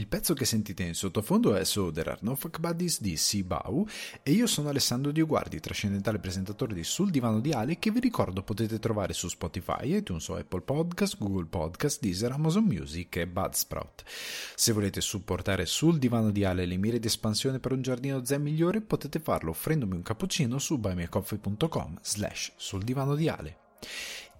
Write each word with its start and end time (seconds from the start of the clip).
Il 0.00 0.06
pezzo 0.06 0.32
che 0.32 0.46
sentite 0.46 0.82
in 0.82 0.94
sottofondo 0.94 1.54
è 1.54 1.62
So 1.62 1.92
There 1.92 2.12
Are 2.12 2.20
No 2.22 2.34
Fuck 2.34 2.58
Buddies 2.58 3.02
di 3.02 3.18
Sibau 3.18 3.86
e 4.22 4.30
io 4.30 4.46
sono 4.46 4.70
Alessandro 4.70 5.12
Dioguardi, 5.12 5.60
trascendentale 5.60 6.18
presentatore 6.18 6.72
di 6.72 6.84
Sul 6.84 7.10
Divano 7.10 7.38
di 7.38 7.52
Ale 7.52 7.78
che 7.78 7.90
vi 7.90 8.00
ricordo 8.00 8.42
potete 8.42 8.78
trovare 8.78 9.12
su 9.12 9.28
Spotify, 9.28 9.96
iTunes 9.96 10.26
o 10.28 10.36
Apple 10.36 10.62
Podcast, 10.62 11.18
Google 11.18 11.44
Podcast, 11.44 12.00
Deezer, 12.00 12.32
Amazon 12.32 12.64
Music 12.64 13.14
e 13.16 13.26
Budsprout. 13.26 14.04
Se 14.54 14.72
volete 14.72 15.02
supportare 15.02 15.66
Sul 15.66 15.98
Divano 15.98 16.30
di 16.30 16.44
Ale 16.44 16.64
le 16.64 16.78
mire 16.78 16.98
di 16.98 17.06
espansione 17.06 17.58
per 17.58 17.72
un 17.72 17.82
giardino 17.82 18.24
zen 18.24 18.40
migliore 18.40 18.80
potete 18.80 19.18
farlo 19.18 19.50
offrendomi 19.50 19.96
un 19.96 20.02
cappuccino 20.02 20.58
su 20.58 20.78
buymeacoffee.com 20.78 21.98
slash 22.00 22.52
sul 22.56 22.84
divano 22.84 23.14
di 23.14 23.28
Ale. 23.28 23.58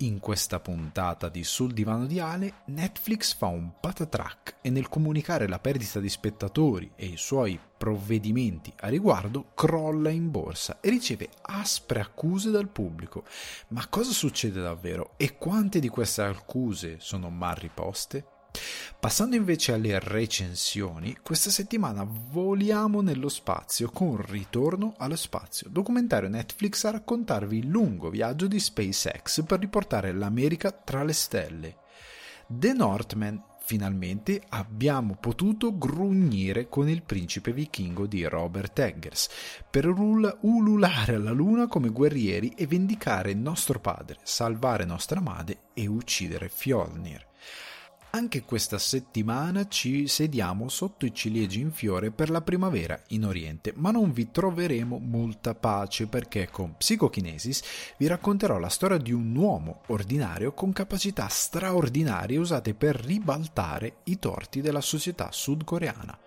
In 0.02 0.18
questa 0.18 0.60
puntata 0.60 1.28
di 1.28 1.44
Sul 1.44 1.74
divano 1.74 2.06
di 2.06 2.20
Ale, 2.20 2.62
Netflix 2.66 3.34
fa 3.34 3.48
un 3.48 3.72
patatrack 3.78 4.56
e 4.62 4.70
nel 4.70 4.88
comunicare 4.88 5.46
la 5.46 5.58
perdita 5.58 6.00
di 6.00 6.08
spettatori 6.08 6.90
e 6.96 7.04
i 7.04 7.18
suoi 7.18 7.60
provvedimenti 7.76 8.72
a 8.80 8.88
riguardo 8.88 9.50
crolla 9.54 10.08
in 10.08 10.30
borsa 10.30 10.78
e 10.80 10.88
riceve 10.88 11.28
aspre 11.42 12.00
accuse 12.00 12.50
dal 12.50 12.68
pubblico. 12.68 13.24
Ma 13.68 13.86
cosa 13.88 14.12
succede 14.12 14.62
davvero 14.62 15.12
e 15.18 15.36
quante 15.36 15.80
di 15.80 15.88
queste 15.88 16.22
accuse 16.22 16.96
sono 16.98 17.28
mal 17.28 17.56
riposte? 17.56 18.24
Passando 18.98 19.34
invece 19.34 19.72
alle 19.72 19.98
recensioni, 19.98 21.16
questa 21.22 21.48
settimana 21.48 22.04
voliamo 22.06 23.00
nello 23.00 23.28
spazio 23.28 23.88
con 23.90 24.16
Ritorno 24.16 24.94
allo 24.98 25.16
spazio, 25.16 25.70
documentario 25.70 26.28
Netflix 26.28 26.84
a 26.84 26.90
raccontarvi 26.90 27.58
il 27.58 27.66
lungo 27.66 28.10
viaggio 28.10 28.46
di 28.46 28.60
SpaceX 28.60 29.44
per 29.44 29.60
riportare 29.60 30.12
l'America 30.12 30.70
tra 30.70 31.02
le 31.02 31.14
stelle. 31.14 31.76
The 32.46 32.72
Northman, 32.72 33.42
finalmente 33.62 34.42
abbiamo 34.48 35.16
potuto 35.18 35.78
grugnire 35.78 36.68
con 36.68 36.88
il 36.88 37.02
principe 37.02 37.52
vichingo 37.52 38.06
di 38.06 38.24
Robert 38.24 38.76
Eggers 38.80 39.28
per 39.70 39.86
ululare 39.86 41.14
alla 41.14 41.30
luna 41.30 41.68
come 41.68 41.90
guerrieri 41.90 42.52
e 42.56 42.66
vendicare 42.66 43.32
nostro 43.32 43.78
padre, 43.78 44.18
salvare 44.24 44.84
nostra 44.84 45.20
madre 45.20 45.58
e 45.72 45.86
uccidere 45.86 46.48
Fjolnir. 46.48 47.28
Anche 48.12 48.42
questa 48.42 48.76
settimana 48.78 49.68
ci 49.68 50.08
sediamo 50.08 50.68
sotto 50.68 51.06
i 51.06 51.14
ciliegi 51.14 51.60
in 51.60 51.70
fiore 51.70 52.10
per 52.10 52.28
la 52.28 52.40
primavera 52.40 53.00
in 53.10 53.24
Oriente, 53.24 53.72
ma 53.76 53.92
non 53.92 54.12
vi 54.12 54.32
troveremo 54.32 54.98
molta 54.98 55.54
pace 55.54 56.08
perché 56.08 56.50
con 56.50 56.76
Psicokinesis 56.76 57.62
vi 57.98 58.08
racconterò 58.08 58.58
la 58.58 58.68
storia 58.68 58.96
di 58.96 59.12
un 59.12 59.32
uomo 59.36 59.82
ordinario 59.86 60.52
con 60.54 60.72
capacità 60.72 61.28
straordinarie 61.28 62.36
usate 62.36 62.74
per 62.74 62.96
ribaltare 62.96 63.98
i 64.04 64.18
torti 64.18 64.60
della 64.60 64.80
società 64.80 65.28
sudcoreana. 65.30 66.18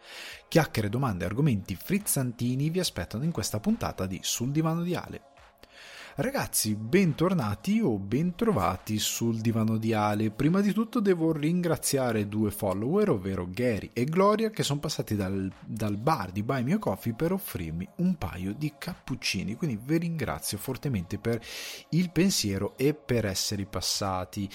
Chiacchiere, 0.48 0.88
domande 0.88 1.26
e 1.26 1.28
argomenti 1.28 1.76
frizzantini 1.76 2.70
vi 2.70 2.80
aspettano 2.80 3.26
in 3.26 3.32
questa 3.32 3.60
puntata 3.60 4.06
di 4.06 4.20
Sul 4.24 4.52
divano 4.52 4.84
di 4.84 4.96
Ale. 4.96 5.33
Ragazzi, 6.16 6.76
bentornati 6.76 7.80
o 7.80 7.98
bentrovati 7.98 9.00
sul 9.00 9.42
divano 9.42 9.78
di 9.78 9.94
Ale. 9.94 10.30
Prima 10.30 10.62
di 10.62 10.72
tutto 10.72 11.00
devo 11.00 11.32
ringraziare 11.32 12.28
due 12.28 12.52
follower, 12.52 13.10
ovvero 13.10 13.48
Gary 13.50 13.90
e 13.94 14.04
Gloria, 14.04 14.52
che 14.52 14.62
sono 14.62 14.80
passati 14.80 15.16
dal, 15.16 15.52
dal 15.66 15.98
bar 15.98 16.30
di 16.32 16.44
Buy 16.44 16.72
a 16.72 16.78
Coffee 16.78 17.16
per 17.16 17.32
offrirmi 17.32 17.90
un 17.96 18.16
paio 18.20 18.54
di 18.54 18.76
cappuccini. 18.78 19.56
Quindi 19.56 19.80
vi 19.84 19.98
ringrazio 19.98 20.60
fortemente 20.60 21.18
per 21.18 21.42
il 21.90 22.12
pensiero 22.12 22.78
e 22.78 22.94
per 22.94 23.26
essere 23.26 23.66
passati. 23.66 24.48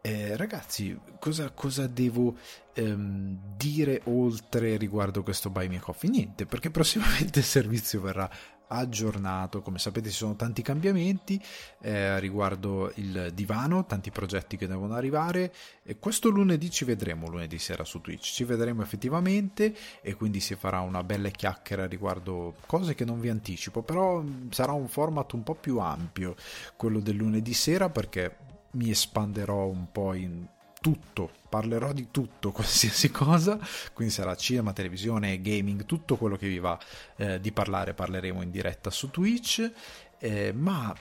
Eh, 0.00 0.36
ragazzi, 0.36 0.98
cosa, 1.20 1.50
cosa 1.52 1.86
devo 1.86 2.36
ehm, 2.74 3.54
dire 3.56 4.02
oltre 4.04 4.76
riguardo 4.76 5.22
questo 5.22 5.48
Buy 5.48 5.68
Me 5.68 5.78
Coffee? 5.78 6.10
Niente, 6.10 6.44
perché 6.44 6.70
prossimamente 6.70 7.38
il 7.38 7.44
servizio 7.44 8.00
verrà 8.02 8.28
aggiornato. 8.68 9.62
Come 9.62 9.78
sapete 9.78 10.10
ci 10.10 10.16
sono 10.16 10.36
tanti 10.36 10.62
cambiamenti 10.62 11.40
eh, 11.80 12.18
riguardo 12.20 12.92
il 12.96 13.30
divano, 13.34 13.86
tanti 13.86 14.10
progetti 14.10 14.56
che 14.56 14.66
devono 14.66 14.94
arrivare 14.94 15.52
e 15.82 15.98
questo 15.98 16.28
lunedì 16.28 16.70
ci 16.70 16.84
vedremo, 16.84 17.28
lunedì 17.28 17.58
sera 17.58 17.84
su 17.84 18.00
Twitch, 18.00 18.32
ci 18.32 18.44
vedremo 18.44 18.82
effettivamente 18.82 19.74
e 20.00 20.14
quindi 20.14 20.40
si 20.40 20.54
farà 20.54 20.80
una 20.80 21.02
bella 21.02 21.28
chiacchiera 21.28 21.86
riguardo 21.86 22.54
cose 22.66 22.94
che 22.94 23.04
non 23.04 23.20
vi 23.20 23.28
anticipo, 23.28 23.82
però 23.82 24.20
mm, 24.20 24.50
sarà 24.50 24.72
un 24.72 24.88
format 24.88 25.32
un 25.32 25.42
po' 25.42 25.54
più 25.54 25.78
ampio 25.78 26.34
quello 26.76 27.00
del 27.00 27.16
lunedì 27.16 27.52
sera 27.52 27.88
perché 27.88 28.36
mi 28.72 28.90
espanderò 28.90 29.66
un 29.66 29.90
po' 29.92 30.14
in 30.14 30.46
tutto, 30.84 31.30
parlerò 31.48 31.94
di 31.94 32.08
tutto, 32.10 32.52
qualsiasi 32.52 33.10
cosa, 33.10 33.58
quindi 33.94 34.12
sarà 34.12 34.36
cinema, 34.36 34.74
televisione, 34.74 35.40
gaming, 35.40 35.86
tutto 35.86 36.16
quello 36.16 36.36
che 36.36 36.46
vi 36.46 36.58
va 36.58 36.78
eh, 37.16 37.40
di 37.40 37.52
parlare, 37.52 37.94
parleremo 37.94 38.42
in 38.42 38.50
diretta 38.50 38.90
su 38.90 39.08
Twitch, 39.08 39.72
eh, 40.18 40.52
ma 40.52 40.94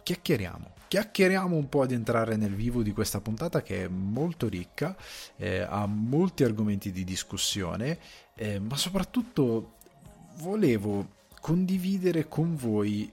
chiacchieriamo. 0.00 0.76
Chiacchieriamo 0.86 1.56
un 1.56 1.68
po' 1.68 1.82
ad 1.82 1.90
entrare 1.90 2.36
nel 2.36 2.54
vivo 2.54 2.82
di 2.82 2.92
questa 2.92 3.20
puntata 3.20 3.62
che 3.62 3.86
è 3.86 3.88
molto 3.88 4.48
ricca, 4.48 4.96
eh, 5.36 5.58
ha 5.58 5.84
molti 5.86 6.44
argomenti 6.44 6.92
di 6.92 7.02
discussione, 7.02 7.98
eh, 8.36 8.60
ma 8.60 8.76
soprattutto 8.76 9.72
volevo 10.36 11.16
condividere 11.40 12.28
con 12.28 12.54
voi 12.54 13.12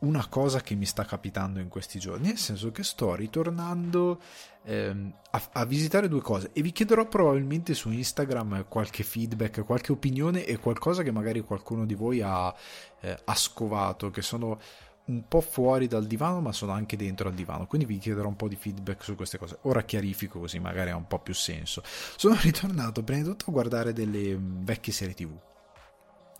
una 0.00 0.26
cosa 0.28 0.60
che 0.60 0.74
mi 0.74 0.84
sta 0.84 1.04
capitando 1.04 1.58
in 1.58 1.68
questi 1.68 1.98
giorni, 1.98 2.28
nel 2.28 2.38
senso 2.38 2.70
che 2.70 2.84
sto 2.84 3.14
ritornando 3.14 4.20
ehm, 4.64 5.12
a, 5.30 5.48
a, 5.52 5.64
visitare 5.64 6.08
due 6.08 6.20
cose. 6.20 6.50
E 6.52 6.62
vi 6.62 6.72
chiederò 6.72 7.06
probabilmente 7.08 7.74
su 7.74 7.90
Instagram 7.90 8.66
qualche 8.68 9.02
feedback, 9.02 9.64
qualche 9.64 9.92
opinione 9.92 10.44
e 10.44 10.58
qualcosa 10.58 11.02
che 11.02 11.10
magari 11.10 11.40
qualcuno 11.40 11.84
di 11.84 11.94
voi 11.94 12.20
ha, 12.20 12.54
eh, 13.00 13.18
ha 13.24 13.34
scovato, 13.34 14.10
che 14.10 14.22
sono 14.22 14.60
un 15.08 15.26
po' 15.26 15.40
fuori 15.40 15.86
dal 15.86 16.06
divano 16.06 16.42
ma 16.42 16.52
sono 16.52 16.72
anche 16.72 16.96
dentro 16.96 17.28
al 17.28 17.34
divano. 17.34 17.66
Quindi 17.66 17.86
vi 17.86 17.98
chiederò 17.98 18.28
un 18.28 18.36
po' 18.36 18.48
di 18.48 18.56
feedback 18.56 19.02
su 19.02 19.16
queste 19.16 19.38
cose. 19.38 19.58
Ora 19.62 19.82
chiarifico 19.82 20.38
così 20.38 20.60
magari 20.60 20.90
ha 20.90 20.96
un 20.96 21.06
po' 21.08 21.18
più 21.18 21.34
senso. 21.34 21.82
Sono 21.84 22.36
ritornato 22.40 23.02
prima 23.02 23.22
di 23.22 23.28
tutto 23.28 23.46
a 23.48 23.52
guardare 23.52 23.92
delle 23.92 24.36
mm, 24.36 24.64
vecchie 24.64 24.92
serie 24.92 25.14
tv 25.14 25.47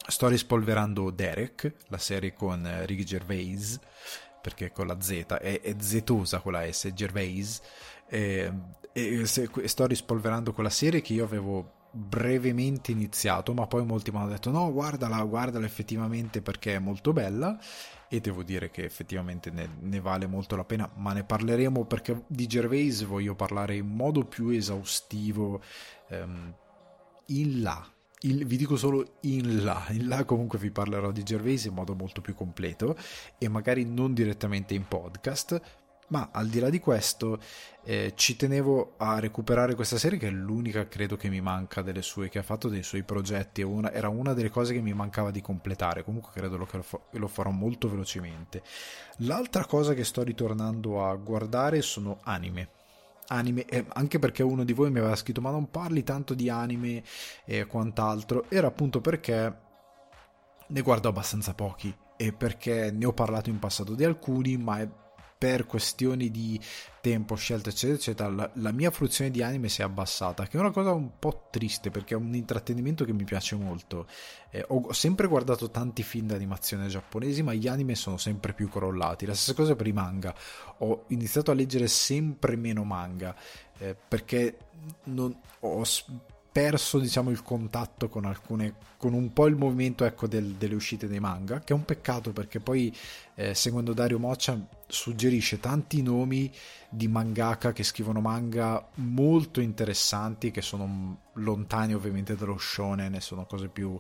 sto 0.08 0.28
rispolverando 0.28 1.10
Derek, 1.10 1.74
la 1.88 1.98
serie 1.98 2.32
con 2.32 2.66
eh, 2.66 2.86
Ricky 2.86 3.04
Gervais, 3.04 3.78
perché 4.41 4.72
con 4.72 4.86
la 4.86 4.98
Z 5.00 5.10
è, 5.41 5.60
è 5.60 5.74
zetosa 5.78 6.41
con 6.41 6.52
la 6.52 6.70
S, 6.70 6.91
Gervais, 6.94 7.60
e, 8.08 8.52
e 8.92 9.26
se, 9.26 9.50
sto 9.64 9.86
rispolverando 9.86 10.52
quella 10.52 10.70
serie 10.70 11.02
che 11.02 11.12
io 11.12 11.24
avevo 11.24 11.76
brevemente 11.91 12.91
iniziato, 12.91 13.52
ma 13.52 13.66
poi 13.66 13.84
molti 13.84 14.10
mi 14.10 14.19
hanno 14.19 14.28
detto 14.28 14.50
no, 14.50 14.72
guardala, 14.72 15.22
guardala 15.24 15.66
effettivamente 15.66 16.40
perché 16.40 16.76
è 16.76 16.78
molto 16.78 17.12
bella. 17.12 17.58
E 18.10 18.20
devo 18.20 18.42
dire 18.42 18.70
che 18.70 18.84
effettivamente 18.84 19.50
ne, 19.50 19.69
ne, 19.80 20.00
vale 20.00 20.26
molto 20.26 20.56
la 20.56 20.64
pena, 20.64 20.90
ma 20.94 21.12
ne 21.12 21.25
parleremo 21.25 21.84
perché 21.84 22.25
di 22.26 22.46
Gervais 22.46 23.04
voglio 23.04 23.34
parlare 23.34 23.76
in 23.76 23.86
modo 23.86 24.25
più 24.25 24.48
esaustivo. 24.48 25.60
Ehm, 26.08 26.54
in 27.26 27.60
là, 27.60 27.86
il, 28.21 28.45
vi 28.47 28.56
dico 28.56 28.77
solo 28.77 29.19
in 29.23 29.62
là, 29.62 29.87
in 29.91 30.09
là 30.09 30.25
comunque 30.25 30.59
vi 30.59 30.71
parlerò 30.71 31.12
di 31.12 31.23
Gervais 31.23 31.65
in 31.65 31.75
modo 31.75 31.95
molto 31.95 32.21
più 32.21 32.34
completo 32.34 32.97
e 33.39 33.49
magari 33.49 33.84
non 33.84 34.15
direttamente 34.15 34.75
in 34.75 34.89
podcast, 34.89 35.61
ma 36.09 36.31
al 36.33 36.49
di 36.49 36.59
là 36.59 36.71
di 36.71 36.81
questo 36.81 37.39
eh, 37.84 38.12
ci 38.17 38.34
tenevo 38.34 38.95
a 38.97 39.19
recuperare 39.19 39.75
questa 39.75 39.99
serie 39.99 40.19
che 40.19 40.29
è 40.29 40.31
l'unica 40.31 40.89
credo 40.89 41.17
che 41.17 41.29
mi 41.29 41.41
manca 41.41 41.83
delle 41.83 42.03
sue 42.03 42.29
che 42.29 42.39
ha 42.39 42.43
fatto 42.43 42.69
dei 42.69 42.83
suoi 42.83 43.03
progetti 43.03 43.62
una, 43.62 43.93
era 43.93 44.09
una 44.09 44.33
delle 44.33 44.50
cose 44.50 44.73
che 44.73 44.81
mi 44.81 44.95
mancava 44.95 45.31
di 45.31 45.43
completare 45.43 46.05
comunque 46.05 46.33
credo 46.33 46.56
lo, 46.56 46.64
che 46.64 46.79
lo, 46.79 46.85
lo 47.11 47.29
farò 47.29 47.50
molto 47.50 47.88
velocemente. 47.88 48.62
L'altra 49.19 49.64
cosa 49.67 49.94
che 49.94 50.05
sto 50.05 50.23
ritornando 50.23 51.05
a 51.06 51.14
guardare 51.14 51.82
sono 51.82 52.19
anime 52.23 52.77
anime, 53.28 53.64
eh, 53.64 53.84
anche 53.88 54.19
perché 54.19 54.42
uno 54.42 54.64
di 54.64 54.72
voi 54.72 54.90
mi 54.90 54.98
aveva 54.98 55.16
scritto 55.16 55.40
ma 55.40 55.50
non 55.50 55.70
parli 55.70 56.02
tanto 56.02 56.34
di 56.34 56.48
anime 56.48 57.02
e 57.44 57.66
quant'altro, 57.66 58.44
era 58.48 58.66
appunto 58.66 59.00
perché 59.00 59.66
ne 60.66 60.80
guardo 60.82 61.08
abbastanza 61.08 61.54
pochi 61.54 61.94
e 62.16 62.32
perché 62.32 62.90
ne 62.90 63.06
ho 63.06 63.12
parlato 63.12 63.48
in 63.48 63.58
passato 63.58 63.94
di 63.94 64.04
alcuni, 64.04 64.56
ma 64.56 64.80
è 64.80 64.88
per 65.38 65.67
questioni 65.67 66.32
di 66.32 66.61
tempo, 67.00 67.37
scelta, 67.37 67.70
eccetera, 67.70 67.96
eccetera, 67.96 68.29
la, 68.29 68.50
la, 68.55 68.73
mia 68.73 68.90
fruizione 68.90 69.31
di 69.31 69.40
anime 69.40 69.69
si 69.69 69.82
è 69.82 69.85
abbassata, 69.85 70.46
che 70.49 70.58
è 70.58 70.61
una 70.61 70.73
cosa 70.73 70.90
un 70.90 71.12
po' 71.19 71.46
triste 71.50 71.90
perché 71.90 72.14
è 72.14 72.17
un 72.17 72.35
intrattenimento 72.35 73.05
che 73.05 73.12
mi 73.12 73.23
piace 73.23 73.55
molto. 73.55 74.08
Eh, 74.50 74.64
ho 74.67 74.93
sempre 74.93 75.29
guardato 75.29 75.70
tanti 75.70 76.02
film 76.02 76.26
d'animazione 76.26 76.88
giapponesi, 76.88 77.43
ma 77.43 77.55
gli 77.55 77.69
anime 77.69 77.94
sono 77.94 78.17
sempre 78.17 78.52
più 78.52 78.69
crollati. 78.69 79.26
La 79.26 79.35
stessa 79.35 79.55
cosa 79.55 79.76
per 79.76 79.87
i 79.87 79.93
manga. 79.93 80.35
Ho 80.79 81.05
iniziato 81.08 81.52
a 81.52 81.55
leggere 81.55 81.87
sempre 81.87 82.56
meno 82.56 82.82
manga 82.82 83.35
eh, 83.79 83.96
perché 83.96 84.58
non, 85.05 85.35
ho 85.61 85.85
perso 86.58 86.99
diciamo 86.99 87.31
il 87.31 87.44
contatto 87.44 88.08
con 88.08 88.25
alcune 88.25 88.75
con 88.96 89.14
un 89.14 89.32
po' 89.32 89.46
il 89.46 89.55
movimento 89.55 90.05
ecco, 90.05 90.26
del, 90.26 90.55
delle 90.55 90.75
uscite 90.75 91.06
dei 91.06 91.20
manga 91.20 91.60
che 91.60 91.72
è 91.72 91.76
un 91.76 91.84
peccato 91.84 92.32
perché 92.32 92.58
poi 92.58 92.93
eh, 93.37 93.55
seguendo 93.55 93.93
Dario 93.93 94.19
Moccia 94.19 94.60
suggerisce 94.88 95.60
tanti 95.60 96.02
nomi 96.02 96.52
di 96.88 97.06
mangaka 97.06 97.70
che 97.70 97.84
scrivono 97.84 98.20
manga 98.20 98.88
molto 98.94 99.60
interessanti 99.60 100.50
che 100.50 100.60
sono 100.60 101.20
lontani 101.34 101.94
ovviamente 101.94 102.34
dallo 102.34 102.58
shonen 102.58 103.20
sono 103.20 103.46
cose 103.46 103.69
più 103.69 103.96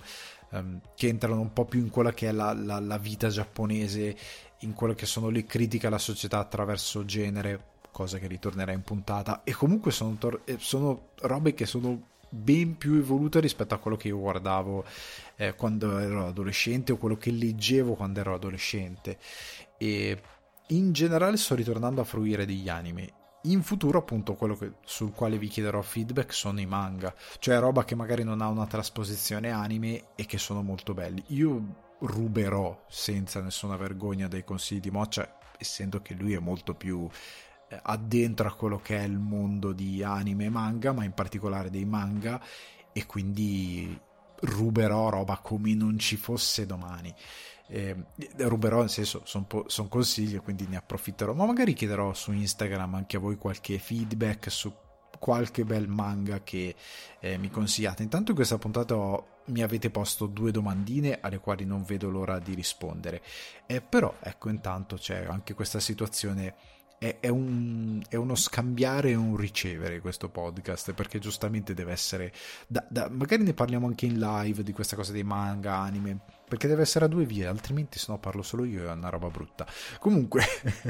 um, 0.50 0.80
che 0.96 1.06
entrano 1.06 1.40
un 1.40 1.52
po' 1.52 1.64
più 1.64 1.78
in 1.78 1.90
quella 1.90 2.12
che 2.12 2.26
è 2.26 2.32
la, 2.32 2.52
la, 2.54 2.80
la 2.80 2.98
vita 2.98 3.28
giapponese 3.28 4.16
in 4.62 4.72
quello 4.72 4.94
che 4.94 5.06
sono 5.06 5.28
le 5.28 5.44
critiche 5.44 5.86
alla 5.86 5.98
società 5.98 6.40
attraverso 6.40 7.04
genere 7.04 7.76
cosa 7.92 8.18
che 8.18 8.26
ritornerà 8.26 8.72
in 8.72 8.82
puntata. 8.82 9.42
E 9.44 9.52
comunque 9.52 9.90
sono, 9.90 10.14
tor- 10.18 10.42
eh, 10.44 10.56
sono 10.58 11.10
robe 11.20 11.54
che 11.54 11.66
sono 11.66 12.16
ben 12.28 12.76
più 12.76 12.94
evolute 12.94 13.40
rispetto 13.40 13.74
a 13.74 13.78
quello 13.78 13.96
che 13.96 14.08
io 14.08 14.18
guardavo 14.18 14.84
eh, 15.36 15.54
quando 15.54 15.98
ero 15.98 16.26
adolescente 16.26 16.92
o 16.92 16.96
quello 16.96 17.16
che 17.16 17.30
leggevo 17.30 17.94
quando 17.94 18.20
ero 18.20 18.34
adolescente. 18.34 19.18
E 19.76 20.20
in 20.68 20.92
generale 20.92 21.36
sto 21.36 21.54
ritornando 21.54 22.00
a 22.00 22.04
fruire 22.04 22.44
degli 22.44 22.68
anime. 22.68 23.12
In 23.42 23.62
futuro 23.62 23.98
appunto 23.98 24.34
quello 24.34 24.56
che, 24.56 24.72
sul 24.84 25.12
quale 25.12 25.38
vi 25.38 25.48
chiederò 25.48 25.80
feedback 25.80 26.34
sono 26.34 26.60
i 26.60 26.66
manga. 26.66 27.14
Cioè 27.38 27.58
roba 27.58 27.84
che 27.84 27.94
magari 27.94 28.24
non 28.24 28.42
ha 28.42 28.48
una 28.48 28.66
trasposizione 28.66 29.50
anime 29.50 30.08
e 30.16 30.26
che 30.26 30.38
sono 30.38 30.62
molto 30.62 30.92
belli. 30.92 31.22
Io 31.28 31.86
ruberò 32.00 32.84
senza 32.88 33.40
nessuna 33.40 33.76
vergogna 33.76 34.28
dei 34.28 34.44
consigli 34.44 34.80
di 34.80 34.90
Moccia 34.90 35.38
essendo 35.58 36.00
che 36.00 36.14
lui 36.14 36.34
è 36.34 36.38
molto 36.38 36.74
più 36.74 37.08
eh, 37.68 37.78
addentro 37.82 38.48
a 38.48 38.52
quello 38.52 38.78
che 38.78 38.98
è 38.98 39.02
il 39.02 39.18
mondo 39.18 39.72
di 39.72 40.02
anime 40.02 40.46
e 40.46 40.50
manga, 40.50 40.92
ma 40.92 41.04
in 41.04 41.12
particolare 41.12 41.70
dei 41.70 41.84
manga, 41.84 42.40
e 42.92 43.06
quindi 43.06 43.98
ruberò 44.40 45.08
roba 45.10 45.38
come 45.38 45.74
non 45.74 45.98
ci 45.98 46.16
fosse 46.16 46.66
domani. 46.66 47.14
Eh, 47.70 47.94
ruberò 48.38 48.80
nel 48.80 48.88
senso 48.88 49.20
sono 49.24 49.46
son 49.66 49.88
consigli 49.88 50.40
quindi 50.40 50.66
ne 50.66 50.78
approfitterò 50.78 51.34
ma 51.34 51.44
magari 51.44 51.74
chiederò 51.74 52.14
su 52.14 52.32
Instagram 52.32 52.94
anche 52.94 53.18
a 53.18 53.20
voi 53.20 53.36
qualche 53.36 53.78
feedback 53.78 54.50
su 54.50 54.72
qualche 55.18 55.64
bel 55.64 55.86
manga 55.86 56.42
che 56.42 56.74
eh, 57.20 57.36
mi 57.36 57.50
consigliate 57.50 58.02
intanto 58.02 58.30
in 58.30 58.36
questa 58.38 58.56
puntata 58.56 58.96
ho, 58.96 59.26
mi 59.48 59.60
avete 59.60 59.90
posto 59.90 60.24
due 60.24 60.50
domandine 60.50 61.18
alle 61.20 61.40
quali 61.40 61.66
non 61.66 61.82
vedo 61.82 62.08
l'ora 62.08 62.38
di 62.38 62.54
rispondere 62.54 63.20
eh, 63.66 63.82
però 63.82 64.14
ecco 64.22 64.48
intanto 64.48 64.96
c'è 64.96 65.26
anche 65.26 65.52
questa 65.52 65.78
situazione 65.78 66.54
è, 66.98 67.18
è, 67.20 67.28
un, 67.28 68.02
è, 68.08 68.16
uno 68.16 68.34
scambiare 68.34 69.10
e 69.10 69.14
un 69.14 69.36
ricevere 69.36 70.00
questo 70.00 70.28
podcast 70.28 70.92
perché 70.92 71.20
giustamente 71.20 71.72
deve 71.72 71.92
essere 71.92 72.32
da, 72.66 72.84
da, 72.88 73.08
magari 73.08 73.44
ne 73.44 73.54
parliamo 73.54 73.86
anche 73.86 74.06
in 74.06 74.18
live 74.18 74.62
di 74.62 74.72
questa 74.72 74.96
cosa 74.96 75.12
dei 75.12 75.22
manga 75.22 75.76
anime 75.76 76.18
perché 76.48 76.66
deve 76.66 76.82
essere 76.82 77.04
a 77.04 77.08
due 77.08 77.24
vie 77.24 77.46
altrimenti 77.46 77.98
se 77.98 78.06
no 78.08 78.18
parlo 78.18 78.42
solo 78.42 78.64
io 78.64 78.88
è 78.88 78.90
una 78.90 79.10
roba 79.10 79.28
brutta. 79.28 79.66
Comunque 79.98 80.42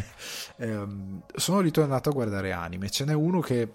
ehm, 0.56 1.22
sono 1.34 1.60
ritornato 1.60 2.08
a 2.08 2.12
guardare 2.12 2.52
anime. 2.52 2.90
Ce 2.90 3.04
n'è 3.04 3.12
uno 3.12 3.40
che 3.40 3.72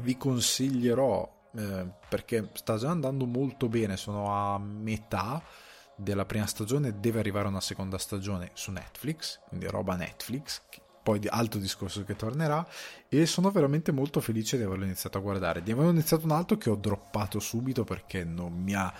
vi 0.00 0.16
consiglierò 0.16 1.36
eh, 1.56 1.86
perché 2.08 2.50
sta 2.54 2.76
già 2.76 2.90
andando 2.90 3.26
molto 3.26 3.68
bene 3.68 3.96
sono 3.96 4.34
a 4.34 4.58
metà 4.58 5.42
della 5.96 6.24
prima 6.24 6.46
stagione 6.46 7.00
deve 7.00 7.18
arrivare 7.18 7.48
una 7.48 7.60
seconda 7.60 7.98
stagione 7.98 8.50
su 8.52 8.70
Netflix 8.70 9.40
quindi 9.48 9.66
roba 9.66 9.96
Netflix 9.96 10.62
poi 11.08 11.20
altro 11.26 11.58
discorso 11.58 12.04
che 12.04 12.16
tornerà 12.16 12.66
e 13.08 13.24
sono 13.24 13.50
veramente 13.50 13.92
molto 13.92 14.20
felice 14.20 14.58
di 14.58 14.64
averlo 14.64 14.84
iniziato 14.84 15.16
a 15.16 15.22
guardare. 15.22 15.62
Di 15.62 15.72
averlo 15.72 15.90
iniziato 15.90 16.26
un 16.26 16.32
altro 16.32 16.58
che 16.58 16.68
ho 16.68 16.74
droppato 16.74 17.40
subito 17.40 17.82
perché 17.82 18.24
non 18.24 18.52
mi 18.52 18.74
ha 18.74 18.92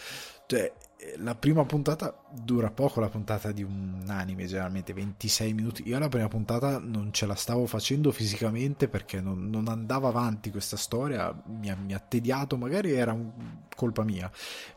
cioè 0.47 0.73
la 1.19 1.35
prima 1.35 1.65
puntata 1.67 2.19
dura 2.31 2.71
poco 2.71 3.01
la 3.01 3.11
puntata 3.11 3.53
di 3.53 3.63
un 3.63 4.03
anime 4.09 4.47
generalmente 4.47 4.95
26 4.95 5.53
minuti. 5.53 5.83
Io 5.87 5.99
la 5.99 6.09
prima 6.09 6.29
puntata 6.29 6.79
non 6.79 7.13
ce 7.13 7.27
la 7.27 7.35
stavo 7.35 7.67
facendo 7.67 8.11
fisicamente 8.11 8.89
perché 8.89 9.21
non, 9.21 9.51
non 9.51 9.69
andava 9.69 10.09
avanti 10.09 10.51
questa 10.51 10.79
storia 10.79 11.31
mi 11.45 11.69
ha, 11.69 11.77
mi 11.77 11.93
ha 11.93 11.99
tediato 11.99 12.57
magari 12.57 12.93
era 12.93 13.13
un, 13.13 13.31
colpa 13.77 14.03
mia 14.03 14.31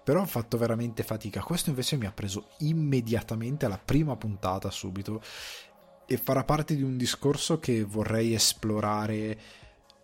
però 0.03 0.19
ho 0.19 0.25
fatto 0.25 0.57
veramente 0.57 1.03
fatica. 1.03 1.41
Questo 1.41 1.69
invece 1.69 1.95
mi 1.95 2.05
ha 2.05 2.11
preso 2.11 2.49
immediatamente 2.57 3.65
alla 3.65 3.79
prima 3.83 4.17
puntata 4.17 4.69
subito 4.69 5.21
e 6.11 6.17
farà 6.17 6.43
parte 6.43 6.75
di 6.75 6.83
un 6.83 6.97
discorso 6.97 7.57
che 7.57 7.85
vorrei 7.85 8.33
esplorare 8.33 9.37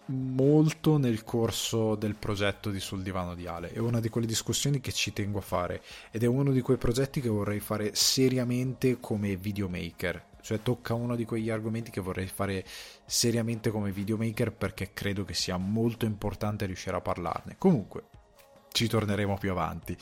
molto 0.05 0.97
nel 0.97 1.25
corso 1.25 1.95
del 1.95 2.15
progetto 2.15 2.69
di 2.69 2.79
Sul 2.79 3.01
Divano 3.01 3.35
di 3.35 3.45
Ale. 3.45 3.73
È 3.73 3.79
una 3.79 3.99
di 3.99 4.07
quelle 4.07 4.25
discussioni 4.25 4.79
che 4.79 4.93
ci 4.93 5.11
tengo 5.11 5.39
a 5.39 5.41
fare 5.41 5.81
ed 6.11 6.23
è 6.23 6.25
uno 6.25 6.53
di 6.53 6.61
quei 6.61 6.77
progetti 6.77 7.19
che 7.19 7.27
vorrei 7.27 7.59
fare 7.59 7.93
seriamente 7.93 9.01
come 9.01 9.35
videomaker. 9.35 10.23
Cioè 10.39 10.61
tocca 10.61 10.93
uno 10.93 11.17
di 11.17 11.25
quegli 11.25 11.49
argomenti 11.49 11.91
che 11.91 11.99
vorrei 11.99 12.27
fare 12.27 12.63
seriamente 13.05 13.69
come 13.69 13.91
videomaker 13.91 14.53
perché 14.53 14.93
credo 14.93 15.25
che 15.25 15.33
sia 15.33 15.57
molto 15.57 16.05
importante 16.05 16.65
riuscire 16.65 16.95
a 16.95 17.01
parlarne. 17.01 17.55
Comunque, 17.57 18.03
ci 18.71 18.87
torneremo 18.87 19.37
più 19.37 19.51
avanti. 19.51 19.97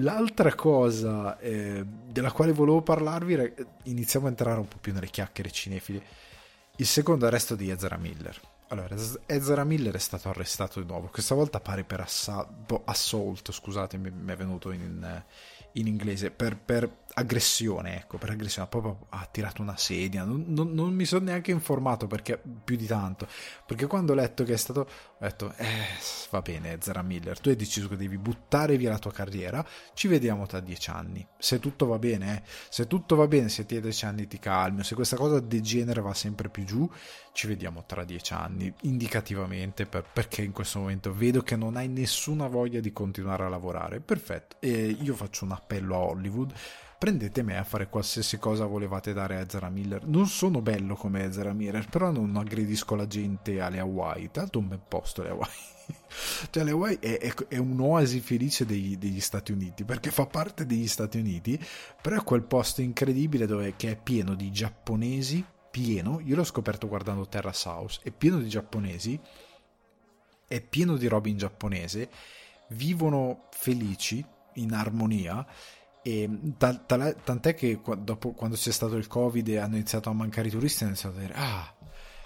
L'altra 0.00 0.54
cosa 0.54 1.38
eh, 1.38 1.84
della 1.84 2.30
quale 2.30 2.52
volevo 2.52 2.82
parlarvi, 2.82 3.54
iniziamo 3.84 4.26
a 4.26 4.28
entrare 4.28 4.58
un 4.58 4.68
po' 4.68 4.76
più 4.80 4.92
nelle 4.92 5.08
chiacchiere 5.08 5.50
cinefili. 5.50 6.00
Il 6.76 6.86
secondo 6.86 7.26
arresto 7.26 7.56
di 7.56 7.70
Ezra 7.70 7.96
Miller. 7.96 8.40
Allora, 8.68 8.94
Ezra 9.26 9.64
Miller 9.64 9.94
è 9.94 9.98
stato 9.98 10.28
arrestato 10.28 10.80
di 10.80 10.86
nuovo, 10.86 11.08
questa 11.08 11.34
volta 11.34 11.58
pare 11.58 11.84
per 11.84 12.00
assa- 12.00 12.46
assault, 12.84 13.50
scusate, 13.50 13.96
mi 13.96 14.10
è 14.26 14.36
venuto 14.36 14.70
in, 14.72 15.22
in 15.72 15.86
inglese, 15.86 16.30
per, 16.30 16.56
per, 16.56 16.90
aggressione, 17.18 17.96
ecco, 17.96 18.16
per 18.16 18.30
aggressione, 18.30 18.68
proprio 18.68 19.06
ha 19.10 19.28
tirato 19.30 19.60
una 19.60 19.76
sedia, 19.76 20.24
non, 20.24 20.44
non, 20.48 20.72
non, 20.72 20.94
mi 20.94 21.04
sono 21.04 21.24
neanche 21.24 21.50
informato 21.50 22.06
perché 22.06 22.40
più 22.64 22.76
di 22.76 22.86
tanto, 22.86 23.26
perché 23.66 23.86
quando 23.86 24.12
ho 24.12 24.14
letto 24.14 24.44
che 24.44 24.52
è 24.52 24.56
stato, 24.56 24.80
ho 24.80 25.18
detto, 25.18 25.52
eh, 25.56 25.66
va 26.30 26.40
bene 26.42 26.78
Zara 26.80 27.02
Miller, 27.02 27.38
tu 27.40 27.48
hai 27.48 27.56
deciso 27.56 27.88
che 27.88 27.96
devi 27.96 28.18
buttare 28.18 28.76
via 28.76 28.90
la 28.90 28.98
tua 28.98 29.12
carriera, 29.12 29.66
ci 29.94 30.06
vediamo 30.06 30.46
tra 30.46 30.60
dieci 30.60 30.90
anni, 30.90 31.26
se 31.36 31.58
tutto 31.58 31.86
va 31.86 31.98
bene, 31.98 32.36
eh, 32.36 32.42
se 32.68 32.86
tutto 32.86 33.16
va 33.16 33.26
bene, 33.26 33.48
se 33.48 33.66
ti 33.66 33.80
dieci 33.80 34.04
anni 34.04 34.28
ti 34.28 34.38
calmi, 34.38 34.84
se 34.84 34.94
questa 34.94 35.16
cosa 35.16 35.40
degenera 35.40 36.00
va 36.00 36.14
sempre 36.14 36.48
più 36.48 36.64
giù, 36.64 36.88
ci 37.38 37.46
vediamo 37.46 37.84
tra 37.86 38.02
dieci 38.02 38.32
anni, 38.32 38.74
indicativamente, 38.80 39.86
per, 39.86 40.04
perché 40.12 40.42
in 40.42 40.50
questo 40.50 40.80
momento 40.80 41.14
vedo 41.14 41.42
che 41.42 41.54
non 41.54 41.76
hai 41.76 41.86
nessuna 41.86 42.48
voglia 42.48 42.80
di 42.80 42.92
continuare 42.92 43.44
a 43.44 43.48
lavorare, 43.48 44.00
perfetto, 44.00 44.56
e 44.58 44.96
io 45.00 45.14
faccio 45.14 45.44
un 45.44 45.52
appello 45.52 45.94
a 45.94 45.98
Hollywood, 46.00 46.52
prendete 46.98 47.44
me 47.44 47.56
a 47.56 47.62
fare 47.62 47.88
qualsiasi 47.88 48.38
cosa 48.38 48.66
volevate 48.66 49.12
dare 49.12 49.36
a 49.36 49.40
Ezra 49.42 49.68
Miller. 49.68 50.04
Non 50.04 50.26
sono 50.26 50.60
bello 50.60 50.96
come 50.96 51.22
Ezra 51.22 51.52
Miller, 51.52 51.88
però 51.88 52.10
non 52.10 52.34
aggredisco 52.34 52.96
la 52.96 53.06
gente 53.06 53.60
alle 53.60 53.78
Hawaii. 53.78 54.32
Tanto 54.32 54.58
un 54.58 54.66
bel 54.66 54.82
posto 54.88 55.22
le 55.22 55.28
Hawaii. 55.28 55.52
cioè 56.50 56.64
le 56.64 56.72
Hawaii 56.72 56.98
è, 56.98 57.18
è, 57.20 57.32
è 57.46 57.56
un'oasi 57.58 58.18
felice 58.18 58.66
dei, 58.66 58.98
degli 58.98 59.20
Stati 59.20 59.52
Uniti, 59.52 59.84
perché 59.84 60.10
fa 60.10 60.26
parte 60.26 60.66
degli 60.66 60.88
Stati 60.88 61.18
Uniti, 61.18 61.56
però 62.02 62.16
è 62.16 62.24
quel 62.24 62.42
posto 62.42 62.80
incredibile 62.80 63.46
dove, 63.46 63.74
che 63.76 63.92
è 63.92 63.96
pieno 63.96 64.34
di 64.34 64.50
giapponesi, 64.50 65.44
pieno, 65.78 66.20
io 66.24 66.34
l'ho 66.34 66.44
scoperto 66.44 66.88
guardando 66.88 67.28
Terra 67.28 67.52
House, 67.64 68.00
è 68.02 68.10
pieno 68.10 68.38
di 68.38 68.48
giapponesi, 68.48 69.18
è 70.48 70.60
pieno 70.60 70.96
di 70.96 71.06
roba 71.06 71.28
in 71.28 71.36
giapponese, 71.36 72.10
vivono 72.70 73.46
felici, 73.52 74.24
in 74.54 74.72
armonia 74.72 75.46
e 76.02 76.28
tant'è 76.56 77.54
che 77.54 77.80
dopo, 77.98 78.32
quando 78.32 78.56
c'è 78.56 78.72
stato 78.72 78.96
il 78.96 79.06
covid 79.06 79.46
e 79.46 79.58
hanno 79.58 79.76
iniziato 79.76 80.10
a 80.10 80.14
mancare 80.14 80.48
i 80.48 80.50
turisti 80.50 80.82
hanno 80.82 80.92
iniziato 80.92 81.16
a 81.16 81.20
dire 81.20 81.34
ah 81.36 81.74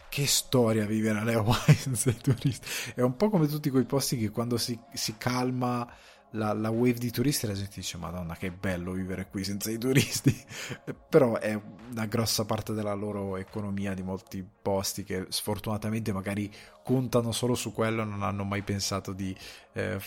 che 0.08 0.26
storia 0.26 0.86
vivere 0.86 1.18
alle 1.18 1.34
Hawaii 1.34 1.74
senza 1.74 2.10
i 2.10 2.16
turisti. 2.16 2.66
È 2.94 3.00
un 3.00 3.16
po' 3.16 3.28
come 3.28 3.46
tutti 3.46 3.70
quei 3.70 3.84
posti 3.84 4.16
che 4.18 4.30
quando 4.30 4.56
si, 4.56 4.78
si 4.92 5.16
calma 5.18 5.86
la, 6.32 6.52
la, 6.52 6.70
wave 6.70 6.98
di 6.98 7.10
turisti 7.10 7.46
la 7.46 7.54
gente 7.54 7.72
dice 7.76 7.98
madonna 7.98 8.34
che 8.36 8.50
bello 8.50 8.92
vivere 8.92 9.28
qui 9.28 9.44
senza 9.44 9.70
i 9.70 9.78
turisti. 9.78 10.34
Però 11.08 11.38
è 11.38 11.58
una 11.90 12.06
grossa 12.06 12.44
parte 12.44 12.72
della 12.72 12.94
loro 12.94 13.36
economia 13.36 13.94
di 13.94 14.02
molti 14.02 14.46
posti 14.62 15.04
che 15.04 15.26
sfortunatamente 15.28 16.12
magari 16.12 16.50
contano 16.82 17.32
solo 17.32 17.54
su 17.54 17.72
quello 17.72 18.02
e 18.02 18.04
non 18.04 18.22
hanno 18.22 18.44
mai 18.44 18.62
pensato 18.62 19.12
di 19.12 19.36
eh, 19.72 19.98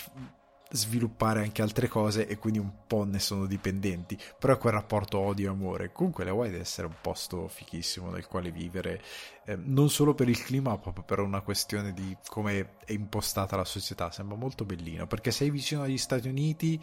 sviluppare 0.72 1.42
anche 1.42 1.62
altre 1.62 1.88
cose 1.88 2.28
e 2.28 2.38
quindi 2.38 2.60
un 2.60 2.72
po' 2.88 3.04
ne 3.04 3.20
sono 3.20 3.46
dipendenti. 3.46 4.18
Però 4.40 4.54
è 4.54 4.58
quel 4.58 4.74
rapporto 4.74 5.20
odio-amore 5.20 5.92
comunque 5.92 6.24
le 6.24 6.32
Hawaii 6.32 6.52
deve 6.52 6.64
essere 6.64 6.88
un 6.88 6.96
posto 7.02 7.48
fichissimo 7.48 8.10
nel 8.10 8.28
quale 8.28 8.52
vivere 8.52 9.02
eh, 9.46 9.56
non 9.56 9.90
solo 9.90 10.14
per 10.14 10.30
il 10.30 10.42
clima 10.42 10.72
ma 10.72 10.78
proprio 10.78 11.04
per 11.04 11.20
una 11.20 11.42
questione 11.42 11.94
di 11.94 12.16
come 12.28 12.78
è 12.86 12.92
impostata 12.92 13.56
la 13.56 13.66
società. 13.66 14.12
Sembra 14.12 14.36
molto 14.36 14.66
bellino 14.66 15.08
perché 15.08 15.32
sei 15.32 15.50
vicino 15.50 15.84
agli 15.84 15.98
Stati 15.98 16.28
Uniti 16.28 16.82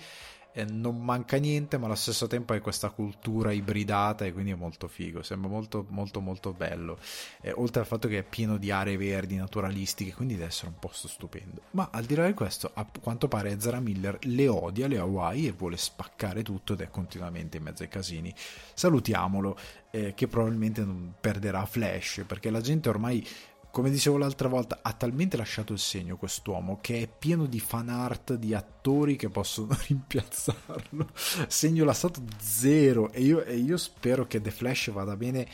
non 0.68 1.02
manca 1.02 1.38
niente, 1.38 1.78
ma 1.78 1.86
allo 1.86 1.94
stesso 1.94 2.26
tempo 2.26 2.52
hai 2.52 2.60
questa 2.60 2.90
cultura 2.90 3.52
ibridata 3.52 4.24
e 4.24 4.32
quindi 4.32 4.50
è 4.50 4.54
molto 4.54 4.86
figo, 4.88 5.22
sembra 5.22 5.48
molto 5.48 5.86
molto 5.88 6.20
molto 6.20 6.52
bello. 6.52 6.98
Eh, 7.40 7.52
oltre 7.52 7.80
al 7.80 7.86
fatto 7.86 8.08
che 8.08 8.18
è 8.18 8.22
pieno 8.22 8.58
di 8.58 8.70
aree 8.70 8.96
verdi 8.96 9.36
naturalistiche, 9.36 10.12
quindi 10.12 10.34
deve 10.34 10.46
essere 10.46 10.68
un 10.68 10.78
posto 10.78 11.08
stupendo. 11.08 11.62
Ma 11.70 11.88
al 11.90 12.04
di 12.04 12.14
là 12.14 12.26
di 12.26 12.34
questo, 12.34 12.70
a 12.74 12.86
quanto 13.00 13.28
pare 13.28 13.50
Ezra 13.50 13.80
Miller 13.80 14.18
le 14.22 14.48
odia 14.48 14.88
le 14.88 14.98
Hawaii 14.98 15.46
e 15.46 15.52
vuole 15.52 15.76
spaccare 15.76 16.42
tutto 16.42 16.74
ed 16.74 16.80
è 16.80 16.90
continuamente 16.90 17.56
in 17.56 17.62
mezzo 17.62 17.82
ai 17.82 17.88
casini. 17.88 18.34
Salutiamolo, 18.74 19.56
eh, 19.90 20.14
che 20.14 20.28
probabilmente 20.28 20.84
non 20.84 21.14
perderà 21.18 21.64
Flash, 21.64 22.24
perché 22.26 22.50
la 22.50 22.60
gente 22.60 22.88
ormai 22.88 23.26
come 23.72 23.88
dicevo 23.88 24.18
l'altra 24.18 24.48
volta, 24.48 24.80
ha 24.82 24.92
talmente 24.92 25.38
lasciato 25.38 25.72
il 25.72 25.78
segno 25.78 26.18
quest'uomo 26.18 26.78
che 26.82 27.00
è 27.00 27.08
pieno 27.08 27.46
di 27.46 27.58
fan 27.58 27.88
art 27.88 28.34
di 28.34 28.52
attori 28.52 29.16
che 29.16 29.30
possono 29.30 29.74
rimpiazzarlo. 29.88 31.08
Segno 31.48 31.84
lasciato 31.86 32.22
zero. 32.38 33.10
E 33.12 33.22
io, 33.22 33.42
e 33.42 33.56
io 33.56 33.78
spero 33.78 34.26
che 34.26 34.42
The 34.42 34.50
Flash 34.50 34.90
vada 34.90 35.16
bene 35.16 35.48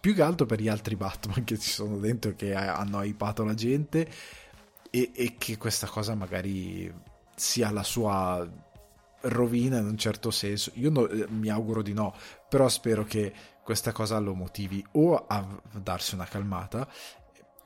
più 0.00 0.14
che 0.14 0.22
altro 0.22 0.46
per 0.46 0.60
gli 0.60 0.68
altri 0.68 0.96
Batman 0.96 1.44
che 1.44 1.56
ci 1.56 1.70
sono 1.70 1.98
dentro 1.98 2.34
che 2.34 2.54
hanno 2.54 3.00
hypato 3.02 3.44
la 3.44 3.54
gente 3.54 4.10
e, 4.90 5.12
e 5.14 5.36
che 5.38 5.56
questa 5.56 5.86
cosa 5.86 6.16
magari 6.16 6.92
sia 7.36 7.70
la 7.70 7.84
sua 7.84 8.46
rovina 9.20 9.78
in 9.78 9.86
un 9.86 9.96
certo 9.96 10.32
senso. 10.32 10.72
Io 10.74 10.90
no, 10.90 11.06
eh, 11.08 11.28
mi 11.28 11.50
auguro 11.50 11.82
di 11.82 11.92
no, 11.92 12.16
però 12.48 12.68
spero 12.68 13.04
che 13.04 13.32
questa 13.62 13.92
cosa 13.92 14.18
lo 14.18 14.34
motivi 14.34 14.84
o 14.94 15.24
a 15.24 15.46
darsi 15.80 16.16
una 16.16 16.26
calmata 16.26 16.88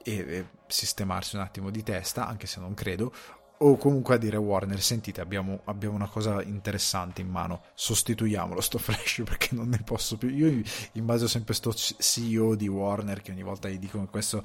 e 0.02 0.46
sistemarsi 0.66 1.36
un 1.36 1.42
attimo 1.42 1.70
di 1.70 1.82
testa, 1.82 2.26
anche 2.26 2.46
se 2.46 2.60
non 2.60 2.74
credo, 2.74 3.12
o 3.58 3.76
comunque 3.76 4.14
a 4.14 4.18
dire 4.18 4.36
Warner, 4.36 4.80
sentite, 4.80 5.20
abbiamo, 5.20 5.60
abbiamo, 5.64 5.96
una 5.96 6.08
cosa 6.08 6.42
interessante 6.42 7.20
in 7.20 7.28
mano, 7.28 7.62
sostituiamolo 7.74 8.60
sto 8.60 8.78
Flash 8.78 9.22
perché 9.26 9.54
non 9.54 9.68
ne 9.68 9.80
posso 9.84 10.16
più. 10.16 10.28
Io 10.28 10.62
immagino 10.92 11.26
sempre 11.26 11.54
sto 11.54 11.72
CEO 11.72 12.54
di 12.54 12.68
Warner 12.68 13.20
che 13.20 13.32
ogni 13.32 13.42
volta 13.42 13.68
gli 13.68 13.78
dicono 13.78 14.04
che 14.04 14.10
questo 14.10 14.42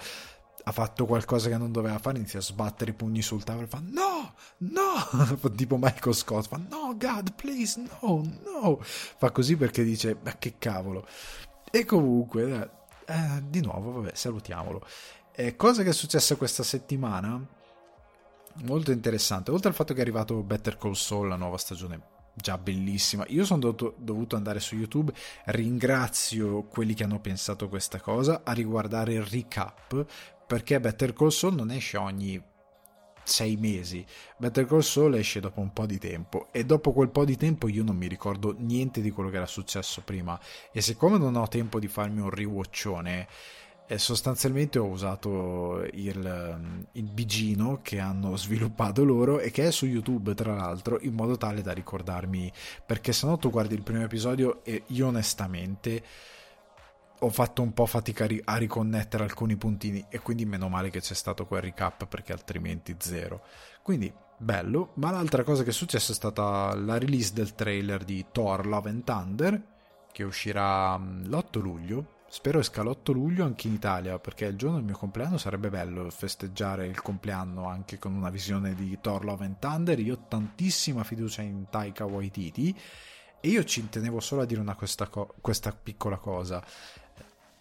ha 0.65 0.71
fatto 0.71 1.05
qualcosa 1.05 1.49
che 1.49 1.57
non 1.57 1.71
doveva 1.71 1.99
fare, 1.99 2.17
inizia 2.17 2.39
a 2.39 2.43
sbattere 2.43 2.91
i 2.91 2.93
pugni 2.93 3.21
sul 3.21 3.43
tavolo 3.43 3.65
e 3.65 3.69
fa 3.69 3.81
no, 3.83 4.33
no, 4.57 5.51
tipo 5.55 5.77
Michael 5.77 6.15
Scott, 6.15 6.47
fa 6.47 6.57
no, 6.57 6.95
God, 6.97 7.33
please, 7.35 7.83
no, 8.01 8.23
no, 8.43 8.79
fa 8.81 9.31
così 9.31 9.57
perché 9.57 9.83
dice, 9.83 10.17
ma 10.23 10.37
che 10.37 10.55
cavolo. 10.57 11.05
E 11.69 11.85
comunque, 11.85 12.69
eh 13.05 13.43
di 13.43 13.61
nuovo, 13.61 13.91
vabbè, 13.93 14.15
salutiamolo. 14.15 14.85
Eh, 15.35 15.55
cosa 15.55 15.81
che 15.81 15.89
è 15.89 15.93
successa 15.93 16.35
questa 16.35 16.61
settimana, 16.61 17.43
molto 18.65 18.91
interessante, 18.91 19.49
oltre 19.49 19.69
al 19.69 19.73
fatto 19.73 19.93
che 19.93 19.99
è 19.99 20.03
arrivato 20.03 20.43
Better 20.43 20.77
Call 20.77 20.91
Saul, 20.91 21.27
la 21.27 21.35
nuova 21.35 21.57
stagione 21.57 22.01
già 22.35 22.59
bellissima. 22.59 23.25
Io 23.29 23.43
sono 23.43 23.59
dovuto, 23.59 23.95
dovuto, 23.97 24.35
andare 24.35 24.59
su 24.59 24.75
YouTube, 24.75 25.11
ringrazio 25.45 26.63
quelli 26.65 26.93
che 26.93 27.03
hanno 27.03 27.19
pensato 27.19 27.67
questa 27.67 27.99
cosa, 27.99 28.41
a 28.43 28.51
riguardare 28.51 29.13
il 29.13 29.25
recap, 29.25 30.05
perché 30.45 30.79
Better 30.79 31.13
Call 31.13 31.29
Saul 31.29 31.55
non 31.55 31.71
esce 31.71 31.97
ogni 31.97 32.39
sei 33.23 33.55
mesi. 33.55 34.05
Better 34.37 34.67
Call 34.67 34.81
Saul 34.81 35.15
esce 35.15 35.39
dopo 35.39 35.61
un 35.61 35.73
po' 35.73 35.87
di 35.87 35.97
tempo 35.97 36.49
e 36.51 36.63
dopo 36.63 36.91
quel 36.91 37.09
po' 37.09 37.25
di 37.25 37.37
tempo 37.37 37.67
io 37.67 37.83
non 37.83 37.95
mi 37.95 38.07
ricordo 38.07 38.53
niente 38.55 39.01
di 39.01 39.09
quello 39.09 39.29
che 39.29 39.37
era 39.37 39.47
successo 39.47 40.01
prima 40.01 40.39
e 40.71 40.81
siccome 40.81 41.17
non 41.17 41.35
ho 41.35 41.47
tempo 41.47 41.79
di 41.79 41.87
farmi 41.87 42.21
un 42.21 42.29
rewatchone 42.29 43.27
e 43.93 43.99
sostanzialmente 43.99 44.79
ho 44.79 44.87
usato 44.87 45.87
il, 45.93 46.87
il 46.93 47.03
bigino 47.03 47.79
che 47.83 47.99
hanno 47.99 48.35
sviluppato 48.37 49.03
loro 49.03 49.39
e 49.39 49.51
che 49.51 49.67
è 49.67 49.71
su 49.71 49.85
YouTube 49.85 50.33
tra 50.33 50.55
l'altro 50.55 50.99
in 51.01 51.13
modo 51.13 51.37
tale 51.37 51.61
da 51.61 51.73
ricordarmi 51.73 52.51
perché 52.83 53.13
se 53.13 53.27
no 53.27 53.37
tu 53.37 53.51
guardi 53.51 53.75
il 53.75 53.83
primo 53.83 54.01
episodio 54.01 54.63
e 54.63 54.83
io 54.87 55.07
onestamente 55.07 56.03
ho 57.19 57.29
fatto 57.29 57.61
un 57.61 57.71
po' 57.71 57.85
fatica 57.85 58.27
a 58.45 58.57
riconnettere 58.57 59.23
alcuni 59.23 59.55
puntini 59.55 60.03
e 60.09 60.19
quindi 60.19 60.45
meno 60.45 60.67
male 60.69 60.89
che 60.89 60.99
c'è 60.99 61.13
stato 61.13 61.45
quel 61.45 61.61
recap 61.61 62.05
perché 62.07 62.33
altrimenti 62.33 62.95
zero. 62.99 63.43
Quindi 63.81 64.11
bello 64.35 64.91
ma 64.95 65.11
l'altra 65.11 65.43
cosa 65.43 65.63
che 65.63 65.69
è 65.69 65.73
successa 65.73 66.11
è 66.11 66.15
stata 66.15 66.75
la 66.75 66.97
release 66.97 67.31
del 67.31 67.53
trailer 67.53 68.03
di 68.03 68.25
Thor 68.31 68.65
Love 68.65 68.89
and 68.89 69.03
Thunder 69.03 69.61
che 70.11 70.23
uscirà 70.23 70.97
l'8 70.97 71.61
luglio 71.61 72.12
Spero 72.33 72.57
esca 72.57 72.81
l'8 72.81 73.13
luglio 73.13 73.45
anche 73.45 73.67
in 73.67 73.75
Italia, 73.75 74.17
perché 74.17 74.45
il 74.45 74.55
giorno 74.55 74.77
del 74.77 74.85
mio 74.85 74.97
compleanno 74.97 75.37
sarebbe 75.37 75.69
bello 75.69 76.09
festeggiare 76.09 76.87
il 76.87 76.99
compleanno 76.99 77.67
anche 77.67 77.99
con 77.99 78.15
una 78.15 78.31
visione 78.31 78.73
di 78.73 78.97
Thor 78.99 79.23
Love 79.23 79.45
and 79.45 79.59
Thunder. 79.59 79.99
Io 79.99 80.15
ho 80.15 80.25
tantissima 80.27 81.03
fiducia 81.03 81.43
in 81.43 81.67
Taika 81.69 82.05
Waititi 82.05 82.75
e 83.39 83.47
io 83.47 83.63
ci 83.65 83.87
tenevo 83.87 84.19
solo 84.19 84.41
a 84.41 84.45
dire 84.45 84.61
una, 84.61 84.73
questa, 84.73 85.09
co- 85.09 85.35
questa 85.41 85.73
piccola 85.73 86.17
cosa. 86.17 86.65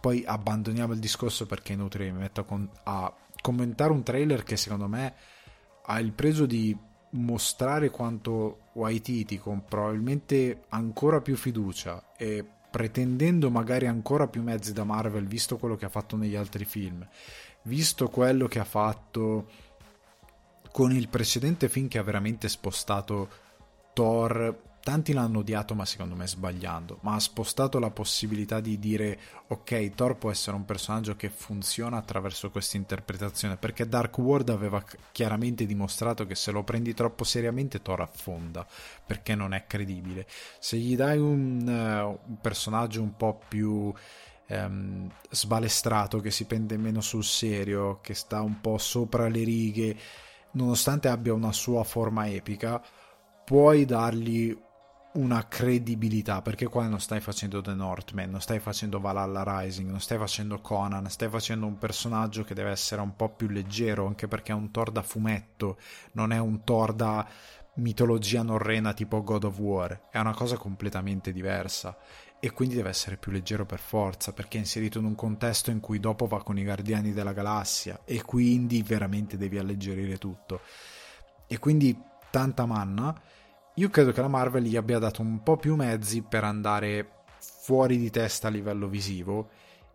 Poi 0.00 0.24
abbandoniamo 0.24 0.94
il 0.94 1.00
discorso 1.00 1.44
perché 1.44 1.72
è 1.72 1.76
inutile 1.76 2.10
mi 2.10 2.20
metto 2.20 2.46
con- 2.46 2.70
a 2.84 3.14
commentare 3.42 3.92
un 3.92 4.02
trailer 4.02 4.42
che 4.42 4.56
secondo 4.56 4.88
me 4.88 5.14
ha 5.84 6.00
il 6.00 6.12
pregio 6.12 6.46
di 6.46 6.74
mostrare 7.10 7.90
quanto 7.90 8.70
Waititi 8.72 9.38
con 9.38 9.64
probabilmente 9.64 10.62
ancora 10.70 11.20
più 11.20 11.36
fiducia 11.36 12.14
e 12.16 12.60
pretendendo 12.72 13.50
magari 13.50 13.86
ancora 13.86 14.26
più 14.28 14.42
mezzi 14.42 14.72
da 14.72 14.82
Marvel, 14.82 15.26
visto 15.26 15.58
quello 15.58 15.76
che 15.76 15.84
ha 15.84 15.90
fatto 15.90 16.16
negli 16.16 16.34
altri 16.34 16.64
film, 16.64 17.06
visto 17.64 18.08
quello 18.08 18.48
che 18.48 18.58
ha 18.58 18.64
fatto 18.64 19.50
con 20.72 20.90
il 20.90 21.08
precedente 21.10 21.68
film 21.68 21.86
che 21.86 21.98
ha 21.98 22.02
veramente 22.02 22.48
spostato 22.48 23.28
Thor 23.92 24.71
tanti 24.82 25.12
l'hanno 25.12 25.38
odiato 25.38 25.74
ma 25.74 25.84
secondo 25.84 26.14
me 26.14 26.26
sbagliando, 26.26 26.98
ma 27.02 27.14
ha 27.14 27.20
spostato 27.20 27.78
la 27.78 27.90
possibilità 27.90 28.60
di 28.60 28.78
dire 28.78 29.18
ok, 29.46 29.94
Thor 29.94 30.16
può 30.16 30.30
essere 30.30 30.56
un 30.56 30.64
personaggio 30.64 31.14
che 31.14 31.28
funziona 31.28 31.96
attraverso 31.96 32.50
questa 32.50 32.76
interpretazione, 32.76 33.56
perché 33.56 33.88
Dark 33.88 34.16
World 34.18 34.48
aveva 34.48 34.82
chiaramente 35.12 35.66
dimostrato 35.66 36.26
che 36.26 36.34
se 36.34 36.50
lo 36.50 36.64
prendi 36.64 36.94
troppo 36.94 37.24
seriamente 37.24 37.80
Thor 37.80 38.00
affonda, 38.00 38.66
perché 39.06 39.34
non 39.34 39.54
è 39.54 39.66
credibile. 39.66 40.26
Se 40.58 40.76
gli 40.76 40.96
dai 40.96 41.18
un, 41.18 41.66
uh, 41.66 42.30
un 42.30 42.40
personaggio 42.40 43.02
un 43.02 43.16
po' 43.16 43.40
più 43.46 43.92
um, 44.48 45.10
sbalestrato, 45.30 46.20
che 46.20 46.30
si 46.30 46.44
prende 46.44 46.76
meno 46.76 47.00
sul 47.00 47.24
serio, 47.24 48.00
che 48.00 48.14
sta 48.14 48.40
un 48.40 48.60
po' 48.60 48.78
sopra 48.78 49.28
le 49.28 49.44
righe, 49.44 49.96
nonostante 50.52 51.08
abbia 51.08 51.34
una 51.34 51.52
sua 51.52 51.84
forma 51.84 52.28
epica, 52.28 52.82
puoi 53.44 53.84
dargli 53.84 54.56
una 55.14 55.46
credibilità 55.46 56.40
perché 56.40 56.66
qua 56.66 56.86
non 56.86 57.00
stai 57.00 57.20
facendo 57.20 57.60
The 57.60 57.74
Northman, 57.74 58.30
non 58.30 58.40
stai 58.40 58.60
facendo 58.60 59.00
Valhalla 59.00 59.60
Rising, 59.60 59.90
non 59.90 60.00
stai 60.00 60.18
facendo 60.18 60.60
Conan, 60.60 61.10
stai 61.10 61.28
facendo 61.28 61.66
un 61.66 61.76
personaggio 61.76 62.44
che 62.44 62.54
deve 62.54 62.70
essere 62.70 63.02
un 63.02 63.14
po' 63.14 63.28
più 63.28 63.48
leggero 63.48 64.06
anche 64.06 64.26
perché 64.28 64.52
è 64.52 64.54
un 64.54 64.70
Thor 64.70 64.90
da 64.90 65.02
fumetto, 65.02 65.76
non 66.12 66.32
è 66.32 66.38
un 66.38 66.64
Thor 66.64 66.94
da 66.94 67.28
mitologia 67.74 68.42
norrena 68.42 68.92
tipo 68.92 69.22
God 69.22 69.44
of 69.44 69.58
War, 69.58 70.08
è 70.10 70.18
una 70.18 70.34
cosa 70.34 70.56
completamente 70.56 71.32
diversa. 71.32 71.96
E 72.44 72.50
quindi 72.50 72.74
deve 72.74 72.88
essere 72.88 73.18
più 73.18 73.30
leggero 73.30 73.64
per 73.64 73.78
forza 73.78 74.32
perché 74.32 74.56
è 74.56 74.60
inserito 74.60 74.98
in 74.98 75.04
un 75.04 75.14
contesto 75.14 75.70
in 75.70 75.78
cui 75.78 76.00
dopo 76.00 76.26
va 76.26 76.42
con 76.42 76.58
i 76.58 76.64
Guardiani 76.64 77.12
della 77.12 77.32
Galassia 77.32 78.00
e 78.04 78.20
quindi 78.22 78.82
veramente 78.82 79.36
devi 79.36 79.58
alleggerire 79.58 80.18
tutto. 80.18 80.62
E 81.46 81.58
quindi 81.60 81.96
tanta 82.30 82.66
manna 82.66 83.14
io 83.74 83.88
credo 83.88 84.12
che 84.12 84.20
la 84.20 84.28
Marvel 84.28 84.64
gli 84.64 84.76
abbia 84.76 84.98
dato 84.98 85.22
un 85.22 85.42
po' 85.42 85.56
più 85.56 85.76
mezzi 85.76 86.22
per 86.22 86.44
andare 86.44 87.22
fuori 87.38 87.96
di 87.96 88.10
testa 88.10 88.48
a 88.48 88.50
livello 88.50 88.86
visivo 88.86 89.50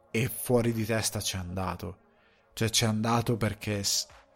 e 0.09 0.27
fuori 0.29 0.73
di 0.73 0.83
testa 0.85 1.19
c'è 1.19 1.37
andato. 1.37 1.97
Cioè 2.53 2.69
c'è 2.69 2.87
andato 2.87 3.37
perché 3.37 3.83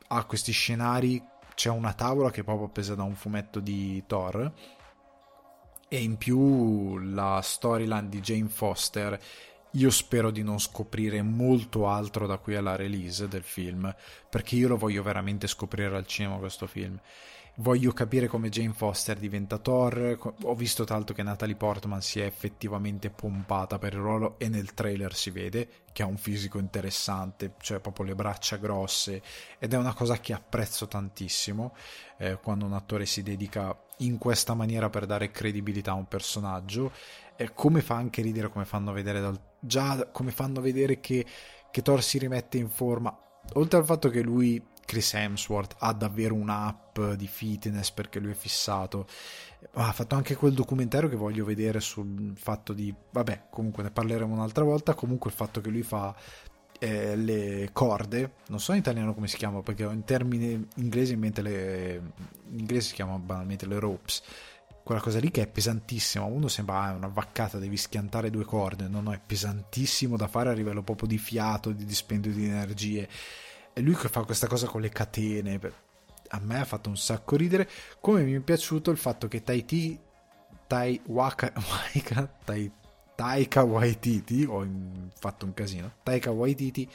ha 0.09 0.25
questi 0.25 0.51
scenari, 0.51 1.23
c'è 1.55 1.69
una 1.69 1.93
tavola 1.93 2.29
che 2.29 2.41
è 2.41 2.43
proprio 2.43 2.69
presa 2.69 2.93
da 2.93 3.03
un 3.03 3.15
fumetto 3.15 3.59
di 3.59 4.03
Thor 4.05 4.53
e 5.87 6.01
in 6.01 6.17
più 6.17 6.99
la 6.99 7.41
storyline 7.41 8.09
di 8.09 8.21
Jane 8.21 8.47
Foster 8.47 9.19
io 9.71 9.89
spero 9.89 10.31
di 10.31 10.43
non 10.43 10.59
scoprire 10.59 11.21
molto 11.21 11.87
altro 11.87 12.27
da 12.27 12.37
qui 12.37 12.55
alla 12.55 12.75
release 12.75 13.27
del 13.27 13.43
film 13.43 13.93
perché 14.29 14.55
io 14.55 14.67
lo 14.67 14.77
voglio 14.77 15.01
veramente 15.03 15.47
scoprire 15.47 15.95
al 15.95 16.05
cinema 16.05 16.37
questo 16.37 16.67
film 16.67 16.99
voglio 17.55 17.91
capire 17.91 18.27
come 18.27 18.49
Jane 18.49 18.73
Foster 18.73 19.17
diventa 19.17 19.57
Thor. 19.57 20.17
Ho 20.43 20.55
visto 20.55 20.83
tanto 20.83 21.13
che 21.13 21.23
Natalie 21.23 21.55
Portman 21.55 22.01
si 22.01 22.19
è 22.19 22.25
effettivamente 22.25 23.09
pompata 23.09 23.77
per 23.77 23.93
il 23.93 23.99
ruolo 23.99 24.39
e 24.39 24.49
nel 24.49 24.73
trailer 24.73 25.13
si 25.13 25.29
vede 25.29 25.69
che 25.91 26.03
ha 26.03 26.05
un 26.05 26.17
fisico 26.17 26.57
interessante, 26.57 27.53
cioè 27.59 27.79
proprio 27.79 28.05
le 28.05 28.15
braccia 28.15 28.57
grosse 28.57 29.21
ed 29.59 29.73
è 29.73 29.77
una 29.77 29.93
cosa 29.93 30.19
che 30.19 30.33
apprezzo 30.33 30.87
tantissimo 30.87 31.75
eh, 32.17 32.39
quando 32.41 32.65
un 32.65 32.73
attore 32.73 33.05
si 33.05 33.23
dedica 33.23 33.77
in 33.97 34.17
questa 34.17 34.53
maniera 34.53 34.89
per 34.89 35.05
dare 35.05 35.31
credibilità 35.31 35.91
a 35.91 35.95
un 35.95 36.07
personaggio. 36.07 36.91
Eh, 37.35 37.53
come 37.53 37.81
fa 37.81 37.95
anche 37.95 38.21
ridere 38.21 38.49
come 38.49 38.65
fanno 38.65 38.91
vedere 38.91 39.19
dal... 39.19 39.39
già 39.59 40.07
come 40.11 40.31
fanno 40.31 40.61
vedere 40.61 40.99
che, 40.99 41.25
che 41.69 41.81
Thor 41.81 42.03
si 42.03 42.17
rimette 42.17 42.57
in 42.57 42.69
forma 42.69 43.15
oltre 43.53 43.79
al 43.79 43.85
fatto 43.85 44.09
che 44.09 44.21
lui 44.21 44.63
Chris 44.85 45.13
Hemsworth 45.13 45.75
ha 45.79 45.93
davvero 45.93 46.35
un'app 46.91 47.15
di 47.15 47.27
fitness 47.27 47.91
perché 47.91 48.19
lui 48.19 48.31
è 48.31 48.35
fissato. 48.35 49.07
Ha 49.73 49.91
fatto 49.91 50.15
anche 50.15 50.35
quel 50.35 50.53
documentario 50.53 51.09
che 51.09 51.15
voglio 51.15 51.45
vedere 51.45 51.79
sul 51.79 52.33
fatto 52.35 52.73
di... 52.73 52.93
Vabbè, 53.11 53.47
comunque 53.49 53.83
ne 53.83 53.91
parleremo 53.91 54.33
un'altra 54.33 54.63
volta. 54.63 54.93
Comunque 54.93 55.29
il 55.29 55.35
fatto 55.35 55.61
che 55.61 55.69
lui 55.69 55.83
fa 55.83 56.13
eh, 56.79 57.15
le 57.15 57.69
corde, 57.71 58.33
non 58.47 58.59
so 58.59 58.73
in 58.73 58.79
italiano 58.79 59.13
come 59.13 59.27
si 59.27 59.37
chiama 59.37 59.61
perché 59.61 59.83
in 59.83 60.03
termini 60.03 60.67
inglesi 60.75 61.13
in 61.13 61.19
mente 61.19 61.41
le... 61.41 62.01
in 62.49 62.59
inglese 62.59 62.89
si 62.89 62.93
chiama 62.95 63.17
banalmente 63.17 63.65
le 63.65 63.79
ropes 63.79 64.23
quella 64.83 64.99
cosa 64.99 65.19
lì 65.19 65.29
che 65.29 65.43
è 65.43 65.47
pesantissima. 65.47 66.25
Uno 66.25 66.47
sembra 66.47 66.81
ah, 66.81 66.93
una 66.93 67.07
vaccata, 67.07 67.59
devi 67.59 67.77
schiantare 67.77 68.31
due 68.31 68.43
corde. 68.43 68.87
No, 68.87 68.99
no, 68.99 69.13
è 69.13 69.21
pesantissimo 69.23 70.17
da 70.17 70.27
fare 70.27 70.49
a 70.49 70.53
livello 70.53 70.81
proprio 70.81 71.07
di 71.07 71.19
fiato, 71.19 71.71
di 71.71 71.85
dispendio 71.85 72.31
di 72.31 72.45
energie. 72.45 73.07
E 73.73 73.81
lui 73.81 73.93
che 73.93 74.09
fa 74.09 74.23
questa 74.23 74.47
cosa 74.47 74.65
con 74.65 74.81
le 74.81 74.89
catene. 74.89 75.59
A 76.33 76.39
me 76.39 76.59
ha 76.59 76.65
fatto 76.65 76.89
un 76.89 76.97
sacco 76.97 77.35
ridere. 77.35 77.69
Come 77.99 78.23
mi 78.23 78.33
è 78.33 78.39
piaciuto 78.39 78.91
il 78.91 78.97
fatto 78.97 79.27
che 79.27 79.43
Taiti. 79.43 79.99
Tai 80.67 81.01
Waka, 81.07 81.51
Waika, 81.93 82.33
tai, 82.45 82.71
Taika 83.13 83.61
Waititi, 83.63 84.45
ho 84.45 84.65
fatto 85.19 85.45
un 85.45 85.53
casino. 85.53 85.91
Taika 86.01 86.31
Waititi 86.31 86.89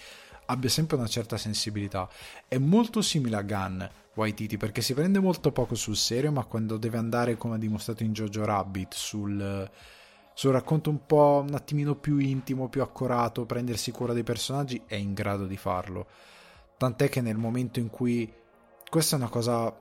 abbia 0.47 0.69
sempre 0.69 0.97
una 0.97 1.07
certa 1.07 1.37
sensibilità. 1.37 2.09
È 2.49 2.59
molto 2.59 3.03
simile 3.03 3.37
a 3.37 3.43
Gunn 3.43 3.83
Waititi 4.15 4.57
perché 4.57 4.81
si 4.81 4.95
prende 4.95 5.19
molto 5.21 5.53
poco 5.53 5.75
sul 5.75 5.97
serio, 5.97 6.33
ma 6.33 6.45
quando 6.45 6.79
deve 6.79 6.99
andare, 6.99 7.37
come 7.37 7.55
ha 7.55 7.59
dimostrato 7.59 8.03
in 8.03 8.13
Jojo 8.13 8.45
Rabbit, 8.45 8.95
sul, 8.95 9.71
sul 10.35 10.53
racconto 10.53 10.91
un 10.91 11.05
po' 11.07 11.45
un 11.47 11.55
attimino 11.55 11.95
più 11.95 12.19
intimo, 12.19 12.69
più 12.69 12.83
accorato, 12.83 13.45
prendersi 13.45 13.91
cura 13.91 14.13
dei 14.13 14.25
personaggi, 14.25 14.83
è 14.87 14.95
in 14.95 15.13
grado 15.13 15.47
di 15.47 15.57
farlo. 15.57 16.07
Tant'è 16.77 17.09
che 17.09 17.21
nel 17.21 17.37
momento 17.37 17.79
in 17.79 17.89
cui 17.89 18.33
questa 18.89 19.17
è 19.17 19.19
una 19.19 19.29
cosa 19.29 19.75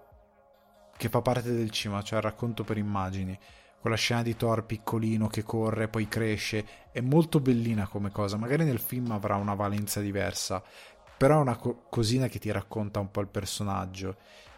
che 0.97 1.09
fa 1.09 1.21
parte 1.21 1.53
del 1.53 1.69
cinema, 1.71 2.01
cioè 2.01 2.19
il 2.19 2.23
racconto 2.23 2.63
per 2.63 2.77
immagini. 2.77 3.37
Quella 3.79 3.97
scena 3.97 4.23
di 4.23 4.35
Thor 4.35 4.65
piccolino 4.65 5.27
che 5.27 5.43
corre, 5.43 5.87
poi 5.87 6.07
cresce, 6.07 6.65
è 6.91 7.01
molto 7.01 7.39
bellina 7.39 7.87
come 7.87 8.09
cosa. 8.09 8.37
Magari 8.37 8.63
nel 8.63 8.79
film 8.79 9.11
avrà 9.11 9.35
una 9.35 9.53
valenza 9.53 9.99
diversa, 9.99 10.63
però 11.17 11.37
è 11.37 11.41
una 11.41 11.57
co- 11.57 11.83
cosina 11.89 12.27
che 12.27 12.39
ti 12.39 12.49
racconta 12.49 12.99
un 12.99 13.11
po' 13.11 13.21
il 13.21 13.27
personaggio. 13.27 14.17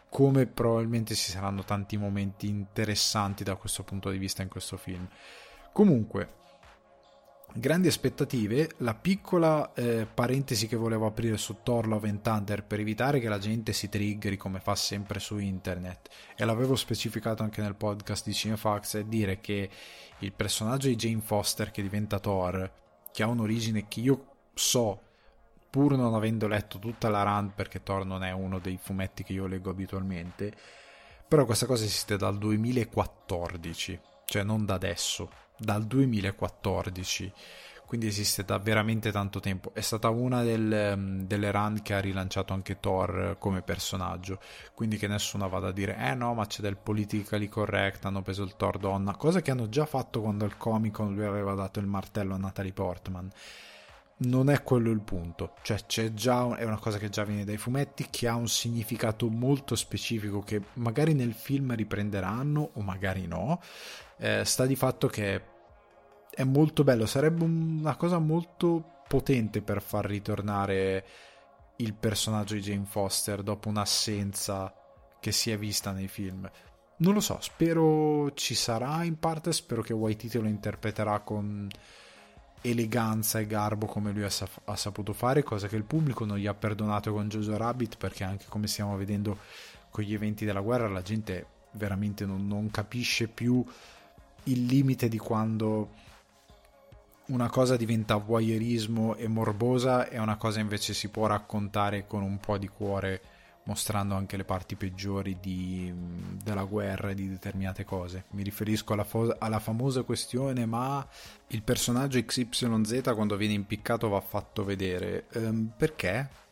Come 0.10 0.46
probabilmente 0.46 1.14
ci 1.16 1.32
saranno 1.32 1.64
tanti 1.64 1.98
momenti 1.98 2.48
interessanti 2.48 3.44
da 3.44 3.56
questo 3.56 3.84
punto 3.84 4.10
di 4.10 4.18
vista 4.18 4.42
in 4.42 4.48
questo 4.48 4.78
film. 4.78 5.06
Comunque, 5.74 6.37
grandi 7.54 7.88
aspettative. 7.88 8.72
La 8.78 8.94
piccola 8.94 9.74
eh, 9.74 10.08
parentesi 10.12 10.68
che 10.68 10.76
volevo 10.76 11.06
aprire 11.06 11.38
su 11.38 11.58
Thor 11.64 11.88
Love 11.88 12.10
and 12.10 12.22
Thunder 12.22 12.64
per 12.64 12.80
evitare 12.80 13.20
che 13.20 13.30
la 13.30 13.40
gente 13.40 13.74
si 13.74 13.90
triggeri 13.90 14.38
come 14.38 14.60
fa 14.60 14.76
sempre 14.76 15.20
su 15.20 15.38
internet, 15.38 16.10
e 16.36 16.46
l'avevo 16.46 16.76
specificato 16.76 17.44
anche 17.44 17.62
nel 17.62 17.76
podcast 17.76 18.26
di 18.26 18.34
Cinefax, 18.34 18.98
è 18.98 19.04
dire 19.04 19.40
che 19.40 19.70
il 20.20 20.34
personaggio 20.34 20.88
di 20.88 20.96
Jane 20.96 21.22
Foster 21.22 21.72
che 21.72 21.82
diventa 21.82 22.20
Thor, 22.20 22.72
che 23.12 23.24
ha 23.24 23.28
un'origine 23.28 23.88
che 23.88 24.00
io 24.00 24.26
so, 24.54 25.02
pur 25.70 25.96
non 25.96 26.14
avendo 26.14 26.48
letto 26.48 26.80
tutta 26.80 27.10
la 27.10 27.24
run, 27.24 27.54
perché 27.56 27.84
Thor 27.84 28.06
non 28.06 28.24
è 28.24 28.32
uno 28.32 28.60
dei 28.60 28.80
fumetti 28.82 29.24
che 29.24 29.34
io 29.34 29.48
leggo 29.48 29.70
abitualmente, 29.70 30.54
però 31.28 31.46
questa 31.46 31.66
cosa 31.66 31.84
esiste 31.84 32.18
dal 32.18 32.38
2014, 32.38 34.00
cioè 34.26 34.44
non 34.44 34.66
da 34.66 34.76
adesso 34.76 35.46
dal 35.58 35.86
2014 35.86 37.34
quindi 37.88 38.08
esiste 38.08 38.44
da 38.44 38.60
veramente 38.60 39.12
tanto 39.12 39.40
tempo. 39.40 39.72
È 39.74 39.80
stata 39.80 40.10
una 40.10 40.44
del, 40.44 40.94
um, 40.94 41.22
delle 41.26 41.52
run 41.52 41.82
che 41.82 41.94
ha 41.94 42.00
rilanciato 42.00 42.54
anche 42.54 42.82
Thor 42.82 43.38
come 43.40 43.62
personaggio, 43.62 44.40
quindi 44.74 44.98
che 44.98 45.08
nessuno 45.08 45.48
vada 45.48 45.68
a 45.68 45.72
dire 45.72 45.98
eh 45.98 46.14
no, 46.14 46.34
ma 46.34 46.46
c'è 46.46 46.62
del 46.62 46.76
politically 46.76 47.48
correct, 47.48 48.04
hanno 48.04 48.22
preso 48.22 48.44
il 48.44 48.58
Thor 48.58 48.78
donna, 48.78 49.16
cosa 49.16 49.42
che 49.42 49.52
hanno 49.52 49.70
già 49.70 49.86
fatto 49.86 50.22
quando 50.22 50.44
al 50.44 50.58
Comic 50.58 50.96
Con 50.96 51.16
lui 51.16 51.24
aveva 51.24 51.54
dato 51.54 51.80
il 51.80 51.88
martello 51.88 52.34
a 52.36 52.38
Natalie 52.38 52.74
Portman. 52.74 53.32
Non 54.20 54.50
è 54.50 54.64
quello 54.64 54.90
il 54.90 55.02
punto, 55.02 55.54
cioè 55.62 55.78
c'è 55.86 56.12
già, 56.14 56.58
è 56.58 56.64
una 56.64 56.80
cosa 56.80 56.98
che 56.98 57.08
già 57.08 57.24
viene 57.24 57.46
dai 57.46 57.58
fumetti, 57.58 58.08
che 58.10 58.28
ha 58.28 58.36
un 58.36 58.48
significato 58.48 59.30
molto 59.30 59.76
specifico 59.76 60.42
che 60.42 60.60
magari 60.74 61.14
nel 61.14 61.34
film 61.34 61.74
riprenderanno 61.76 62.72
o 62.74 62.82
magari 62.82 63.28
no, 63.28 63.62
eh, 64.18 64.44
sta 64.46 64.66
di 64.66 64.76
fatto 64.76 65.08
che 65.08 65.56
è 66.30 66.44
molto 66.44 66.84
bello, 66.84 67.06
sarebbe 67.06 67.44
una 67.44 67.96
cosa 67.96 68.20
molto 68.20 69.02
potente 69.08 69.62
per 69.62 69.82
far 69.82 70.06
ritornare 70.06 71.06
il 71.78 71.94
personaggio 71.94 72.56
di 72.56 72.62
Jane 72.62 72.86
Foster 72.86 73.42
dopo 73.42 73.70
un'assenza 73.70 74.74
che 75.20 75.32
si 75.32 75.52
è 75.52 75.58
vista 75.58 75.92
nei 75.92 76.08
film. 76.08 76.50
Non 76.98 77.14
lo 77.14 77.20
so, 77.20 77.38
spero 77.42 78.34
ci 78.34 78.56
sarà 78.56 79.04
in 79.04 79.20
parte, 79.20 79.54
spero 79.54 79.82
che 79.82 79.94
Waititi 79.94 80.40
lo 80.40 80.48
interpreterà 80.48 81.20
con 81.20 81.68
eleganza 82.62 83.40
e 83.40 83.46
garbo 83.46 83.86
come 83.86 84.12
lui 84.12 84.24
ha, 84.24 84.30
sa- 84.30 84.50
ha, 84.66 84.76
saputo 84.76 85.14
fare, 85.14 85.44
cosa 85.44 85.68
che 85.68 85.76
il 85.76 85.84
pubblico 85.84 86.26
non 86.26 86.38
gli 86.38 86.48
ha 86.48 86.56
perdonato 86.56 87.14
con 87.14 87.28
Jojo 87.28 87.56
Rabbit 87.56 87.98
perché 87.98 88.24
anche 88.24 88.46
come 88.50 88.68
stiamo 88.68 88.98
vedendo 88.98 89.38
con 89.90 90.04
gli 90.04 90.14
eventi 90.14 90.44
della 90.44 90.60
guerra 90.60 90.88
la 90.88 91.04
gente 91.04 91.46
veramente 91.72 92.26
non, 92.26 92.48
non 92.48 92.72
capisce 92.72 93.28
più 93.28 93.64
il 94.48 94.66
limite 94.66 95.08
di 95.08 95.18
quando 95.18 95.90
una 97.28 97.50
cosa 97.50 97.76
diventa 97.76 98.16
voyeurismo 98.16 99.16
e 99.16 99.28
morbosa 99.28 100.08
e 100.08 100.18
una 100.20 100.38
cosa 100.38 100.60
invece 100.60 100.94
si 100.94 101.10
può 101.10 101.28
raccontare 101.28 102.08
con 102.08 102.22
un 102.22 102.40
po' 102.40 102.58
di 102.58 102.68
cuore 102.68 103.22
mostrando 103.68 104.16
anche 104.16 104.38
le 104.38 104.46
parti 104.46 104.76
peggiori 104.76 105.38
di, 105.42 105.94
della 106.42 106.64
guerra 106.64 107.10
e 107.10 107.16
di 107.16 107.28
determinate 107.28 107.84
cose. 107.84 108.26
Mi 108.32 108.44
riferisco 108.44 108.94
alla, 108.94 109.04
fo- 109.04 109.36
alla, 109.38 109.60
famosa 109.60 110.04
questione 110.04 110.66
ma 110.66 111.06
il 111.48 111.62
personaggio 111.62 112.24
XYZ 112.24 113.12
quando 113.14 113.36
viene 113.36 113.54
impiccato 113.54 114.08
va 114.08 114.22
fatto 114.22 114.64
vedere. 114.64 115.26
Ehm, 115.34 115.72
perché? 115.76 116.46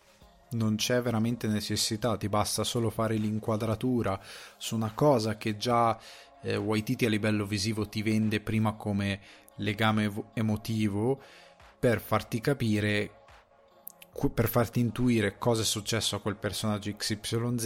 Non 0.47 0.75
c'è 0.75 1.01
veramente 1.01 1.47
necessità, 1.47 2.17
ti 2.17 2.29
basta 2.29 2.63
solo 2.63 2.89
fare 2.89 3.15
l'inquadratura 3.15 4.19
su 4.57 4.75
una 4.75 4.91
cosa 4.93 5.37
che 5.37 5.57
già 5.57 5.97
eh, 6.45 6.55
Waititi 6.55 7.05
a 7.05 7.09
livello 7.09 7.45
visivo 7.45 7.89
ti 7.89 8.01
vende 8.03 8.39
prima 8.39 8.73
come 8.73 9.19
legame 9.57 10.11
emotivo 10.33 11.19
per 11.79 11.99
farti 11.99 12.39
capire 12.39 13.23
per 14.33 14.47
farti 14.47 14.79
intuire 14.79 15.37
cosa 15.37 15.61
è 15.61 15.65
successo 15.65 16.15
a 16.15 16.21
quel 16.21 16.37
personaggio 16.37 16.95
XYZ 16.95 17.65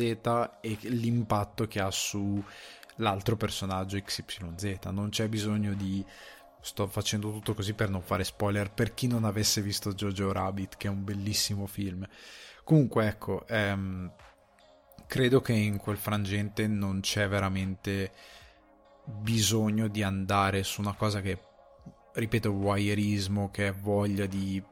e 0.61 0.77
l'impatto 0.81 1.67
che 1.67 1.79
ha 1.79 1.91
su 1.91 2.43
l'altro 2.95 3.35
personaggio 3.35 4.01
XYZ. 4.01 4.85
Non 4.91 5.09
c'è 5.09 5.27
bisogno 5.27 5.73
di. 5.75 6.03
Sto 6.61 6.87
facendo 6.87 7.31
tutto 7.31 7.53
così 7.53 7.73
per 7.73 7.89
non 7.89 8.01
fare 8.01 8.25
spoiler 8.25 8.71
per 8.71 8.93
chi 8.93 9.07
non 9.07 9.23
avesse 9.23 9.61
visto 9.61 9.93
Jojo 9.93 10.31
Rabbit, 10.33 10.75
che 10.75 10.87
è 10.87 10.89
un 10.89 11.03
bellissimo 11.03 11.67
film. 11.67 12.05
Comunque, 12.65 13.07
ecco, 13.07 13.47
ehm, 13.47 14.11
credo 15.07 15.39
che 15.39 15.53
in 15.53 15.77
quel 15.77 15.97
frangente 15.97 16.67
non 16.67 16.99
c'è 16.99 17.29
veramente 17.29 18.11
bisogno 19.09 19.87
di 19.87 20.03
andare 20.03 20.63
su 20.63 20.81
una 20.81 20.93
cosa 20.93 21.21
che, 21.21 21.39
ripeto, 22.13 22.51
voyeurismo, 22.53 23.49
che 23.51 23.67
è 23.67 23.73
voglia 23.73 24.25
di 24.25 24.63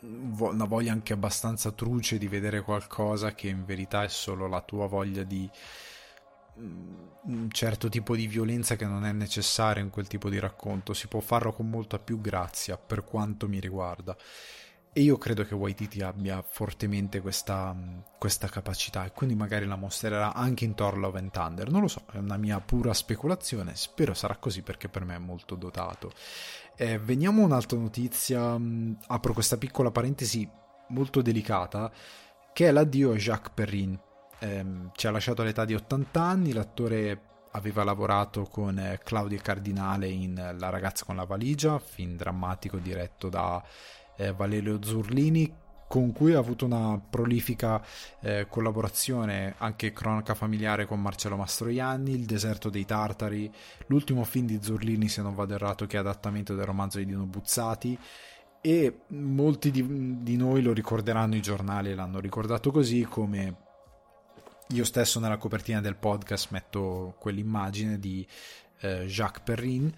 una 0.00 0.64
voglia 0.64 0.92
anche 0.92 1.12
abbastanza 1.12 1.72
truce 1.72 2.18
di 2.18 2.28
vedere 2.28 2.62
qualcosa 2.62 3.34
che 3.34 3.48
in 3.48 3.64
verità 3.64 4.04
è 4.04 4.08
solo 4.08 4.46
la 4.46 4.60
tua 4.60 4.86
voglia 4.86 5.24
di 5.24 5.50
mm, 6.60 7.06
un 7.24 7.50
certo 7.50 7.88
tipo 7.88 8.14
di 8.14 8.28
violenza 8.28 8.76
che 8.76 8.86
non 8.86 9.04
è 9.04 9.12
necessaria 9.12 9.82
in 9.82 9.90
quel 9.90 10.06
tipo 10.06 10.30
di 10.30 10.38
racconto. 10.38 10.94
Si 10.94 11.08
può 11.08 11.20
farlo 11.20 11.52
con 11.52 11.68
molta 11.68 11.98
più 11.98 12.20
grazia 12.20 12.76
per 12.76 13.04
quanto 13.04 13.48
mi 13.48 13.58
riguarda 13.58 14.16
e 14.92 15.00
io 15.02 15.16
credo 15.16 15.44
che 15.44 15.54
Waititi 15.54 16.00
abbia 16.02 16.42
fortemente 16.42 17.20
questa, 17.20 17.76
questa, 18.18 18.48
capacità 18.48 19.04
e 19.04 19.12
quindi 19.12 19.34
magari 19.34 19.66
la 19.66 19.76
mostrerà 19.76 20.34
anche 20.34 20.64
in 20.64 20.74
Thor 20.74 20.98
Love 20.98 21.18
and 21.18 21.30
Thunder. 21.30 21.70
Non 21.70 21.82
lo 21.82 21.88
so, 21.88 22.02
è 22.10 22.16
una 22.16 22.36
mia 22.36 22.58
pura 22.60 22.92
speculazione, 22.94 23.76
spero 23.76 24.14
sarà 24.14 24.36
così 24.36 24.62
perché 24.62 24.88
per 24.88 25.04
me 25.04 25.14
è 25.14 25.18
molto 25.18 25.54
dotato. 25.54 26.12
Eh, 26.76 26.98
veniamo 26.98 27.42
a 27.42 27.46
un'altra 27.46 27.78
notizia, 27.78 28.58
mm, 28.58 28.94
apro 29.08 29.32
questa 29.32 29.56
piccola 29.56 29.90
parentesi 29.90 30.48
molto 30.88 31.22
delicata, 31.22 31.92
che 32.52 32.68
è 32.68 32.70
l'addio 32.72 33.12
a 33.12 33.16
Jacques 33.16 33.52
Perrin. 33.54 33.98
Eh, 34.40 34.64
ci 34.94 35.06
ha 35.06 35.10
lasciato 35.10 35.42
all'età 35.42 35.64
di 35.64 35.74
80 35.74 36.20
anni, 36.20 36.52
l'attore 36.52 37.22
aveva 37.52 37.84
lavorato 37.84 38.44
con 38.44 38.78
eh, 38.78 39.00
Claudia 39.02 39.40
Cardinale 39.40 40.08
in 40.08 40.54
La 40.58 40.70
ragazza 40.70 41.04
con 41.04 41.16
la 41.16 41.24
valigia, 41.24 41.78
film 41.78 42.16
drammatico 42.16 42.78
diretto 42.78 43.28
da 43.28 43.62
eh, 44.18 44.32
Valerio 44.32 44.78
Zurlini 44.82 45.66
con 45.88 46.12
cui 46.12 46.34
ha 46.34 46.38
avuto 46.38 46.66
una 46.66 47.00
prolifica 47.00 47.82
eh, 48.20 48.46
collaborazione 48.48 49.54
anche 49.56 49.94
cronaca 49.94 50.34
familiare 50.34 50.84
con 50.84 51.00
Marcello 51.00 51.36
Mastroianni, 51.36 52.12
Il 52.12 52.26
deserto 52.26 52.68
dei 52.68 52.84
tartari, 52.84 53.50
l'ultimo 53.86 54.22
film 54.24 54.46
di 54.46 54.58
Zurlini 54.62 55.08
se 55.08 55.22
non 55.22 55.34
vado 55.34 55.54
errato 55.54 55.86
che 55.86 55.96
è 55.96 56.00
adattamento 56.00 56.54
del 56.54 56.66
romanzo 56.66 56.98
di 56.98 57.06
Dino 57.06 57.24
Buzzati. 57.24 57.98
E 58.60 58.98
molti 59.08 59.70
di, 59.70 60.22
di 60.22 60.36
noi 60.36 60.62
lo 60.62 60.72
ricorderanno 60.72 61.36
i 61.36 61.40
giornali 61.40 61.94
l'hanno 61.94 62.18
ricordato 62.18 62.72
così 62.72 63.06
come 63.08 63.54
io 64.70 64.84
stesso 64.84 65.20
nella 65.20 65.38
copertina 65.38 65.80
del 65.80 65.94
podcast 65.94 66.50
metto 66.50 67.14
quell'immagine 67.20 68.00
di 68.00 68.26
eh, 68.80 69.06
Jacques 69.06 69.44
Perrin 69.44 69.90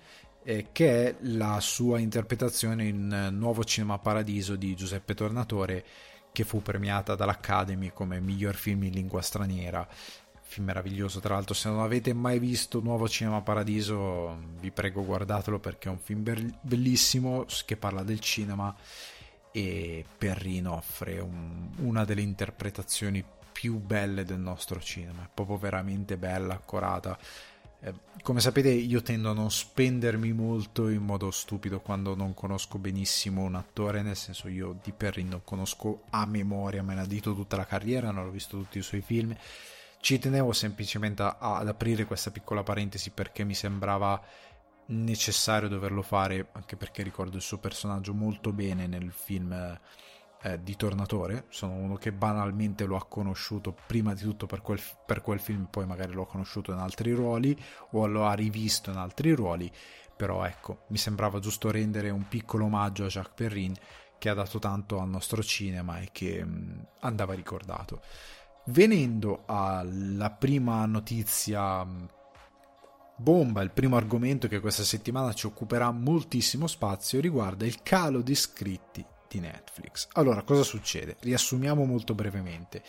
eh, 0.43 0.69
che 0.73 1.07
è 1.07 1.15
la 1.21 1.61
sua 1.61 1.99
interpretazione 1.99 2.85
in 2.85 3.29
Nuovo 3.33 3.65
Cinema 3.65 3.99
Paradiso 3.99 4.57
di 4.57 4.75
Giuseppe 4.75 5.15
Tornatore 5.15 5.85
che 6.33 6.45
fu 6.45 6.63
premiata 6.63 7.15
dall'Academy 7.15 7.91
come 7.93 8.21
miglior 8.21 8.55
film 8.55 8.85
in 8.85 8.93
lingua 8.93 9.21
straniera 9.21 9.87
film 10.43 10.67
meraviglioso 10.67 11.21
tra 11.21 11.35
l'altro 11.35 11.55
se 11.55 11.69
non 11.69 11.81
avete 11.81 12.13
mai 12.13 12.39
visto 12.39 12.81
Nuovo 12.81 13.09
Cinema 13.09 13.41
Paradiso 13.41 14.37
vi 14.59 14.71
prego 14.71 15.05
guardatelo 15.05 15.59
perché 15.59 15.89
è 15.89 15.93
un 15.93 15.99
film 15.99 16.25
bellissimo 16.61 17.47
che 17.65 17.77
parla 17.77 18.03
del 18.03 18.21
cinema 18.21 18.75
e 19.53 20.05
Perrin 20.17 20.67
offre 20.67 21.19
un, 21.19 21.71
una 21.79 22.05
delle 22.05 22.23
interpretazioni 22.23 23.25
più 23.53 23.79
belle 23.79 24.25
del 24.25 24.39
nostro 24.39 24.81
cinema, 24.81 25.25
è 25.25 25.29
proprio 25.33 25.59
veramente 25.59 26.17
bella, 26.17 26.55
accurata. 26.55 27.19
Eh, 27.83 27.95
come 28.23 28.41
sapete 28.41 28.69
io 28.69 29.01
tendo 29.01 29.31
a 29.31 29.33
non 29.35 29.51
spendermi 29.51 30.33
molto 30.33 30.89
in 30.89 31.03
modo 31.03 31.31
stupido 31.31 31.81
quando 31.81 32.15
non 32.15 32.35
conosco 32.35 32.79
benissimo 32.79 33.43
un 33.43 33.55
attore, 33.55 34.03
nel 34.03 34.17
senso 34.17 34.49
io 34.49 34.79
di 34.83 34.93
Perrin 34.93 35.29
non 35.29 35.43
conosco 35.45 36.03
a 36.11 36.27
memoria, 36.27 36.83
me 36.83 36.95
ne 36.95 37.01
ha 37.01 37.07
dito 37.07 37.35
tutta 37.35 37.57
la 37.57 37.65
carriera, 37.65 38.11
non 38.11 38.27
ho 38.27 38.31
visto 38.31 38.59
tutti 38.59 38.79
i 38.79 38.83
suoi 38.83 39.01
film. 39.01 39.35
Ci 40.01 40.19
tenevo 40.19 40.53
semplicemente 40.53 41.23
ad 41.23 41.69
aprire 41.69 42.05
questa 42.05 42.31
piccola 42.31 42.63
parentesi 42.63 43.11
perché 43.11 43.45
mi 43.45 43.55
sembrava 43.55 44.23
necessario 44.87 45.69
doverlo 45.69 46.03
fare, 46.03 46.49
anche 46.53 46.77
perché 46.77 47.03
ricordo 47.03 47.37
il 47.37 47.43
suo 47.43 47.59
personaggio 47.59 48.15
molto 48.15 48.53
bene 48.53 48.87
nel 48.87 49.13
film 49.13 49.53
eh, 49.53 49.81
di 50.63 50.75
Tornatore, 50.75 51.45
sono 51.51 51.75
uno 51.75 51.97
che 51.97 52.13
banalmente 52.13 52.87
lo 52.87 52.97
ha 52.97 53.07
conosciuto 53.07 53.77
prima 53.87 54.15
di 54.15 54.23
tutto 54.23 54.47
per 54.47 54.63
quel, 54.63 54.81
per 55.05 55.21
quel 55.21 55.39
film, 55.39 55.67
poi 55.67 55.85
magari 55.85 56.13
l'ho 56.13 56.25
conosciuto 56.25 56.73
in 56.73 56.79
altri 56.79 57.13
ruoli 57.13 57.57
o 57.91 58.07
lo 58.07 58.27
ha 58.27 58.33
rivisto 58.33 58.91
in 58.91 58.97
altri 58.97 59.33
ruoli, 59.33 59.71
però 60.17 60.45
ecco, 60.45 60.85
mi 60.89 60.97
sembrava 60.97 61.41
giusto 61.41 61.71
rendere 61.71 62.09
un 62.09 62.27
piccolo 62.27 62.65
omaggio 62.65 63.05
a 63.05 63.09
Jacques 63.09 63.35
Perrin 63.35 63.75
che 64.19 64.29
ha 64.31 64.35
dato 64.35 64.59
tanto 64.59 65.01
al 65.01 65.09
nostro 65.09 65.43
cinema 65.43 65.99
e 65.99 66.09
che 66.11 66.45
mh, 66.45 66.51
mm, 66.51 66.79
andava 67.01 67.35
ricordato. 67.35 68.01
Venendo 68.67 69.43
alla 69.47 70.31
prima 70.31 70.85
notizia 70.87 71.85
mm, 71.85 72.05
bomba, 73.17 73.61
il 73.61 73.73
primo 73.73 73.97
argomento 73.97 74.49
che 74.49 74.61
questa 74.61 74.85
settimana 74.85 75.35
ci 75.35 75.47
occuperà 75.47 75.91
moltissimo 75.91 76.67
spazio 76.67 77.21
riguarda 77.21 77.67
il 77.67 77.83
calo 77.83 78.23
di 78.23 78.33
iscritti 78.33 79.05
di 79.31 79.39
Netflix. 79.39 80.09
Allora, 80.15 80.43
cosa 80.43 80.65
succede? 80.65 81.17
Riassumiamo 81.21 81.85
molto 81.85 82.15
brevemente. 82.15 82.83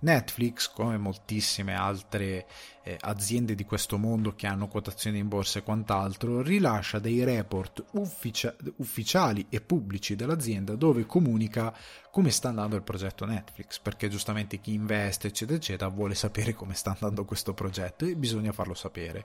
Netflix, 0.00 0.70
come 0.70 0.98
moltissime 0.98 1.74
altre 1.74 2.46
eh, 2.82 2.98
aziende 3.00 3.54
di 3.54 3.64
questo 3.64 3.96
mondo 3.96 4.34
che 4.34 4.46
hanno 4.46 4.68
quotazioni 4.68 5.18
in 5.18 5.28
borsa 5.28 5.58
e 5.58 5.62
quant'altro, 5.62 6.42
rilascia 6.42 6.98
dei 6.98 7.24
report 7.24 7.82
ufficia- 7.92 8.54
ufficiali 8.76 9.46
e 9.48 9.62
pubblici 9.62 10.14
dell'azienda 10.16 10.74
dove 10.74 11.06
comunica 11.06 11.74
come 12.10 12.30
sta 12.30 12.50
andando 12.50 12.76
il 12.76 12.82
progetto 12.82 13.24
Netflix, 13.24 13.78
perché 13.78 14.08
giustamente 14.10 14.60
chi 14.60 14.74
investe, 14.74 15.28
eccetera, 15.28 15.56
eccetera, 15.56 15.88
vuole 15.88 16.14
sapere 16.14 16.52
come 16.52 16.74
sta 16.74 16.90
andando 16.90 17.24
questo 17.24 17.54
progetto 17.54 18.04
e 18.04 18.16
bisogna 18.16 18.52
farlo 18.52 18.74
sapere. 18.74 19.24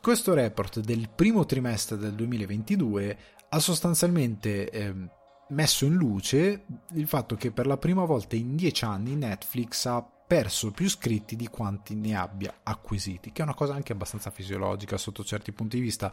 Questo 0.00 0.32
report 0.32 0.80
del 0.80 1.10
primo 1.14 1.44
trimestre 1.44 1.98
del 1.98 2.14
2022 2.14 3.18
ha 3.50 3.58
sostanzialmente 3.58 4.70
eh, 4.70 4.94
messo 5.52 5.84
in 5.84 5.94
luce 5.94 6.64
il 6.94 7.06
fatto 7.06 7.36
che 7.36 7.52
per 7.52 7.66
la 7.66 7.76
prima 7.76 8.04
volta 8.04 8.36
in 8.36 8.56
dieci 8.56 8.84
anni 8.84 9.14
Netflix 9.14 9.84
ha 9.86 10.04
perso 10.26 10.70
più 10.70 10.86
iscritti 10.86 11.36
di 11.36 11.48
quanti 11.48 11.94
ne 11.94 12.16
abbia 12.16 12.60
acquisiti, 12.62 13.32
che 13.32 13.42
è 13.42 13.44
una 13.44 13.54
cosa 13.54 13.74
anche 13.74 13.92
abbastanza 13.92 14.30
fisiologica 14.30 14.96
sotto 14.96 15.22
certi 15.22 15.52
punti 15.52 15.76
di 15.76 15.82
vista, 15.82 16.10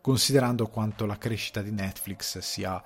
considerando 0.00 0.66
quanto 0.68 1.06
la 1.06 1.16
crescita 1.16 1.62
di 1.62 1.70
Netflix 1.70 2.38
sia 2.40 2.82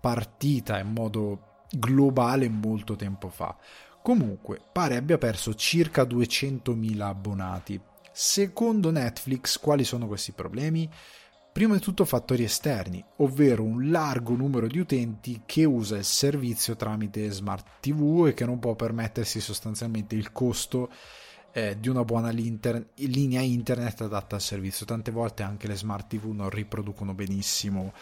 partita 0.00 0.78
in 0.78 0.92
modo 0.92 1.64
globale 1.70 2.48
molto 2.48 2.96
tempo 2.96 3.28
fa. 3.28 3.54
Comunque, 4.02 4.60
pare 4.72 4.96
abbia 4.96 5.18
perso 5.18 5.54
circa 5.54 6.04
200.000 6.04 7.00
abbonati. 7.00 7.80
Secondo 8.10 8.90
Netflix, 8.90 9.58
quali 9.58 9.84
sono 9.84 10.06
questi 10.06 10.32
problemi? 10.32 10.88
Prima 11.54 11.74
di 11.74 11.80
tutto 11.80 12.04
fattori 12.04 12.42
esterni, 12.42 13.04
ovvero 13.18 13.62
un 13.62 13.88
largo 13.88 14.34
numero 14.34 14.66
di 14.66 14.80
utenti 14.80 15.42
che 15.46 15.64
usa 15.64 15.96
il 15.96 16.02
servizio 16.02 16.74
tramite 16.74 17.30
smart 17.30 17.78
TV 17.78 18.26
e 18.26 18.34
che 18.34 18.44
non 18.44 18.58
può 18.58 18.74
permettersi 18.74 19.38
sostanzialmente 19.38 20.16
il 20.16 20.32
costo 20.32 20.90
eh, 21.52 21.78
di 21.78 21.88
una 21.88 22.04
buona 22.04 22.30
linea 22.30 23.40
internet 23.40 24.00
adatta 24.00 24.34
al 24.34 24.40
servizio. 24.40 24.84
Tante 24.84 25.12
volte 25.12 25.44
anche 25.44 25.68
le 25.68 25.76
smart 25.76 26.08
TV 26.08 26.32
non 26.32 26.50
riproducono 26.50 27.14
benissimo 27.14 27.92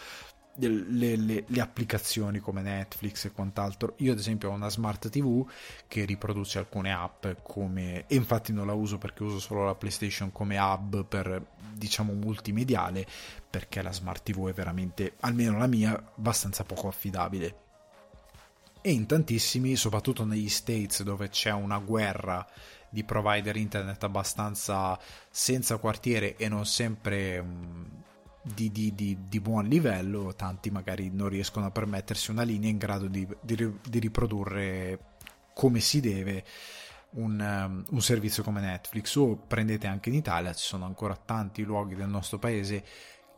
le, 0.56 1.16
le, 1.16 1.44
le, 1.46 1.60
applicazioni 1.60 2.38
come 2.38 2.62
Netflix 2.62 3.24
e 3.24 3.32
quant'altro. 3.32 3.94
Io, 3.98 4.12
ad 4.12 4.18
esempio, 4.18 4.50
ho 4.50 4.52
una 4.52 4.68
smart 4.68 5.08
TV 5.08 5.48
che 5.88 6.04
riproduce 6.04 6.58
alcune 6.58 6.92
app 6.92 7.26
come. 7.42 8.04
E 8.06 8.14
infatti 8.14 8.52
non 8.52 8.66
la 8.66 8.74
uso 8.74 8.98
perché 8.98 9.22
uso 9.22 9.38
solo 9.38 9.64
la 9.64 9.74
PlayStation 9.74 10.30
come 10.30 10.58
hub 10.58 11.04
per 11.04 11.44
diciamo 11.72 12.12
multimediale. 12.12 13.06
Perché 13.48 13.82
la 13.82 13.92
smart 13.92 14.22
TV 14.22 14.48
è 14.48 14.52
veramente, 14.52 15.14
almeno 15.20 15.56
la 15.58 15.66
mia, 15.66 15.92
abbastanza 16.16 16.64
poco 16.64 16.88
affidabile. 16.88 17.60
E 18.82 18.90
in 18.90 19.06
tantissimi, 19.06 19.76
soprattutto 19.76 20.24
negli 20.24 20.48
States 20.48 21.02
dove 21.02 21.28
c'è 21.28 21.52
una 21.52 21.78
guerra 21.78 22.46
di 22.90 23.04
provider 23.04 23.56
internet 23.56 24.02
abbastanza 24.04 24.98
senza 25.30 25.78
quartiere 25.78 26.36
e 26.36 26.48
non 26.48 26.66
sempre. 26.66 27.38
Um, 27.38 28.02
di, 28.42 28.72
di, 28.72 28.94
di, 28.94 29.16
di, 29.28 29.40
buon 29.40 29.66
livello, 29.66 30.34
tanti 30.34 30.70
magari 30.70 31.10
non 31.12 31.28
riescono 31.28 31.66
a 31.66 31.70
permettersi 31.70 32.30
una 32.32 32.42
linea 32.42 32.70
in 32.70 32.76
grado 32.78 33.06
di, 33.06 33.26
riprodurre 33.92 34.98
come 35.54 35.78
si 35.80 36.00
deve 36.00 36.44
un, 37.10 37.38
um, 37.38 37.84
un, 37.88 38.02
servizio 38.02 38.42
come 38.42 38.60
Netflix. 38.60 39.14
O 39.14 39.36
prendete 39.36 39.86
anche 39.86 40.08
in 40.08 40.16
Italia, 40.16 40.52
ci 40.54 40.64
sono 40.64 40.84
ancora 40.84 41.16
tanti 41.16 41.62
luoghi 41.62 41.94
del 41.94 42.08
nostro 42.08 42.38
paese 42.38 42.84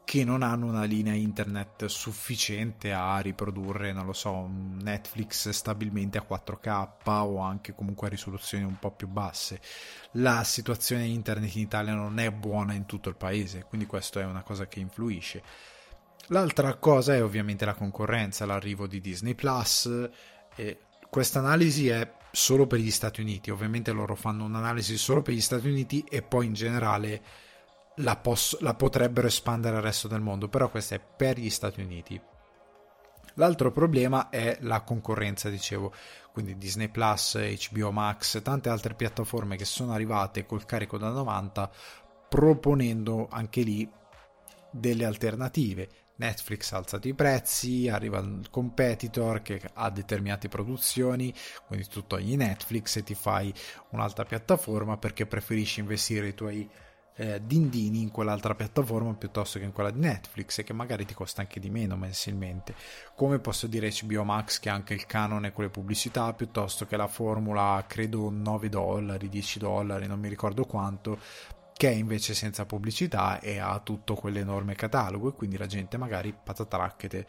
che 0.04 0.22
non 0.22 0.42
hanno 0.42 0.66
una 0.66 0.84
linea 0.84 1.14
internet 1.14 1.86
sufficiente 1.86 2.92
a 2.92 3.18
riprodurre, 3.18 3.92
non 3.92 4.04
lo 4.04 4.12
so, 4.12 4.46
Netflix 4.48 5.48
stabilmente 5.48 6.18
a 6.18 6.26
4K 6.28 6.88
o 7.04 7.38
anche 7.38 7.74
comunque 7.74 8.06
a 8.06 8.10
risoluzioni 8.10 8.64
un 8.64 8.78
po' 8.78 8.90
più 8.90 9.08
basse. 9.08 9.60
La 10.12 10.44
situazione 10.44 11.06
internet 11.06 11.54
in 11.54 11.62
Italia 11.62 11.94
non 11.94 12.18
è 12.18 12.30
buona 12.30 12.74
in 12.74 12.84
tutto 12.84 13.08
il 13.08 13.16
paese, 13.16 13.64
quindi 13.64 13.86
questo 13.86 14.20
è 14.20 14.24
una 14.24 14.42
cosa 14.42 14.66
che 14.68 14.78
influisce. 14.78 15.42
L'altra 16.28 16.74
cosa 16.76 17.14
è 17.14 17.22
ovviamente 17.22 17.64
la 17.64 17.74
concorrenza, 17.74 18.46
l'arrivo 18.46 18.86
di 18.86 19.00
Disney 19.00 19.34
Plus. 19.34 20.08
questa 21.08 21.38
analisi 21.38 21.88
è 21.88 22.12
solo 22.30 22.66
per 22.66 22.78
gli 22.78 22.90
Stati 22.90 23.20
Uniti, 23.20 23.50
ovviamente 23.50 23.92
loro 23.92 24.14
fanno 24.14 24.44
un'analisi 24.44 24.98
solo 24.98 25.22
per 25.22 25.34
gli 25.34 25.40
Stati 25.40 25.68
Uniti 25.68 26.04
e 26.08 26.22
poi 26.22 26.46
in 26.46 26.52
generale 26.52 27.22
la, 27.96 28.16
poss- 28.16 28.60
la 28.60 28.74
potrebbero 28.74 29.26
espandere 29.26 29.76
al 29.76 29.82
resto 29.82 30.08
del 30.08 30.20
mondo, 30.20 30.48
però 30.48 30.70
questa 30.70 30.96
è 30.96 31.00
per 31.00 31.38
gli 31.38 31.50
Stati 31.50 31.80
Uniti. 31.80 32.20
L'altro 33.36 33.72
problema 33.72 34.28
è 34.28 34.58
la 34.60 34.82
concorrenza, 34.82 35.48
dicevo, 35.48 35.92
quindi 36.32 36.56
Disney 36.56 36.88
Plus, 36.88 37.36
HBO 37.68 37.90
Max, 37.90 38.40
tante 38.42 38.68
altre 38.68 38.94
piattaforme 38.94 39.56
che 39.56 39.64
sono 39.64 39.92
arrivate 39.92 40.46
col 40.46 40.64
carico 40.64 40.98
da 40.98 41.10
90 41.10 41.70
proponendo 42.28 43.28
anche 43.30 43.62
lì 43.62 43.88
delle 44.70 45.04
alternative. 45.04 45.88
Netflix 46.16 46.72
ha 46.72 46.76
alzato 46.76 47.08
i 47.08 47.14
prezzi, 47.14 47.88
arriva 47.88 48.18
il 48.18 48.46
competitor 48.50 49.42
che 49.42 49.60
ha 49.72 49.90
determinate 49.90 50.48
produzioni, 50.48 51.34
quindi 51.66 51.86
tu 51.88 52.06
togli 52.06 52.36
Netflix 52.36 52.96
e 52.96 53.02
ti 53.02 53.14
fai 53.14 53.52
un'altra 53.90 54.24
piattaforma 54.24 54.96
perché 54.96 55.26
preferisci 55.26 55.80
investire 55.80 56.28
i 56.28 56.34
tuoi 56.34 56.70
eh, 57.16 57.40
dindini 57.44 58.02
in 58.02 58.10
quell'altra 58.10 58.54
piattaforma 58.54 59.14
piuttosto 59.14 59.58
che 59.58 59.64
in 59.64 59.72
quella 59.72 59.90
di 59.90 60.00
Netflix 60.00 60.58
e 60.58 60.64
che 60.64 60.72
magari 60.72 61.04
ti 61.04 61.14
costa 61.14 61.42
anche 61.42 61.60
di 61.60 61.70
meno 61.70 61.96
mensilmente. 61.96 62.74
Come 63.14 63.38
posso 63.38 63.66
dire 63.66 63.92
HBO 64.02 64.24
Max 64.24 64.58
che 64.58 64.68
ha 64.68 64.74
anche 64.74 64.94
il 64.94 65.06
canone 65.06 65.52
con 65.52 65.64
le 65.64 65.70
pubblicità 65.70 66.32
piuttosto 66.32 66.86
che 66.86 66.96
la 66.96 67.06
formula 67.06 67.84
credo 67.86 68.30
9 68.30 68.68
dollari 68.68 69.28
10 69.28 69.58
dollari 69.60 70.06
non 70.06 70.18
mi 70.18 70.28
ricordo 70.28 70.64
quanto 70.64 71.18
che 71.76 71.88
è 71.88 71.92
invece 71.92 72.34
senza 72.34 72.66
pubblicità 72.66 73.40
e 73.40 73.58
ha 73.58 73.78
tutto 73.80 74.14
quell'enorme 74.14 74.74
catalogo 74.74 75.28
e 75.28 75.32
quindi 75.32 75.56
la 75.56 75.66
gente 75.66 75.96
magari 75.96 76.32
patatracchete. 76.32 77.26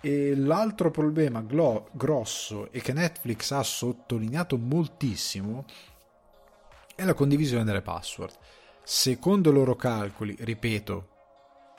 E 0.00 0.34
l'altro 0.34 0.90
problema 0.90 1.40
glo- 1.42 1.88
grosso 1.92 2.70
e 2.72 2.80
che 2.80 2.92
Netflix 2.92 3.52
ha 3.52 3.62
sottolineato 3.62 4.58
moltissimo 4.58 5.64
è 6.94 7.04
la 7.04 7.14
condivisione 7.14 7.64
delle 7.64 7.82
password 7.82 8.36
secondo 8.82 9.50
i 9.50 9.52
loro 9.52 9.76
calcoli, 9.76 10.36
ripeto, 10.38 11.08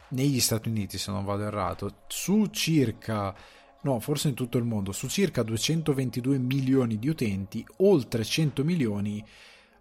negli 0.09 0.39
Stati 0.39 0.69
Uniti 0.69 0.97
se 0.97 1.11
non 1.11 1.25
vado 1.25 1.43
errato, 1.43 2.03
su 2.07 2.47
circa, 2.47 3.35
no, 3.81 3.99
forse 3.99 4.29
in 4.29 4.35
tutto 4.35 4.57
il 4.57 4.63
mondo, 4.63 4.91
su 4.91 5.07
circa 5.07 5.43
222 5.43 6.37
milioni 6.37 6.99
di 6.99 7.09
utenti, 7.09 7.65
oltre 7.77 8.23
100 8.23 8.63
milioni 8.63 9.25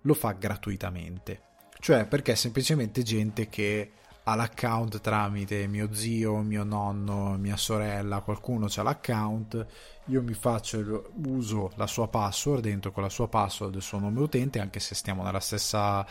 lo 0.02 0.14
fa 0.14 0.32
gratuitamente. 0.32 1.50
Cioè 1.78 2.06
perché 2.06 2.32
è 2.32 2.36
semplicemente 2.36 3.02
gente 3.02 3.48
che 3.48 3.92
ha 4.24 4.34
l'account 4.36 5.00
tramite 5.00 5.66
mio 5.66 5.92
zio, 5.92 6.36
mio 6.38 6.62
nonno, 6.62 7.36
mia 7.36 7.56
sorella, 7.56 8.20
qualcuno 8.20 8.68
ha 8.72 8.82
l'account, 8.82 9.66
io 10.06 10.22
mi 10.22 10.34
faccio, 10.34 11.12
uso 11.26 11.70
la 11.76 11.86
sua 11.86 12.08
password, 12.08 12.62
dentro 12.62 12.90
con 12.90 13.02
la 13.02 13.08
sua 13.08 13.28
password 13.28 13.76
il 13.76 13.82
suo 13.82 13.98
nome 13.98 14.20
utente, 14.20 14.58
anche 14.58 14.80
se 14.80 14.94
stiamo 14.94 15.22
nella 15.22 15.40
stessa... 15.40 16.04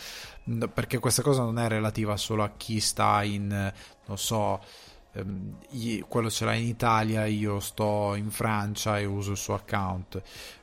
perché 0.74 1.00
questa 1.00 1.22
cosa 1.22 1.44
non 1.44 1.60
è 1.60 1.68
relativa 1.68 2.16
solo 2.16 2.44
a 2.44 2.52
chi 2.56 2.80
sta 2.80 3.22
in, 3.24 3.72
non 4.06 4.18
so, 4.18 4.64
ehm, 5.14 5.58
quello 6.08 6.30
ce 6.30 6.46
l'ha 6.46 6.54
in 6.54 6.68
Italia, 6.68 7.26
io 7.26 7.60
sto 7.60 8.16
in 8.16 8.32
Francia 8.32 8.98
e 8.98 9.06
uso 9.06 9.32
il 9.32 9.38
suo 9.38 9.56
account. 9.56 10.22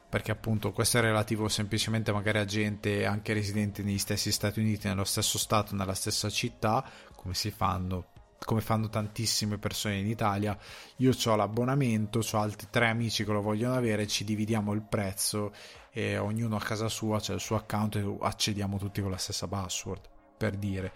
Perché 0.09 0.31
appunto 0.31 0.73
questo 0.73 0.97
è 0.97 1.01
relativo 1.03 1.49
semplicemente 1.49 2.13
magari 2.13 2.39
a 2.39 2.47
gente 2.47 3.05
anche 3.05 3.35
residente 3.35 3.83
negli 3.83 3.99
stessi 3.99 4.33
Stati 4.33 4.59
Uniti, 4.59 4.89
nello 4.89 5.05
stesso 5.05 5.37
stato, 5.37 5.75
nella 5.75 5.93
stessa 5.93 6.31
città, 6.31 6.83
come 7.15 7.35
si 7.35 7.51
fanno 7.51 8.07
come 8.45 8.61
fanno 8.61 8.89
tantissime 8.89 9.59
persone 9.59 9.99
in 9.99 10.07
Italia. 10.07 10.57
Io 10.97 11.13
ho 11.25 11.37
l'abbonamento, 11.37 12.21
ho 12.31 12.39
altri 12.39 12.69
tre 12.71 12.89
amici 12.89 13.25
che 13.25 13.33
lo 13.33 13.43
vogliono 13.43 13.75
avere, 13.75 14.07
ci 14.07 14.25
dividiamo 14.25 14.73
il 14.73 14.83
prezzo 14.83 15.53
e 15.91 16.17
ognuno 16.19 16.57
a 16.57 16.61
casa 16.61 16.89
sua 16.89 17.19
c'è 17.19 17.35
il 17.35 17.41
suo 17.41 17.57
account 17.57 17.97
e 17.97 18.17
accediamo 18.21 18.79
tutti 18.79 19.01
con 19.01 19.11
la 19.11 19.17
stessa 19.17 19.47
password, 19.47 20.03
per 20.37 20.57
dire. 20.57 20.93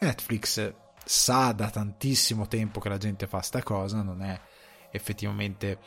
Netflix 0.00 0.74
sa 1.04 1.52
da 1.52 1.70
tantissimo 1.70 2.46
tempo 2.46 2.80
che 2.80 2.88
la 2.88 2.98
gente 2.98 3.26
fa 3.26 3.40
sta 3.40 3.62
cosa, 3.62 4.02
non 4.02 4.22
è 4.22 4.38
effettivamente 4.90 5.78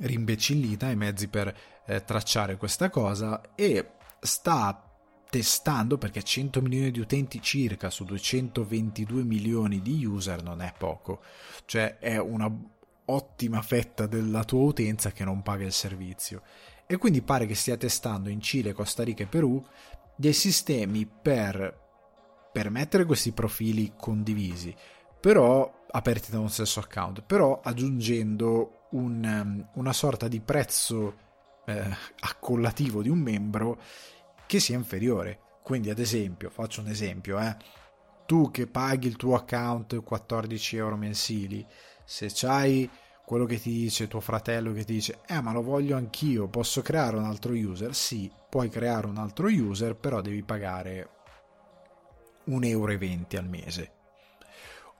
rimbecillita 0.00 0.90
i 0.90 0.96
mezzi 0.96 1.28
per 1.28 1.54
eh, 1.86 2.04
tracciare 2.04 2.56
questa 2.56 2.90
cosa 2.90 3.40
e 3.54 3.92
sta 4.20 4.87
testando 5.30 5.98
perché 5.98 6.22
100 6.22 6.60
milioni 6.62 6.90
di 6.90 7.00
utenti 7.00 7.40
circa 7.40 7.90
su 7.90 8.04
222 8.04 9.22
milioni 9.22 9.82
di 9.82 10.04
user 10.04 10.42
non 10.42 10.62
è 10.62 10.72
poco. 10.76 11.20
Cioè 11.64 11.98
è 11.98 12.18
una 12.18 12.50
ottima 13.06 13.62
fetta 13.62 14.06
della 14.06 14.44
tua 14.44 14.64
utenza 14.64 15.12
che 15.12 15.24
non 15.24 15.42
paga 15.42 15.64
il 15.64 15.72
servizio. 15.72 16.42
E 16.86 16.96
quindi 16.96 17.22
pare 17.22 17.46
che 17.46 17.54
stia 17.54 17.76
testando 17.76 18.30
in 18.30 18.40
Cile, 18.40 18.72
Costa 18.72 19.02
Rica 19.02 19.22
e 19.22 19.26
Perù 19.26 19.62
dei 20.16 20.32
sistemi 20.32 21.06
per 21.06 21.86
permettere 22.50 23.04
questi 23.04 23.32
profili 23.32 23.92
condivisi 23.96 24.74
però 25.20 25.84
aperti 25.90 26.30
da 26.30 26.38
un 26.38 26.48
stesso 26.48 26.80
account 26.80 27.22
però 27.22 27.60
aggiungendo 27.62 28.86
un, 28.90 29.66
una 29.74 29.92
sorta 29.92 30.28
di 30.28 30.40
prezzo 30.40 31.16
eh, 31.66 31.84
accollativo 32.20 33.02
di 33.02 33.08
un 33.08 33.18
membro 33.18 33.80
che 34.48 34.58
sia 34.58 34.76
inferiore. 34.76 35.38
Quindi, 35.62 35.90
ad 35.90 36.00
esempio, 36.00 36.50
faccio 36.50 36.80
un 36.80 36.88
esempio, 36.88 37.38
eh, 37.38 37.54
tu 38.26 38.50
che 38.50 38.66
paghi 38.66 39.06
il 39.06 39.16
tuo 39.16 39.36
account 39.36 40.02
14 40.02 40.76
euro 40.76 40.96
mensili, 40.96 41.64
se 42.04 42.30
c'hai 42.32 42.90
quello 43.24 43.44
che 43.44 43.60
ti 43.60 43.70
dice 43.70 44.08
tuo 44.08 44.20
fratello 44.20 44.72
che 44.72 44.84
ti 44.84 44.94
dice 44.94 45.18
eh 45.26 45.42
ma 45.42 45.52
lo 45.52 45.60
voglio 45.60 45.98
anch'io 45.98 46.48
posso 46.48 46.80
creare 46.80 47.18
un 47.18 47.24
altro 47.24 47.52
user? 47.52 47.94
Sì 47.94 48.32
puoi 48.48 48.70
creare 48.70 49.06
un 49.06 49.18
altro 49.18 49.48
user 49.48 49.94
però 49.94 50.22
devi 50.22 50.42
pagare 50.42 51.10
1,20 52.48 52.66
euro 52.68 52.92
al 53.36 53.48
mese. 53.48 53.92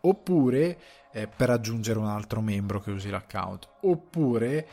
Oppure 0.03 0.79
eh, 1.11 1.27
per 1.27 1.51
aggiungere 1.51 1.99
un 1.99 2.07
altro 2.07 2.41
membro 2.41 2.81
che 2.81 2.91
usi 2.91 3.09
l'account, 3.09 3.69
oppure 3.81 4.69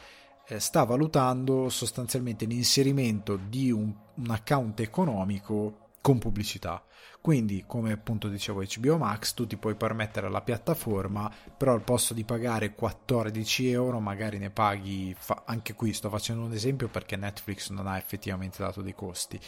sta 0.58 0.84
valutando 0.84 1.70
sostanzialmente 1.70 2.46
l'inserimento 2.46 3.36
di 3.36 3.72
un, 3.72 3.94
un 4.16 4.30
account 4.30 4.80
economico 4.80 5.86
con 6.02 6.20
pubblicità. 6.20 6.84
Quindi, 7.20 7.64
come 7.66 7.92
appunto 7.92 8.28
dicevo 8.28 8.62
HBO 8.62 8.98
Max, 9.00 9.34
tu 9.34 9.48
ti 9.48 9.58
puoi 9.58 9.74
permettere 9.74 10.30
la 10.30 10.44
piattaforma, 10.44 11.32
però 11.58 11.74
al 11.74 11.82
posto 11.82 12.14
di 12.14 12.24
pagare 12.24 12.76
14 12.76 13.70
euro, 13.72 14.00
magari 14.00 14.38
ne 14.38 14.52
paghi, 14.52 15.16
fa- 15.18 15.42
anche 15.48 15.74
qui 15.74 15.92
sto 15.94 16.10
facendo 16.10 16.46
un 16.46 16.54
esempio 16.54 16.88
perché 16.88 17.16
Netflix 17.16 17.72
non 17.72 17.88
ha 17.88 17.98
effettivamente 17.98 18.62
dato 18.62 18.84
dei 18.84 18.94
costi, 18.94 19.40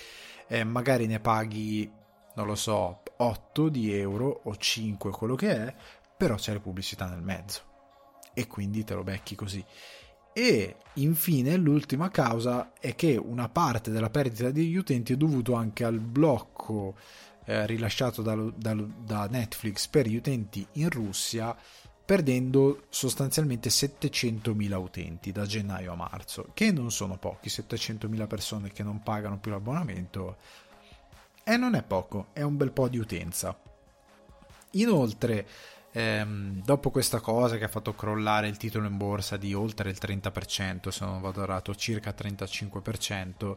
eh, 0.48 0.64
magari 0.64 1.06
ne 1.06 1.20
paghi, 1.20 1.88
non 2.34 2.48
lo 2.48 2.56
so, 2.56 3.04
8 3.18 3.70
di 3.70 3.94
euro 3.94 4.42
o 4.46 4.56
5 4.56 5.12
quello 5.12 5.36
che 5.36 5.52
è, 5.52 5.76
però 6.18 6.34
c'è 6.34 6.54
la 6.54 6.60
pubblicità 6.60 7.06
nel 7.06 7.22
mezzo 7.22 7.62
e 8.34 8.48
quindi 8.48 8.84
te 8.84 8.96
lo 8.96 9.04
becchi 9.04 9.36
così. 9.36 9.64
E 10.38 10.76
infine 10.94 11.58
l'ultima 11.58 12.12
causa 12.12 12.74
è 12.80 12.94
che 12.94 13.16
una 13.16 13.50
parte 13.50 13.90
della 13.90 14.12
perdita 14.12 14.52
degli 14.52 14.76
utenti 14.76 15.14
è 15.14 15.18
dovuto 15.18 15.56
anche 15.56 15.84
al 15.84 15.98
blocco 15.98 16.94
eh, 17.46 17.66
rilasciato 17.66 18.22
da, 18.22 18.36
da, 18.56 18.76
da 18.76 19.26
Netflix 19.32 19.88
per 19.88 20.06
gli 20.06 20.16
utenti 20.16 20.64
in 20.74 20.92
Russia 20.92 21.58
perdendo 22.06 22.84
sostanzialmente 22.90 23.70
700.000 23.70 24.76
utenti 24.76 25.32
da 25.32 25.48
gennaio 25.48 25.94
a 25.94 25.96
marzo, 25.96 26.52
che 26.54 26.72
non 26.72 26.92
sono 26.92 27.18
pochi, 27.18 27.50
700.000 27.50 28.28
persone 28.28 28.72
che 28.72 28.84
non 28.84 29.02
pagano 29.02 29.40
più 29.40 29.50
l'abbonamento, 29.50 30.38
e 31.44 31.58
non 31.58 31.74
è 31.74 31.82
poco, 31.82 32.28
è 32.34 32.44
un 32.44 32.58
bel 32.58 32.72
po' 32.72 32.90
di 32.90 33.00
utenza. 33.00 33.60
Inoltre, 34.74 35.48
ehm, 35.98 36.62
dopo 36.64 36.92
questa 36.92 37.20
cosa 37.20 37.58
che 37.58 37.64
ha 37.64 37.70
fatto 37.70 37.96
crollare 37.96 38.48
il 38.48 38.58
titolo 38.58 38.88
in 38.88 38.98
borsa 38.98 39.36
di 39.36 39.54
oltre 39.54 39.90
il 39.90 39.98
30%, 40.00 40.90
se 40.90 41.06
non 41.06 41.22
vado 41.22 41.42
errato, 41.42 41.74
circa 41.76 42.14
35%, 42.16 43.56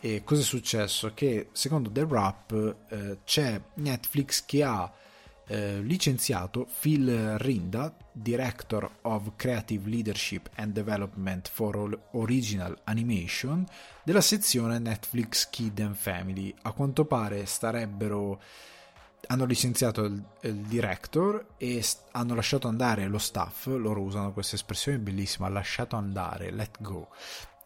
e 0.00 0.22
cosa 0.24 0.40
è 0.40 0.44
successo? 0.44 1.12
Che 1.12 1.48
secondo 1.52 1.90
The 1.90 2.02
Wrap 2.02 2.76
eh, 2.88 3.18
c'è 3.24 3.60
Netflix 3.74 4.44
che 4.44 4.62
ha 4.62 4.90
eh, 5.48 5.80
licenziato 5.80 6.66
Phil 6.80 7.38
Rinda, 7.38 7.94
Director 8.10 8.90
of 9.02 9.32
Creative 9.36 9.88
Leadership 9.88 10.48
and 10.54 10.72
Development 10.72 11.48
for 11.48 12.00
Original 12.12 12.78
Animation, 12.84 13.66
della 14.02 14.20
sezione 14.22 14.78
Netflix 14.78 15.48
Kid 15.50 15.78
and 15.80 15.94
Family. 15.94 16.54
A 16.62 16.72
quanto 16.72 17.04
pare 17.04 17.44
starebbero 17.46 18.40
hanno 19.28 19.44
licenziato 19.44 20.04
il, 20.04 20.22
il, 20.42 20.54
director 20.54 21.46
e 21.56 21.84
hanno 22.12 22.34
lasciato 22.34 22.68
andare 22.68 23.06
lo 23.08 23.18
staff, 23.18 23.66
loro 23.66 24.02
usano 24.02 24.32
questa 24.32 24.56
espressione 24.56 24.98
bellissima, 24.98 25.48
lasciato 25.48 25.96
andare, 25.96 26.50
let 26.50 26.80
go. 26.80 27.08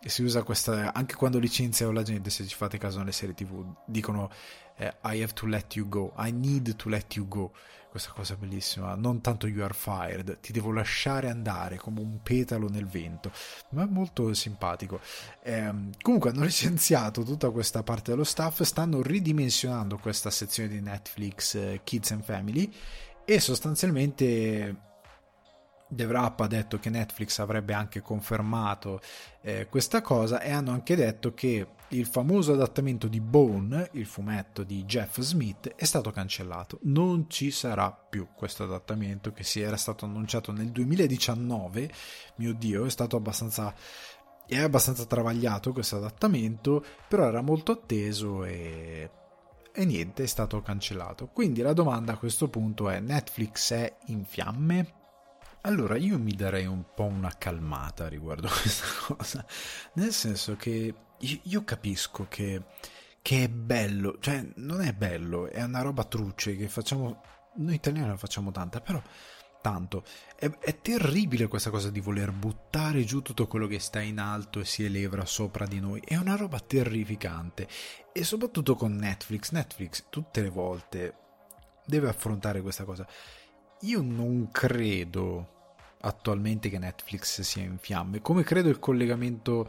E 0.03 0.09
si 0.09 0.23
usa 0.23 0.43
questa 0.43 0.95
anche 0.95 1.15
quando 1.15 1.39
licenziano 1.39 1.93
la 1.93 2.03
gente, 2.03 2.31
se 2.31 2.47
ci 2.47 2.57
fate 2.57 2.79
caso 2.79 2.99
nelle 2.99 3.13
serie 3.13 3.35
tv, 3.35 3.75
dicono 3.85 4.31
eh, 4.77 4.95
I 5.05 5.23
have 5.23 5.35
to 5.35 5.47
let 5.47 5.77
you 5.77 5.89
go, 5.89 6.15
I 6.17 6.33
need 6.33 6.75
to 6.77 6.89
let 6.89 7.17
you 7.17 7.29
go 7.29 7.53
questa 7.91 8.13
cosa 8.13 8.37
bellissima, 8.37 8.95
non 8.95 9.21
tanto 9.21 9.49
you 9.49 9.65
are 9.65 9.75
fired, 9.75 10.39
ti 10.41 10.53
devo 10.53 10.71
lasciare 10.71 11.29
andare 11.29 11.77
come 11.77 12.01
un 12.01 12.23
petalo 12.23 12.69
nel 12.69 12.87
vento, 12.87 13.33
ma 13.71 13.83
è 13.83 13.87
molto 13.87 14.33
simpatico. 14.33 15.01
Eh, 15.43 15.91
comunque 16.01 16.31
hanno 16.31 16.45
licenziato 16.45 17.23
tutta 17.25 17.51
questa 17.51 17.83
parte 17.83 18.13
dello 18.13 18.25
staff, 18.25 18.63
stanno 18.63 19.03
ridimensionando 19.03 19.99
questa 19.99 20.31
sezione 20.31 20.69
di 20.69 20.81
Netflix 20.81 21.55
eh, 21.57 21.81
Kids 21.83 22.13
and 22.13 22.23
Family 22.23 22.73
e 23.25 23.41
sostanzialmente 23.41 24.89
The 25.89 26.05
Wrap 26.05 26.41
ha 26.41 26.47
detto 26.47 26.79
che 26.79 26.91
Netflix 26.91 27.41
avrebbe 27.41 27.75
anche 27.75 28.01
confermato 28.01 29.01
eh, 29.43 29.67
questa 29.69 30.01
cosa 30.01 30.41
e 30.41 30.53
hanno 30.53 30.71
anche 30.71 30.95
detto 30.95 31.35
che 31.35 31.67
il 31.91 32.07
famoso 32.07 32.53
adattamento 32.53 33.09
di 33.09 33.21
Bone, 33.21 33.91
il 33.93 34.07
fumetto 34.07 34.63
di 34.63 34.85
Jeff 34.85 35.21
Smith, 35.21 35.75
è 35.75 35.85
stato 35.85 36.11
cancellato. 36.11 36.79
Non 36.83 37.29
ci 37.29 37.51
sarà 37.51 37.91
più 37.91 38.29
questo 38.35 38.65
adattamento 38.65 39.33
che 39.33 39.43
si 39.43 39.61
era 39.61 39.77
stato 39.77 40.05
annunciato 40.05 40.53
nel 40.53 40.69
2019. 40.69 41.91
Mio 42.37 42.55
Dio, 42.55 42.85
è 42.85 42.91
stato 42.91 43.17
abbastanza 43.17 43.75
è 44.47 44.59
abbastanza 44.59 45.05
travagliato 45.05 45.73
questo 45.73 45.97
adattamento, 45.97 46.85
però 47.07 47.29
era 47.29 47.41
molto 47.41 47.71
atteso 47.73 48.45
e 48.45 49.11
e 49.73 49.85
niente, 49.85 50.25
è 50.25 50.27
stato 50.27 50.61
cancellato. 50.63 51.29
Quindi 51.29 51.63
la 51.63 51.73
domanda 51.73 52.13
a 52.13 52.19
questo 52.19 52.49
punto 52.49 52.89
è: 52.89 53.01
Netflix 53.01 53.73
è 53.73 53.97
in 54.07 54.25
fiamme? 54.25 54.95
Allora, 55.63 55.97
io 55.97 56.19
mi 56.19 56.35
darei 56.35 56.67
un 56.67 56.85
po' 56.95 57.05
una 57.05 57.33
calmata 57.37 58.09
riguardo 58.09 58.47
a 58.49 58.51
questa 58.51 58.87
cosa, 59.07 59.45
nel 59.95 60.13
senso 60.13 60.57
che 60.57 60.95
io 61.21 61.65
capisco 61.65 62.27
che, 62.29 62.63
che, 63.23 63.45
è 63.45 63.49
bello, 63.49 64.19
cioè 64.21 64.47
non 64.57 64.81
è 64.83 64.93
bello, 64.93 65.49
è 65.49 65.63
una 65.63 65.83
roba 65.83 66.05
truce 66.05 66.57
che 66.57 66.69
facciamo, 66.69 67.23
noi 67.57 67.75
italiani 67.75 68.09
la 68.09 68.17
facciamo 68.17 68.51
tanta, 68.51 68.81
però 68.81 69.03
tanto, 69.61 70.05
è, 70.37 70.51
è, 70.51 70.81
terribile 70.81 71.49
questa 71.49 71.71
cosa 71.71 71.91
di 71.91 72.01
voler 72.01 72.33
buttare 72.33 73.05
giù 73.05 73.23
tutto 73.23 73.47
quello 73.47 73.67
che 73.67 73.79
sta 73.79 74.01
in 74.01 74.19
alto 74.19 74.61
e 74.61 74.65
si 74.65 74.85
eleva 74.85 75.25
sopra 75.27 75.67
di 75.67 75.81
noi, 75.81 76.01
è 76.05 76.17
una 76.17 76.37
roba 76.37 76.61
terrificante. 76.61 77.69
E 78.13 78.25
soprattutto 78.25 78.75
con 78.75 78.95
Netflix, 78.97 79.53
Netflix 79.53 80.07
tutte 80.09 80.41
le 80.41 80.51
volte 80.51 81.15
deve 81.85 82.09
affrontare 82.09 82.63
questa 82.63 82.85
cosa. 82.85 83.07
Io 83.83 84.03
non 84.03 84.51
credo 84.51 85.59
attualmente 86.03 86.71
che 86.71 86.79
Netflix 86.79 87.43
sia 87.43 87.63
in 87.63 87.79
fiamme, 87.79 88.21
come 88.21 88.43
credo 88.43 88.69
il 88.69 88.79
collegamento 88.79 89.69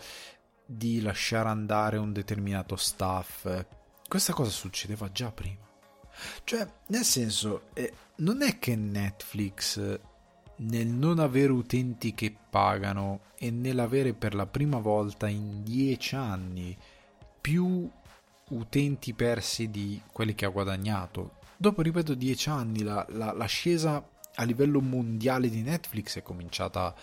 di 0.76 1.02
lasciare 1.02 1.50
andare 1.50 1.98
un 1.98 2.14
determinato 2.14 2.76
staff 2.76 3.48
questa 4.12 4.34
cosa 4.34 4.50
succedeva 4.50 5.10
già 5.10 5.32
prima. 5.32 5.66
Cioè, 6.44 6.68
nel 6.88 7.06
senso, 7.06 7.70
eh, 7.74 7.94
non 8.18 8.42
è 8.42 8.60
che 8.60 8.76
Netflix 8.76 10.00
nel 10.58 10.88
non 10.88 11.20
avere 11.20 11.54
utenti 11.54 12.14
che 12.14 12.36
pagano 12.50 13.22
e 13.38 13.52
nell'avere 13.52 14.14
per 14.14 14.36
la 14.36 14.46
prima 14.48 14.80
volta 14.80 15.30
in 15.30 15.64
dieci 15.64 16.16
anni 16.16 16.78
più 17.40 17.90
utenti 18.50 19.14
persi 19.14 19.70
di 19.70 20.02
quelli 20.12 20.36
che 20.36 20.44
ha 20.44 20.50
guadagnato. 20.50 21.38
Dopo, 21.56 21.82
ripeto, 21.82 22.14
dieci 22.14 22.50
anni 22.50 22.84
la, 22.84 23.06
la, 23.12 23.32
la 23.32 23.48
a 24.36 24.44
livello 24.44 24.82
mondiale 24.82 25.50
di 25.50 25.62
Netflix 25.62 26.18
è 26.18 26.22
cominciata 26.22 26.94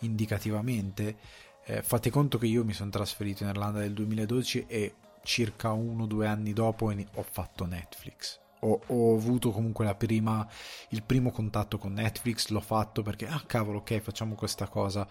indicativamente. 0.00 1.16
Eh, 1.64 1.82
fate 1.82 2.10
conto 2.10 2.38
che 2.38 2.46
io 2.46 2.64
mi 2.64 2.72
sono 2.72 2.90
trasferito 2.90 3.42
in 3.42 3.50
Irlanda 3.50 3.80
nel 3.80 3.92
2012 3.92 4.66
e 4.66 4.94
circa 5.22 5.72
uno 5.72 6.04
o 6.04 6.06
due 6.06 6.26
anni 6.26 6.52
dopo 6.52 6.86
ho 6.86 7.22
fatto 7.22 7.66
Netflix. 7.66 8.40
Ho, 8.60 8.80
ho, 8.86 9.14
avuto 9.14 9.50
comunque 9.50 9.92
prima, 9.94 10.46
il 10.90 11.02
primo 11.02 11.30
contatto 11.30 11.78
con 11.78 11.92
Netflix, 11.92 12.48
l'ho 12.48 12.60
fatto 12.60 13.02
perché, 13.02 13.26
ah 13.26 13.42
cavolo, 13.46 13.78
ok, 13.78 14.00
facciamo 14.00 14.34
questa 14.34 14.68
cosa. 14.68 15.06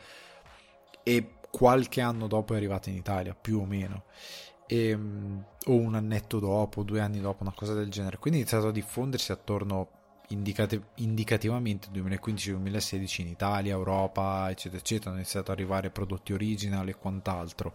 E 1.04 1.36
qualche 1.50 2.02
anno 2.02 2.28
dopo 2.28 2.54
è 2.54 2.58
arrivata 2.58 2.90
in 2.90 2.98
Italia, 2.98 3.34
più 3.34 3.60
o 3.60 3.66
meno. 3.66 4.04
E, 4.66 4.94
um, 4.94 5.42
o 5.68 5.74
un 5.74 5.96
annetto 5.96 6.40
dopo, 6.40 6.84
due 6.84 7.00
anni 7.00 7.22
dopo, 7.22 7.44
una 7.44 7.54
cosa 7.54 7.74
del 7.74 7.90
genere. 7.90 8.18
Quindi 8.18 8.40
è 8.40 8.42
iniziato 8.42 8.68
a 8.68 8.72
diffondersi 8.72 9.32
attorno 9.32 9.97
indicati- 10.28 10.82
indicativamente 10.96 11.90
2015-2016 11.92 13.22
in 13.22 13.28
Italia, 13.28 13.74
Europa, 13.74 14.50
eccetera, 14.50 14.82
eccetera. 14.82 15.10
Hanno 15.10 15.20
iniziato 15.20 15.52
ad 15.52 15.58
arrivare 15.58 15.90
prodotti 15.90 16.34
original 16.34 16.88
e 16.88 16.96
quant'altro. 16.96 17.74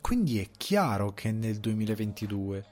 Quindi 0.00 0.40
è 0.40 0.48
chiaro 0.56 1.12
che 1.12 1.32
nel 1.32 1.58
2022, 1.58 2.64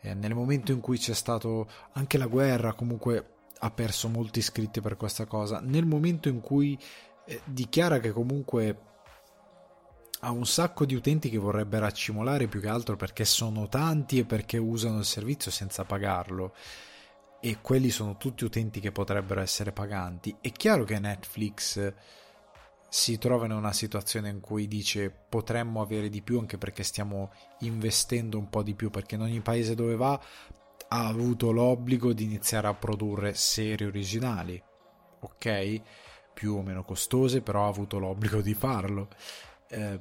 eh, 0.00 0.14
nel 0.14 0.34
momento 0.34 0.72
in 0.72 0.80
cui 0.80 0.98
c'è 0.98 1.14
stato 1.14 1.68
anche 1.92 2.18
la 2.18 2.26
guerra, 2.26 2.74
comunque 2.74 3.34
ha 3.58 3.70
perso 3.70 4.08
molti 4.08 4.38
iscritti 4.38 4.80
per 4.80 4.96
questa 4.96 5.26
cosa, 5.26 5.60
nel 5.60 5.84
momento 5.84 6.28
in 6.28 6.40
cui 6.40 6.78
eh, 7.26 7.40
dichiara 7.44 7.98
che 7.98 8.10
comunque 8.10 8.88
ha 10.20 10.30
un 10.30 10.46
sacco 10.46 10.84
di 10.84 10.94
utenti 10.94 11.30
che 11.30 11.38
vorrebbe 11.38 11.78
raccimolare 11.78 12.46
più 12.46 12.60
che 12.60 12.68
altro 12.68 12.96
perché 12.96 13.24
sono 13.24 13.68
tanti 13.68 14.18
e 14.18 14.24
perché 14.24 14.58
usano 14.58 14.98
il 14.98 15.04
servizio 15.04 15.50
senza 15.50 15.84
pagarlo 15.84 16.52
e 17.40 17.58
quelli 17.60 17.90
sono 17.90 18.16
tutti 18.16 18.44
utenti 18.44 18.80
che 18.80 18.92
potrebbero 18.92 19.40
essere 19.40 19.72
paganti. 19.72 20.36
È 20.40 20.52
chiaro 20.52 20.84
che 20.84 20.98
Netflix 20.98 21.94
si 22.88 23.18
trova 23.18 23.44
in 23.44 23.52
una 23.52 23.72
situazione 23.72 24.28
in 24.28 24.40
cui 24.40 24.66
dice 24.66 25.10
potremmo 25.10 25.80
avere 25.80 26.08
di 26.08 26.22
più 26.22 26.38
anche 26.38 26.58
perché 26.58 26.82
stiamo 26.82 27.32
investendo 27.60 28.36
un 28.36 28.48
po' 28.48 28.64
di 28.64 28.74
più 28.74 28.90
perché 28.90 29.14
in 29.14 29.20
ogni 29.20 29.40
paese 29.40 29.76
dove 29.76 29.94
va 29.94 30.20
ha 30.92 31.06
avuto 31.06 31.52
l'obbligo 31.52 32.12
di 32.12 32.24
iniziare 32.24 32.66
a 32.66 32.74
produrre 32.74 33.34
serie 33.34 33.86
originali 33.86 34.60
ok? 35.20 35.82
Più 36.32 36.54
o 36.54 36.62
meno 36.62 36.84
costose 36.84 37.42
però 37.42 37.64
ha 37.64 37.68
avuto 37.68 37.98
l'obbligo 37.98 38.40
di 38.40 38.54
farlo. 38.54 39.08
Eh, 39.68 40.00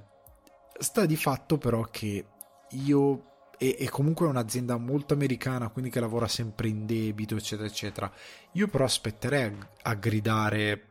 sta 0.79 1.05
di 1.05 1.15
fatto 1.15 1.57
però 1.57 1.83
che 1.83 2.25
io 2.69 3.28
e, 3.59 3.75
e 3.77 3.89
comunque 3.89 4.25
è 4.25 4.29
un'azienda 4.29 4.77
molto 4.77 5.13
americana 5.13 5.69
quindi 5.69 5.91
che 5.91 5.99
lavora 5.99 6.27
sempre 6.27 6.69
in 6.69 6.87
debito 6.87 7.35
eccetera 7.35 7.67
eccetera 7.67 8.11
io 8.53 8.67
però 8.67 8.85
aspetterei 8.85 9.43
a, 9.43 9.67
a 9.83 9.93
gridare 9.93 10.89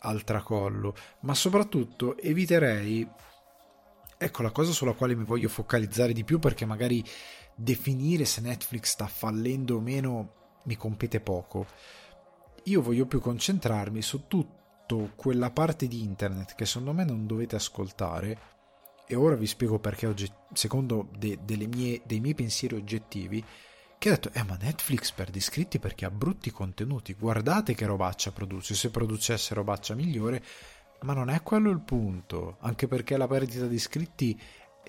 al 0.00 0.24
tracollo, 0.24 0.94
ma 1.20 1.34
soprattutto 1.34 2.16
eviterei, 2.18 3.08
ecco 4.18 4.42
la 4.42 4.50
cosa 4.50 4.72
sulla 4.72 4.92
quale 4.92 5.14
mi 5.14 5.24
voglio 5.24 5.48
focalizzare 5.48 6.12
di 6.12 6.24
più 6.24 6.38
perché 6.38 6.64
magari 6.64 7.04
definire 7.54 8.24
se 8.24 8.40
Netflix 8.40 8.90
sta 8.90 9.06
fallendo 9.06 9.76
o 9.76 9.80
meno 9.80 10.60
mi 10.64 10.76
compete 10.76 11.20
poco. 11.20 11.66
Io 12.64 12.82
voglio 12.82 13.06
più 13.06 13.20
concentrarmi 13.20 14.02
su 14.02 14.26
tutta 14.26 14.54
quella 15.16 15.50
parte 15.50 15.88
di 15.88 16.02
internet 16.02 16.54
che 16.54 16.64
secondo 16.64 16.92
me 16.92 17.04
non 17.04 17.26
dovete 17.26 17.56
ascoltare 17.56 18.38
e 19.06 19.14
ora 19.14 19.36
vi 19.36 19.46
spiego 19.46 19.78
perché 19.78 20.06
oggi, 20.06 20.30
secondo 20.52 21.08
de, 21.16 21.38
mie, 21.46 22.02
dei 22.04 22.20
miei 22.20 22.34
pensieri 22.34 22.74
oggettivi 22.74 23.44
che 23.98 24.08
ha 24.08 24.12
detto, 24.12 24.30
eh 24.32 24.42
ma 24.42 24.58
Netflix 24.60 25.10
perde 25.12 25.38
iscritti 25.38 25.78
perché 25.78 26.04
ha 26.04 26.10
brutti 26.10 26.50
contenuti, 26.50 27.14
guardate 27.14 27.74
che 27.74 27.86
robaccia 27.86 28.30
produce, 28.30 28.74
se 28.74 28.90
producesse 28.90 29.54
robaccia 29.54 29.94
migliore, 29.94 30.42
ma 31.02 31.14
non 31.14 31.30
è 31.30 31.42
quello 31.42 31.70
il 31.70 31.80
punto, 31.80 32.56
anche 32.60 32.88
perché 32.88 33.16
la 33.16 33.26
perdita 33.26 33.66
di 33.66 33.74
iscritti 33.74 34.38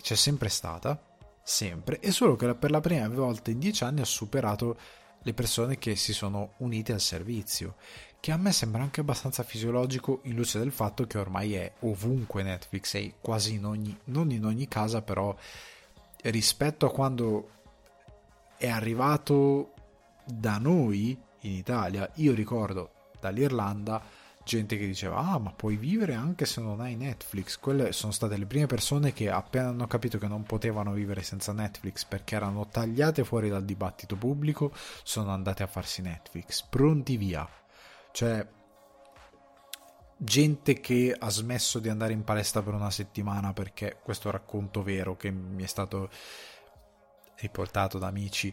c'è 0.02 0.16
sempre 0.16 0.50
stata, 0.50 1.02
sempre, 1.42 2.00
e 2.00 2.12
solo 2.12 2.36
che 2.36 2.54
per 2.56 2.72
la 2.72 2.82
prima 2.82 3.08
volta 3.08 3.50
in 3.50 3.60
dieci 3.60 3.84
anni 3.84 4.02
ha 4.02 4.06
superato 4.06 4.78
le 5.22 5.34
persone 5.34 5.78
che 5.78 5.96
si 5.96 6.14
sono 6.14 6.54
unite 6.58 6.94
al 6.94 7.02
servizio, 7.02 7.76
che 8.20 8.32
a 8.32 8.38
me 8.38 8.52
sembra 8.52 8.82
anche 8.82 9.02
abbastanza 9.02 9.44
fisiologico 9.44 10.22
in 10.24 10.36
luce 10.36 10.60
del 10.60 10.72
fatto 10.72 11.06
che 11.06 11.18
ormai 11.18 11.54
è 11.54 11.72
ovunque 11.80 12.44
Netflix, 12.44 12.96
è 12.96 13.14
quasi 13.22 13.54
in 13.56 13.66
ogni, 13.66 13.98
non 14.06 14.32
in 14.32 14.46
ogni 14.46 14.68
casa, 14.68 15.02
però 15.02 15.36
rispetto 16.24 16.86
a 16.86 16.92
quando 16.92 17.50
è 18.58 18.68
arrivato 18.68 19.74
da 20.26 20.58
noi 20.58 21.18
in 21.42 21.52
Italia. 21.52 22.10
Io 22.16 22.34
ricordo 22.34 22.92
dall'Irlanda 23.20 24.02
gente 24.48 24.78
che 24.78 24.88
diceva 24.88 25.18
ah 25.18 25.38
ma 25.40 25.52
puoi 25.52 25.76
vivere 25.76 26.14
anche 26.14 26.46
se 26.46 26.62
non 26.62 26.80
hai 26.80 26.96
Netflix 26.96 27.60
quelle 27.60 27.92
sono 27.92 28.14
state 28.14 28.38
le 28.38 28.46
prime 28.46 28.66
persone 28.66 29.12
che 29.12 29.30
appena 29.30 29.68
hanno 29.68 29.88
capito 29.88 30.18
che 30.18 30.28
non 30.28 30.44
potevano 30.44 30.94
vivere 30.94 31.22
senza 31.22 31.52
Netflix 31.52 32.06
perché 32.06 32.36
erano 32.36 32.66
tagliate 32.66 33.26
fuori 33.26 33.50
dal 33.50 33.66
dibattito 33.66 34.16
pubblico 34.16 34.72
sono 35.04 35.32
andate 35.32 35.64
a 35.64 35.68
farsi 35.68 36.02
Netflix 36.02 36.62
pronti 36.62 37.18
via 37.18 37.46
cioè 38.18 38.44
gente 40.18 40.80
che 40.80 41.16
ha 41.16 41.30
smesso 41.30 41.78
di 41.78 41.88
andare 41.88 42.14
in 42.14 42.24
palestra 42.24 42.64
per 42.64 42.74
una 42.74 42.90
settimana 42.90 43.54
perché 43.54 44.00
questo 44.02 44.32
racconto 44.32 44.82
vero 44.82 45.16
che 45.16 45.30
mi 45.30 45.62
è 45.62 45.68
stato 45.68 46.10
riportato 47.36 48.00
da 48.00 48.08
amici 48.08 48.52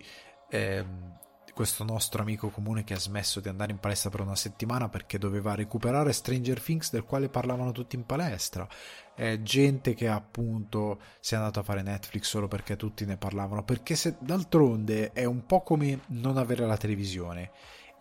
ehm, 0.51 1.19
questo 1.55 1.83
nostro 1.83 2.21
amico 2.21 2.51
comune 2.51 2.85
che 2.85 2.93
ha 2.93 2.99
smesso 2.99 3.41
di 3.41 3.49
andare 3.49 3.73
in 3.73 3.79
palestra 3.79 4.11
per 4.11 4.21
una 4.21 4.37
settimana 4.37 4.91
perché 4.91 5.17
doveva 5.17 5.55
recuperare 5.55 6.13
Stranger 6.13 6.61
Things 6.61 6.91
del 6.91 7.05
quale 7.05 7.31
parlavano 7.31 7.73
tutti 7.73 7.97
in 7.97 8.05
palestra. 8.05 8.69
Eh, 9.17 9.43
gente 9.43 9.95
che 9.95 10.09
appunto 10.09 11.01
si 11.21 11.33
è 11.33 11.37
andato 11.39 11.61
a 11.61 11.63
fare 11.63 11.81
Netflix 11.81 12.25
solo 12.25 12.49
perché 12.49 12.77
tutti 12.77 13.07
ne 13.07 13.17
parlavano 13.17 13.65
perché 13.65 13.95
se 13.95 14.17
d'altronde 14.19 15.13
è 15.13 15.25
un 15.25 15.47
po' 15.47 15.63
come 15.63 16.01
non 16.09 16.37
avere 16.37 16.67
la 16.67 16.77
televisione 16.77 17.53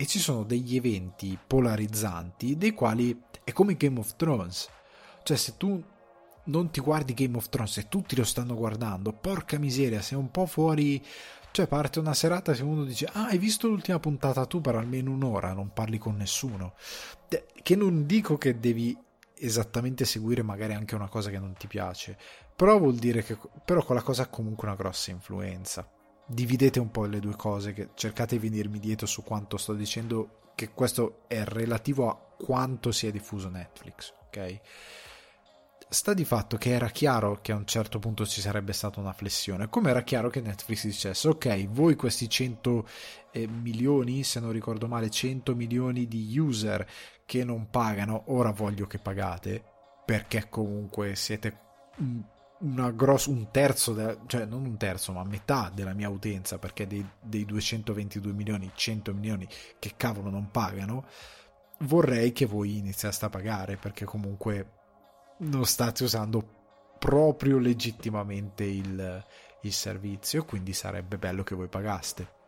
e 0.04 0.06
ci 0.06 0.20
sono 0.20 0.44
degli 0.44 0.76
eventi 0.76 1.38
polarizzanti 1.46 2.58
dei 2.58 2.74
quali 2.74 3.20
è 3.44 3.52
come 3.52 3.76
Game 3.76 4.00
of 4.00 4.16
Thrones 4.16 4.70
cioè 5.24 5.38
se 5.38 5.56
tu 5.58 5.82
non 6.46 6.70
ti 6.70 6.82
guardi 6.82 7.14
Game 7.14 7.38
of 7.38 7.50
Thrones 7.50 7.78
e 7.78 7.88
tutti 7.88 8.16
lo 8.16 8.26
stanno 8.26 8.56
guardando, 8.56 9.14
porca 9.14 9.58
miseria, 9.58 10.02
sei 10.02 10.18
un 10.18 10.30
po' 10.30 10.46
fuori. 10.46 11.04
Cioè, 11.52 11.68
parte 11.68 12.00
una 12.00 12.14
serata 12.14 12.54
se 12.54 12.64
uno 12.64 12.84
dice: 12.84 13.10
Ah, 13.14 13.28
hai 13.28 13.38
visto 13.38 13.68
l'ultima 13.68 14.00
puntata 14.00 14.46
tu 14.46 14.60
per 14.60 14.76
almeno 14.76 15.12
un'ora, 15.12 15.54
non 15.54 15.72
parli 15.72 15.98
con 15.98 16.18
nessuno. 16.18 16.74
Che 17.28 17.76
non 17.76 18.06
dico 18.06 18.38
che 18.38 18.60
devi 18.60 18.98
esattamente 19.36 20.06
seguire 20.06 20.42
magari 20.42 20.74
anche 20.74 20.96
una 20.96 21.08
cosa 21.08 21.30
che 21.30 21.40
non 21.40 21.54
ti 21.54 21.68
piace, 21.68 22.18
però 22.56 22.78
vuol 22.78 22.96
dire 22.96 23.24
che 23.24 23.38
però 23.64 23.84
quella 23.84 24.02
cosa 24.02 24.24
ha 24.24 24.28
comunque 24.28 24.68
una 24.68 24.76
grossa 24.76 25.12
influenza. 25.12 25.88
Dividete 26.34 26.80
un 26.80 26.92
po' 26.92 27.06
le 27.06 27.20
due 27.20 27.36
cose, 27.36 27.92
cercate 27.94 28.38
di 28.38 28.50
venirmi 28.50 28.80
dietro 28.80 29.06
su 29.06 29.24
quanto 29.24 29.58
sto 29.58 29.74
dicendo, 29.74 30.52
che 30.56 30.72
questo 30.72 31.24
è 31.28 31.44
relativo 31.44 32.10
a 32.10 32.16
quanto 32.38 32.92
si 32.92 33.08
è 33.08 33.12
diffuso 33.12 33.50
Netflix, 33.50 34.14
ok? 34.28 34.62
sta 35.94 36.14
di 36.14 36.26
fatto 36.26 36.58
che 36.58 36.72
era 36.72 36.90
chiaro 36.90 37.40
che 37.42 37.52
a 37.52 37.56
un 37.56 37.66
certo 37.66 38.00
punto 38.00 38.26
ci 38.26 38.42
sarebbe 38.42 38.74
stata 38.74 39.00
una 39.00 39.14
flessione, 39.14 39.70
come 39.70 39.92
era 39.92 40.02
chiaro 40.02 40.30
che 40.30 40.42
Netflix 40.42 40.86
dicesse 40.86 41.28
ok, 41.28 41.68
voi 41.68 41.96
questi 41.96 42.28
100 42.28 42.88
eh, 43.32 43.48
milioni, 43.48 44.24
se 44.24 44.40
non 44.40 44.52
ricordo 44.52 44.88
male, 44.88 45.10
100 45.10 45.56
milioni 45.56 46.08
di 46.08 46.38
user 46.38 46.86
che 47.26 47.44
non 47.44 47.70
pagano, 47.70 48.24
ora 48.28 48.52
voglio 48.52 48.88
che 48.88 48.98
pagate, 48.98 49.64
perché 50.04 50.50
comunque 50.50 51.16
siete 51.16 51.60
una 52.64 52.92
grossa, 52.92 53.30
un 53.30 53.52
terzo, 53.52 53.94
de, 53.94 54.20
cioè 54.28 54.46
non 54.46 54.66
un 54.66 54.78
terzo, 54.78 55.12
ma 55.12 55.24
metà 55.24 55.72
della 55.74 55.94
mia 55.94 56.10
utenza, 56.10 56.58
perché 56.58 56.88
dei, 56.88 57.06
dei 57.22 57.46
222 57.46 58.32
milioni, 58.32 58.72
100 58.74 59.14
milioni 59.14 59.48
che 59.80 59.94
cavolo 59.98 60.30
non 60.30 60.50
pagano, 60.50 61.06
vorrei 61.80 62.32
che 62.32 62.46
voi 62.46 62.78
iniziaste 62.78 63.26
a 63.26 63.30
pagare, 63.30 63.76
perché 63.76 64.06
comunque 64.06 64.72
non 65.40 65.66
state 65.66 66.04
usando 66.04 66.62
proprio 67.00 67.58
legittimamente 67.58 68.64
il, 68.64 69.26
il 69.62 69.74
servizio, 69.74 70.46
quindi 70.46 70.72
sarebbe 70.74 71.18
bello 71.18 71.44
che 71.44 71.56
voi 71.56 71.68
pagaste. 71.68 72.42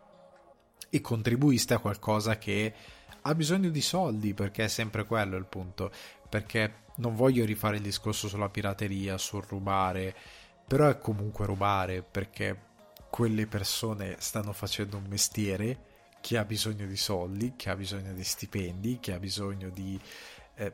E 0.90 1.02
contribuiste 1.02 1.74
a 1.74 1.80
qualcosa 1.80 2.38
che 2.38 2.74
ha 3.22 3.36
bisogno 3.36 3.70
di 3.70 3.82
soldi, 3.82 4.34
perché 4.34 4.64
è 4.64 4.70
sempre 4.70 5.04
quello 5.04 5.36
il 5.36 5.46
punto, 5.46 5.92
perché 6.30 6.84
non 6.96 7.16
voglio 7.16 7.46
rifare 7.46 7.78
il 7.78 7.82
discorso 7.82 8.28
sulla 8.28 8.50
pirateria, 8.50 9.18
sul 9.18 9.44
rubare, 9.48 10.16
però 10.68 10.88
è 10.88 10.98
comunque 10.98 11.46
rubare 11.46 12.02
perché 12.02 12.74
quelle 13.10 13.48
persone 13.48 14.16
stanno 14.20 14.54
facendo 14.54 14.98
un 14.98 15.06
mestiere 15.08 15.94
che 16.22 16.38
ha 16.38 16.46
bisogno 16.46 16.86
di 16.86 16.98
soldi, 16.98 17.54
che 17.56 17.70
ha 17.70 17.76
bisogno 17.76 18.14
di 18.14 18.24
stipendi, 18.24 19.00
che 19.00 19.14
ha 19.14 19.20
bisogno 19.20 19.70
di... 19.70 20.00
Eh, 20.56 20.74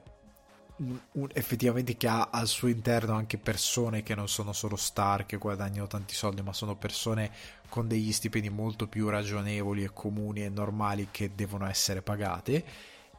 un, 0.77 1.29
effettivamente 1.33 1.95
che 1.97 2.07
ha 2.07 2.29
al 2.31 2.47
suo 2.47 2.67
interno 2.67 3.13
anche 3.13 3.37
persone 3.37 4.01
che 4.01 4.15
non 4.15 4.27
sono 4.27 4.53
solo 4.53 4.75
star 4.75 5.25
che 5.25 5.37
guadagnano 5.37 5.87
tanti 5.87 6.15
soldi, 6.15 6.41
ma 6.41 6.53
sono 6.53 6.75
persone 6.75 7.31
con 7.69 7.87
degli 7.87 8.11
stipendi 8.11 8.49
molto 8.49 8.87
più 8.87 9.09
ragionevoli 9.09 9.83
e 9.83 9.93
comuni 9.93 10.43
e 10.43 10.49
normali 10.49 11.09
che 11.11 11.35
devono 11.35 11.67
essere 11.67 12.01
pagate 12.01 12.65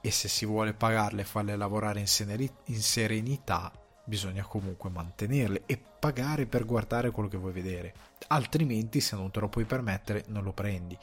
e 0.03 0.11
se 0.11 0.29
si 0.29 0.45
vuole 0.45 0.75
pagarle 0.75 1.23
e 1.23 1.25
farle 1.25 1.57
lavorare 1.57 2.01
in, 2.01 2.09
seneri- 2.09 2.53
in 2.67 2.83
serenità 2.83 3.73
bisogna 4.05 4.45
comunque 4.45 4.91
mantenerle 4.91 5.63
e 5.65 5.79
pagare 5.79 6.47
per 6.47 6.65
guardare 6.65 7.13
quello 7.13 7.29
che 7.29 7.37
vuoi 7.37 7.53
vedere. 7.53 7.95
Altrimenti 8.29 9.01
se 9.01 9.15
non 9.15 9.31
te 9.31 9.41
lo 9.41 9.49
puoi 9.49 9.65
permettere 9.65 10.25
non 10.27 10.43
lo 10.43 10.53
prendi. 10.53 10.99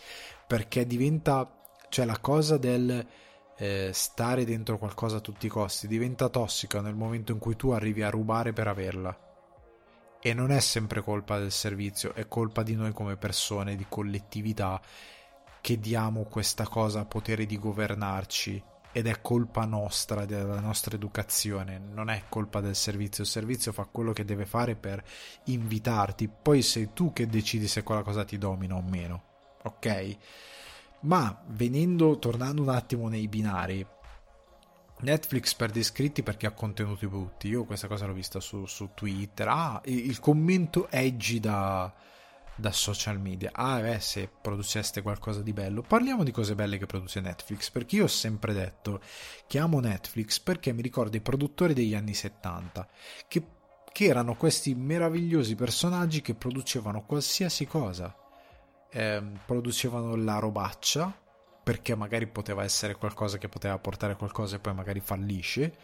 Perché 0.45 0.85
diventa 0.85 1.49
cioè 1.87 2.05
la 2.05 2.19
cosa 2.19 2.57
del 2.57 3.07
eh, 3.57 3.91
stare 3.93 4.45
dentro 4.45 4.77
qualcosa 4.77 5.17
a 5.17 5.21
tutti 5.21 5.45
i 5.45 5.49
costi 5.49 5.87
diventa 5.87 6.29
tossica 6.29 6.81
nel 6.81 6.95
momento 6.95 7.31
in 7.31 7.39
cui 7.39 7.55
tu 7.55 7.69
arrivi 7.69 8.03
a 8.03 8.09
rubare 8.09 8.53
per 8.53 8.67
averla. 8.67 9.17
E 10.21 10.33
non 10.33 10.51
è 10.51 10.59
sempre 10.59 11.01
colpa 11.01 11.39
del 11.39 11.51
servizio, 11.51 12.13
è 12.13 12.27
colpa 12.27 12.61
di 12.61 12.75
noi 12.75 12.91
come 12.91 13.15
persone, 13.15 13.77
di 13.77 13.85
collettività, 13.87 14.81
che 15.61 15.79
diamo 15.79 16.23
questa 16.23 16.67
cosa 16.67 16.99
a 16.99 17.05
potere 17.05 17.45
di 17.45 17.57
governarci 17.57 18.63
ed 18.91 19.07
è 19.07 19.21
colpa 19.21 19.65
nostra, 19.65 20.25
della 20.25 20.59
nostra 20.59 20.95
educazione, 20.95 21.77
non 21.79 22.09
è 22.09 22.23
colpa 22.29 22.59
del 22.59 22.75
servizio, 22.75 23.23
il 23.23 23.29
servizio 23.29 23.71
fa 23.71 23.85
quello 23.85 24.13
che 24.13 24.25
deve 24.25 24.45
fare 24.45 24.75
per 24.75 25.03
invitarti, 25.45 26.27
poi 26.27 26.61
sei 26.61 26.89
tu 26.93 27.13
che 27.13 27.27
decidi 27.27 27.67
se 27.67 27.83
quella 27.83 28.01
cosa 28.01 28.25
ti 28.25 28.37
domina 28.37 28.75
o 28.75 28.81
meno, 28.81 29.23
ok? 29.63 30.17
Ma 31.01 31.43
venendo, 31.47 32.17
tornando 32.19 32.61
un 32.61 32.69
attimo 32.69 33.07
nei 33.07 33.27
binari, 33.27 33.85
Netflix 35.01 35.53
perde 35.53 35.79
iscritti 35.79 36.23
perché 36.23 36.45
ha 36.45 36.51
contenuti 36.51 37.07
brutti. 37.07 37.47
Io 37.47 37.63
questa 37.63 37.87
cosa 37.87 38.05
l'ho 38.05 38.13
vista 38.13 38.41
su, 38.41 38.65
su 38.65 38.89
Twitter. 38.93 39.47
Ah, 39.47 39.81
il 39.85 40.19
commento 40.19 40.89
edgy 40.89 41.39
da, 41.39 41.93
da 42.59 42.71
social 42.71 43.19
media. 43.19 43.51
Ah, 43.53 43.79
beh, 43.79 43.99
se 43.99 44.29
produceste 44.41 45.01
qualcosa 45.01 45.41
di 45.41 45.53
bello. 45.53 45.81
Parliamo 45.81 46.23
di 46.23 46.31
cose 46.31 46.55
belle 46.55 46.77
che 46.77 46.85
produce 46.85 47.21
Netflix. 47.21 47.69
Perché 47.69 47.95
io 47.95 48.03
ho 48.03 48.07
sempre 48.07 48.53
detto 48.53 49.01
che 49.47 49.59
amo 49.59 49.79
Netflix 49.79 50.39
perché 50.39 50.71
mi 50.73 50.81
ricordo 50.81 51.17
i 51.17 51.21
produttori 51.21 51.73
degli 51.73 51.95
anni 51.95 52.13
70 52.13 52.87
che, 53.27 53.43
che 53.91 54.05
erano 54.05 54.35
questi 54.35 54.75
meravigliosi 54.75 55.55
personaggi 55.55 56.21
che 56.21 56.35
producevano 56.35 57.03
qualsiasi 57.05 57.65
cosa 57.65 58.15
eh, 58.91 59.23
producevano 59.45 60.15
la 60.15 60.39
robaccia 60.39 61.15
perché 61.63 61.95
magari 61.95 62.27
poteva 62.27 62.63
essere 62.63 62.95
qualcosa 62.95 63.37
che 63.37 63.49
poteva 63.49 63.77
portare 63.77 64.15
qualcosa 64.15 64.55
e 64.55 64.59
poi 64.59 64.73
magari 64.73 64.99
fallisce 64.99 65.75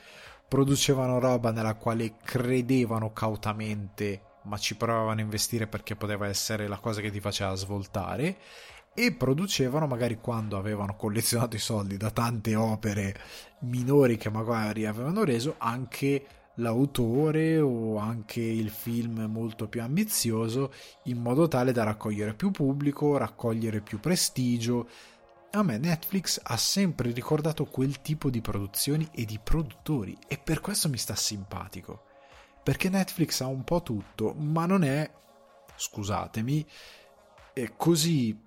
producevano 0.47 1.19
roba 1.19 1.51
nella 1.51 1.75
quale 1.75 2.15
credevano 2.23 3.11
cautamente 3.13 4.21
ma 4.45 4.57
ci 4.57 4.75
provavano 4.75 5.19
a 5.19 5.23
investire 5.23 5.67
perché 5.67 5.95
poteva 5.95 6.27
essere 6.27 6.67
la 6.67 6.79
cosa 6.79 7.01
che 7.01 7.11
ti 7.11 7.19
faceva 7.19 7.53
svoltare 7.55 8.37
e 8.93 9.11
producevano 9.11 9.87
magari 9.87 10.19
quando 10.19 10.57
avevano 10.57 10.95
collezionato 10.95 11.57
i 11.57 11.59
soldi 11.59 11.97
da 11.97 12.11
tante 12.11 12.55
opere 12.55 13.13
minori 13.61 14.15
che 14.17 14.29
magari 14.29 14.85
avevano 14.85 15.25
reso 15.25 15.55
anche 15.57 16.25
l'autore 16.55 17.59
o 17.59 17.97
anche 17.97 18.39
il 18.39 18.69
film 18.69 19.25
molto 19.29 19.67
più 19.67 19.81
ambizioso 19.81 20.71
in 21.03 21.17
modo 21.17 21.49
tale 21.49 21.73
da 21.73 21.83
raccogliere 21.83 22.33
più 22.33 22.51
pubblico, 22.51 23.17
raccogliere 23.17 23.81
più 23.81 23.99
prestigio. 23.99 24.87
A 25.51 25.63
me 25.63 25.77
Netflix 25.77 26.39
ha 26.41 26.57
sempre 26.57 27.11
ricordato 27.11 27.65
quel 27.65 28.01
tipo 28.01 28.29
di 28.29 28.41
produzioni 28.41 29.07
e 29.11 29.25
di 29.25 29.39
produttori 29.41 30.17
e 30.27 30.37
per 30.37 30.61
questo 30.61 30.87
mi 30.89 30.97
sta 30.97 31.15
simpatico. 31.15 32.04
Perché 32.65 32.89
Netflix 32.89 33.41
ha 33.41 33.45
un 33.45 33.63
po' 33.63 33.83
tutto, 33.83 34.33
ma 34.33 34.65
non 34.65 34.83
è, 34.83 35.07
scusatemi, 35.75 36.65
è 37.53 37.73
così 37.77 38.41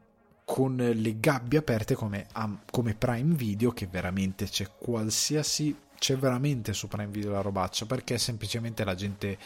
con 0.44 0.74
le 0.76 1.20
gabbie 1.20 1.60
aperte 1.60 1.94
come, 1.94 2.26
come 2.68 2.96
Prime 2.96 3.36
Video 3.36 3.70
che 3.70 3.86
veramente 3.86 4.46
c'è 4.46 4.66
qualsiasi 4.76 5.76
c'è 5.96 6.16
veramente 6.16 6.72
su 6.72 6.88
Prime 6.88 7.12
Video 7.12 7.32
la 7.32 7.42
robaccia 7.42 7.84
perché 7.84 8.18
semplicemente 8.18 8.82
la 8.82 8.94
gente 8.94 9.38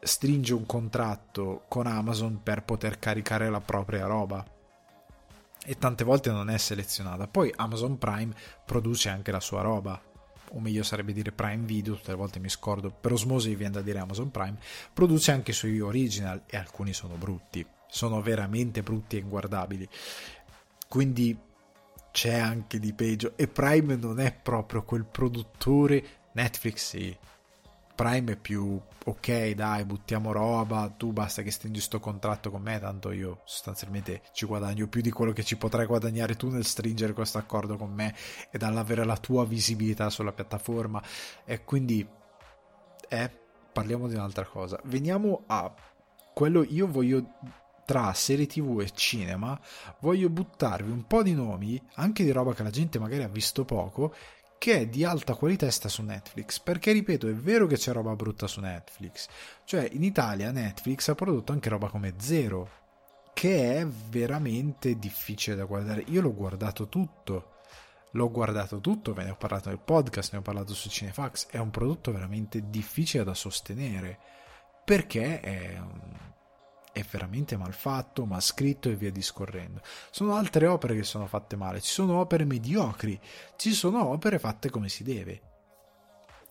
stringe 0.00 0.54
un 0.54 0.64
contratto 0.64 1.64
con 1.68 1.86
Amazon 1.86 2.42
per 2.42 2.62
poter 2.62 2.98
caricare 2.98 3.50
la 3.50 3.60
propria 3.60 4.06
roba 4.06 4.44
e 5.64 5.76
tante 5.76 6.04
volte 6.04 6.30
non 6.30 6.48
è 6.48 6.56
selezionata. 6.56 7.26
Poi 7.26 7.52
Amazon 7.54 7.98
Prime 7.98 8.34
produce 8.64 9.10
anche 9.10 9.30
la 9.30 9.40
sua 9.40 9.60
roba, 9.60 10.00
o 10.52 10.60
meglio 10.60 10.82
sarebbe 10.82 11.12
dire 11.12 11.32
Prime 11.32 11.64
Video, 11.64 11.94
tutte 11.94 12.10
le 12.10 12.16
volte 12.16 12.38
mi 12.38 12.48
scordo, 12.48 12.90
per 12.90 13.12
osmosi 13.12 13.54
viene 13.54 13.74
da 13.74 13.82
dire 13.82 13.98
Amazon 13.98 14.30
Prime, 14.30 14.58
produce 14.92 15.32
anche 15.32 15.50
i 15.50 15.54
suoi 15.54 15.80
original 15.80 16.42
e 16.46 16.56
alcuni 16.56 16.92
sono 16.92 17.14
brutti, 17.14 17.64
sono 17.88 18.20
veramente 18.20 18.82
brutti 18.82 19.16
e 19.16 19.20
inguardabili. 19.20 19.88
Quindi 20.88 21.36
c'è 22.10 22.34
anche 22.34 22.78
di 22.78 22.92
peggio 22.92 23.32
e 23.36 23.48
Prime 23.48 23.96
non 23.96 24.18
è 24.20 24.32
proprio 24.32 24.82
quel 24.82 25.04
produttore 25.04 26.04
Netflix 26.32 26.88
sì 26.88 27.16
Prime 27.98 28.32
è 28.34 28.36
più 28.36 28.80
ok 29.06 29.50
dai 29.54 29.84
buttiamo 29.84 30.30
roba 30.30 30.88
tu 30.96 31.12
basta 31.12 31.42
che 31.42 31.50
stringi 31.50 31.80
sto 31.80 31.98
contratto 31.98 32.48
con 32.48 32.62
me 32.62 32.78
tanto 32.78 33.10
io 33.10 33.40
sostanzialmente 33.44 34.22
ci 34.32 34.46
guadagno 34.46 34.86
più 34.86 35.00
di 35.00 35.10
quello 35.10 35.32
che 35.32 35.42
ci 35.42 35.56
potrai 35.56 35.84
guadagnare 35.84 36.36
tu 36.36 36.48
nel 36.48 36.64
stringere 36.64 37.12
questo 37.12 37.38
accordo 37.38 37.76
con 37.76 37.90
me 37.90 38.14
e 38.52 38.58
dall'avere 38.58 39.04
la 39.04 39.16
tua 39.16 39.44
visibilità 39.44 40.10
sulla 40.10 40.30
piattaforma. 40.30 41.02
E 41.44 41.64
quindi 41.64 42.06
eh, 43.08 43.30
parliamo 43.72 44.06
di 44.06 44.14
un'altra 44.14 44.44
cosa. 44.44 44.78
Veniamo 44.84 45.42
a 45.46 45.74
quello 46.32 46.62
io 46.62 46.86
voglio 46.86 47.30
tra 47.84 48.12
serie 48.12 48.46
tv 48.46 48.80
e 48.80 48.90
cinema, 48.92 49.58
voglio 50.00 50.28
buttarvi 50.28 50.90
un 50.92 51.06
po' 51.06 51.24
di 51.24 51.32
nomi, 51.32 51.82
anche 51.94 52.22
di 52.22 52.30
roba 52.30 52.54
che 52.54 52.62
la 52.62 52.70
gente 52.70 53.00
magari 53.00 53.22
ha 53.22 53.28
visto 53.28 53.64
poco, 53.64 54.14
che 54.58 54.80
è 54.80 54.86
di 54.86 55.04
alta 55.04 55.34
qualità 55.34 55.66
e 55.66 55.70
sta 55.70 55.88
su 55.88 56.02
Netflix. 56.02 56.58
Perché 56.58 56.92
ripeto, 56.92 57.28
è 57.28 57.34
vero 57.34 57.66
che 57.66 57.76
c'è 57.76 57.92
roba 57.92 58.14
brutta 58.14 58.46
su 58.46 58.60
Netflix. 58.60 59.28
Cioè, 59.64 59.88
in 59.92 60.02
Italia 60.02 60.50
Netflix 60.50 61.08
ha 61.08 61.14
prodotto 61.14 61.52
anche 61.52 61.68
roba 61.68 61.88
come 61.88 62.14
Zero, 62.18 62.70
che 63.32 63.78
è 63.78 63.86
veramente 63.86 64.98
difficile 64.98 65.56
da 65.56 65.64
guardare. 65.64 66.04
Io 66.08 66.20
l'ho 66.20 66.34
guardato 66.34 66.88
tutto. 66.88 67.52
L'ho 68.12 68.30
guardato 68.30 68.80
tutto, 68.80 69.12
ve 69.12 69.24
ne 69.24 69.30
ho 69.30 69.36
parlato 69.36 69.68
nel 69.68 69.78
podcast, 69.78 70.32
ne 70.32 70.38
ho 70.38 70.42
parlato 70.42 70.74
su 70.74 70.88
Cinefax. 70.88 71.48
È 71.48 71.58
un 71.58 71.70
prodotto 71.70 72.10
veramente 72.10 72.70
difficile 72.70 73.22
da 73.22 73.34
sostenere 73.34 74.18
perché 74.82 75.40
è 75.40 75.78
è 76.98 77.04
veramente 77.08 77.56
mal 77.56 77.72
fatto, 77.72 78.26
mal 78.26 78.42
scritto 78.42 78.88
e 78.88 78.96
via 78.96 79.12
discorrendo. 79.12 79.80
Sono 80.10 80.34
altre 80.34 80.66
opere 80.66 80.96
che 80.96 81.04
sono 81.04 81.26
fatte 81.26 81.54
male, 81.54 81.80
ci 81.80 81.92
sono 81.92 82.18
opere 82.18 82.44
mediocri, 82.44 83.18
ci 83.56 83.72
sono 83.72 84.08
opere 84.08 84.40
fatte 84.40 84.68
come 84.68 84.88
si 84.88 85.04
deve. 85.04 85.42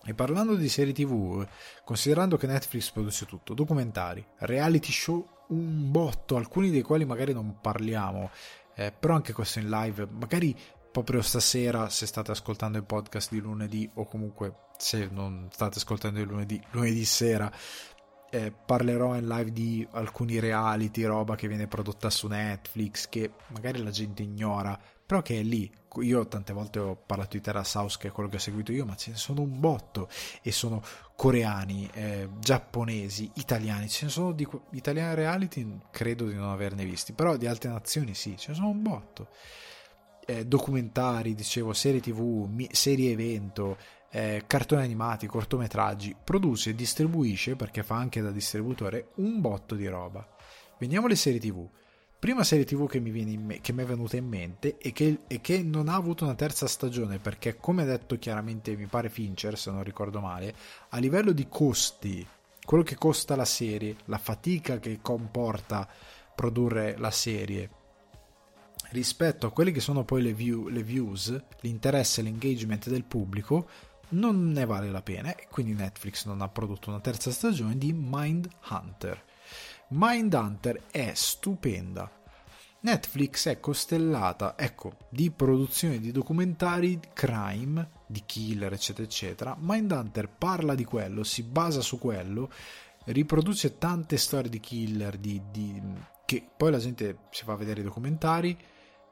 E 0.04 0.14
parlando 0.14 0.54
di 0.54 0.68
serie 0.70 0.94
TV, 0.94 1.46
considerando 1.84 2.38
che 2.38 2.46
Netflix 2.46 2.90
produce 2.90 3.26
tutto, 3.26 3.52
documentari, 3.52 4.24
reality 4.38 4.90
show, 4.90 5.26
un 5.48 5.90
botto, 5.90 6.36
alcuni 6.36 6.70
dei 6.70 6.82
quali 6.82 7.04
magari 7.04 7.34
non 7.34 7.60
parliamo, 7.60 8.30
eh, 8.74 8.90
però 8.90 9.14
anche 9.14 9.34
questo 9.34 9.58
in 9.58 9.68
live, 9.68 10.08
magari 10.10 10.56
proprio 10.90 11.20
stasera 11.20 11.90
se 11.90 12.06
state 12.06 12.30
ascoltando 12.30 12.78
il 12.78 12.84
podcast 12.84 13.30
di 13.30 13.40
lunedì 13.40 13.88
o 13.94 14.06
comunque 14.06 14.68
se 14.78 15.08
non 15.10 15.48
state 15.52 15.78
ascoltando 15.78 16.20
il 16.20 16.26
lunedì, 16.26 16.60
lunedì 16.70 17.04
sera 17.04 17.52
eh, 18.30 18.52
parlerò 18.52 19.16
in 19.16 19.26
live 19.26 19.52
di 19.52 19.86
alcuni 19.92 20.38
reality, 20.38 21.02
roba 21.04 21.34
che 21.34 21.48
viene 21.48 21.66
prodotta 21.66 22.10
su 22.10 22.26
Netflix, 22.26 23.08
che 23.08 23.32
magari 23.48 23.82
la 23.82 23.90
gente 23.90 24.22
ignora, 24.22 24.78
però 25.06 25.22
che 25.22 25.40
è 25.40 25.42
lì. 25.42 25.70
Io 26.02 26.28
tante 26.28 26.52
volte 26.52 26.78
ho 26.78 26.94
parlato 26.94 27.36
di 27.36 27.42
Terrace 27.42 27.78
House, 27.78 27.96
che 27.98 28.08
è 28.08 28.10
quello 28.12 28.28
che 28.28 28.36
ho 28.36 28.40
seguito 28.40 28.72
io, 28.72 28.84
ma 28.84 28.94
ce 28.94 29.10
ne 29.12 29.16
sono 29.16 29.40
un 29.40 29.58
botto 29.58 30.08
e 30.42 30.52
sono 30.52 30.82
coreani, 31.16 31.88
eh, 31.94 32.28
giapponesi, 32.38 33.30
italiani. 33.36 33.88
Ce 33.88 34.04
ne 34.04 34.10
sono 34.10 34.32
di 34.32 34.46
italiani 34.72 35.14
reality, 35.14 35.78
credo 35.90 36.26
di 36.26 36.34
non 36.34 36.50
averne 36.50 36.84
visti, 36.84 37.14
però 37.14 37.36
di 37.36 37.46
altre 37.46 37.70
nazioni 37.70 38.14
sì, 38.14 38.36
ce 38.36 38.50
ne 38.50 38.54
sono 38.56 38.68
un 38.68 38.82
botto. 38.82 39.28
Eh, 40.26 40.44
documentari, 40.44 41.34
dicevo, 41.34 41.72
serie 41.72 42.00
tv, 42.00 42.46
mi- 42.46 42.68
serie 42.70 43.12
evento, 43.12 43.78
eh, 44.10 44.44
cartoni 44.46 44.82
animati, 44.82 45.26
cortometraggi, 45.26 46.16
produce 46.22 46.70
e 46.70 46.74
distribuisce, 46.74 47.56
perché 47.56 47.82
fa 47.82 47.96
anche 47.96 48.20
da 48.20 48.30
distributore, 48.30 49.10
un 49.16 49.40
botto 49.40 49.74
di 49.74 49.86
roba. 49.86 50.26
Veniamo 50.78 51.06
alle 51.06 51.16
serie 51.16 51.40
tv. 51.40 51.68
Prima 52.18 52.42
serie 52.42 52.64
TV 52.64 52.88
che 52.88 52.98
mi, 52.98 53.36
me- 53.36 53.60
che 53.60 53.72
mi 53.72 53.82
è 53.82 53.86
venuta 53.86 54.16
in 54.16 54.26
mente 54.26 54.76
e 54.78 54.90
che, 54.90 55.20
e 55.28 55.40
che, 55.40 55.62
non 55.62 55.88
ha 55.88 55.94
avuto 55.94 56.24
una 56.24 56.34
terza 56.34 56.66
stagione 56.66 57.20
perché, 57.20 57.56
come 57.56 57.82
ha 57.82 57.86
detto 57.86 58.18
chiaramente, 58.18 58.76
mi 58.76 58.86
pare 58.86 59.08
Fincher, 59.08 59.56
se 59.56 59.70
non 59.70 59.84
ricordo 59.84 60.20
male, 60.20 60.52
a 60.88 60.98
livello 60.98 61.30
di 61.30 61.46
costi, 61.48 62.26
quello 62.64 62.82
che 62.82 62.96
costa 62.96 63.36
la 63.36 63.44
serie, 63.44 63.98
la 64.06 64.18
fatica 64.18 64.80
che 64.80 64.98
comporta 65.00 65.88
produrre 66.34 66.96
la 66.98 67.12
serie, 67.12 67.70
rispetto 68.90 69.46
a 69.46 69.52
quelle 69.52 69.70
che 69.70 69.80
sono 69.80 70.04
poi 70.04 70.22
le, 70.22 70.32
view, 70.32 70.66
le 70.68 70.82
views, 70.82 71.40
l'interesse 71.60 72.20
e 72.20 72.24
l'engagement 72.24 72.88
del 72.88 73.04
pubblico, 73.04 73.68
non 74.10 74.50
ne 74.50 74.64
vale 74.64 74.90
la 74.90 75.02
pena 75.02 75.34
e 75.34 75.46
quindi 75.50 75.74
Netflix 75.74 76.26
non 76.26 76.40
ha 76.40 76.48
prodotto 76.48 76.90
una 76.90 77.00
terza 77.00 77.30
stagione 77.30 77.76
di 77.76 77.92
Mind 77.92 78.48
Hunter 78.70 79.26
Mindhunter 79.90 80.82
è 80.90 81.12
stupenda. 81.14 82.10
Netflix 82.80 83.48
è 83.48 83.58
costellata, 83.58 84.54
ecco, 84.56 84.96
di 85.08 85.30
produzioni 85.30 85.98
di 85.98 86.12
documentari 86.12 87.00
crime, 87.14 87.90
di 88.06 88.22
killer, 88.26 88.72
eccetera, 88.74 89.06
eccetera. 89.06 89.56
Mindhunter 89.58 90.28
parla 90.28 90.74
di 90.74 90.84
quello, 90.84 91.24
si 91.24 91.42
basa 91.42 91.80
su 91.80 91.98
quello, 91.98 92.50
riproduce 93.06 93.78
tante 93.78 94.18
storie 94.18 94.50
di 94.50 94.60
killer, 94.60 95.16
di, 95.16 95.40
di, 95.50 95.82
che 96.26 96.46
poi 96.54 96.70
la 96.70 96.78
gente 96.78 97.20
si 97.30 97.44
fa 97.44 97.54
vedere 97.56 97.80
i 97.80 97.84
documentari 97.84 98.56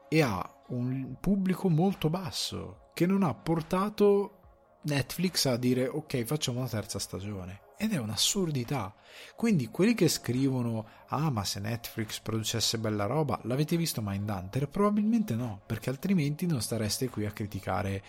e 0.09 0.21
ha 0.21 0.55
un 0.69 1.17
pubblico 1.19 1.71
molto 1.71 2.11
basso 2.11 2.91
che 2.93 3.07
non 3.07 3.23
ha 3.23 3.33
portato 3.33 4.36
Netflix 4.87 5.47
a 5.47 5.57
dire 5.57 5.89
ok 5.89 6.23
facciamo 6.25 6.61
una 6.61 6.69
terza 6.69 6.99
stagione 6.99 7.61
ed 7.77 7.93
è 7.93 7.99
un'assurdità. 7.99 8.95
Quindi 9.35 9.69
quelli 9.69 9.95
che 9.95 10.09
scrivono 10.09 10.87
ah 11.09 11.31
ma 11.31 11.45
se 11.45 11.61
Netflix 11.61 12.21
producesse 12.21 12.79
bella 12.79 13.07
roba, 13.07 13.39
l'avete 13.43 13.77
visto 13.77 14.01
Mindhunter? 14.03 14.69
Probabilmente 14.69 15.35
no, 15.35 15.61
perché 15.67 15.91
altrimenti 15.91 16.47
non 16.47 16.63
stareste 16.63 17.09
qui 17.09 17.27
a 17.27 17.33
criticare 17.33 18.03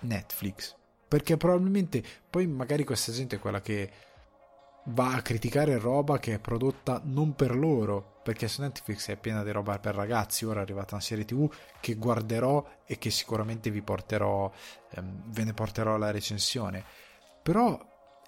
Netflix. 0.00 0.74
Perché 1.06 1.36
probabilmente 1.36 2.02
poi 2.28 2.46
magari 2.46 2.84
questa 2.84 3.12
gente 3.12 3.36
è 3.36 3.38
quella 3.38 3.60
che 3.60 3.90
va 4.86 5.14
a 5.14 5.22
criticare 5.22 5.78
roba 5.78 6.18
che 6.18 6.34
è 6.34 6.38
prodotta 6.38 7.00
non 7.04 7.34
per 7.34 7.54
loro, 7.54 8.20
perché 8.22 8.48
su 8.48 8.62
Netflix 8.62 9.08
è 9.08 9.16
piena 9.16 9.42
di 9.42 9.50
roba 9.50 9.78
per 9.78 9.94
ragazzi, 9.94 10.44
ora 10.44 10.60
è 10.60 10.62
arrivata 10.62 10.94
una 10.94 11.02
serie 11.02 11.24
tv 11.24 11.50
che 11.80 11.94
guarderò 11.94 12.64
e 12.84 12.98
che 12.98 13.10
sicuramente 13.10 13.70
vi 13.70 13.82
porterò, 13.82 14.50
ehm, 14.90 15.22
ve 15.26 15.44
ne 15.44 15.52
porterò 15.52 15.96
la 15.96 16.10
recensione. 16.10 16.84
Però 17.42 17.78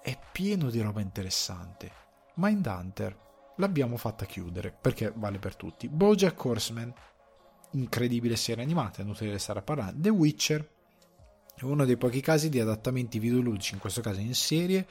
è 0.01 0.17
pieno 0.31 0.69
di 0.69 0.81
roba 0.81 1.01
interessante. 1.01 1.91
Mindhunter 2.35 3.17
l'abbiamo 3.57 3.97
fatta 3.97 4.25
chiudere 4.25 4.71
perché 4.71 5.11
vale 5.15 5.39
per 5.39 5.55
tutti. 5.55 5.87
Bojack 5.87 6.43
Horseman, 6.43 6.93
incredibile 7.71 8.35
serie 8.35 8.63
animata, 8.63 8.99
è 8.99 9.01
inutile 9.01 9.37
stare 9.39 9.59
a 9.59 9.63
parlare. 9.63 9.93
The 9.95 10.09
Witcher 10.09 10.73
uno 11.61 11.85
dei 11.85 11.95
pochi 11.95 12.19
casi 12.19 12.49
di 12.49 12.59
adattamenti 12.59 13.17
videoludici, 13.17 13.75
in 13.75 13.79
questo 13.79 14.01
caso 14.01 14.19
in 14.19 14.35
serie, 14.35 14.85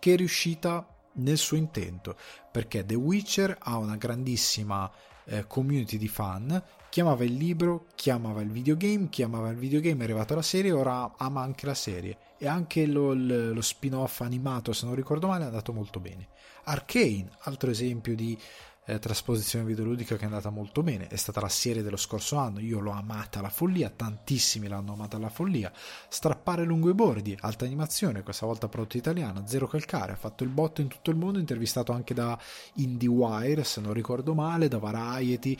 che 0.00 0.14
è 0.14 0.16
riuscita 0.16 0.97
nel 1.18 1.38
suo 1.38 1.56
intento, 1.56 2.16
perché 2.50 2.84
The 2.84 2.94
Witcher 2.94 3.56
ha 3.58 3.78
una 3.78 3.96
grandissima 3.96 4.90
eh, 5.24 5.46
community 5.46 5.98
di 5.98 6.08
fan 6.08 6.62
chiamava 6.88 7.24
il 7.24 7.34
libro, 7.34 7.86
chiamava 7.94 8.40
il 8.40 8.50
videogame, 8.50 9.08
chiamava 9.08 9.50
il 9.50 9.56
videogame, 9.56 10.00
è 10.00 10.04
arrivata 10.04 10.34
la 10.34 10.42
serie, 10.42 10.72
ora 10.72 11.14
ama 11.16 11.42
anche 11.42 11.66
la 11.66 11.74
serie. 11.74 12.16
E 12.38 12.46
anche 12.46 12.86
lo, 12.86 13.12
lo 13.14 13.60
spin-off 13.60 14.20
animato, 14.20 14.72
se 14.72 14.86
non 14.86 14.94
ricordo 14.94 15.26
male, 15.26 15.44
è 15.44 15.46
andato 15.46 15.72
molto 15.72 16.00
bene. 16.00 16.28
Arcane, 16.64 17.30
altro 17.40 17.70
esempio 17.70 18.14
di 18.14 18.38
eh, 18.88 18.98
trasposizione 18.98 19.66
videoludica 19.66 20.16
che 20.16 20.22
è 20.22 20.24
andata 20.24 20.48
molto 20.48 20.82
bene, 20.82 21.08
è 21.08 21.16
stata 21.16 21.42
la 21.42 21.50
serie 21.50 21.82
dello 21.82 21.98
scorso 21.98 22.36
anno, 22.36 22.58
io 22.58 22.80
l'ho 22.80 22.90
amata 22.90 23.38
alla 23.38 23.50
follia, 23.50 23.90
tantissimi 23.90 24.66
l'hanno 24.66 24.94
amata 24.94 25.18
alla 25.18 25.28
follia. 25.28 25.70
Strappare 26.08 26.64
lungo 26.64 26.88
i 26.88 26.94
bordi, 26.94 27.36
alta 27.40 27.66
animazione, 27.66 28.22
questa 28.22 28.46
volta 28.46 28.68
prodotto 28.68 28.96
italiana, 28.96 29.46
zero 29.46 29.66
calcare, 29.66 30.12
ha 30.12 30.16
fatto 30.16 30.42
il 30.42 30.48
botto 30.48 30.80
in 30.80 30.88
tutto 30.88 31.10
il 31.10 31.16
mondo, 31.16 31.38
intervistato 31.38 31.92
anche 31.92 32.14
da 32.14 32.38
IndieWire, 32.74 33.62
se 33.62 33.82
non 33.82 33.92
ricordo 33.92 34.34
male, 34.34 34.68
da 34.68 34.78
Variety, 34.78 35.56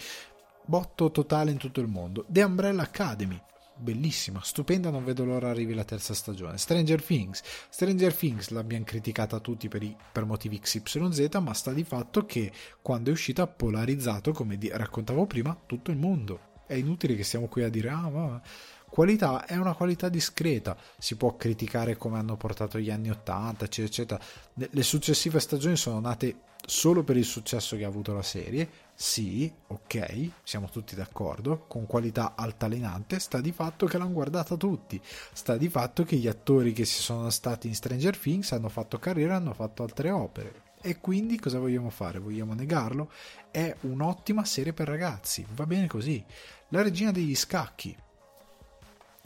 botto 0.64 1.10
totale 1.10 1.50
in 1.50 1.58
tutto 1.58 1.80
il 1.80 1.88
mondo. 1.88 2.24
The 2.28 2.42
Umbrella 2.42 2.82
Academy, 2.82 3.38
bellissima, 3.78 4.40
stupenda, 4.42 4.90
non 4.90 5.04
vedo 5.04 5.24
l'ora 5.24 5.50
arrivi 5.50 5.74
la 5.74 5.84
terza 5.84 6.14
stagione. 6.14 6.58
Stranger 6.58 7.02
Things, 7.02 7.42
Stranger 7.68 8.14
Things 8.14 8.48
l'abbiamo 8.50 8.84
criticata 8.84 9.38
tutti 9.40 9.68
per, 9.68 9.82
i, 9.82 9.96
per 10.12 10.24
motivi 10.24 10.58
XYZ, 10.58 11.28
ma 11.40 11.52
sta 11.54 11.72
di 11.72 11.84
fatto 11.84 12.26
che 12.26 12.52
quando 12.82 13.10
è 13.10 13.12
uscita 13.12 13.42
ha 13.42 13.46
polarizzato, 13.46 14.32
come 14.32 14.58
di, 14.58 14.68
raccontavo 14.72 15.26
prima, 15.26 15.56
tutto 15.66 15.90
il 15.90 15.96
mondo. 15.96 16.40
È 16.66 16.74
inutile 16.74 17.14
che 17.14 17.24
stiamo 17.24 17.46
qui 17.46 17.62
a 17.62 17.70
dire, 17.70 17.88
ah, 17.88 18.08
ma 18.10 18.42
qualità 18.88 19.46
è 19.46 19.56
una 19.56 19.74
qualità 19.74 20.08
discreta. 20.08 20.76
Si 20.98 21.16
può 21.16 21.36
criticare 21.36 21.96
come 21.96 22.18
hanno 22.18 22.36
portato 22.36 22.78
gli 22.78 22.90
anni 22.90 23.10
80, 23.10 23.64
eccetera, 23.64 23.86
eccetera. 23.86 24.70
Le 24.70 24.82
successive 24.82 25.40
stagioni 25.40 25.76
sono 25.76 26.00
nate 26.00 26.46
solo 26.66 27.02
per 27.02 27.16
il 27.16 27.24
successo 27.24 27.76
che 27.76 27.84
ha 27.84 27.88
avuto 27.88 28.12
la 28.12 28.22
serie, 28.22 28.68
sì, 29.00 29.48
ok, 29.68 30.30
siamo 30.42 30.68
tutti 30.70 30.96
d'accordo, 30.96 31.66
con 31.68 31.86
qualità 31.86 32.32
altalenante, 32.34 33.20
sta 33.20 33.40
di 33.40 33.52
fatto 33.52 33.86
che 33.86 33.96
l'hanno 33.96 34.10
guardata 34.10 34.56
tutti, 34.56 35.00
sta 35.32 35.56
di 35.56 35.68
fatto 35.68 36.02
che 36.02 36.16
gli 36.16 36.26
attori 36.26 36.72
che 36.72 36.84
si 36.84 37.00
sono 37.00 37.30
stati 37.30 37.68
in 37.68 37.76
Stranger 37.76 38.18
Things 38.18 38.50
hanno 38.50 38.68
fatto 38.68 38.98
carriera, 38.98 39.36
hanno 39.36 39.54
fatto 39.54 39.84
altre 39.84 40.10
opere. 40.10 40.62
E 40.82 40.98
quindi 40.98 41.38
cosa 41.38 41.60
vogliamo 41.60 41.90
fare? 41.90 42.18
Vogliamo 42.18 42.54
negarlo? 42.54 43.12
È 43.52 43.72
un'ottima 43.82 44.44
serie 44.44 44.72
per 44.72 44.88
ragazzi, 44.88 45.46
va 45.54 45.64
bene 45.64 45.86
così. 45.86 46.24
La 46.70 46.82
regina 46.82 47.12
degli 47.12 47.36
scacchi 47.36 47.96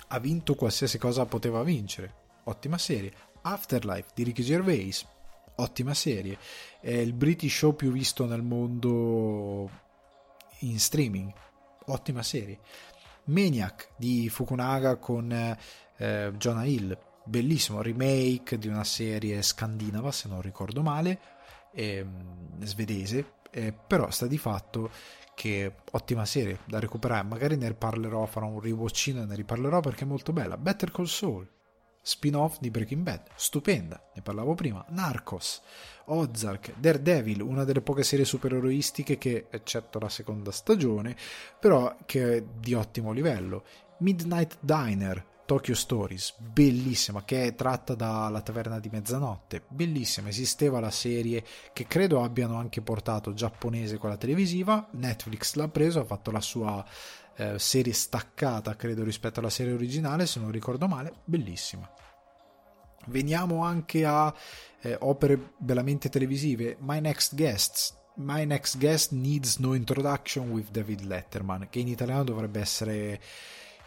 ha 0.09 0.19
vinto 0.19 0.55
qualsiasi 0.55 0.99
cosa 0.99 1.25
poteva 1.25 1.63
vincere, 1.63 2.13
ottima 2.45 2.77
serie. 2.77 3.11
Afterlife 3.41 4.11
di 4.15 4.25
Ricky 4.25 4.43
Gervais, 4.43 5.07
ottima 5.57 5.95
serie. 5.95 6.39
È 6.81 6.91
il 6.91 7.13
British 7.13 7.57
show 7.57 7.75
più 7.75 7.91
visto 7.91 8.27
nel 8.27 8.43
mondo 8.43 9.71
in 10.61 10.79
streaming, 10.79 11.33
ottima 11.87 12.23
serie. 12.23 12.59
Maniac 13.25 13.91
di 13.97 14.29
Fukunaga 14.29 14.97
con 14.97 15.31
eh, 15.33 16.33
Jonah 16.37 16.65
Hill, 16.65 16.99
bellissimo 17.25 17.83
remake 17.83 18.59
di 18.59 18.69
una 18.69 18.85
serie 18.85 19.43
scandinava, 19.43 20.11
se 20.11 20.29
non 20.29 20.41
ricordo 20.41 20.83
male, 20.83 21.21
eh, 21.73 22.05
svedese, 22.61 23.35
eh, 23.51 23.73
però 23.73 24.11
sta 24.11 24.27
di 24.27 24.39
fatto 24.39 24.91
che 25.35 25.77
ottima 25.93 26.25
serie 26.25 26.59
da 26.67 26.79
recuperare, 26.79 27.27
magari 27.27 27.57
ne 27.57 27.73
parlerò, 27.75 28.27
farò 28.27 28.47
un 28.47 28.61
rewatchino 28.61 29.23
e 29.23 29.27
ne 29.27 29.35
riparlerò 29.35 29.81
perché 29.81 30.05
è 30.05 30.07
molto 30.07 30.33
bella. 30.33 30.57
Better 30.57 30.91
Call 30.91 31.07
Saul, 31.07 31.49
spin-off 32.03 32.59
di 32.59 32.71
Breaking 32.71 33.03
Bad, 33.03 33.29
stupenda, 33.37 34.11
ne 34.15 34.23
parlavo 34.23 34.55
prima, 34.55 34.85
Narcos, 34.89 35.63
Ozark, 36.07 36.75
Daredevil, 36.77 37.41
una 37.41 37.65
delle 37.65 37.81
poche 37.81 38.03
serie 38.03 38.25
supereroistiche 38.25 39.17
che, 39.19 39.47
eccetto 39.49 40.01
la 40.01 40.09
seconda 40.09 40.51
stagione, 40.51 41.17
però 41.59 41.97
che 42.05 42.37
è 42.37 42.45
di 42.59 42.75
ottimo 42.75 43.13
livello, 43.13 43.65
Midnight 43.99 44.59
Diner, 44.61 45.25
Tokyo 45.45 45.75
Stories, 45.75 46.35
bellissima, 46.39 47.25
che 47.25 47.45
è 47.45 47.55
tratta 47.55 47.95
dalla 47.95 48.41
taverna 48.41 48.81
di 48.81 48.89
mezzanotte, 48.91 49.63
bellissima, 49.69 50.29
esisteva 50.29 50.81
la 50.81 50.91
serie 50.91 51.45
che 51.73 51.87
credo 51.87 52.23
abbiano 52.23 52.57
anche 52.57 52.81
portato 52.81 53.35
giapponese 53.35 53.99
quella 53.99 54.17
televisiva, 54.17 54.89
Netflix 54.93 55.55
l'ha 55.55 55.69
preso, 55.69 56.01
ha 56.01 56.05
fatto 56.05 56.31
la 56.31 56.41
sua 56.41 56.85
eh, 57.37 57.59
serie 57.59 57.93
staccata, 57.93 58.77
credo, 58.77 59.05
rispetto 59.05 59.41
alla 59.41 59.51
serie 59.51 59.73
originale, 59.73 60.27
se 60.27 60.41
non 60.41 60.51
ricordo 60.51 60.87
male, 60.87 61.13
bellissima. 61.25 61.89
Veniamo 63.07 63.65
anche 63.65 64.05
a 64.05 64.33
eh, 64.81 64.97
opere 65.01 65.55
bellamente 65.59 66.09
televisive. 66.09 66.77
My 66.81 67.01
Next 67.01 67.35
Guests. 67.35 68.01
My 68.17 68.45
Next 68.45 68.79
Guest 68.79 69.13
Needs 69.13 69.57
No 69.57 69.73
Introduction 69.73 70.51
with 70.51 70.71
David 70.71 71.01
Letterman, 71.01 71.69
che 71.71 71.79
in 71.79 71.89
italiano 71.89 72.25
dovrebbe 72.25 72.61
essere 72.61 73.21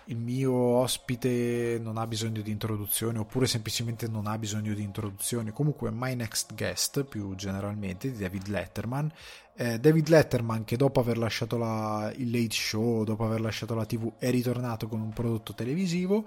il 0.06 0.18
mio 0.18 0.54
ospite 0.54 1.80
non 1.82 1.98
ha 1.98 2.06
bisogno 2.06 2.42
di 2.42 2.52
introduzione 2.52 3.18
oppure 3.18 3.48
semplicemente 3.48 4.08
non 4.08 4.28
ha 4.28 4.38
bisogno 4.38 4.74
di 4.74 4.84
introduzione. 4.84 5.52
Comunque 5.52 5.90
My 5.92 6.14
Next 6.14 6.54
Guest 6.54 7.04
più 7.06 7.34
generalmente 7.36 8.12
di 8.12 8.18
David 8.18 8.48
Letterman. 8.48 9.12
Eh, 9.56 9.80
David 9.80 10.08
Letterman 10.08 10.64
che 10.64 10.78
dopo 10.78 11.00
aver 11.00 11.18
lasciato 11.18 11.58
la, 11.58 12.12
il 12.18 12.30
Late 12.30 12.54
Show, 12.54 13.04
dopo 13.04 13.26
aver 13.26 13.42
lasciato 13.42 13.74
la 13.74 13.86
TV, 13.86 14.14
è 14.18 14.30
ritornato 14.30 14.88
con 14.88 15.02
un 15.02 15.12
prodotto 15.12 15.54
televisivo. 15.54 16.26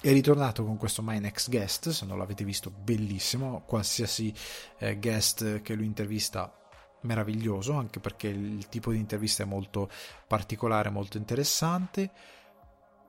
È 0.00 0.10
ritornato 0.10 0.64
con 0.64 0.76
questo 0.76 1.00
My 1.00 1.20
Next 1.20 1.48
Guest, 1.48 1.90
se 1.90 2.04
non 2.06 2.18
l'avete 2.18 2.42
visto, 2.42 2.72
bellissimo. 2.72 3.62
Qualsiasi 3.64 4.34
eh, 4.78 4.98
guest 4.98 5.62
che 5.62 5.74
lui 5.74 5.86
intervista 5.86 6.52
meraviglioso, 7.02 7.74
anche 7.74 8.00
perché 8.00 8.26
il 8.26 8.66
tipo 8.68 8.90
di 8.90 8.98
intervista 8.98 9.44
è 9.44 9.46
molto 9.46 9.88
particolare, 10.26 10.90
molto 10.90 11.18
interessante 11.18 12.10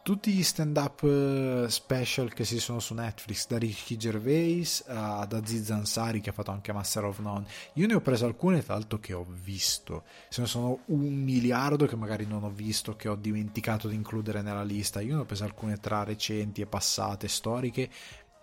tutti 0.03 0.33
gli 0.33 0.43
stand 0.43 0.75
up 0.75 1.01
eh, 1.03 1.65
special 1.69 2.33
che 2.33 2.43
si 2.43 2.59
sono 2.59 2.79
su 2.79 2.93
Netflix, 2.93 3.47
da 3.47 3.57
Ricky 3.57 3.95
Gervais 3.95 4.83
ad 4.85 5.31
Aziz 5.31 5.71
Ansari 5.71 6.19
che 6.19 6.29
ha 6.29 6.33
fatto 6.33 6.51
anche 6.51 6.73
Master 6.73 7.05
of 7.05 7.19
None. 7.19 7.45
Io 7.75 7.87
ne 7.87 7.95
ho 7.95 8.01
preso 8.01 8.25
alcune, 8.25 8.61
tra 8.61 8.73
l'altro, 8.73 8.99
che 8.99 9.13
ho 9.13 9.25
visto. 9.25 10.03
Se 10.27 10.41
ne 10.41 10.47
sono 10.47 10.79
un 10.87 11.13
miliardo 11.13 11.85
che 11.85 11.95
magari 11.95 12.25
non 12.25 12.43
ho 12.43 12.49
visto, 12.49 12.97
che 12.97 13.07
ho 13.07 13.15
dimenticato 13.15 13.87
di 13.87 13.95
includere 13.95 14.41
nella 14.41 14.63
lista. 14.63 14.99
Io 14.99 15.15
ne 15.15 15.21
ho 15.21 15.25
preso 15.25 15.45
alcune 15.45 15.77
tra 15.77 16.03
recenti 16.03 16.59
e 16.59 16.65
passate, 16.65 17.29
storiche, 17.29 17.89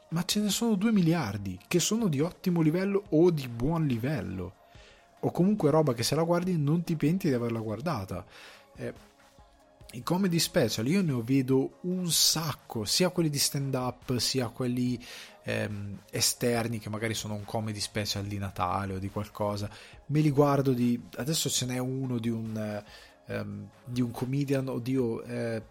ma 0.08 0.24
ce 0.24 0.40
ne 0.40 0.48
sono 0.48 0.76
due 0.76 0.92
miliardi 0.92 1.60
che 1.68 1.78
sono 1.78 2.08
di 2.08 2.20
ottimo 2.20 2.62
livello 2.62 3.04
o 3.10 3.30
di 3.30 3.46
buon 3.48 3.86
livello. 3.86 4.54
O 5.20 5.30
comunque 5.30 5.70
roba 5.70 5.92
che 5.92 6.02
se 6.04 6.14
la 6.14 6.22
guardi 6.22 6.56
non 6.56 6.82
ti 6.84 6.96
penti 6.96 7.28
di 7.28 7.34
averla 7.34 7.60
guardata. 7.60 8.24
Eh, 8.76 9.08
i 9.92 10.02
comedy 10.02 10.38
special 10.38 10.86
io 10.86 11.02
ne 11.02 11.20
vedo 11.22 11.78
un 11.82 12.10
sacco, 12.10 12.84
sia 12.84 13.10
quelli 13.10 13.28
di 13.28 13.38
stand 13.38 13.74
up 13.74 14.16
sia 14.18 14.48
quelli 14.48 15.02
ehm, 15.42 16.02
esterni 16.10 16.78
che 16.78 16.88
magari 16.88 17.14
sono 17.14 17.34
un 17.34 17.44
comedy 17.44 17.80
special 17.80 18.24
di 18.24 18.38
Natale 18.38 18.94
o 18.94 18.98
di 18.98 19.10
qualcosa. 19.10 19.68
Me 20.06 20.20
li 20.20 20.30
guardo 20.30 20.72
di 20.72 21.00
adesso 21.16 21.48
ce 21.48 21.66
n'è 21.66 21.78
uno 21.78 22.18
di 22.18 22.28
un, 22.28 22.82
ehm, 23.26 23.68
di 23.84 24.00
un 24.00 24.10
comedian, 24.10 24.68
oddio, 24.68 25.22
eh, 25.22 25.62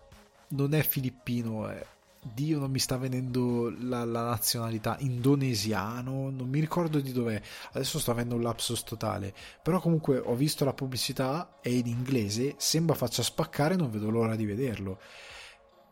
non 0.50 0.74
è 0.74 0.82
filippino, 0.84 1.68
è 1.68 1.86
Dio 2.22 2.60
non 2.60 2.70
mi 2.70 2.80
sta 2.80 2.98
venendo 2.98 3.74
la, 3.80 4.04
la, 4.04 4.24
nazionalità 4.24 4.98
indonesiano, 5.00 6.30
non 6.30 6.50
mi 6.50 6.60
ricordo 6.60 7.00
di 7.00 7.14
dov'è, 7.14 7.42
adesso 7.72 7.98
sto 7.98 8.12
avendo 8.12 8.36
un 8.36 8.42
lapsus 8.42 8.84
totale, 8.84 9.34
però 9.64 9.80
comunque 9.80 10.18
ho 10.18 10.36
visto 10.36 10.66
la 10.66 10.74
pubblicità, 10.74 11.60
è 11.62 11.70
in 11.70 11.88
inglese, 11.88 12.56
sembra 12.58 12.96
faccia 12.96 13.24
spaccare, 13.24 13.76
non 13.76 13.90
vedo 13.90 14.10
l'ora 14.10 14.36
di 14.36 14.46
vederlo. 14.46 15.00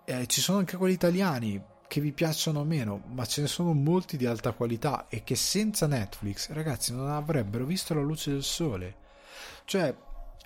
Eh, 0.04 0.28
ci 0.28 0.42
sono 0.42 0.60
anche 0.60 0.78
quelli 0.78 0.94
italiani 0.94 1.62
che 1.88 2.02
vi 2.02 2.12
piacciono 2.12 2.64
meno, 2.66 3.04
ma 3.14 3.26
ce 3.26 3.42
ne 3.42 3.48
sono 3.48 3.74
molti 3.74 4.18
di 4.18 4.26
alta 4.26 4.52
qualità 4.52 5.08
e 5.08 5.24
che 5.24 5.36
senza 5.36 5.88
Netflix, 5.88 6.50
ragazzi, 6.50 6.94
non 6.94 7.10
avrebbero 7.10 7.66
visto 7.66 7.94
la 7.94 8.02
luce 8.02 8.32
del 8.32 8.44
sole. 8.44 8.96
Cioè, 9.64 9.96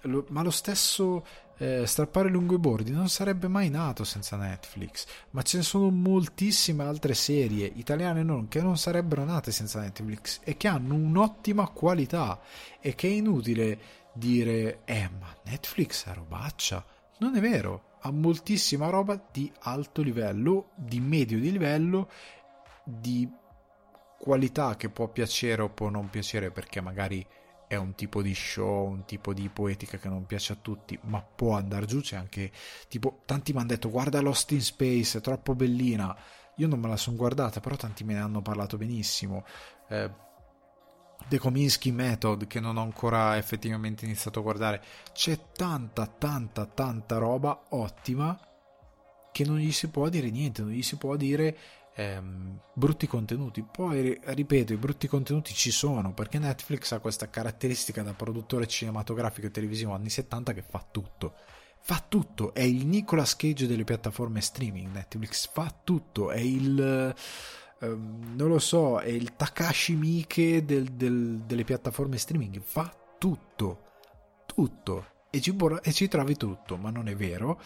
lo, 0.02 0.26
ma 0.30 0.44
lo 0.44 0.52
stesso 0.52 1.26
eh, 1.62 1.86
strappare 1.86 2.28
lungo 2.28 2.56
i 2.56 2.58
bordi 2.58 2.90
non 2.90 3.08
sarebbe 3.08 3.48
mai 3.48 3.70
nato 3.70 4.04
senza 4.04 4.36
Netflix, 4.36 5.06
ma 5.30 5.44
ce 5.44 5.58
ne 5.58 5.64
sono 5.64 5.92
moltissime 5.92 6.84
altre 6.84 7.14
serie, 7.14 7.72
italiane 7.76 8.24
non, 8.24 8.48
che 8.48 8.64
non 8.64 8.80
sarebbero 8.80 9.24
nate 9.26 9.52
senza 9.52 9.80
Netflix 9.80 10.40
e 10.44 10.58
che 10.58 10.68
hanno 10.68 10.96
un'ottima 10.96 11.68
qualità 11.68 12.40
e 12.80 12.96
che 12.96 13.08
è 13.08 13.12
inutile 13.12 13.80
dire 14.12 14.80
eh 14.86 15.08
ma 15.20 15.36
Netflix 15.44 16.08
è 16.08 16.16
robaccia. 16.16 16.84
Non 17.20 17.36
è 17.36 17.40
vero, 17.40 17.98
ha 18.02 18.12
moltissima 18.12 18.90
roba 18.90 19.24
di 19.32 19.52
alto 19.60 20.02
livello, 20.02 20.72
di 20.76 21.00
medio 21.00 21.40
di 21.40 21.52
livello, 21.52 22.10
di 22.84 23.30
qualità 24.18 24.76
che 24.78 24.90
può 24.90 25.08
piacere 25.10 25.62
o 25.62 25.70
può 25.70 25.90
non 25.90 26.10
piacere 26.10 26.50
perché 26.50 26.82
magari 26.82 27.24
è 27.72 27.78
un 27.78 27.96
tipo 27.96 28.22
di 28.22 28.36
show, 28.36 28.90
un 28.90 29.06
tipo 29.06 29.34
di 29.34 29.48
poetica 29.48 29.98
che 29.98 30.10
non 30.10 30.26
piace 30.26 30.52
a 30.52 30.58
tutti, 30.62 31.00
ma 31.04 31.22
può 31.22 31.56
andare 31.56 31.86
giù. 31.86 32.02
C'è 32.02 32.18
anche 32.18 32.52
tipo, 32.90 33.22
tanti 33.26 33.54
mi 33.54 33.60
hanno 33.60 33.70
detto 33.70 33.90
guarda 33.90 34.20
Lost 34.20 34.52
in 34.52 34.62
Space, 34.62 35.20
è 35.20 35.22
troppo 35.22 35.56
bellina. 35.56 36.14
Io 36.58 36.68
non 36.68 36.82
me 36.82 36.90
la 36.90 36.98
sono 36.98 37.16
guardata, 37.16 37.62
però 37.62 37.78
tanti 37.78 38.04
me 38.04 38.16
ne 38.16 38.20
hanno 38.20 38.42
parlato 38.42 38.76
benissimo. 38.76 39.46
Eh, 39.88 40.12
The 41.30 41.40
Kominsky 41.40 41.92
Method, 41.92 42.46
che 42.46 42.60
non 42.60 42.76
ho 42.76 42.82
ancora 42.82 43.38
effettivamente 43.38 44.04
iniziato 44.04 44.40
a 44.40 44.44
guardare. 44.44 44.84
C'è 45.14 45.40
tanta, 45.54 46.08
tanta, 46.08 46.66
tanta 46.66 47.20
roba 47.20 47.68
ottima 47.70 48.38
che 49.32 49.46
non 49.46 49.60
gli 49.60 49.72
si 49.72 49.88
può 49.88 50.10
dire 50.10 50.30
niente, 50.30 50.62
non 50.62 50.72
gli 50.72 50.84
si 50.84 50.98
può 50.98 51.16
dire 51.16 51.58
ehm, 52.02 52.60
brutti 52.74 53.08
contenuti. 53.08 53.64
Poi, 53.64 54.20
ripeto, 54.24 54.74
i 54.74 54.78
brutti 54.78 55.08
contenuti 55.08 55.54
ci 55.54 55.72
sono 55.72 56.14
perché 56.14 56.40
Netflix 56.40 56.92
ha 56.92 57.00
questa 57.00 57.30
caratteristica 57.30 58.02
da 58.02 58.14
produttore 58.14 58.68
cinematografico 58.68 59.48
e 59.48 59.52
televisivo 59.52 59.94
anni 59.94 60.10
70 60.10 60.54
che 60.54 60.62
fa 60.62 60.86
tutto. 60.90 61.34
Fa 61.84 62.04
tutto, 62.08 62.54
è 62.54 62.62
il 62.62 62.86
Nicolas 62.86 63.36
Cage 63.36 63.68
delle 63.68 63.84
piattaforme 63.84 64.42
streaming. 64.42 64.94
Netflix 64.94 65.50
fa 65.52 65.74
tutto, 65.84 66.30
è 66.32 66.40
il. 66.40 67.16
Um, 67.80 68.34
non 68.36 68.50
lo 68.50 68.60
so, 68.60 69.00
è 69.00 69.10
il 69.10 69.36
Takashi 69.36 69.96
Miike 69.96 70.64
del, 70.64 70.92
del, 70.92 71.42
delle 71.46 71.64
piattaforme 71.64 72.20
streaming. 72.20 72.62
Fa 72.62 72.94
tutto, 73.18 73.86
tutto 74.46 75.08
e 75.32 75.42
ci, 75.42 75.56
e 75.82 75.92
ci 75.92 76.08
trovi 76.08 76.36
tutto, 76.36 76.78
ma 76.78 76.92
non 76.92 77.08
è 77.08 77.16
vero 77.16 77.60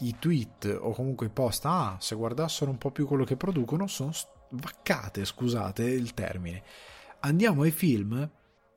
i 0.00 0.16
tweet 0.18 0.78
o 0.80 0.92
comunque 0.92 1.26
i 1.26 1.30
post, 1.30 1.64
ah, 1.66 1.96
se 2.00 2.14
guardassero 2.14 2.70
un 2.70 2.78
po' 2.78 2.90
più 2.90 3.06
quello 3.06 3.24
che 3.24 3.36
producono, 3.36 3.86
sono 3.86 4.12
vaccate, 4.50 5.24
scusate 5.24 5.84
il 5.84 6.14
termine. 6.14 6.62
Andiamo 7.20 7.62
ai 7.62 7.70
film, 7.70 8.28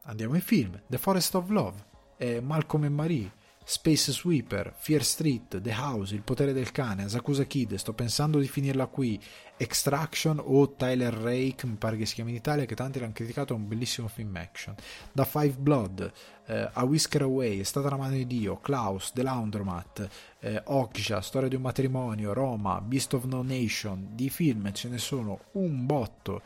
andiamo 0.03 0.34
ai 0.34 0.41
film, 0.41 0.82
The 0.88 0.97
Forest 0.97 1.36
of 1.36 1.49
Love, 1.49 1.86
eh, 2.17 2.41
Malcolm 2.41 2.86
e 2.86 2.89
Marie, 2.89 3.32
Space 3.66 4.11
Sweeper, 4.11 4.74
Fear 4.76 5.03
Street, 5.03 5.61
The 5.61 5.72
House, 5.72 6.14
Il 6.14 6.22
potere 6.22 6.53
del 6.53 6.72
cane, 6.72 7.03
Asakusa 7.03 7.45
Kid, 7.45 7.76
sto 7.76 7.93
pensando 7.93 8.39
di 8.39 8.47
finirla 8.47 8.88
qui, 8.88 9.22
Extraction 9.55 10.41
o 10.43 10.74
Tyler 10.74 11.14
Rake, 11.14 11.66
mi 11.66 11.76
pare 11.76 11.95
che 11.95 12.05
si 12.05 12.16
chiami 12.16 12.32
in 12.32 12.38
Italia, 12.38 12.66
che 12.66 12.76
tanti 12.76 12.99
l'hanno 12.99 13.14
criticato, 13.14 13.53
è 13.53 13.55
un 13.55 13.68
bellissimo 13.68 14.07
film 14.07 14.36
action. 14.36 14.76
Da 15.11 15.24
Five 15.24 15.55
Blood, 15.57 16.11
eh, 16.47 16.70
A 16.74 16.84
Whisker 16.84 17.22
Away, 17.22 17.59
È 17.59 17.64
stata 17.64 17.89
la 17.89 17.97
mano 17.97 18.16
di 18.16 18.28
Dio, 18.28 18.59
Klaus, 18.59 19.11
The 19.14 19.24
Laundromat, 19.24 20.09
eh, 20.39 20.61
Okja, 20.66 21.22
Storia 21.22 21.47
di 21.47 21.55
un 21.55 21.61
matrimonio, 21.61 22.34
Roma, 22.34 22.82
Beast 22.82 23.14
of 23.14 23.24
No 23.26 23.41
Nation, 23.41 24.09
di 24.11 24.30
film 24.30 24.72
ce 24.74 24.89
ne 24.89 24.97
sono 24.97 25.39
un 25.53 25.86
botto, 25.86 26.41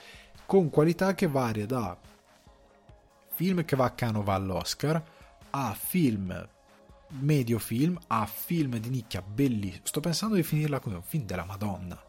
con 0.46 0.70
qualità 0.70 1.16
che 1.16 1.28
varia 1.28 1.66
da 1.66 1.98
film 3.34 3.66
che 3.66 3.76
va 3.76 3.86
a 3.86 3.92
Canova 3.92 4.34
all'Oscar 4.34 5.04
a 5.52 5.74
film 5.74 6.48
medio 7.10 7.60
film 7.60 7.98
a 8.08 8.26
film 8.26 8.78
di 8.78 8.90
nicchia 8.90 9.22
bellissimo. 9.22 9.86
Sto 9.86 10.00
pensando 10.00 10.36
di 10.36 10.44
finirla 10.44 10.80
come 10.80 10.96
un 10.96 11.04
film 11.04 11.26
della 11.26 11.46
Madonna. 11.46 12.02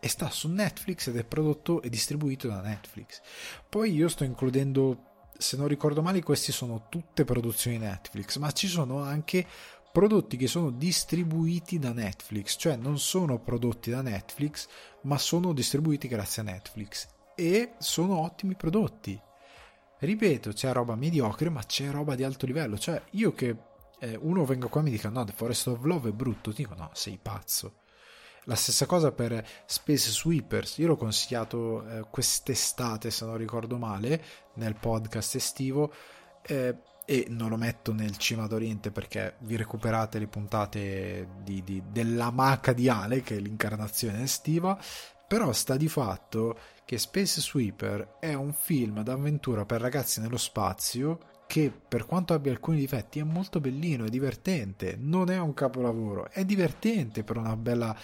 E 0.00 0.08
sta 0.08 0.30
su 0.30 0.48
Netflix 0.48 1.08
ed 1.08 1.16
è 1.16 1.24
prodotto 1.24 1.80
e 1.80 1.88
distribuito 1.88 2.46
da 2.48 2.60
Netflix. 2.60 3.20
Poi 3.68 3.92
io 3.92 4.08
sto 4.08 4.24
includendo, 4.24 5.28
se 5.38 5.56
non 5.56 5.66
ricordo 5.66 6.02
male, 6.02 6.22
queste 6.22 6.52
sono 6.52 6.86
tutte 6.90 7.24
produzioni 7.24 7.78
Netflix, 7.78 8.36
ma 8.36 8.50
ci 8.52 8.68
sono 8.68 9.02
anche 9.02 9.46
prodotti 9.90 10.36
che 10.36 10.46
sono 10.46 10.70
distribuiti 10.70 11.78
da 11.78 11.92
Netflix, 11.92 12.56
cioè 12.58 12.76
non 12.76 12.98
sono 12.98 13.38
prodotti 13.38 13.90
da 13.90 14.02
Netflix, 14.02 14.68
ma 15.02 15.16
sono 15.16 15.52
distribuiti 15.52 16.08
grazie 16.08 16.42
a 16.42 16.46
Netflix 16.46 17.06
e 17.34 17.74
sono 17.78 18.18
ottimi 18.18 18.56
prodotti. 18.56 19.18
Ripeto, 19.98 20.52
c'è 20.52 20.72
roba 20.72 20.96
mediocre, 20.96 21.48
ma 21.48 21.62
c'è 21.62 21.90
roba 21.90 22.14
di 22.14 22.24
alto 22.24 22.44
livello, 22.44 22.76
cioè 22.76 23.00
io 23.12 23.32
che 23.32 23.56
eh, 24.04 24.18
uno 24.20 24.44
venga 24.44 24.66
qua 24.66 24.82
e 24.82 24.84
mi 24.84 24.90
dica 24.90 25.08
no, 25.08 25.24
The 25.24 25.32
Forest 25.32 25.68
of 25.68 25.84
Love 25.84 26.10
è 26.10 26.12
brutto, 26.12 26.50
dico 26.50 26.74
no, 26.74 26.90
sei 26.92 27.18
pazzo. 27.20 27.76
La 28.44 28.54
stessa 28.54 28.84
cosa 28.84 29.10
per 29.12 29.42
Space 29.64 30.10
Sweepers, 30.10 30.76
io 30.76 30.88
l'ho 30.88 30.96
consigliato 30.96 31.88
eh, 31.88 32.04
quest'estate 32.10 33.10
se 33.10 33.24
non 33.24 33.38
ricordo 33.38 33.78
male 33.78 34.22
nel 34.54 34.74
podcast 34.74 35.36
estivo 35.36 35.90
eh, 36.42 36.76
e 37.06 37.26
non 37.30 37.48
lo 37.48 37.56
metto 37.56 37.94
nel 37.94 38.18
Cima 38.18 38.46
d'Oriente 38.46 38.90
perché 38.90 39.36
vi 39.40 39.56
recuperate 39.56 40.18
le 40.18 40.26
puntate 40.26 41.28
di, 41.42 41.62
di, 41.64 41.82
della 41.90 42.30
maca 42.30 42.74
di 42.74 42.90
Ale 42.90 43.22
che 43.22 43.36
è 43.36 43.40
l'incarnazione 43.40 44.22
estiva 44.22 44.78
però 45.26 45.52
sta 45.52 45.76
di 45.76 45.88
fatto 45.88 46.58
che 46.84 46.98
Space 46.98 47.40
Sweeper 47.40 48.16
è 48.20 48.34
un 48.34 48.52
film 48.52 49.02
d'avventura 49.02 49.64
per 49.64 49.80
ragazzi 49.80 50.20
nello 50.20 50.36
spazio 50.36 51.18
che 51.46 51.70
per 51.70 52.06
quanto 52.06 52.34
abbia 52.34 52.52
alcuni 52.52 52.78
difetti 52.78 53.18
è 53.18 53.22
molto 53.22 53.60
bellino, 53.60 54.04
è 54.04 54.08
divertente, 54.08 54.96
non 54.98 55.30
è 55.30 55.38
un 55.38 55.54
capolavoro, 55.54 56.30
è 56.30 56.44
divertente 56.44 57.22
per 57.22 57.36
una 57.36 57.56
bella 57.56 57.96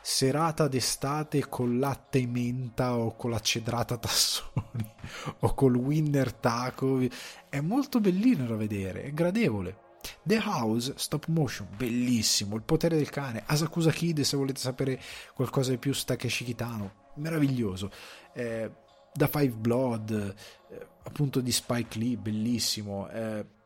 serata 0.00 0.68
d'estate 0.68 1.48
con 1.48 1.78
latte 1.78 2.18
e 2.18 2.26
menta 2.26 2.96
o 2.96 3.14
con 3.14 3.30
la 3.30 3.40
cedrata 3.40 3.98
tassoni 3.98 4.90
o 5.40 5.54
col 5.54 5.74
winner 5.74 6.32
taco, 6.32 7.00
è 7.48 7.60
molto 7.60 8.00
bellino 8.00 8.46
da 8.46 8.56
vedere, 8.56 9.02
è 9.04 9.12
gradevole. 9.12 9.86
The 10.22 10.40
House, 10.42 10.94
stop 10.96 11.26
motion, 11.26 11.68
bellissimo, 11.76 12.56
il 12.56 12.62
potere 12.62 12.96
del 12.96 13.10
cane, 13.10 13.42
Asakusa 13.44 13.90
Kid 13.90 14.20
se 14.20 14.36
volete 14.36 14.60
sapere 14.60 15.00
qualcosa 15.34 15.70
di 15.70 15.78
più 15.78 15.92
Takeshi 15.92 16.44
Kitano, 16.44 16.92
meraviglioso. 17.14 17.90
Eh, 18.32 18.70
da 19.12 19.26
Five 19.26 19.56
Blood, 19.56 20.34
eh, 20.70 20.86
appunto 21.08 21.40
di 21.40 21.50
Spike 21.50 21.98
Lee, 21.98 22.16
bellissimo. 22.16 23.08
Eh, 23.08 23.56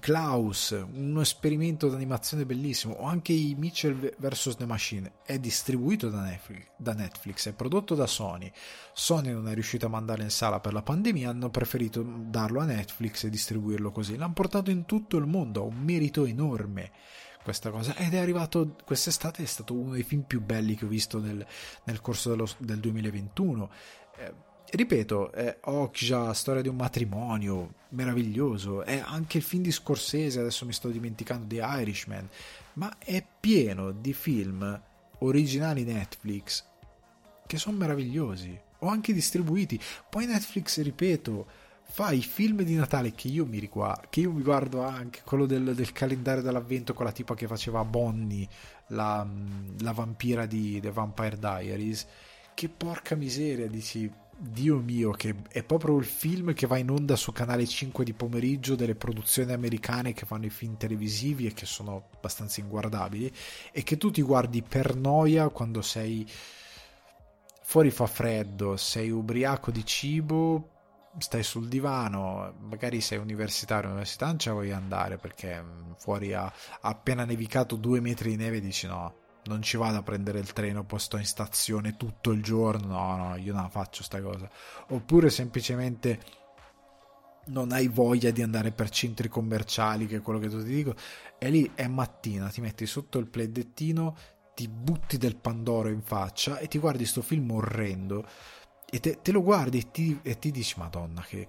Klaus, 0.00 0.70
uno 0.92 1.22
esperimento 1.22 1.88
d'animazione 1.88 2.44
bellissimo, 2.44 2.94
o 2.94 3.06
anche 3.06 3.32
i 3.32 3.54
Mitchell 3.56 4.14
vs. 4.18 4.56
The 4.56 4.66
Machine, 4.66 5.12
è 5.24 5.38
distribuito 5.38 6.10
da 6.10 6.20
Netflix, 6.20 6.66
da 6.76 6.92
Netflix, 6.92 7.48
è 7.48 7.52
prodotto 7.54 7.94
da 7.94 8.06
Sony. 8.06 8.52
Sony 8.92 9.32
non 9.32 9.48
è 9.48 9.54
riuscito 9.54 9.86
a 9.86 9.88
mandarlo 9.88 10.24
in 10.24 10.30
sala 10.30 10.60
per 10.60 10.74
la 10.74 10.82
pandemia, 10.82 11.30
hanno 11.30 11.48
preferito 11.48 12.02
darlo 12.02 12.60
a 12.60 12.64
Netflix 12.64 13.24
e 13.24 13.30
distribuirlo 13.30 13.90
così. 13.90 14.16
L'hanno 14.16 14.34
portato 14.34 14.70
in 14.70 14.84
tutto 14.84 15.16
il 15.16 15.26
mondo, 15.26 15.62
ha 15.62 15.64
un 15.64 15.80
merito 15.82 16.24
enorme 16.24 16.92
questa 17.42 17.70
cosa 17.70 17.96
ed 17.96 18.12
è 18.12 18.18
arrivato 18.18 18.76
quest'estate 18.84 19.42
è 19.42 19.46
stato 19.46 19.72
uno 19.72 19.92
dei 19.92 20.02
film 20.02 20.20
più 20.22 20.42
belli 20.42 20.74
che 20.74 20.84
ho 20.84 20.88
visto 20.88 21.18
nel, 21.18 21.46
nel 21.84 22.00
corso 22.02 22.28
dello, 22.28 22.46
del 22.58 22.78
2021 22.78 23.70
eh, 24.18 24.34
ripeto 24.70 25.32
è 25.32 25.58
Okja 25.62 26.32
storia 26.34 26.62
di 26.62 26.68
un 26.68 26.76
matrimonio 26.76 27.74
meraviglioso 27.90 28.82
è 28.82 29.02
anche 29.04 29.38
il 29.38 29.42
film 29.42 29.62
di 29.62 29.72
Scorsese 29.72 30.40
adesso 30.40 30.66
mi 30.66 30.72
sto 30.72 30.88
dimenticando 30.88 31.46
di 31.46 31.60
Irishman 31.62 32.28
ma 32.74 32.96
è 32.98 33.24
pieno 33.40 33.90
di 33.92 34.12
film 34.12 34.80
originali 35.20 35.84
Netflix 35.84 36.64
che 37.46 37.56
sono 37.56 37.78
meravigliosi 37.78 38.66
o 38.80 38.88
anche 38.88 39.12
distribuiti. 39.12 39.80
Poi 40.08 40.26
Netflix 40.26 40.80
ripeto 40.80 41.46
fa 41.90 42.10
i 42.12 42.20
film 42.20 42.62
di 42.62 42.74
Natale 42.74 43.12
che 43.12 43.28
io 43.28 43.46
mi 43.46 43.58
riguardo, 43.58 44.06
che 44.10 44.20
io 44.20 44.30
mi 44.30 44.42
guardo 44.42 44.82
anche, 44.82 45.22
quello 45.24 45.46
del, 45.46 45.74
del 45.74 45.92
calendario 45.92 46.42
dell'avvento 46.42 46.92
con 46.92 47.06
la 47.06 47.12
tipa 47.12 47.34
che 47.34 47.46
faceva 47.46 47.82
Bonnie, 47.84 48.46
la, 48.88 49.26
la 49.80 49.92
vampira 49.92 50.46
di 50.46 50.78
The 50.80 50.90
Vampire 50.90 51.38
Diaries, 51.38 52.06
che 52.54 52.68
porca 52.68 53.14
miseria, 53.14 53.66
dici, 53.68 54.10
Dio 54.40 54.76
mio, 54.76 55.10
che 55.10 55.34
è 55.48 55.64
proprio 55.64 55.96
il 55.96 56.04
film 56.04 56.54
che 56.54 56.68
va 56.68 56.78
in 56.78 56.90
onda 56.90 57.16
su 57.16 57.32
canale 57.32 57.66
5 57.66 58.04
di 58.04 58.12
pomeriggio 58.12 58.76
delle 58.76 58.94
produzioni 58.94 59.52
americane 59.52 60.12
che 60.12 60.26
fanno 60.26 60.46
i 60.46 60.50
film 60.50 60.76
televisivi 60.76 61.46
e 61.46 61.52
che 61.52 61.66
sono 61.66 62.08
abbastanza 62.14 62.60
inguardabili 62.60 63.32
e 63.72 63.82
che 63.82 63.96
tu 63.96 64.12
ti 64.12 64.22
guardi 64.22 64.62
per 64.62 64.94
noia 64.94 65.48
quando 65.48 65.82
sei 65.82 66.24
fuori 67.62 67.90
fa 67.90 68.06
freddo, 68.06 68.76
sei 68.76 69.10
ubriaco 69.10 69.72
di 69.72 69.84
cibo, 69.84 70.70
stai 71.18 71.42
sul 71.42 71.66
divano, 71.66 72.54
magari 72.60 73.00
sei 73.00 73.18
universitario, 73.18 73.86
all'università 73.86 74.26
non 74.26 74.38
ci 74.38 74.50
vuoi 74.50 74.70
andare 74.70 75.16
perché 75.16 75.60
mm, 75.60 75.92
fuori 75.96 76.32
ha, 76.32 76.50
appena 76.80 77.24
nevicato 77.24 77.74
due 77.74 78.00
metri 78.00 78.30
di 78.30 78.36
neve 78.36 78.58
e 78.58 78.60
dici 78.60 78.86
no, 78.86 79.14
non 79.48 79.62
ci 79.62 79.76
vado 79.76 79.98
a 79.98 80.02
prendere 80.02 80.38
il 80.38 80.52
treno, 80.52 80.84
poi 80.84 81.00
sto 81.00 81.16
in 81.16 81.24
stazione 81.24 81.96
tutto 81.96 82.30
il 82.30 82.42
giorno, 82.42 82.86
no, 82.86 83.16
no, 83.16 83.36
io 83.36 83.52
non 83.52 83.62
la 83.62 83.68
faccio 83.68 84.02
sta 84.04 84.22
cosa. 84.22 84.48
Oppure 84.90 85.30
semplicemente 85.30 86.20
non 87.46 87.72
hai 87.72 87.88
voglia 87.88 88.30
di 88.30 88.42
andare 88.42 88.72
per 88.72 88.90
centri 88.90 89.28
commerciali, 89.28 90.06
che 90.06 90.16
è 90.16 90.22
quello 90.22 90.38
che 90.38 90.48
tu 90.48 90.62
ti 90.62 90.74
dico, 90.74 90.94
e 91.38 91.50
lì 91.50 91.70
è 91.74 91.86
mattina, 91.86 92.48
ti 92.48 92.60
metti 92.60 92.86
sotto 92.86 93.18
il 93.18 93.26
pledettino, 93.26 94.16
ti 94.54 94.68
butti 94.68 95.18
del 95.18 95.36
Pandoro 95.36 95.88
in 95.88 96.02
faccia 96.02 96.58
e 96.58 96.66
ti 96.66 96.78
guardi 96.78 97.06
sto 97.06 97.22
film 97.22 97.50
orrendo 97.52 98.26
e 98.90 99.00
te, 99.00 99.20
te 99.22 99.32
lo 99.32 99.42
guardi 99.42 99.78
e 99.78 99.90
ti, 99.90 100.18
e 100.22 100.38
ti, 100.38 100.50
dici 100.50 100.74
madonna 100.78 101.22
che, 101.22 101.46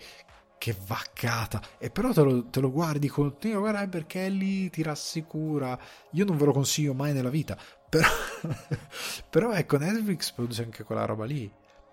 che 0.58 0.76
vaccata. 0.86 1.62
E 1.78 1.90
però 1.90 2.12
te 2.12 2.22
lo, 2.22 2.46
te 2.50 2.60
lo 2.60 2.70
guardi 2.70 3.08
continuo 3.08 3.62
guarda 3.62 3.88
perché 3.88 4.28
lì 4.30 4.70
ti 4.70 4.84
rassicura. 4.84 5.80
Io 6.12 6.26
non 6.26 6.38
ve 6.38 6.46
lo 6.46 6.52
consiglio 6.52 6.94
mai 6.94 7.14
nella 7.14 7.30
vita 7.30 7.58
però, 7.90 8.08
però 9.30 9.52
ecco 9.54 9.78
Netflix 9.78 10.32
produce 10.32 10.64
anche 10.64 10.84
quella 10.84 11.06
roba 11.06 11.26
lì. 11.26 11.52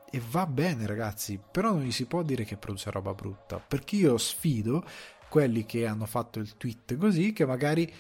E 0.09 0.22
va 0.30 0.47
bene 0.47 0.86
ragazzi 0.86 1.40
però 1.51 1.72
non 1.72 1.82
gli 1.82 1.90
si 1.90 2.07
può 2.07 2.22
dire 2.22 2.44
che 2.44 2.57
produce 2.57 2.92
roba 2.92 3.12
brutta 3.12 3.59
perché 3.59 3.97
io 3.97 4.16
sfido 4.18 4.84
quelli 5.28 5.66
che 5.66 5.84
hanno 5.84 6.07
fatto 6.07 6.38
il 6.38 6.57
tweet 6.57 6.97
così 6.97 7.32
che 7.32 7.44
magari 7.44 7.92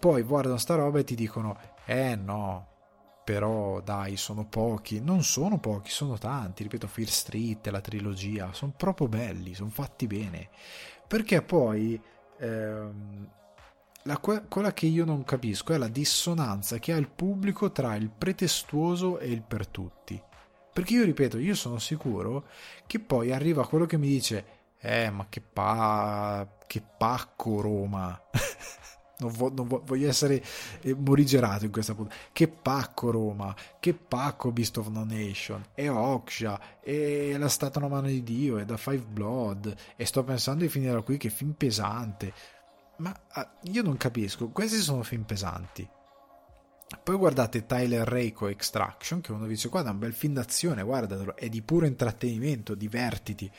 poi 0.00 0.22
guardano 0.22 0.56
sta 0.56 0.74
roba 0.74 0.98
e 0.98 1.04
ti 1.04 1.14
dicono 1.14 1.56
eh 1.86 2.16
no 2.16 2.74
però 3.24 3.80
dai, 3.80 4.16
sono 4.18 4.44
pochi, 4.46 5.00
non 5.00 5.22
sono 5.22 5.58
pochi, 5.58 5.90
sono 5.90 6.18
tanti, 6.18 6.62
ripeto, 6.62 6.86
Fear 6.86 7.08
Street, 7.08 7.66
la 7.68 7.80
trilogia, 7.80 8.52
sono 8.52 8.74
proprio 8.76 9.08
belli, 9.08 9.54
sono 9.54 9.70
fatti 9.70 10.06
bene, 10.06 10.50
perché 11.08 11.40
poi 11.40 11.98
ehm, 12.38 13.30
la, 14.06 14.18
quella 14.18 14.72
che 14.72 14.86
io 14.86 15.04
non 15.04 15.24
capisco 15.24 15.72
è 15.72 15.78
la 15.78 15.88
dissonanza 15.88 16.78
che 16.78 16.92
ha 16.92 16.96
il 16.96 17.08
pubblico 17.08 17.72
tra 17.72 17.94
il 17.96 18.10
pretestuoso 18.10 19.18
e 19.18 19.30
il 19.30 19.42
per 19.42 19.66
tutti, 19.66 20.20
perché 20.72 20.94
io 20.94 21.04
ripeto, 21.04 21.38
io 21.38 21.54
sono 21.54 21.78
sicuro 21.78 22.46
che 22.86 23.00
poi 23.00 23.32
arriva 23.32 23.66
quello 23.66 23.86
che 23.86 23.96
mi 23.96 24.08
dice, 24.08 24.44
eh 24.78 25.08
ma 25.10 25.26
che 25.28 25.40
pa... 25.40 26.46
che 26.66 26.82
pacco 26.96 27.60
Roma. 27.60 28.20
Non, 29.16 29.30
vo- 29.30 29.52
non 29.54 29.68
vo- 29.68 29.80
voglio 29.86 30.08
essere 30.08 30.42
eh, 30.80 30.92
morigerato 30.92 31.64
in 31.64 31.70
questa 31.70 31.94
puntata. 31.94 32.20
Che 32.32 32.48
pacco 32.48 33.12
Roma, 33.12 33.54
che 33.78 33.94
pacco 33.94 34.50
Beast 34.50 34.76
of 34.78 34.88
No 34.88 35.04
Nation, 35.04 35.64
e 35.72 35.88
Oksha, 35.88 36.80
e 36.80 37.36
La 37.38 37.48
Stata 37.48 37.78
una 37.78 37.86
mano 37.86 38.08
di 38.08 38.24
Dio, 38.24 38.58
e 38.58 38.64
da 38.64 38.76
Five 38.76 39.04
Blood, 39.08 39.72
e 39.94 40.04
sto 40.04 40.24
pensando 40.24 40.64
di 40.64 40.68
finire 40.68 41.00
qui 41.04 41.16
che 41.16 41.30
film 41.30 41.52
pesante. 41.52 42.34
Ma 42.98 43.14
ah, 43.28 43.54
io 43.62 43.82
non 43.82 43.96
capisco, 43.96 44.48
questi 44.50 44.78
sono 44.78 45.02
film 45.02 45.22
pesanti. 45.22 45.88
Poi 47.02 47.16
guardate 47.16 47.66
Tyler 47.66 48.06
Reiko 48.06 48.46
Extraction, 48.46 49.20
che 49.20 49.32
uno 49.32 49.46
dice 49.46 49.68
guarda 49.68 49.90
è 49.90 49.92
un 49.92 49.98
bel 49.98 50.12
film 50.12 50.34
d'azione, 50.34 50.82
guardatelo, 50.82 51.36
è 51.36 51.48
di 51.48 51.62
puro 51.62 51.86
intrattenimento, 51.86 52.74
divertiti. 52.74 53.50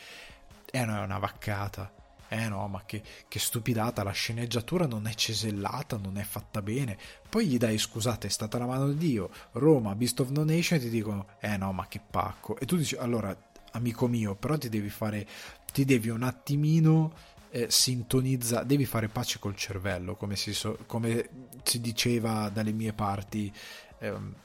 E 0.72 0.86
non 0.86 0.96
è 0.96 1.02
una 1.02 1.20
vaccata 1.20 1.92
eh 2.28 2.50
no, 2.50 2.68
ma 2.68 2.84
che, 2.86 3.02
che, 3.28 3.40
stupidata, 3.40 4.04
la 4.04 4.12
sceneggiatura 4.12 4.88
non 4.88 5.08
è 5.08 5.14
cesellata, 5.14 5.98
non 5.98 6.18
è 6.18 6.24
fatta 6.24 6.62
bene. 6.62 6.98
Poi 7.30 7.48
gli 7.48 7.58
dai, 7.58 7.78
scusate, 7.78 8.28
è 8.28 8.30
stata 8.30 8.58
la 8.58 8.66
mano 8.66 8.88
di 8.88 8.98
Dio, 8.98 9.30
Roma, 9.54 9.96
Beast 9.96 10.20
of 10.20 10.30
No 10.30 10.44
Nation, 10.44 10.80
e 10.80 10.82
ti 10.82 10.90
dicono, 10.90 11.28
eh 11.40 11.56
no, 11.58 11.72
ma 11.72 11.88
che 11.88 12.02
pacco. 12.06 12.58
E 12.58 12.66
tu 12.66 12.78
dici, 12.78 12.96
allora, 12.96 13.36
amico 13.72 14.08
mio, 14.08 14.36
però 14.36 14.58
ti 14.58 14.70
devi 14.70 14.90
fare, 14.90 15.28
ti 15.72 15.86
devi 15.86 16.10
un 16.10 16.24
attimino 16.24 17.14
eh, 17.56 17.68
sintonizza, 17.70 18.64
devi 18.64 18.84
fare 18.86 19.08
pace 19.08 19.40
col 19.40 19.56
cervello, 19.56 20.16
come 20.16 20.36
si, 20.36 20.54
so, 20.54 20.78
come 20.86 21.30
si 21.64 21.80
diceva 21.80 22.50
dalle 22.50 22.74
mie 22.74 22.92
parti. 22.92 23.52
Ehm, 24.00 24.36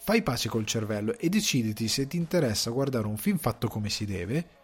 fai 0.00 0.22
pace 0.22 0.48
col 0.48 0.66
cervello 0.66 1.16
e 1.18 1.28
deciditi 1.28 1.86
se 1.86 2.08
ti 2.08 2.16
interessa 2.16 2.70
guardare 2.70 3.06
un 3.06 3.16
film 3.16 3.38
fatto 3.38 3.68
come 3.68 3.90
si 3.90 4.04
deve 4.04 4.54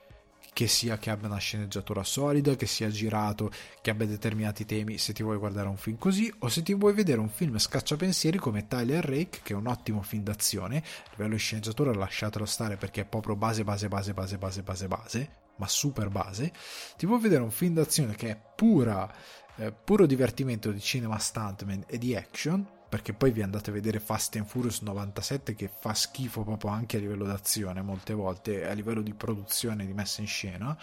che 0.52 0.66
sia 0.66 0.98
che 0.98 1.10
abbia 1.10 1.28
una 1.28 1.38
sceneggiatura 1.38 2.02
solida, 2.02 2.56
che 2.56 2.66
sia 2.66 2.90
girato, 2.90 3.50
che 3.80 3.90
abbia 3.90 4.06
determinati 4.06 4.66
temi, 4.66 4.98
se 4.98 5.12
ti 5.14 5.22
vuoi 5.22 5.38
guardare 5.38 5.68
un 5.68 5.78
film 5.78 5.96
così, 5.96 6.30
o 6.40 6.48
se 6.48 6.62
ti 6.62 6.74
vuoi 6.74 6.92
vedere 6.92 7.20
un 7.20 7.30
film 7.30 7.56
scacciapensieri 7.56 8.36
come 8.38 8.66
Tyler 8.66 9.02
Rake, 9.02 9.40
che 9.42 9.54
è 9.54 9.56
un 9.56 9.66
ottimo 9.66 10.02
film 10.02 10.24
d'azione, 10.24 10.78
a 10.78 11.10
livello 11.12 11.34
di 11.34 11.38
sceneggiatura 11.38 11.94
lasciatelo 11.94 12.44
stare 12.44 12.76
perché 12.76 13.02
è 13.02 13.04
proprio 13.06 13.34
base, 13.34 13.64
base, 13.64 13.88
base, 13.88 14.12
base, 14.12 14.36
base, 14.36 14.62
base, 14.62 14.88
base, 14.88 15.41
ma 15.62 15.68
super 15.68 16.08
base, 16.08 16.52
ti 16.96 17.06
vuoi 17.06 17.20
vedere 17.20 17.42
un 17.42 17.52
film 17.52 17.74
d'azione 17.74 18.16
che 18.16 18.30
è 18.30 18.40
pura, 18.56 19.08
eh, 19.56 19.72
puro 19.72 20.06
divertimento 20.06 20.72
di 20.72 20.80
cinema 20.80 21.18
stuntman 21.18 21.84
e 21.86 21.98
di 21.98 22.16
action, 22.16 22.66
perché 22.88 23.14
poi 23.14 23.30
vi 23.30 23.42
andate 23.42 23.70
a 23.70 23.72
vedere 23.72 24.00
Fast 24.00 24.36
and 24.36 24.46
Furious 24.46 24.80
97 24.80 25.54
che 25.54 25.70
fa 25.80 25.94
schifo 25.94 26.42
proprio 26.42 26.72
anche 26.72 26.96
a 26.96 27.00
livello 27.00 27.24
d'azione 27.24 27.80
molte 27.80 28.12
volte, 28.12 28.68
a 28.68 28.72
livello 28.72 29.02
di 29.02 29.14
produzione, 29.14 29.86
di 29.86 29.94
messa 29.94 30.20
in 30.20 30.26
scena, 30.26 30.76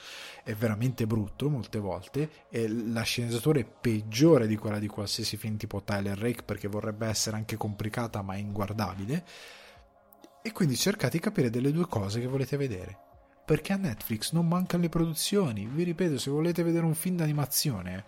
è 0.44 0.54
veramente 0.54 1.06
brutto 1.06 1.50
molte 1.50 1.78
volte 1.78 2.48
e 2.50 2.68
la 2.70 3.04
sceneggiatura 3.04 3.60
è 3.60 3.66
peggiore 3.66 4.48
di 4.48 4.56
quella 4.56 4.80
di 4.80 4.88
qualsiasi 4.88 5.36
film 5.38 5.58
tipo 5.58 5.84
Tyler 5.84 6.18
Rake 6.18 6.44
perché 6.44 6.70
vorrebbe 6.70 7.06
essere 7.06 7.36
anche 7.36 7.58
complicata 7.58 8.22
ma 8.22 8.36
inguardabile. 8.36 9.26
E 10.42 10.52
quindi 10.54 10.78
cercate 10.78 11.18
di 11.18 11.24
capire 11.24 11.50
delle 11.50 11.74
due 11.74 11.86
cose 11.86 12.22
che 12.22 12.28
volete 12.28 12.56
vedere 12.56 13.09
perché 13.50 13.74
a 13.74 13.78
Netflix 13.78 14.32
non 14.32 14.48
mancano 14.48 14.84
le 14.84 14.90
produzioni 14.90 15.66
vi 15.66 15.82
ripeto 15.82 16.20
se 16.20 16.30
volete 16.30 16.62
vedere 16.62 16.86
un 16.86 16.94
film 16.94 17.16
d'animazione 17.16 18.06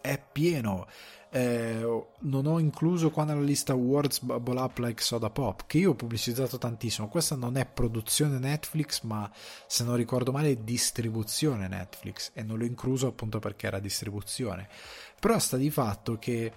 è 0.00 0.20
pieno 0.32 0.88
eh, 1.32 2.04
non 2.18 2.46
ho 2.46 2.58
incluso 2.58 3.10
qua 3.10 3.22
nella 3.22 3.40
lista 3.40 3.72
Words 3.72 4.20
Bubble 4.22 4.58
Up 4.58 4.78
Like 4.78 5.00
Soda 5.00 5.30
Pop, 5.30 5.62
che 5.68 5.78
io 5.78 5.90
ho 5.90 5.94
pubblicizzato 5.94 6.58
tantissimo. 6.58 7.06
Questa 7.06 7.36
non 7.36 7.56
è 7.56 7.66
produzione 7.66 8.38
Netflix, 8.38 9.02
ma 9.02 9.30
se 9.68 9.84
non 9.84 9.94
ricordo 9.94 10.32
male 10.32 10.50
è 10.50 10.56
distribuzione 10.56 11.68
Netflix 11.68 12.32
e 12.34 12.42
non 12.42 12.58
l'ho 12.58 12.64
incluso 12.64 13.06
appunto 13.06 13.38
perché 13.38 13.68
era 13.68 13.78
distribuzione. 13.78 14.68
Però 15.20 15.38
sta 15.38 15.56
di 15.56 15.70
fatto 15.70 16.18
che 16.18 16.52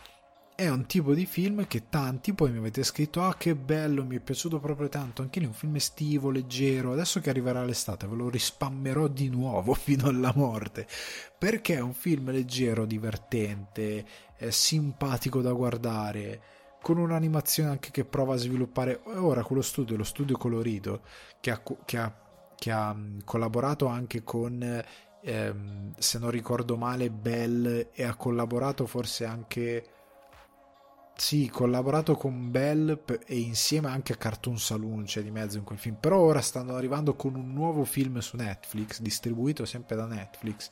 è 0.56 0.70
un 0.70 0.86
tipo 0.86 1.14
di 1.14 1.26
film 1.26 1.66
che 1.68 1.90
tanti 1.90 2.34
poi 2.34 2.52
mi 2.52 2.60
avete 2.60 2.84
scritto 2.84 3.24
ah 3.24 3.36
che 3.36 3.56
bello 3.56 4.06
mi 4.06 4.18
è 4.18 4.20
piaciuto 4.20 4.60
proprio 4.60 4.88
tanto. 4.90 5.22
Anche 5.22 5.40
lì 5.40 5.46
un 5.46 5.54
film 5.54 5.76
estivo 5.76 6.30
leggero. 6.30 6.92
Adesso 6.92 7.20
che 7.20 7.30
arriverà 7.30 7.64
l'estate 7.64 8.08
ve 8.08 8.16
lo 8.16 8.30
rispammerò 8.30 9.08
di 9.08 9.30
nuovo 9.30 9.74
fino 9.76 10.08
alla 10.08 10.32
morte 10.36 10.88
perché 11.38 11.76
è 11.76 11.82
un 11.82 11.94
film 11.94 12.32
leggero 12.32 12.86
divertente 12.86 14.06
simpatico 14.50 15.42
da 15.42 15.54
guardare 15.54 16.42
con 16.82 16.98
un'animazione 16.98 17.70
anche 17.70 17.92
che 17.92 18.06
prova 18.06 18.36
a 18.36 18.38
sviluppare. 18.38 19.02
Ora 19.06 19.44
quello 19.44 19.62
studio 19.62 19.96
lo 19.96 20.04
studio 20.04 20.38
colorito 20.38 21.02
che 21.40 21.52
ha, 21.52 21.62
che 21.86 21.98
ha, 21.98 22.14
che 22.56 22.72
ha 22.72 22.94
mm, 22.94 23.20
collaborato 23.24 23.88
anche 23.88 24.24
con 24.24 24.84
ehm, 25.24 25.94
se 25.98 26.20
non 26.20 26.30
ricordo 26.30 26.76
male 26.76 27.10
Bell 27.10 27.90
e 27.94 28.04
ha 28.04 28.16
collaborato 28.16 28.86
forse 28.86 29.26
anche 29.26 29.88
sì, 31.24 31.50
collaborato 31.50 32.16
con 32.18 32.52
Bell 32.52 33.02
e 33.26 33.40
insieme 33.40 33.88
anche 33.88 34.12
a 34.12 34.18
Cartoon 34.18 34.60
Saloon, 34.60 35.06
c'è 35.06 35.22
di 35.22 35.32
mezzo 35.32 35.58
in 35.58 35.64
quel 35.64 35.80
film. 35.80 35.96
Però 35.98 36.20
ora 36.20 36.42
stanno 36.42 36.76
arrivando 36.76 37.16
con 37.16 37.36
un 37.36 37.54
nuovo 37.54 37.86
film 37.86 38.20
su 38.20 38.36
Netflix, 38.36 39.00
distribuito 39.00 39.64
sempre 39.64 39.96
da 39.96 40.06
Netflix. 40.06 40.70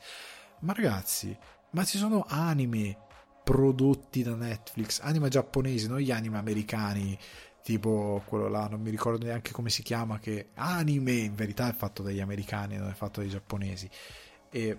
Ma 0.60 0.74
ragazzi, 0.74 1.34
ma 1.70 1.84
ci 1.84 1.96
sono 1.96 2.26
anime 2.28 2.98
prodotti 3.42 4.22
da 4.22 4.34
Netflix, 4.34 5.00
anime 5.00 5.30
giapponesi, 5.30 5.88
non 5.88 6.00
gli 6.00 6.10
anime 6.10 6.36
americani, 6.36 7.18
tipo 7.62 8.22
quello 8.26 8.48
là, 8.48 8.68
non 8.68 8.82
mi 8.82 8.90
ricordo 8.90 9.24
neanche 9.24 9.52
come 9.52 9.70
si 9.70 9.82
chiama, 9.82 10.18
che 10.18 10.50
anime 10.56 11.12
in 11.12 11.34
verità 11.34 11.70
è 11.70 11.72
fatto 11.72 12.02
dagli 12.02 12.20
americani, 12.20 12.76
non 12.76 12.90
è 12.90 12.94
fatto 12.94 13.20
dai 13.20 13.30
giapponesi. 13.30 13.88
E 14.50 14.76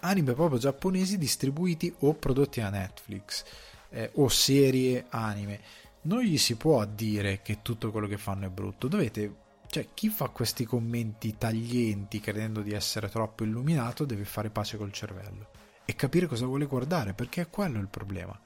anime 0.00 0.32
proprio 0.32 0.58
giapponesi 0.58 1.16
distribuiti 1.16 1.94
o 2.00 2.14
prodotti 2.14 2.58
da 2.58 2.70
Netflix 2.70 3.44
eh, 3.90 4.10
o 4.14 4.28
serie 4.28 5.06
anime. 5.08 5.60
Non 6.02 6.22
gli 6.22 6.38
si 6.38 6.56
può 6.56 6.84
dire 6.84 7.42
che 7.42 7.62
tutto 7.62 7.90
quello 7.90 8.06
che 8.06 8.18
fanno 8.18 8.46
è 8.46 8.50
brutto, 8.50 8.88
dovete 8.88 9.44
cioè, 9.68 9.88
chi 9.92 10.08
fa 10.08 10.28
questi 10.28 10.64
commenti 10.64 11.36
taglienti 11.36 12.20
credendo 12.20 12.62
di 12.62 12.72
essere 12.72 13.08
troppo 13.08 13.44
illuminato 13.44 14.04
deve 14.04 14.24
fare 14.24 14.50
pace 14.50 14.76
col 14.76 14.92
cervello 14.92 15.48
e 15.84 15.94
capire 15.94 16.26
cosa 16.26 16.46
vuole 16.46 16.66
guardare, 16.66 17.14
perché 17.14 17.42
è 17.42 17.50
quello 17.50 17.78
il 17.78 17.88
problema. 17.88 18.38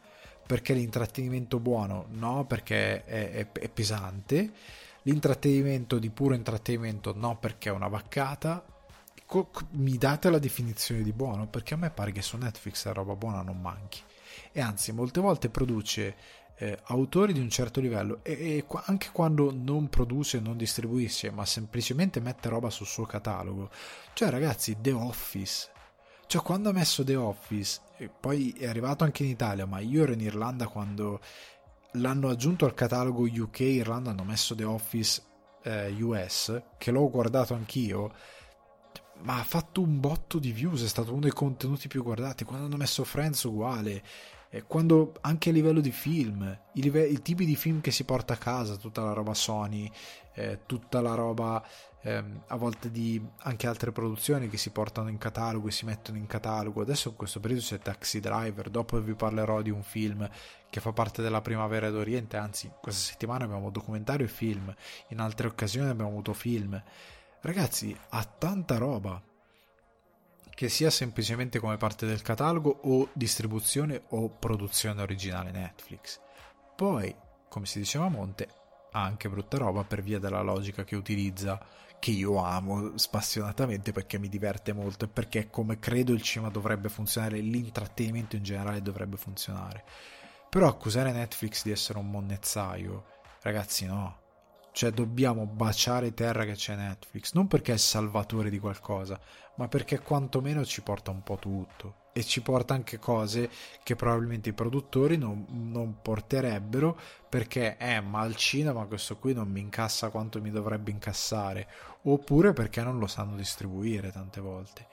Perché 0.47 0.74
l'intrattenimento 0.74 1.59
buono? 1.59 2.07
No, 2.11 2.45
perché 2.45 3.05
è, 3.05 3.30
è, 3.30 3.53
è 3.53 3.68
pesante. 3.68 4.53
L'intrattenimento 5.03 5.99
di 5.99 6.11
puro 6.11 6.34
intrattenimento? 6.34 7.14
No, 7.16 7.38
perché 7.38 7.70
è 7.70 7.72
una 7.72 7.88
vaccata. 7.88 8.62
Mi 9.70 9.97
date 9.97 10.28
la 10.28 10.41
definizione 10.41 11.03
di 11.03 11.12
buono? 11.12 11.47
Perché 11.47 11.74
a 11.74 11.76
me 11.76 11.91
pare 11.91 12.11
che 12.11 12.20
su 12.20 12.36
Netflix 12.36 12.84
la 12.84 12.93
roba 12.93 13.14
buona 13.14 13.43
non 13.43 13.61
manchi. 13.61 14.01
E 14.53 14.61
anzi, 14.61 14.93
molte 14.93 15.21
volte 15.21 15.49
produce 15.49 16.15
eh, 16.57 16.79
autori 16.85 17.33
di 17.33 17.41
un 17.41 17.51
certo 17.51 17.81
livello 17.81 18.21
e, 18.23 18.33
e, 18.33 18.67
anche 18.87 19.11
quando 19.13 19.53
non 19.53 19.89
produce, 19.89 20.41
non 20.41 20.57
distribuisce, 20.57 21.31
ma 21.31 21.45
semplicemente 21.45 22.21
mette 22.21 22.49
roba 22.49 22.71
sul 22.71 22.87
suo 22.87 23.07
catalogo. 23.07 23.71
Cioè, 24.13 24.31
ragazzi, 24.31 24.77
The 24.81 24.93
Office 24.93 25.71
cioè, 26.31 26.43
quando 26.43 26.69
ha 26.69 26.73
messo 26.73 27.03
The 27.03 27.17
Office, 27.17 27.81
e 27.97 28.09
poi 28.09 28.53
è 28.53 28.69
arrivato 28.69 29.03
anche 29.03 29.25
in 29.25 29.31
Italia, 29.31 29.67
ma 29.67 29.81
io 29.81 30.05
ero 30.05 30.13
in 30.13 30.21
Irlanda 30.21 30.69
quando 30.69 31.19
l'hanno 31.95 32.29
aggiunto 32.29 32.67
al 32.67 32.73
catalogo 32.73 33.25
UK 33.25 33.59
Irlanda, 33.59 34.11
hanno 34.11 34.23
messo 34.23 34.55
The 34.55 34.63
Office 34.63 35.23
eh, 35.65 35.91
US, 36.01 36.63
che 36.79 36.93
l'ho 36.93 37.11
guardato 37.11 37.55
anch'io, 37.55 38.15
ma 39.23 39.41
ha 39.41 39.43
fatto 39.43 39.81
un 39.81 39.99
botto 39.99 40.39
di 40.39 40.53
views, 40.53 40.85
è 40.85 40.87
stato 40.87 41.11
uno 41.11 41.23
dei 41.23 41.33
contenuti 41.33 41.89
più 41.89 42.05
guardati. 42.05 42.45
Quando 42.45 42.67
hanno 42.67 42.77
messo 42.77 43.03
Friends 43.03 43.43
uguale, 43.43 44.01
quando 44.67 45.15
anche 45.21 45.51
a 45.51 45.53
livello 45.53 45.81
di 45.81 45.93
film, 45.93 46.59
i, 46.73 46.83
live- 46.83 47.07
i, 47.07 47.23
tipi 47.23 47.45
di 47.45 47.55
film 47.55 47.81
che 47.81 47.93
si 47.93 48.03
porta 48.03 48.35
a 48.35 48.37
casa, 48.37 48.77
tutta 48.77 49.03
la 49.03 49.13
roba 49.13 49.33
Sony, 49.33 49.91
eh, 50.35 50.61
tutta 50.67 51.01
la 51.01 51.15
roba 51.15 51.65
ehm, 52.03 52.43
a 52.49 52.57
volte 52.57 52.91
di 52.91 53.25
anche 53.43 53.69
altre 53.69 53.93
produzioni 53.93 54.49
che 54.49 54.57
si 54.57 54.71
portano 54.71 55.09
in 55.09 55.19
catalogo 55.19 55.69
e 55.69 55.71
si 55.71 55.85
mettono 55.85 56.19
in 56.19 56.27
catalogo. 56.27 56.81
Adesso 56.81 57.11
in 57.11 57.17
questo 57.17 57.39
periodo 57.39 57.63
c'è 57.63 57.79
Taxi 57.79 58.19
Driver, 58.19 58.71
dopo 58.71 59.01
vi 59.01 59.15
parlerò 59.15 59.63
di 59.63 59.71
un 59.71 59.85
film 59.85 60.29
che 60.69 60.81
fa 60.81 60.93
parte 60.93 61.23
della 61.23 61.41
Primavera 61.41 61.91
d'Oriente, 61.91 62.37
anzi 62.37 62.71
questa 62.81 63.03
settimana 63.13 63.45
abbiamo 63.45 63.71
documentario 63.71 64.27
e 64.27 64.29
film, 64.29 64.75
in 65.09 65.21
altre 65.21 65.47
occasioni 65.47 65.91
abbiamo 65.91 66.11
avuto 66.11 66.33
film. 66.33 66.81
Ragazzi, 67.43 67.97
ha 68.11 68.25
tanta 68.25 68.79
roba 68.79 69.21
che 70.61 70.69
sia 70.69 70.91
semplicemente 70.91 71.59
come 71.59 71.79
parte 71.79 72.05
del 72.05 72.21
catalogo 72.21 72.81
o 72.83 73.09
distribuzione 73.15 74.03
o 74.09 74.29
produzione 74.29 75.01
originale 75.01 75.51
Netflix. 75.51 76.21
Poi, 76.77 77.17
come 77.49 77.65
si 77.65 77.79
diceva 77.79 78.05
a 78.05 78.09
Monte, 78.11 78.47
ha 78.93 79.03
anche 79.03 79.31
brutta 79.31 79.57
roba 79.57 79.85
per 79.85 80.03
via 80.03 80.19
della 80.19 80.43
logica 80.43 80.85
che 80.85 80.97
utilizza 80.97 81.59
che 81.99 82.11
io 82.11 82.37
amo 82.45 82.99
spassionatamente 82.99 83.93
perché 83.93 84.19
mi 84.19 84.29
diverte 84.29 84.75
molto 84.75 85.07
e 85.07 85.09
perché 85.09 85.49
come 85.49 85.79
credo 85.79 86.13
il 86.13 86.21
cinema 86.21 86.51
dovrebbe 86.51 86.91
funzionare, 86.91 87.39
l'intrattenimento 87.39 88.37
in 88.37 88.43
generale 88.43 88.83
dovrebbe 88.83 89.17
funzionare. 89.17 89.83
Però 90.51 90.69
accusare 90.69 91.11
Netflix 91.11 91.63
di 91.65 91.71
essere 91.71 91.99
un 91.99 92.11
monnezzaio, 92.11 93.07
ragazzi 93.41 93.87
no. 93.87 94.20
Cioè 94.81 94.93
dobbiamo 94.93 95.45
baciare 95.45 96.14
terra 96.14 96.47
che 96.47 96.55
c'è 96.55 96.74
Netflix, 96.74 97.35
non 97.35 97.49
perché 97.49 97.74
è 97.74 97.76
salvatore 97.76 98.49
di 98.49 98.59
qualcosa, 98.59 99.20
ma 99.57 99.68
perché 99.68 100.01
quantomeno 100.01 100.64
ci 100.64 100.81
porta 100.81 101.11
un 101.11 101.22
po' 101.22 101.37
tutto. 101.37 101.97
E 102.14 102.24
ci 102.24 102.41
porta 102.41 102.72
anche 102.72 102.99
cose 102.99 103.51
che 103.83 103.95
probabilmente 103.95 104.49
i 104.49 104.55
produttori 104.55 105.18
non, 105.18 105.45
non 105.51 105.99
porterebbero 106.01 106.99
perché 107.28 107.76
eh 107.76 108.01
ma 108.01 108.20
al 108.20 108.37
cinema 108.37 108.87
questo 108.87 109.18
qui 109.18 109.35
non 109.35 109.51
mi 109.51 109.61
incassa 109.61 110.09
quanto 110.09 110.41
mi 110.41 110.51
dovrebbe 110.51 110.91
incassare. 110.91 111.68
Oppure 112.05 112.55
perché 112.55 112.83
non 112.83 112.99
lo 112.99 113.07
sanno 113.07 113.37
distribuire 113.37 114.11
tante 114.11 114.41
volte. 114.41 114.87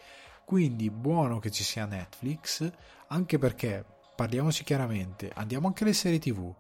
Quindi 0.44 0.90
buono 0.90 1.40
che 1.40 1.50
ci 1.50 1.64
sia 1.64 1.86
Netflix 1.86 2.70
anche 3.08 3.38
perché 3.38 3.86
parliamoci 4.18 4.66
chiaramente 4.66 5.32
andiamo 5.34 5.68
anche 5.68 5.84
alle 5.84 5.94
serie 5.94 6.20
tv 6.20 6.54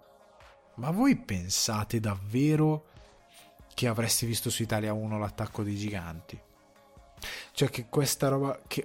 ma 0.75 0.91
voi 0.91 1.17
pensate 1.17 1.99
davvero 1.99 2.95
che 3.77 3.87
avreste 3.87 4.25
visto 4.25 4.49
su 4.49 4.63
Italia 4.63 4.91
1 4.91 5.19
l'attacco 5.19 5.61
dei 5.61 5.75
giganti. 5.75 6.35
Cioè 7.51 7.69
che 7.69 7.85
questa 7.87 8.27
roba 8.27 8.59
che 8.65 8.83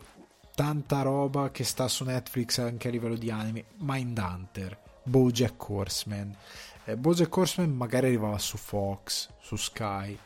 tanta 0.55 1.01
roba 1.01 1.51
che 1.51 1.65
sta 1.65 1.89
su 1.89 2.05
Netflix 2.05 2.59
anche 2.59 2.89
a 2.89 2.91
livello 2.91 3.17
di 3.17 3.31
anime 3.31 3.65
Mindhunter 3.77 4.79
Bojack 5.05 5.67
Horseman. 5.67 6.37
Eh, 6.85 6.99
Bojack 6.99 7.35
Horseman 7.35 7.71
magari 7.71 8.09
arrivava 8.09 8.37
su 8.37 8.59
Fox 8.59 9.31
su 9.41 9.57
Sky 9.57 10.19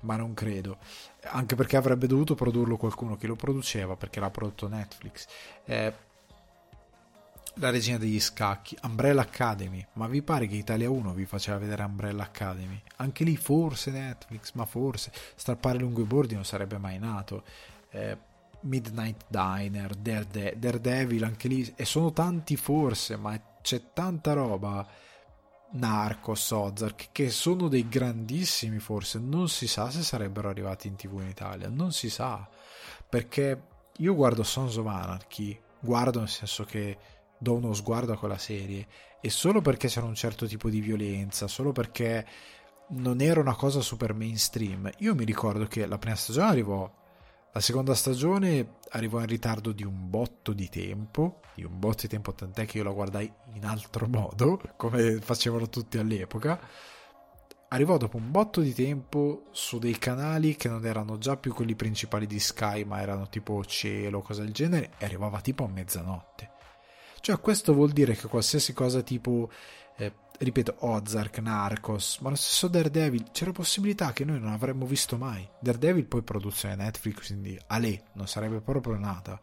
ma 0.00 0.16
non 0.16 0.32
credo. 0.32 0.78
Anche 1.24 1.54
perché 1.54 1.76
avrebbe 1.76 2.06
dovuto 2.06 2.34
produrlo 2.34 2.78
qualcuno 2.78 3.18
che 3.18 3.26
lo 3.26 3.36
produceva 3.36 3.94
perché 3.94 4.20
l'ha 4.20 4.30
prodotto 4.30 4.68
Netflix. 4.68 5.26
Eh, 5.66 5.92
la 7.56 7.70
regina 7.70 7.98
degli 7.98 8.20
scacchi, 8.20 8.76
Umbrella 8.82 9.22
Academy. 9.22 9.84
Ma 9.94 10.06
vi 10.06 10.22
pare 10.22 10.46
che 10.46 10.54
Italia 10.54 10.90
1 10.90 11.12
vi 11.12 11.26
faceva 11.26 11.58
vedere 11.58 11.82
Umbrella 11.82 12.24
Academy? 12.24 12.80
Anche 12.96 13.24
lì 13.24 13.36
forse 13.36 13.90
Netflix, 13.90 14.52
ma 14.54 14.64
forse 14.64 15.12
strappare 15.34 15.78
lungo 15.78 16.00
i 16.00 16.04
bordi 16.04 16.34
non 16.34 16.44
sarebbe 16.44 16.78
mai 16.78 16.98
nato. 16.98 17.44
Eh, 17.90 18.16
Midnight 18.60 19.24
Diner, 19.28 19.94
Darede- 19.94 20.56
Daredevil, 20.58 21.24
anche 21.24 21.48
lì, 21.48 21.72
e 21.76 21.84
sono 21.84 22.12
tanti 22.12 22.56
forse, 22.56 23.16
ma 23.16 23.38
c'è 23.60 23.92
tanta 23.92 24.32
roba. 24.32 24.86
Narcos, 25.74 26.50
Ozark, 26.50 27.08
che 27.12 27.30
sono 27.30 27.68
dei 27.68 27.88
grandissimi 27.88 28.78
forse, 28.78 29.18
non 29.18 29.48
si 29.48 29.66
sa 29.66 29.90
se 29.90 30.02
sarebbero 30.02 30.50
arrivati 30.50 30.86
in 30.86 30.96
tv 30.96 31.20
in 31.20 31.28
Italia, 31.28 31.70
non 31.70 31.92
si 31.92 32.10
sa, 32.10 32.46
perché 33.08 33.62
io 33.96 34.14
guardo 34.14 34.42
Sons 34.42 34.76
of 34.76 34.86
Anarchy, 34.86 35.58
guardo 35.80 36.18
nel 36.18 36.28
senso 36.28 36.64
che 36.64 36.98
do 37.42 37.54
uno 37.54 37.74
sguardo 37.74 38.12
a 38.12 38.16
quella 38.16 38.38
serie 38.38 38.86
e 39.20 39.28
solo 39.28 39.60
perché 39.60 39.88
c'era 39.88 40.06
un 40.06 40.14
certo 40.14 40.46
tipo 40.46 40.70
di 40.70 40.80
violenza, 40.80 41.48
solo 41.48 41.72
perché 41.72 42.24
non 42.90 43.20
era 43.20 43.40
una 43.40 43.56
cosa 43.56 43.80
super 43.80 44.14
mainstream. 44.14 44.88
Io 44.98 45.14
mi 45.14 45.24
ricordo 45.24 45.66
che 45.66 45.84
la 45.86 45.98
prima 45.98 46.14
stagione 46.14 46.48
arrivò, 46.48 46.90
la 47.52 47.60
seconda 47.60 47.94
stagione 47.94 48.76
arrivò 48.90 49.18
in 49.18 49.26
ritardo 49.26 49.72
di 49.72 49.84
un 49.84 50.08
botto 50.08 50.52
di 50.52 50.68
tempo, 50.68 51.40
di 51.54 51.64
un 51.64 51.78
botto 51.78 52.02
di 52.02 52.08
tempo, 52.08 52.32
tant'è 52.32 52.64
che 52.64 52.78
io 52.78 52.84
la 52.84 52.90
guardai 52.90 53.30
in 53.54 53.64
altro 53.64 54.06
modo, 54.06 54.60
come 54.76 55.20
facevano 55.20 55.68
tutti 55.68 55.98
all'epoca. 55.98 56.60
Arrivò 57.68 57.96
dopo 57.96 58.18
un 58.18 58.30
botto 58.30 58.60
di 58.60 58.74
tempo 58.74 59.46
su 59.50 59.78
dei 59.78 59.98
canali 59.98 60.56
che 60.56 60.68
non 60.68 60.84
erano 60.84 61.18
già 61.18 61.36
più 61.36 61.54
quelli 61.54 61.74
principali 61.74 62.26
di 62.26 62.38
Sky, 62.38 62.84
ma 62.84 63.00
erano 63.00 63.28
tipo 63.28 63.64
Cielo, 63.64 64.20
cosa 64.20 64.42
del 64.42 64.52
genere, 64.52 64.92
e 64.98 65.06
arrivava 65.06 65.40
tipo 65.40 65.64
a 65.64 65.68
mezzanotte 65.68 66.51
cioè, 67.22 67.38
questo 67.38 67.72
vuol 67.72 67.92
dire 67.92 68.16
che 68.16 68.26
qualsiasi 68.26 68.72
cosa 68.72 69.00
tipo, 69.02 69.48
eh, 69.96 70.12
ripeto, 70.38 70.74
Ozark, 70.80 71.38
Narcos, 71.38 72.18
ma 72.18 72.30
lo 72.30 72.34
stesso 72.34 72.66
Daredevil, 72.66 73.30
c'era 73.30 73.52
possibilità 73.52 74.12
che 74.12 74.24
noi 74.24 74.40
non 74.40 74.50
avremmo 74.50 74.86
visto 74.86 75.16
mai. 75.16 75.48
Daredevil 75.60 76.06
poi 76.06 76.22
produzione 76.22 76.74
Netflix, 76.74 77.28
quindi 77.28 77.56
Ale 77.68 78.06
non 78.14 78.26
sarebbe 78.26 78.60
proprio 78.60 78.96
nata. 78.96 79.40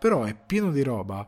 Però 0.00 0.24
è 0.24 0.34
pieno 0.34 0.72
di 0.72 0.82
roba 0.82 1.24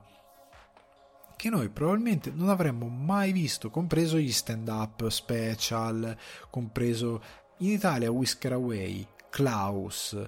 che 1.36 1.48
noi 1.48 1.68
probabilmente 1.68 2.32
non 2.32 2.48
avremmo 2.48 2.88
mai 2.88 3.30
visto, 3.30 3.70
compreso 3.70 4.16
gli 4.18 4.32
stand-up 4.32 5.06
special, 5.06 6.16
compreso 6.50 7.22
in 7.58 7.70
Italia 7.70 8.10
Whisker 8.10 8.54
Away, 8.54 9.06
Klaus, 9.30 10.18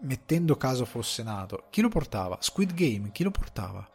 mettendo 0.00 0.56
caso 0.56 0.86
fosse 0.86 1.22
nato. 1.22 1.66
Chi 1.68 1.82
lo 1.82 1.88
portava? 1.88 2.38
Squid 2.40 2.72
Game, 2.72 3.10
chi 3.12 3.22
lo 3.22 3.30
portava? 3.30 3.86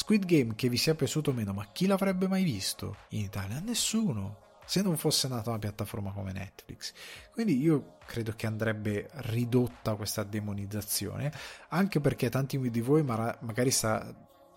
Squid 0.00 0.24
Game 0.24 0.54
che 0.54 0.70
vi 0.70 0.78
sia 0.78 0.94
piaciuto 0.94 1.28
o 1.28 1.34
meno, 1.34 1.52
ma 1.52 1.66
chi 1.70 1.86
l'avrebbe 1.86 2.26
mai 2.26 2.42
visto 2.42 2.96
in 3.10 3.20
Italia? 3.20 3.60
Nessuno. 3.60 4.38
Se 4.64 4.80
non 4.80 4.96
fosse 4.96 5.28
nata 5.28 5.50
una 5.50 5.58
piattaforma 5.58 6.10
come 6.10 6.32
Netflix. 6.32 6.94
Quindi 7.30 7.60
io 7.60 7.98
credo 8.06 8.32
che 8.34 8.46
andrebbe 8.46 9.10
ridotta 9.12 9.96
questa 9.96 10.22
demonizzazione, 10.22 11.30
anche 11.68 12.00
perché 12.00 12.30
tanti 12.30 12.58
di 12.70 12.80
voi 12.80 13.02
magari 13.02 13.70
sta, 13.70 14.10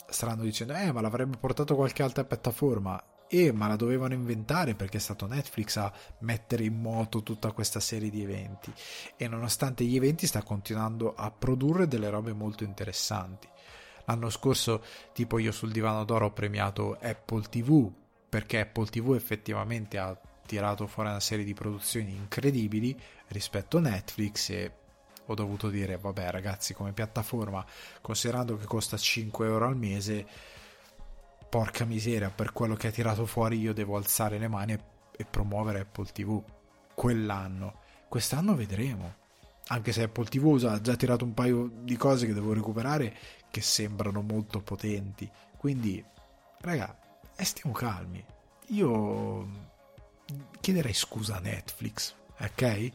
staranno 0.07 0.43
dicendo, 0.43 0.75
eh, 0.75 0.93
ma 0.93 1.01
l'avrebbe 1.01 1.35
portato 1.35 1.75
qualche 1.75 2.03
altra 2.03 2.23
piattaforma. 2.23 3.03
Eh, 3.27 3.51
ma 3.51 3.67
la 3.67 3.75
dovevano 3.75 4.13
inventare 4.13 4.75
perché 4.75 4.97
è 4.97 5.01
stato 5.01 5.27
Netflix 5.27 5.75
a 5.75 5.91
mettere 6.19 6.63
in 6.63 6.79
moto 6.79 7.21
tutta 7.21 7.51
questa 7.51 7.81
serie 7.81 8.09
di 8.09 8.23
eventi. 8.23 8.71
E 9.17 9.27
nonostante 9.27 9.83
gli 9.83 9.97
eventi 9.97 10.25
sta 10.25 10.41
continuando 10.41 11.13
a 11.13 11.29
produrre 11.31 11.89
delle 11.89 12.09
robe 12.09 12.31
molto 12.31 12.63
interessanti. 12.63 13.49
L'anno 14.05 14.29
scorso, 14.29 14.83
tipo 15.13 15.39
io 15.39 15.51
sul 15.51 15.71
divano 15.71 16.03
d'oro 16.03 16.27
ho 16.27 16.31
premiato 16.31 16.97
Apple 17.01 17.43
TV 17.49 17.91
perché 18.29 18.59
Apple 18.59 18.87
TV 18.87 19.13
effettivamente 19.13 19.97
ha 19.97 20.19
tirato 20.45 20.87
fuori 20.87 21.09
una 21.09 21.19
serie 21.19 21.45
di 21.45 21.53
produzioni 21.53 22.13
incredibili 22.15 22.99
rispetto 23.27 23.77
a 23.77 23.81
Netflix 23.81 24.49
e 24.49 24.71
ho 25.25 25.33
dovuto 25.35 25.69
dire 25.69 25.97
vabbè 25.97 26.31
ragazzi 26.31 26.73
come 26.73 26.91
piattaforma 26.91 27.65
considerando 28.01 28.57
che 28.57 28.65
costa 28.65 28.97
5 28.97 29.45
euro 29.45 29.67
al 29.67 29.77
mese 29.77 30.25
porca 31.53 31.85
miseria 31.85 32.29
per 32.29 32.51
quello 32.51 32.75
che 32.75 32.87
ha 32.87 32.91
tirato 32.91 33.25
fuori 33.25 33.59
io 33.59 33.73
devo 33.73 33.95
alzare 33.95 34.37
le 34.37 34.47
mani 34.47 34.73
e, 35.15 35.25
promuovere 35.25 35.81
Apple 35.81 36.07
TV 36.11 36.43
quell'anno. 36.95 37.81
Quest'anno 38.07 38.55
vedremo. 38.55 39.21
Anche 39.67 39.91
se 39.91 40.03
Apple 40.03 40.25
TV 40.25 40.63
ha 40.65 40.81
già 40.81 40.95
tirato 40.95 41.23
un 41.23 41.33
paio 41.33 41.69
di 41.81 41.95
cose 41.95 42.25
che 42.25 42.33
devo 42.33 42.53
recuperare 42.53 43.15
che 43.53 43.61
sembrano 43.61 44.23
molto 44.23 44.61
potenti. 44.61 45.29
Quindi 45.55 46.03
raga 46.61 46.97
stiamo 47.37 47.71
calmi. 47.75 48.25
Io 48.69 49.47
chiederei 50.59 50.93
scusa 50.93 51.35
a 51.35 51.39
Netflix 51.39 52.15
ok? 52.39 52.91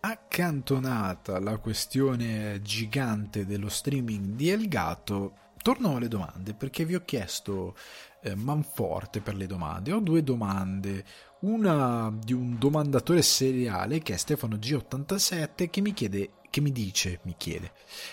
Accantonata 0.00 1.40
la 1.40 1.56
questione 1.58 2.60
gigante 2.62 3.44
dello 3.44 3.68
streaming 3.68 4.34
di 4.34 4.50
Elgato, 4.50 5.34
torno 5.60 5.96
alle 5.96 6.06
domande 6.06 6.54
perché 6.54 6.84
vi 6.84 6.94
ho 6.94 7.02
chiesto 7.04 7.76
eh, 8.22 8.36
manforte 8.36 9.20
per 9.20 9.34
le 9.34 9.46
domande. 9.46 9.92
Ho 9.92 9.98
due 9.98 10.22
domande, 10.22 11.04
una 11.40 12.12
di 12.16 12.32
un 12.32 12.56
domandatore 12.56 13.22
seriale 13.22 14.00
che 14.00 14.14
è 14.14 14.16
Stefano 14.16 14.56
G87 14.56 15.68
che 15.68 15.80
mi 15.80 15.92
chiede 15.92 16.30
che 16.56 16.62
mi 16.62 16.72
dice, 16.72 17.20
mi 17.24 17.34
chiede, 17.36 17.72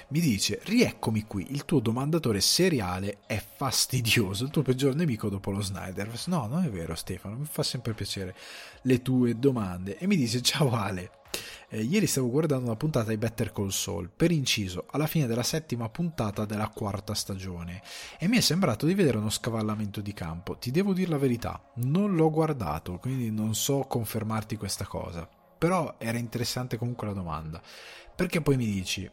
mi 0.10 0.20
dice, 0.20 0.60
rieccomi 0.66 1.24
qui, 1.24 1.48
il 1.52 1.64
tuo 1.64 1.80
domandatore 1.80 2.42
seriale 2.42 3.20
è 3.26 3.42
fastidioso, 3.42 4.44
il 4.44 4.50
tuo 4.50 4.64
peggior 4.64 4.96
nemico 4.96 5.30
dopo 5.30 5.50
lo 5.50 5.62
Snyder. 5.62 6.12
No, 6.26 6.48
non 6.48 6.66
è 6.66 6.70
vero 6.70 6.94
Stefano, 6.94 7.38
mi 7.38 7.46
fa 7.50 7.64
sempre 7.64 7.94
piacere 7.94 8.36
le 8.82 9.02
tue 9.02 9.40
domande. 9.40 9.98
E 9.98 10.08
mi 10.08 10.18
dice, 10.18 10.42
ciao 10.42 10.72
Ale, 10.74 11.22
eh, 11.70 11.84
ieri 11.84 12.06
stavo 12.06 12.30
guardando 12.30 12.66
una 12.66 12.76
puntata 12.76 13.12
di 13.12 13.18
Better 13.18 13.54
Call 13.54 13.70
Saul, 13.70 14.10
per 14.14 14.32
inciso, 14.32 14.88
alla 14.92 15.08
fine 15.08 15.26
della 15.26 15.42
settima 15.42 15.88
puntata 15.88 16.44
della 16.44 16.68
quarta 16.68 17.14
stagione, 17.14 17.82
e 18.20 18.28
mi 18.28 18.36
è 18.36 18.42
sembrato 18.42 18.86
di 18.86 18.94
vedere 18.94 19.20
uno 19.20 19.30
scavallamento 19.30 20.02
di 20.02 20.12
campo. 20.12 20.58
Ti 20.58 20.70
devo 20.70 20.92
dire 20.92 21.12
la 21.12 21.18
verità, 21.18 21.64
non 21.76 22.14
l'ho 22.14 22.30
guardato, 22.30 22.98
quindi 22.98 23.32
non 23.32 23.56
so 23.56 23.86
confermarti 23.88 24.58
questa 24.58 24.84
cosa. 24.84 25.30
Però 25.64 25.96
era 25.98 26.18
interessante 26.18 26.78
comunque 26.78 27.08
la 27.08 27.14
domanda. 27.14 27.62
Perché 28.16 28.42
poi 28.42 28.58
mi 28.58 28.66
dici, 28.66 29.10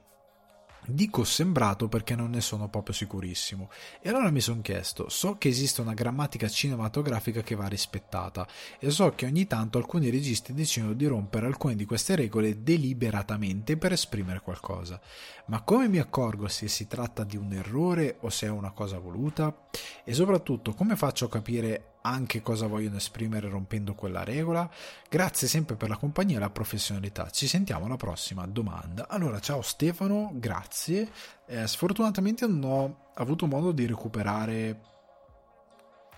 Dico 0.86 1.24
sembrato 1.24 1.88
perché 1.88 2.16
non 2.16 2.30
ne 2.30 2.40
sono 2.40 2.68
proprio 2.68 2.94
sicurissimo. 2.94 3.70
E 4.00 4.08
allora 4.08 4.30
mi 4.30 4.40
sono 4.40 4.60
chiesto, 4.60 5.08
so 5.08 5.36
che 5.36 5.48
esiste 5.48 5.80
una 5.80 5.94
grammatica 5.94 6.48
cinematografica 6.48 7.42
che 7.42 7.54
va 7.54 7.68
rispettata 7.68 8.46
e 8.78 8.90
so 8.90 9.12
che 9.14 9.26
ogni 9.26 9.46
tanto 9.46 9.78
alcuni 9.78 10.10
registi 10.10 10.52
decidono 10.52 10.94
di 10.94 11.06
rompere 11.06 11.46
alcune 11.46 11.76
di 11.76 11.84
queste 11.84 12.16
regole 12.16 12.62
deliberatamente 12.62 13.76
per 13.76 13.92
esprimere 13.92 14.40
qualcosa. 14.40 15.00
Ma 15.46 15.62
come 15.62 15.86
mi 15.86 15.98
accorgo 15.98 16.48
se 16.48 16.66
si 16.66 16.86
tratta 16.86 17.24
di 17.24 17.36
un 17.36 17.52
errore 17.52 18.16
o 18.20 18.30
se 18.30 18.46
è 18.46 18.50
una 18.50 18.72
cosa 18.72 18.98
voluta? 18.98 19.68
E 20.02 20.12
soprattutto 20.12 20.74
come 20.74 20.96
faccio 20.96 21.26
a 21.26 21.30
capire 21.30 21.89
anche 22.02 22.42
cosa 22.42 22.66
vogliono 22.66 22.96
esprimere 22.96 23.48
rompendo 23.48 23.94
quella 23.94 24.24
regola. 24.24 24.68
Grazie 25.08 25.48
sempre 25.48 25.76
per 25.76 25.88
la 25.88 25.96
compagnia 25.96 26.36
e 26.36 26.40
la 26.40 26.50
professionalità. 26.50 27.30
Ci 27.30 27.46
sentiamo 27.46 27.86
alla 27.86 27.96
prossima 27.96 28.46
domanda. 28.46 29.08
Allora, 29.08 29.40
ciao 29.40 29.62
Stefano, 29.62 30.30
grazie. 30.34 31.08
Eh, 31.46 31.66
sfortunatamente 31.66 32.46
non 32.46 32.64
ho 32.64 32.96
avuto 33.14 33.46
modo 33.46 33.72
di 33.72 33.86
recuperare 33.86 34.80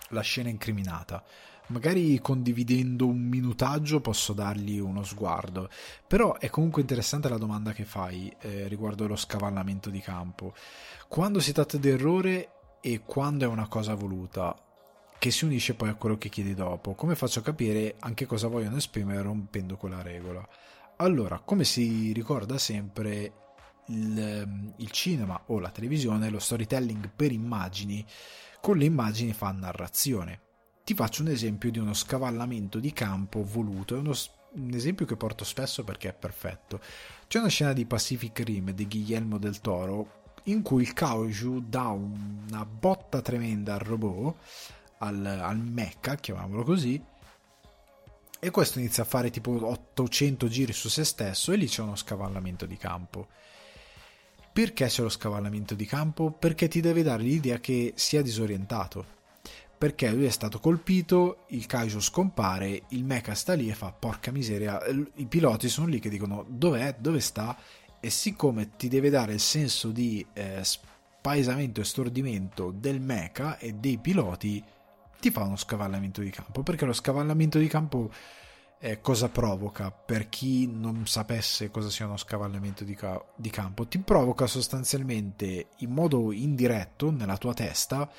la 0.09 0.21
scena 0.21 0.49
incriminata. 0.49 1.23
Magari 1.67 2.19
condividendo 2.19 3.07
un 3.07 3.19
minutaggio 3.19 4.01
posso 4.01 4.33
dargli 4.33 4.79
uno 4.79 5.03
sguardo, 5.03 5.69
però 6.05 6.37
è 6.37 6.49
comunque 6.49 6.81
interessante 6.81 7.29
la 7.29 7.37
domanda 7.37 7.71
che 7.71 7.85
fai 7.85 8.33
eh, 8.41 8.67
riguardo 8.67 9.07
lo 9.07 9.15
scavallamento 9.15 9.89
di 9.89 9.99
campo. 10.01 10.53
Quando 11.07 11.39
si 11.39 11.53
tratta 11.53 11.77
di 11.77 11.89
errore 11.89 12.49
e 12.81 13.01
quando 13.05 13.45
è 13.45 13.47
una 13.47 13.69
cosa 13.69 13.95
voluta, 13.95 14.53
che 15.23 15.31
si 15.31 15.45
unisce 15.45 15.73
poi 15.73 15.87
a 15.87 15.95
quello 15.95 16.17
che 16.17 16.27
chiedi 16.27 16.53
dopo. 16.53 16.95
Come 16.95 17.15
faccio 17.15 17.39
a 17.39 17.43
capire 17.43 17.95
anche 17.99 18.25
cosa 18.25 18.49
vogliono 18.49 18.75
esprimere 18.75 19.21
rompendo 19.21 19.77
quella 19.77 20.01
regola? 20.01 20.45
Allora, 20.97 21.39
come 21.39 21.63
si 21.63 22.11
ricorda 22.11 22.57
sempre, 22.57 23.31
il, 23.85 24.73
il, 24.75 24.91
cinema 24.91 25.41
o 25.45 25.59
la 25.59 25.69
televisione, 25.69 26.29
lo 26.29 26.39
storytelling 26.39 27.09
per 27.15 27.31
immagini, 27.31 28.05
con 28.59 28.75
le 28.75 28.83
immagini 28.83 29.31
fa 29.31 29.49
narrazione. 29.51 30.41
Ti 30.83 30.93
faccio 30.93 31.21
un 31.21 31.29
esempio 31.29 31.71
di 31.71 31.79
uno 31.79 31.93
scavallamento 31.93 32.79
di 32.79 32.91
campo 32.91 33.45
voluto, 33.45 33.95
è 33.95 33.99
uno, 33.99 34.13
un 34.55 34.73
esempio 34.73 35.05
che 35.05 35.15
porto 35.15 35.45
spesso 35.45 35.85
perché 35.85 36.09
è 36.09 36.13
perfetto. 36.13 36.81
C'è 37.27 37.39
una 37.39 37.47
scena 37.47 37.71
di 37.71 37.85
Pacific 37.85 38.39
Rim 38.39 38.71
di 38.71 38.87
Guillermo 38.87 39.37
del 39.37 39.61
Toro 39.61 40.33
in 40.47 40.61
cui 40.61 40.81
il 40.81 40.91
Kaiju 40.91 41.63
dà 41.65 41.87
una 41.87 42.65
botta 42.65 43.21
tremenda 43.21 43.75
al 43.75 43.79
robot 43.79 44.35
al, 45.03 45.25
al 45.25 45.57
mecca, 45.57 46.15
chiamiamolo 46.15 46.63
così, 46.63 47.01
e 48.39 48.51
questo 48.51 48.79
inizia 48.79 49.03
a 49.03 49.05
fare 49.05 49.29
tipo 49.29 49.51
800 49.51 50.47
giri 50.49 50.73
su 50.73 50.89
se 50.89 51.05
stesso 51.05 51.53
e 51.53 51.55
lì 51.55 51.65
c'è 51.65 51.81
uno 51.81 51.95
scavallamento 51.95 52.65
di 52.65 52.75
campo. 52.75 53.27
Perché 54.51 54.87
c'è 54.87 55.01
lo 55.01 55.07
scavallamento 55.07 55.75
di 55.75 55.85
campo? 55.85 56.29
Perché 56.29 56.67
ti 56.67 56.81
deve 56.81 57.03
dare 57.03 57.23
l'idea 57.23 57.59
che 57.59 57.93
sia 57.95 58.21
disorientato. 58.21 59.21
Perché 59.77 60.11
lui 60.11 60.25
è 60.25 60.29
stato 60.29 60.59
colpito, 60.59 61.45
il 61.47 61.65
kaiju 61.65 61.99
scompare, 62.01 62.83
il 62.89 63.05
mecha 63.05 63.33
sta 63.33 63.53
lì 63.53 63.69
e 63.69 63.73
fa 63.73 63.93
porca 63.93 64.31
miseria. 64.31 64.79
I 64.87 65.25
piloti 65.25 65.69
sono 65.69 65.87
lì 65.87 65.99
che 65.99 66.09
dicono 66.09 66.45
dov'è, 66.47 66.97
dove 66.99 67.21
sta 67.21 67.57
e 67.99 68.09
siccome 68.09 68.75
ti 68.75 68.89
deve 68.89 69.09
dare 69.09 69.31
il 69.31 69.39
senso 69.39 69.89
di 69.89 70.25
eh, 70.33 70.59
spaesamento 70.61 71.79
e 71.79 71.85
stordimento 71.85 72.71
del 72.71 72.99
mecha 72.99 73.57
e 73.57 73.71
dei 73.71 73.97
piloti, 73.97 74.61
ti 75.23 75.31
fa 75.31 75.43
uno 75.43 75.55
scavallamento 75.55 76.19
di 76.19 76.29
campo, 76.29 76.63
perché 76.63 76.83
lo 76.83 76.91
scavallamento 76.91 77.57
di 77.57 77.69
campo 77.69 78.11
eh, 78.79 78.99
cosa 78.99 79.29
provoca 79.29 79.89
per 79.89 80.27
chi 80.27 80.67
non 80.67 81.07
sapesse 81.07 81.71
cosa 81.71 81.89
sia 81.89 82.05
uno 82.05 82.17
scavallamento 82.17 82.83
di, 82.83 82.93
ca- 82.93 83.23
di 83.33 83.49
campo? 83.49 83.87
Ti 83.87 83.99
provoca 83.99 84.47
sostanzialmente 84.47 85.67
in 85.77 85.91
modo 85.91 86.33
indiretto 86.33 87.09
nella 87.09 87.37
tua 87.37 87.53
testa 87.53 88.11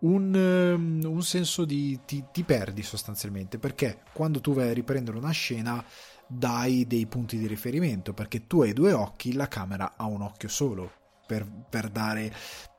un, 0.00 0.32
um, 0.32 1.00
un 1.04 1.22
senso 1.24 1.64
di 1.64 1.98
ti, 2.04 2.26
ti, 2.30 2.44
perdi 2.44 2.84
sostanzialmente 2.84 3.58
perché 3.58 4.02
quando 4.12 4.40
tu 4.40 4.54
vai 4.54 4.68
a 4.68 4.74
riprendere 4.74 5.16
una 5.16 5.32
scena 5.32 5.84
dai 6.28 6.86
dei 6.86 7.06
punti 7.06 7.36
di 7.36 7.48
riferimento 7.48 8.12
perché 8.12 8.46
tu 8.46 8.62
hai 8.62 8.72
due 8.72 8.92
occhi, 8.92 9.32
la 9.32 9.48
camera 9.48 9.94
ha 9.96 10.06
un 10.06 10.22
occhio 10.22 10.48
solo 10.48 10.88
per, 11.26 11.44
per 11.68 11.88
dare 11.88 12.32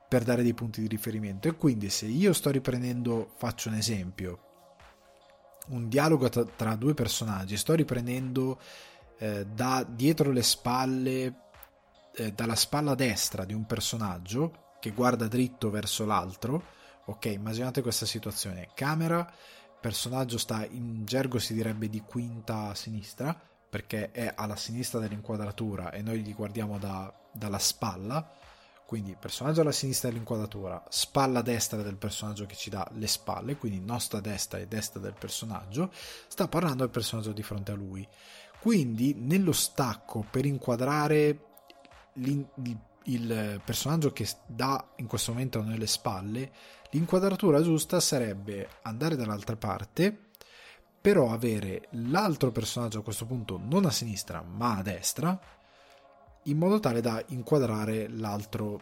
per 0.08 0.22
dare 0.22 0.42
dei 0.42 0.54
punti 0.54 0.80
di 0.80 0.86
riferimento. 0.86 1.48
E 1.48 1.56
quindi 1.56 1.90
se 1.90 2.06
io 2.06 2.32
sto 2.32 2.50
riprendendo, 2.50 3.32
faccio 3.36 3.68
un 3.68 3.74
esempio, 3.74 4.40
un 5.68 5.88
dialogo 5.88 6.28
tra, 6.28 6.44
tra 6.44 6.76
due 6.76 6.94
personaggi, 6.94 7.56
sto 7.56 7.74
riprendendo 7.74 8.60
eh, 9.18 9.46
da 9.46 9.84
dietro 9.88 10.30
le 10.30 10.42
spalle, 10.42 11.34
eh, 12.14 12.32
dalla 12.32 12.54
spalla 12.54 12.94
destra 12.94 13.44
di 13.44 13.54
un 13.54 13.66
personaggio 13.66 14.74
che 14.80 14.90
guarda 14.90 15.26
dritto 15.26 15.70
verso 15.70 16.04
l'altro. 16.04 16.74
Ok, 17.06 17.26
immaginate 17.26 17.82
questa 17.82 18.06
situazione. 18.06 18.68
Camera, 18.74 19.30
personaggio 19.80 20.38
sta 20.38 20.66
in 20.66 21.04
gergo 21.04 21.38
si 21.38 21.54
direbbe 21.54 21.88
di 21.88 22.00
quinta 22.00 22.68
a 22.68 22.74
sinistra, 22.74 23.38
perché 23.68 24.10
è 24.10 24.32
alla 24.34 24.56
sinistra 24.56 25.00
dell'inquadratura 25.00 25.90
e 25.90 26.02
noi 26.02 26.20
gli 26.20 26.34
guardiamo 26.34 26.78
da, 26.78 27.12
dalla 27.32 27.58
spalla 27.58 28.28
quindi 28.86 29.16
personaggio 29.18 29.62
alla 29.62 29.72
sinistra 29.72 30.08
dell'inquadratura, 30.08 30.82
spalla 30.88 31.42
destra 31.42 31.82
del 31.82 31.96
personaggio 31.96 32.46
che 32.46 32.54
ci 32.54 32.70
dà 32.70 32.88
le 32.94 33.08
spalle, 33.08 33.56
quindi 33.56 33.80
nostra 33.80 34.20
destra 34.20 34.58
e 34.58 34.68
destra 34.68 35.00
del 35.00 35.14
personaggio, 35.18 35.90
sta 36.28 36.46
parlando 36.46 36.84
al 36.84 36.90
personaggio 36.90 37.32
di 37.32 37.42
fronte 37.42 37.72
a 37.72 37.74
lui. 37.74 38.06
Quindi 38.60 39.14
nello 39.14 39.50
stacco 39.50 40.24
per 40.30 40.46
inquadrare 40.46 41.40
il, 42.14 43.60
personaggio 43.64 44.12
che 44.12 44.28
dà 44.46 44.92
in 44.96 45.06
questo 45.06 45.32
momento 45.32 45.58
a 45.58 45.62
noi 45.62 45.78
le 45.78 45.86
spalle, 45.88 46.52
l'inquadratura 46.90 47.60
giusta 47.62 47.98
sarebbe 47.98 48.68
andare 48.82 49.16
dall'altra 49.16 49.56
parte, 49.56 50.16
però 51.00 51.32
avere 51.32 51.88
l'altro 51.90 52.52
personaggio 52.52 53.00
a 53.00 53.02
questo 53.02 53.26
punto 53.26 53.60
non 53.60 53.84
a 53.84 53.90
sinistra 53.90 54.42
ma 54.42 54.76
a 54.76 54.82
destra 54.82 55.38
in 56.46 56.58
modo 56.58 56.80
tale 56.80 57.00
da 57.00 57.22
inquadrare 57.28 58.08
l'altro 58.08 58.80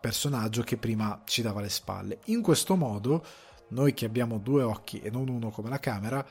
personaggio 0.00 0.62
che 0.62 0.76
prima 0.76 1.22
ci 1.24 1.42
dava 1.42 1.60
le 1.60 1.68
spalle. 1.68 2.20
In 2.26 2.42
questo 2.42 2.76
modo, 2.76 3.24
noi 3.68 3.94
che 3.94 4.04
abbiamo 4.04 4.38
due 4.38 4.62
occhi 4.62 5.00
e 5.00 5.10
non 5.10 5.28
uno 5.28 5.50
come 5.50 5.68
la 5.68 5.78
camera, 5.78 6.24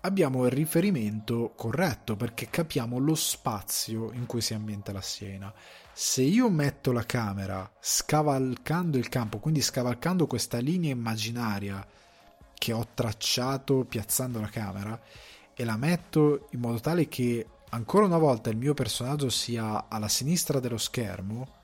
abbiamo 0.00 0.44
il 0.46 0.50
riferimento 0.50 1.52
corretto 1.54 2.16
perché 2.16 2.48
capiamo 2.48 2.98
lo 2.98 3.14
spazio 3.14 4.12
in 4.12 4.26
cui 4.26 4.40
si 4.40 4.54
ambienta 4.54 4.92
la 4.92 5.00
scena. 5.00 5.52
Se 5.92 6.22
io 6.22 6.48
metto 6.48 6.90
la 6.90 7.04
camera 7.04 7.70
scavalcando 7.78 8.98
il 8.98 9.08
campo, 9.08 9.38
quindi 9.38 9.60
scavalcando 9.60 10.26
questa 10.26 10.58
linea 10.58 10.90
immaginaria 10.90 11.86
che 12.54 12.72
ho 12.72 12.88
tracciato 12.94 13.84
piazzando 13.84 14.40
la 14.40 14.48
camera, 14.48 15.00
e 15.54 15.64
la 15.64 15.76
metto 15.76 16.48
in 16.52 16.60
modo 16.60 16.80
tale 16.80 17.08
che 17.08 17.46
ancora 17.74 18.06
una 18.06 18.18
volta 18.18 18.50
il 18.50 18.56
mio 18.56 18.74
personaggio 18.74 19.28
sia 19.28 19.88
alla 19.88 20.08
sinistra 20.08 20.60
dello 20.60 20.78
schermo, 20.78 21.60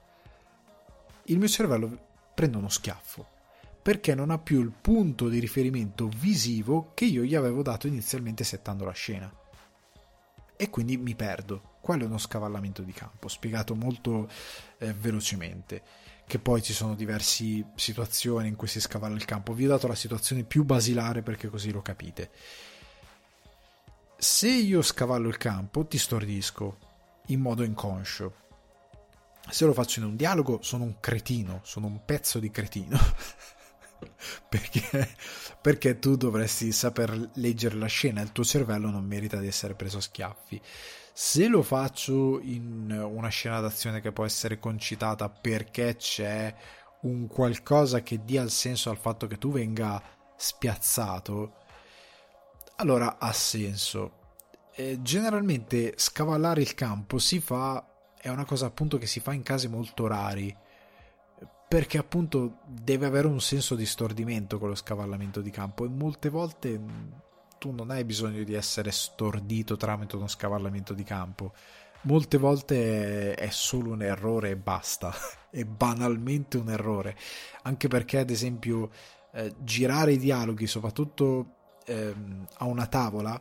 il 1.24 1.38
mio 1.38 1.48
cervello 1.48 2.06
prende 2.34 2.56
uno 2.56 2.68
schiaffo 2.68 3.36
perché 3.82 4.14
non 4.14 4.30
ha 4.30 4.38
più 4.38 4.60
il 4.60 4.70
punto 4.70 5.28
di 5.28 5.38
riferimento 5.38 6.08
visivo 6.08 6.92
che 6.94 7.06
io 7.06 7.22
gli 7.22 7.34
avevo 7.34 7.62
dato 7.62 7.86
inizialmente 7.86 8.44
settando 8.44 8.84
la 8.84 8.92
scena. 8.92 9.32
E 10.56 10.68
quindi 10.68 10.98
mi 10.98 11.14
perdo. 11.14 11.76
Quello 11.80 12.02
è 12.02 12.06
uno 12.06 12.18
scavallamento 12.18 12.82
di 12.82 12.92
campo, 12.92 13.28
spiegato 13.28 13.74
molto 13.74 14.28
eh, 14.78 14.92
velocemente. 14.92 15.82
Che 16.26 16.38
poi 16.38 16.60
ci 16.62 16.74
sono 16.74 16.94
diverse 16.94 17.70
situazioni 17.76 18.48
in 18.48 18.56
cui 18.56 18.68
si 18.68 18.80
scavalla 18.80 19.14
il 19.14 19.24
campo. 19.24 19.54
Vi 19.54 19.64
ho 19.64 19.68
dato 19.68 19.86
la 19.86 19.94
situazione 19.94 20.42
più 20.42 20.64
basilare 20.64 21.22
perché 21.22 21.48
così 21.48 21.70
lo 21.70 21.80
capite. 21.80 22.30
Se 24.20 24.48
io 24.48 24.82
scavallo 24.82 25.28
il 25.28 25.36
campo, 25.36 25.86
ti 25.86 25.96
stordisco 25.96 26.78
in 27.26 27.38
modo 27.38 27.62
inconscio. 27.62 28.34
Se 29.48 29.64
lo 29.64 29.72
faccio 29.72 30.00
in 30.00 30.06
un 30.06 30.16
dialogo, 30.16 30.58
sono 30.60 30.82
un 30.82 30.98
cretino, 30.98 31.60
sono 31.62 31.86
un 31.86 32.04
pezzo 32.04 32.40
di 32.40 32.50
cretino. 32.50 32.98
perché, 34.48 35.14
perché 35.60 36.00
tu 36.00 36.16
dovresti 36.16 36.72
saper 36.72 37.30
leggere 37.34 37.76
la 37.76 37.86
scena, 37.86 38.20
il 38.20 38.32
tuo 38.32 38.42
cervello 38.42 38.90
non 38.90 39.04
merita 39.04 39.38
di 39.38 39.46
essere 39.46 39.76
preso 39.76 39.98
a 39.98 40.00
schiaffi. 40.00 40.60
Se 41.12 41.46
lo 41.46 41.62
faccio 41.62 42.40
in 42.40 42.90
una 42.90 43.28
scena 43.28 43.60
d'azione 43.60 44.00
che 44.00 44.10
può 44.10 44.24
essere 44.24 44.58
concitata 44.58 45.28
perché 45.28 45.94
c'è 45.94 46.52
un 47.02 47.28
qualcosa 47.28 48.02
che 48.02 48.24
dia 48.24 48.42
il 48.42 48.50
senso 48.50 48.90
al 48.90 48.98
fatto 48.98 49.28
che 49.28 49.38
tu 49.38 49.52
venga 49.52 50.02
spiazzato, 50.36 51.66
allora 52.78 53.18
ha 53.18 53.32
senso. 53.32 54.16
Eh, 54.74 54.98
generalmente 55.02 55.94
scavallare 55.96 56.60
il 56.60 56.74
campo 56.74 57.18
si 57.18 57.40
fa, 57.40 57.84
è 58.20 58.28
una 58.28 58.44
cosa 58.44 58.66
appunto 58.66 58.98
che 58.98 59.06
si 59.06 59.20
fa 59.20 59.32
in 59.32 59.42
casi 59.42 59.68
molto 59.68 60.06
rari 60.06 60.54
perché 61.68 61.98
appunto 61.98 62.60
deve 62.66 63.04
avere 63.04 63.26
un 63.26 63.40
senso 63.40 63.74
di 63.74 63.84
stordimento 63.84 64.58
con 64.58 64.68
lo 64.68 64.74
scavallamento 64.74 65.42
di 65.42 65.50
campo 65.50 65.84
e 65.84 65.88
molte 65.88 66.30
volte 66.30 66.78
mm, 66.78 67.10
tu 67.58 67.72
non 67.72 67.90
hai 67.90 68.04
bisogno 68.04 68.42
di 68.42 68.54
essere 68.54 68.90
stordito 68.90 69.76
tramite 69.76 70.16
uno 70.16 70.28
scavallamento 70.28 70.94
di 70.94 71.02
campo 71.02 71.52
molte 72.02 72.38
volte 72.38 73.34
è 73.34 73.50
solo 73.50 73.90
un 73.90 74.02
errore 74.02 74.50
e 74.50 74.56
basta 74.56 75.12
è 75.50 75.64
banalmente 75.64 76.56
un 76.56 76.70
errore 76.70 77.16
anche 77.62 77.88
perché 77.88 78.18
ad 78.18 78.30
esempio 78.30 78.90
eh, 79.32 79.54
girare 79.58 80.12
i 80.12 80.18
dialoghi 80.18 80.66
soprattutto 80.66 81.57
ehm, 81.88 82.46
a 82.58 82.64
una 82.64 82.86
tavola 82.86 83.40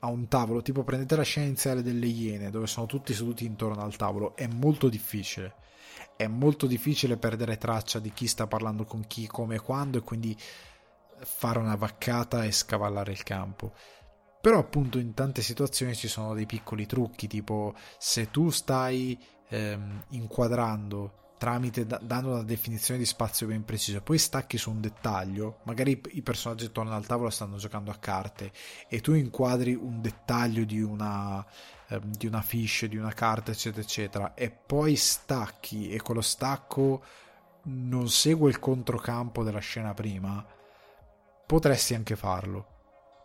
a 0.00 0.06
un 0.06 0.28
tavolo 0.28 0.62
tipo 0.62 0.84
prendete 0.84 1.16
la 1.16 1.22
scena 1.22 1.46
iniziale 1.46 1.82
delle 1.82 2.06
Iene 2.06 2.50
dove 2.50 2.68
sono 2.68 2.86
tutti 2.86 3.12
seduti 3.12 3.44
intorno 3.44 3.82
al 3.82 3.96
tavolo 3.96 4.36
è 4.36 4.46
molto 4.46 4.88
difficile 4.88 5.54
è 6.18 6.26
molto 6.26 6.66
difficile 6.66 7.16
perdere 7.16 7.58
traccia 7.58 8.00
di 8.00 8.12
chi 8.12 8.26
sta 8.26 8.48
parlando 8.48 8.84
con 8.84 9.06
chi, 9.06 9.28
come 9.28 9.54
e 9.54 9.60
quando 9.60 9.98
e 9.98 10.02
quindi 10.02 10.36
fare 11.20 11.60
una 11.60 11.76
vaccata 11.76 12.44
e 12.44 12.50
scavallare 12.50 13.12
il 13.12 13.22
campo. 13.22 13.72
Però 14.40 14.58
appunto 14.58 14.98
in 14.98 15.14
tante 15.14 15.42
situazioni 15.42 15.94
ci 15.94 16.08
sono 16.08 16.34
dei 16.34 16.46
piccoli 16.46 16.86
trucchi, 16.86 17.28
tipo 17.28 17.74
se 17.98 18.32
tu 18.32 18.50
stai 18.50 19.16
ehm, 19.48 20.06
inquadrando 20.10 21.26
tramite 21.38 21.86
dando 21.86 22.32
una 22.32 22.42
definizione 22.42 22.98
di 22.98 23.06
spazio 23.06 23.46
ben 23.46 23.64
precisa, 23.64 24.00
poi 24.00 24.18
stacchi 24.18 24.58
su 24.58 24.70
un 24.70 24.80
dettaglio, 24.80 25.60
magari 25.62 26.00
i 26.10 26.22
personaggi 26.22 26.66
attorno 26.66 26.94
al 26.94 27.06
tavolo 27.06 27.30
stanno 27.30 27.56
giocando 27.56 27.90
a 27.90 27.96
carte 27.96 28.52
e 28.88 29.00
tu 29.00 29.14
inquadri 29.14 29.74
un 29.74 30.02
dettaglio 30.02 30.64
di 30.64 30.82
una 30.82 31.44
Ehm, 31.88 32.14
di 32.16 32.26
una 32.26 32.42
fiche, 32.42 32.88
di 32.88 32.96
una 32.96 33.12
carta, 33.12 33.50
eccetera, 33.50 33.82
eccetera, 33.82 34.34
e 34.34 34.50
poi 34.50 34.94
stacchi 34.96 35.90
e 35.90 36.00
con 36.02 36.16
lo 36.16 36.20
stacco 36.20 37.02
non 37.62 38.08
segue 38.10 38.50
il 38.50 38.58
controcampo 38.58 39.42
della 39.42 39.58
scena 39.58 39.94
prima, 39.94 40.44
potresti 41.46 41.94
anche 41.94 42.14
farlo. 42.16 42.76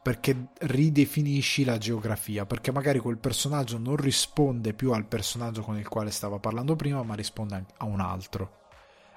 Perché 0.04 0.49
ridefinisci 0.60 1.64
la 1.64 1.78
geografia, 1.78 2.45
perché 2.45 2.74
magari 2.74 2.99
quel 2.99 3.18
personaggio 3.18 3.78
non 3.78 3.95
risponde 3.95 4.74
più 4.74 4.91
al 4.91 5.06
personaggio 5.06 5.62
con 5.62 5.78
il 5.78 5.88
quale 5.88 6.12
stava 6.12 6.39
parlando 6.39 6.76
prima, 6.76 7.01
ma 7.04 7.16
risponde 7.16 7.66
a 7.78 7.86
un 7.86 8.01
altro. 8.01 8.62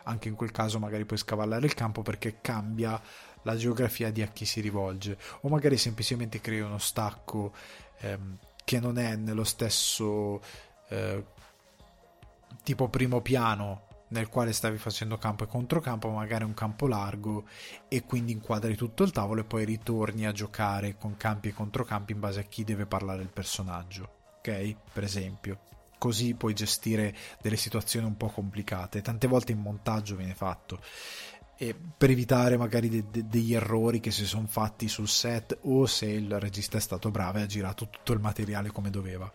Anche 0.05 0.29
in 0.29 0.37
quel 0.37 0.53
caso 0.53 0.79
magari 0.79 1.05
puoi 1.05 1.19
scavallare 1.19 1.67
il 1.67 1.75
campo 1.75 2.03
perché 2.03 2.39
cambia 2.41 3.01
la 3.43 3.57
geografia 3.57 4.13
di 4.13 4.23
a 4.23 4.29
chi 4.29 4.45
si 4.45 4.61
rivolge, 4.61 5.19
o 5.41 5.49
magari 5.49 5.77
semplicemente 5.77 6.41
crei 6.41 6.61
uno 6.61 6.79
stacco 6.79 7.53
ehm, 7.99 8.39
che 8.65 8.81
non 8.81 8.99
è 8.99 9.17
nello 9.17 9.45
stesso 9.45 10.41
eh, 10.89 11.25
tipo 12.63 12.89
primo 12.89 13.21
piano 13.21 13.86
nel 14.09 14.29
quale 14.29 14.53
stavi 14.53 14.79
facendo 14.79 15.19
campo 15.19 15.45
e 15.45 15.49
controcampo, 15.49 16.09
magari 16.11 16.45
un 16.45 16.55
campo 16.55 16.87
largo 16.87 17.45
e 17.89 18.05
quindi 18.05 18.33
inquadri 18.33 18.77
tutto 18.77 19.03
il 19.03 19.11
tavolo 19.11 19.41
e 19.41 19.45
poi 19.45 19.65
ritorni 19.65 20.27
a 20.27 20.33
giocare 20.33 20.97
con 20.97 21.17
campi 21.17 21.49
e 21.49 21.55
controcampi 21.55 22.13
in 22.13 22.21
base 22.21 22.41
a 22.41 22.45
chi 22.45 22.65
deve 22.65 22.87
parlare 22.87 23.23
il 23.23 23.31
personaggio, 23.33 24.09
ok? 24.39 24.77
Per 24.93 25.03
esempio. 25.03 25.61
Così 25.99 26.35
puoi 26.35 26.53
gestire 26.53 27.17
delle 27.41 27.57
situazioni 27.57 28.07
un 28.07 28.19
po' 28.19 28.29
complicate. 28.29 29.01
Tante 29.01 29.27
volte 29.27 29.53
in 29.53 29.59
montaggio 29.59 30.15
viene 30.15 30.35
fatto 30.35 30.79
e 31.59 31.75
per 31.75 32.11
evitare 32.11 32.59
magari 32.59 32.89
de- 32.89 33.05
de- 33.11 33.27
degli 33.27 33.55
errori 33.55 33.99
che 33.99 34.11
si 34.11 34.27
sono 34.27 34.47
fatti 34.47 34.89
sul 34.89 35.09
set 35.09 35.59
o 35.63 35.87
se 35.87 36.07
il 36.07 36.39
regista 36.39 36.77
è 36.77 36.81
stato 36.81 37.11
bravo 37.11 37.39
e 37.39 37.43
ha 37.43 37.47
girato 37.47 37.89
tutto 37.89 38.13
il 38.13 38.21
materiale 38.21 38.71
come 38.71 38.91
doveva. 38.91 39.33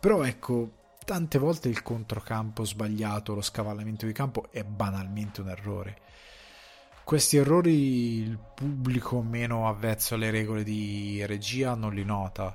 Però 0.00 0.24
ecco, 0.24 0.72
tante 1.08 1.38
volte 1.38 1.70
il 1.70 1.82
controcampo 1.82 2.66
sbagliato, 2.66 3.32
lo 3.32 3.40
scavallamento 3.40 4.04
di 4.04 4.12
campo 4.12 4.48
è 4.50 4.62
banalmente 4.62 5.40
un 5.40 5.48
errore. 5.48 5.96
Questi 7.02 7.38
errori 7.38 8.18
il 8.18 8.38
pubblico 8.54 9.22
meno 9.22 9.68
avvezzo 9.68 10.16
alle 10.16 10.30
regole 10.30 10.64
di 10.64 11.24
regia 11.24 11.74
non 11.74 11.94
li 11.94 12.04
nota. 12.04 12.54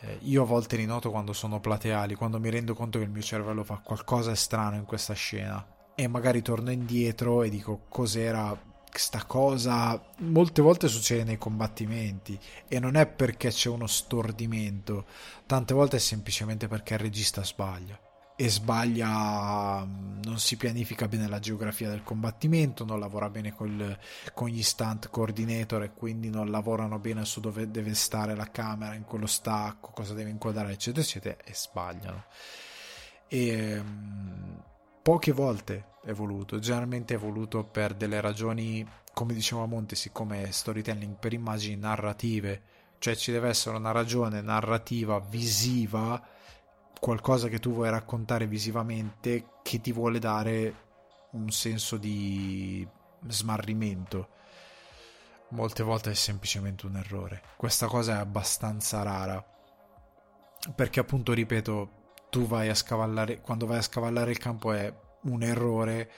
Eh, 0.00 0.18
io 0.24 0.42
a 0.42 0.44
volte 0.44 0.76
li 0.76 0.84
noto 0.84 1.10
quando 1.10 1.32
sono 1.32 1.58
plateali, 1.58 2.16
quando 2.16 2.38
mi 2.38 2.50
rendo 2.50 2.74
conto 2.74 2.98
che 2.98 3.04
il 3.04 3.10
mio 3.10 3.22
cervello 3.22 3.64
fa 3.64 3.80
qualcosa 3.82 4.28
di 4.28 4.36
strano 4.36 4.76
in 4.76 4.84
questa 4.84 5.14
scena 5.14 5.66
e 5.94 6.06
magari 6.06 6.42
torno 6.42 6.70
indietro 6.70 7.42
e 7.42 7.48
dico 7.48 7.86
cos'era 7.88 8.54
sta 8.92 9.24
cosa 9.24 10.00
molte 10.18 10.62
volte 10.62 10.88
succede 10.88 11.24
nei 11.24 11.38
combattimenti 11.38 12.38
e 12.66 12.78
non 12.78 12.96
è 12.96 13.06
perché 13.06 13.50
c'è 13.50 13.68
uno 13.68 13.86
stordimento 13.86 15.06
tante 15.46 15.74
volte 15.74 15.96
è 15.96 16.00
semplicemente 16.00 16.68
perché 16.68 16.94
il 16.94 17.00
regista 17.00 17.44
sbaglia 17.44 17.98
e 18.40 18.48
sbaglia 18.48 19.84
non 19.84 20.38
si 20.38 20.56
pianifica 20.56 21.08
bene 21.08 21.26
la 21.26 21.40
geografia 21.40 21.88
del 21.88 22.04
combattimento 22.04 22.84
non 22.84 23.00
lavora 23.00 23.28
bene 23.28 23.52
col, 23.52 23.98
con 24.32 24.48
gli 24.48 24.62
stunt 24.62 25.10
coordinator 25.10 25.82
e 25.82 25.92
quindi 25.92 26.30
non 26.30 26.48
lavorano 26.48 27.00
bene 27.00 27.24
su 27.24 27.40
dove 27.40 27.68
deve 27.68 27.94
stare 27.94 28.36
la 28.36 28.48
camera 28.48 28.94
in 28.94 29.02
quello 29.02 29.26
stacco 29.26 29.90
cosa 29.90 30.14
deve 30.14 30.30
inquadrare 30.30 30.72
eccetera 30.72 31.02
eccetera 31.04 31.36
e 31.44 31.52
sbagliano. 31.52 32.24
E 33.26 33.82
poche 35.02 35.32
volte 35.32 35.96
è 36.08 36.14
voluto, 36.14 36.58
generalmente 36.58 37.16
è 37.16 37.18
voluto 37.18 37.64
per 37.64 37.92
delle 37.92 38.22
ragioni, 38.22 38.86
come 39.12 39.34
diceva 39.34 39.66
Monte, 39.66 39.94
siccome 39.94 40.50
storytelling 40.50 41.16
per 41.16 41.34
immagini 41.34 41.76
narrative, 41.76 42.62
cioè 42.96 43.14
ci 43.14 43.30
deve 43.30 43.50
essere 43.50 43.76
una 43.76 43.90
ragione 43.90 44.40
narrativa 44.40 45.18
visiva, 45.20 46.26
qualcosa 46.98 47.48
che 47.48 47.58
tu 47.58 47.74
vuoi 47.74 47.90
raccontare 47.90 48.46
visivamente 48.46 49.48
che 49.62 49.82
ti 49.82 49.92
vuole 49.92 50.18
dare 50.18 50.74
un 51.32 51.50
senso 51.50 51.98
di 51.98 52.88
smarrimento. 53.26 54.28
Molte 55.50 55.82
volte 55.82 56.12
è 56.12 56.14
semplicemente 56.14 56.86
un 56.86 56.96
errore. 56.96 57.42
Questa 57.58 57.86
cosa 57.86 58.14
è 58.14 58.18
abbastanza 58.18 59.02
rara. 59.02 59.44
Perché 60.74 61.00
appunto, 61.00 61.34
ripeto, 61.34 61.90
tu 62.30 62.46
vai 62.46 62.70
a 62.70 62.74
scavallare, 62.74 63.42
quando 63.42 63.66
vai 63.66 63.76
a 63.76 63.82
scavallare 63.82 64.30
il 64.30 64.38
campo 64.38 64.72
è 64.72 65.06
un 65.22 65.42
errore 65.42 66.10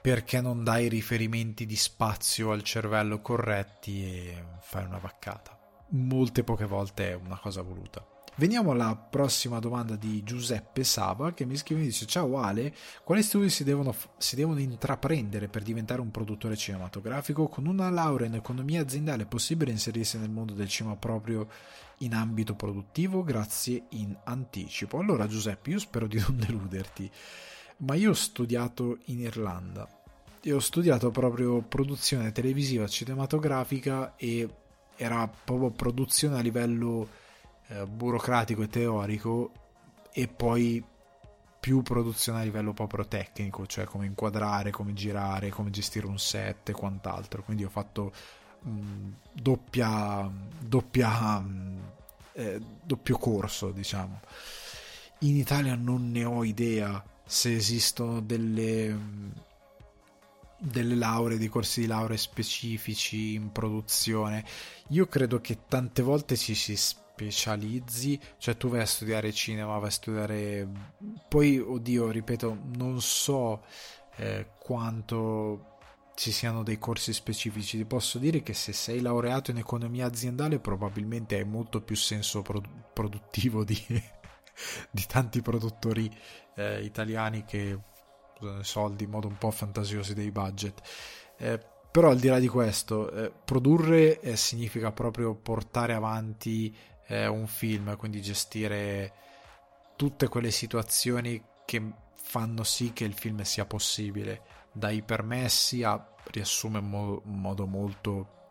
perché 0.00 0.40
non 0.40 0.64
dai 0.64 0.88
riferimenti 0.88 1.66
di 1.66 1.76
spazio 1.76 2.52
al 2.52 2.62
cervello 2.62 3.20
corretti 3.20 4.04
e 4.04 4.44
fai 4.60 4.84
una 4.84 4.98
vaccata. 4.98 5.58
Molte 5.90 6.44
poche 6.44 6.64
volte 6.64 7.10
è 7.10 7.14
una 7.14 7.38
cosa 7.38 7.62
voluta. 7.62 8.04
Veniamo 8.36 8.70
alla 8.70 8.96
prossima 8.96 9.58
domanda 9.58 9.96
di 9.96 10.22
Giuseppe 10.22 10.82
Sava 10.82 11.34
che 11.34 11.44
mi 11.44 11.56
scrive 11.56 11.82
e 11.82 11.84
dice 11.84 12.06
Ciao 12.06 12.38
Ale, 12.38 12.74
quali 13.04 13.22
studi 13.22 13.50
si 13.50 13.64
devono, 13.64 13.94
si 14.16 14.34
devono 14.34 14.60
intraprendere 14.60 15.48
per 15.48 15.62
diventare 15.62 16.00
un 16.00 16.10
produttore 16.10 16.56
cinematografico? 16.56 17.48
Con 17.48 17.66
una 17.66 17.90
laurea 17.90 18.28
in 18.28 18.34
economia 18.34 18.80
aziendale 18.80 19.24
è 19.24 19.26
possibile 19.26 19.72
inserirsi 19.72 20.16
nel 20.16 20.30
mondo 20.30 20.54
del 20.54 20.68
cinema 20.68 20.96
proprio 20.96 21.48
in 22.00 22.14
ambito 22.14 22.54
produttivo? 22.54 23.22
Grazie 23.22 23.84
in 23.90 24.16
anticipo. 24.24 24.98
Allora 24.98 25.26
Giuseppe, 25.26 25.70
io 25.70 25.78
spero 25.78 26.06
di 26.06 26.18
non 26.18 26.36
deluderti, 26.38 27.10
ma 27.78 27.94
io 27.94 28.10
ho 28.10 28.14
studiato 28.14 28.98
in 29.06 29.20
Irlanda 29.20 29.88
e 30.42 30.52
ho 30.52 30.60
studiato 30.60 31.10
proprio 31.10 31.60
produzione 31.60 32.32
televisiva 32.32 32.86
cinematografica 32.86 34.14
e 34.16 34.48
era 34.96 35.28
proprio 35.28 35.70
produzione 35.70 36.38
a 36.38 36.42
livello 36.42 37.08
eh, 37.68 37.86
burocratico 37.86 38.62
e 38.62 38.68
teorico 38.68 39.52
e 40.12 40.28
poi 40.28 40.82
più 41.60 41.82
produzione 41.82 42.40
a 42.40 42.42
livello 42.42 42.72
proprio 42.72 43.06
tecnico, 43.06 43.66
cioè 43.66 43.84
come 43.84 44.06
inquadrare, 44.06 44.70
come 44.70 44.94
girare, 44.94 45.50
come 45.50 45.70
gestire 45.70 46.06
un 46.06 46.18
set 46.18 46.70
e 46.70 46.72
quant'altro. 46.72 47.42
Quindi 47.42 47.64
ho 47.64 47.68
fatto 47.68 48.12
mh, 48.62 49.12
doppia, 49.32 50.30
doppia 50.60 51.38
mh, 51.40 51.78
eh, 52.32 52.60
doppio 52.82 53.18
corso, 53.18 53.70
diciamo. 53.70 54.20
In 55.20 55.36
Italia 55.36 55.74
non 55.74 56.10
ne 56.10 56.24
ho 56.24 56.44
idea 56.44 57.02
se 57.24 57.54
esistono 57.54 58.20
delle 58.20 59.38
delle 60.60 60.94
lauree, 60.94 61.38
dei 61.38 61.48
corsi 61.48 61.80
di 61.80 61.86
laurea 61.86 62.18
specifici 62.18 63.34
in 63.34 63.50
produzione. 63.50 64.44
Io 64.88 65.06
credo 65.06 65.40
che 65.40 65.60
tante 65.66 66.02
volte 66.02 66.36
ci 66.36 66.54
si 66.54 66.76
specializzi, 66.76 68.20
cioè 68.36 68.56
tu 68.56 68.68
vai 68.68 68.82
a 68.82 68.86
studiare 68.86 69.32
cinema, 69.32 69.78
vai 69.78 69.88
a 69.88 69.92
studiare... 69.92 70.68
Poi, 71.28 71.58
oddio, 71.58 72.10
ripeto, 72.10 72.58
non 72.76 73.00
so 73.00 73.62
eh, 74.16 74.50
quanto 74.58 75.78
ci 76.20 76.32
siano 76.32 76.62
dei 76.62 76.78
corsi 76.78 77.14
specifici. 77.14 77.78
Ti 77.78 77.86
posso 77.86 78.18
dire 78.18 78.42
che 78.42 78.52
se 78.52 78.74
sei 78.74 79.00
laureato 79.00 79.52
in 79.52 79.56
economia 79.56 80.04
aziendale 80.04 80.58
probabilmente 80.58 81.36
hai 81.36 81.46
molto 81.46 81.80
più 81.80 81.96
senso 81.96 82.42
produ- 82.42 82.92
produttivo 82.92 83.64
di, 83.64 83.74
di 84.92 85.04
tanti 85.06 85.40
produttori 85.40 86.14
eh, 86.56 86.84
italiani 86.84 87.46
che 87.46 87.78
usano 88.38 88.60
i 88.60 88.64
soldi 88.64 89.04
in 89.04 89.10
modo 89.10 89.28
un 89.28 89.38
po' 89.38 89.50
fantasiosi 89.50 90.12
dei 90.12 90.30
budget. 90.30 90.82
Eh, 91.38 91.58
però 91.90 92.10
al 92.10 92.18
di 92.18 92.28
là 92.28 92.38
di 92.38 92.48
questo, 92.48 93.10
eh, 93.10 93.32
produrre 93.42 94.20
eh, 94.20 94.36
significa 94.36 94.92
proprio 94.92 95.34
portare 95.34 95.94
avanti 95.94 96.76
eh, 97.06 97.28
un 97.28 97.46
film, 97.46 97.96
quindi 97.96 98.20
gestire 98.20 99.14
tutte 99.96 100.28
quelle 100.28 100.50
situazioni 100.50 101.42
che 101.64 101.82
fanno 102.12 102.62
sì 102.62 102.92
che 102.92 103.04
il 103.04 103.14
film 103.14 103.40
sia 103.40 103.64
possibile, 103.64 104.42
dai 104.72 105.02
permessi 105.02 105.82
a 105.82 105.98
riassume 106.30 106.78
in 106.78 107.20
in 107.24 107.38
modo 107.38 107.66
molto 107.66 108.48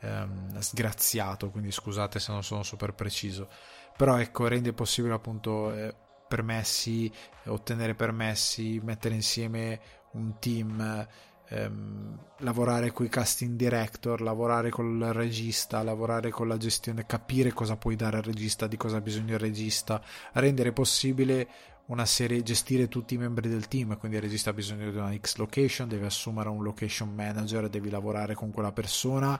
ehm, 0.00 0.58
sgraziato, 0.60 1.50
quindi 1.50 1.70
scusate 1.70 2.18
se 2.18 2.32
non 2.32 2.42
sono 2.42 2.62
super 2.62 2.94
preciso, 2.94 3.48
però 3.96 4.18
ecco 4.18 4.46
rende 4.46 4.72
possibile 4.72 5.14
appunto 5.14 5.72
eh, 5.72 5.94
permessi, 6.28 7.10
ottenere 7.46 7.94
permessi, 7.94 8.80
mettere 8.82 9.14
insieme 9.14 9.80
un 10.12 10.38
team, 10.38 11.06
ehm, 11.48 12.18
lavorare 12.38 12.90
con 12.92 13.06
i 13.06 13.08
casting 13.08 13.56
director, 13.56 14.20
lavorare 14.20 14.70
con 14.70 14.96
il 14.96 15.12
regista, 15.12 15.82
lavorare 15.82 16.30
con 16.30 16.48
la 16.48 16.56
gestione, 16.56 17.06
capire 17.06 17.52
cosa 17.52 17.76
puoi 17.76 17.96
dare 17.96 18.16
al 18.16 18.22
regista, 18.22 18.66
di 18.66 18.76
cosa 18.76 18.96
ha 18.96 19.00
bisogno 19.00 19.34
il 19.34 19.40
regista, 19.40 20.02
rendere 20.32 20.72
possibile 20.72 21.48
una 21.92 22.06
serie, 22.06 22.42
gestire 22.42 22.88
tutti 22.88 23.14
i 23.14 23.18
membri 23.18 23.48
del 23.48 23.68
team, 23.68 23.98
quindi 23.98 24.16
il 24.16 24.22
regista 24.22 24.50
ha 24.50 24.54
bisogno 24.54 24.90
di 24.90 24.96
una 24.96 25.14
X 25.14 25.36
location, 25.36 25.88
deve 25.88 26.06
assumere 26.06 26.48
un 26.48 26.62
location 26.62 27.14
manager, 27.14 27.68
devi 27.68 27.90
lavorare 27.90 28.34
con 28.34 28.50
quella 28.50 28.72
persona 28.72 29.38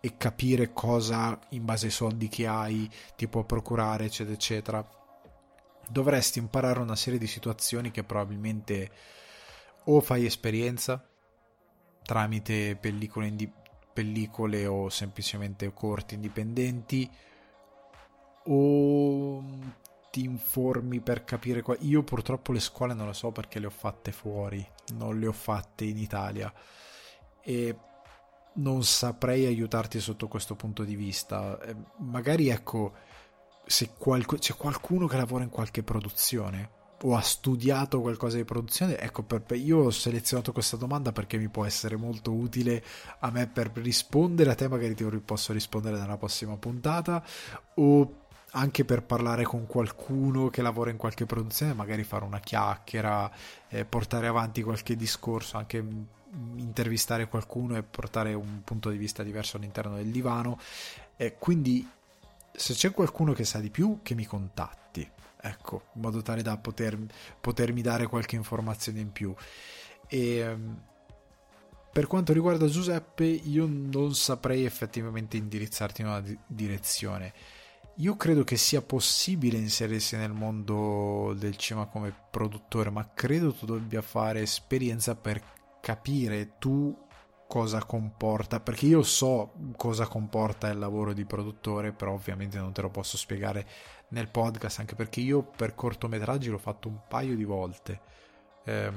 e 0.00 0.16
capire 0.16 0.72
cosa 0.72 1.38
in 1.50 1.64
base 1.64 1.86
ai 1.86 1.92
soldi 1.92 2.28
che 2.28 2.46
hai 2.48 2.90
ti 3.16 3.28
può 3.28 3.44
procurare, 3.44 4.06
eccetera, 4.06 4.34
eccetera. 4.34 4.88
Dovresti 5.88 6.40
imparare 6.40 6.80
una 6.80 6.96
serie 6.96 7.20
di 7.20 7.28
situazioni 7.28 7.92
che 7.92 8.02
probabilmente 8.02 8.90
o 9.84 10.00
fai 10.00 10.24
esperienza 10.24 11.04
tramite 12.02 12.76
pellicole, 12.80 13.28
indi- 13.28 13.52
pellicole 13.92 14.66
o 14.66 14.88
semplicemente 14.88 15.72
corti 15.72 16.14
indipendenti 16.14 17.08
o 18.46 19.44
ti 20.12 20.24
informi 20.24 21.00
per 21.00 21.24
capire 21.24 21.62
qua. 21.62 21.74
Io 21.80 22.02
purtroppo 22.02 22.52
le 22.52 22.60
scuole 22.60 22.92
non 22.92 23.06
le 23.06 23.14
so 23.14 23.32
perché 23.32 23.58
le 23.58 23.66
ho 23.66 23.70
fatte 23.70 24.12
fuori, 24.12 24.64
non 24.92 25.18
le 25.18 25.26
ho 25.26 25.32
fatte 25.32 25.86
in 25.86 25.96
Italia 25.96 26.52
e 27.40 27.76
non 28.56 28.84
saprei 28.84 29.46
aiutarti 29.46 29.98
sotto 30.00 30.28
questo 30.28 30.54
punto 30.54 30.84
di 30.84 30.96
vista. 30.96 31.58
Eh, 31.62 31.74
magari 32.00 32.50
ecco 32.50 32.92
se 33.64 33.94
qualc- 33.96 34.38
c'è 34.38 34.54
qualcuno 34.54 35.06
che 35.06 35.16
lavora 35.16 35.44
in 35.44 35.50
qualche 35.50 35.82
produzione 35.82 36.80
o 37.04 37.16
ha 37.16 37.22
studiato 37.22 38.02
qualcosa 38.02 38.36
di 38.36 38.44
produzione, 38.44 38.98
ecco, 38.98 39.22
per, 39.22 39.42
io 39.56 39.78
ho 39.78 39.90
selezionato 39.90 40.52
questa 40.52 40.76
domanda 40.76 41.10
perché 41.10 41.38
mi 41.38 41.48
può 41.48 41.64
essere 41.64 41.96
molto 41.96 42.32
utile 42.32 42.84
a 43.20 43.30
me 43.30 43.48
per 43.48 43.72
rispondere 43.74 44.50
a 44.50 44.54
te, 44.54 44.68
magari 44.68 44.94
ti 44.94 45.04
posso 45.24 45.52
rispondere 45.52 45.98
nella 45.98 46.18
prossima 46.18 46.56
puntata, 46.58 47.24
o 47.76 48.21
anche 48.52 48.84
per 48.84 49.02
parlare 49.02 49.44
con 49.44 49.66
qualcuno 49.66 50.48
che 50.48 50.62
lavora 50.62 50.90
in 50.90 50.96
qualche 50.96 51.26
produzione, 51.26 51.72
magari 51.72 52.04
fare 52.04 52.24
una 52.24 52.40
chiacchiera, 52.40 53.30
eh, 53.68 53.84
portare 53.84 54.26
avanti 54.26 54.62
qualche 54.62 54.96
discorso, 54.96 55.56
anche 55.56 55.84
intervistare 56.56 57.28
qualcuno 57.28 57.76
e 57.76 57.82
portare 57.82 58.34
un 58.34 58.62
punto 58.64 58.90
di 58.90 58.96
vista 58.96 59.22
diverso 59.22 59.56
all'interno 59.56 59.96
del 59.96 60.10
divano. 60.10 60.58
Eh, 61.16 61.36
quindi 61.38 61.88
se 62.52 62.74
c'è 62.74 62.90
qualcuno 62.90 63.32
che 63.32 63.44
sa 63.44 63.58
di 63.58 63.70
più, 63.70 64.00
che 64.02 64.14
mi 64.14 64.26
contatti, 64.26 65.08
ecco, 65.40 65.84
in 65.94 66.02
modo 66.02 66.20
tale 66.20 66.42
da 66.42 66.56
poter, 66.58 66.98
potermi 67.40 67.80
dare 67.80 68.06
qualche 68.06 68.36
informazione 68.36 69.00
in 69.00 69.12
più. 69.12 69.34
E 70.08 70.36
ehm, 70.36 70.82
per 71.90 72.06
quanto 72.06 72.32
riguarda 72.34 72.66
Giuseppe, 72.66 73.24
io 73.24 73.66
non 73.66 74.14
saprei 74.14 74.64
effettivamente 74.64 75.38
indirizzarti 75.38 76.02
in 76.02 76.06
una 76.06 76.20
di- 76.20 76.38
direzione. 76.46 77.32
Io 77.96 78.16
credo 78.16 78.42
che 78.42 78.56
sia 78.56 78.80
possibile 78.80 79.58
inserirsi 79.58 80.16
nel 80.16 80.32
mondo 80.32 81.34
del 81.36 81.56
cinema 81.56 81.86
come 81.86 82.14
produttore, 82.30 82.88
ma 82.88 83.10
credo 83.12 83.52
tu 83.52 83.66
dobbia 83.66 84.00
fare 84.00 84.40
esperienza 84.40 85.14
per 85.14 85.42
capire 85.82 86.56
tu 86.58 86.96
cosa 87.46 87.84
comporta, 87.84 88.60
perché 88.60 88.86
io 88.86 89.02
so 89.02 89.52
cosa 89.76 90.06
comporta 90.06 90.70
il 90.70 90.78
lavoro 90.78 91.12
di 91.12 91.26
produttore, 91.26 91.92
però 91.92 92.12
ovviamente 92.12 92.56
non 92.56 92.72
te 92.72 92.80
lo 92.80 92.88
posso 92.88 93.18
spiegare 93.18 93.66
nel 94.08 94.28
podcast, 94.28 94.78
anche 94.78 94.94
perché 94.94 95.20
io 95.20 95.42
per 95.42 95.74
cortometraggi 95.74 96.48
l'ho 96.48 96.56
fatto 96.56 96.88
un 96.88 97.00
paio 97.06 97.36
di 97.36 97.44
volte, 97.44 98.00
eh, 98.64 98.90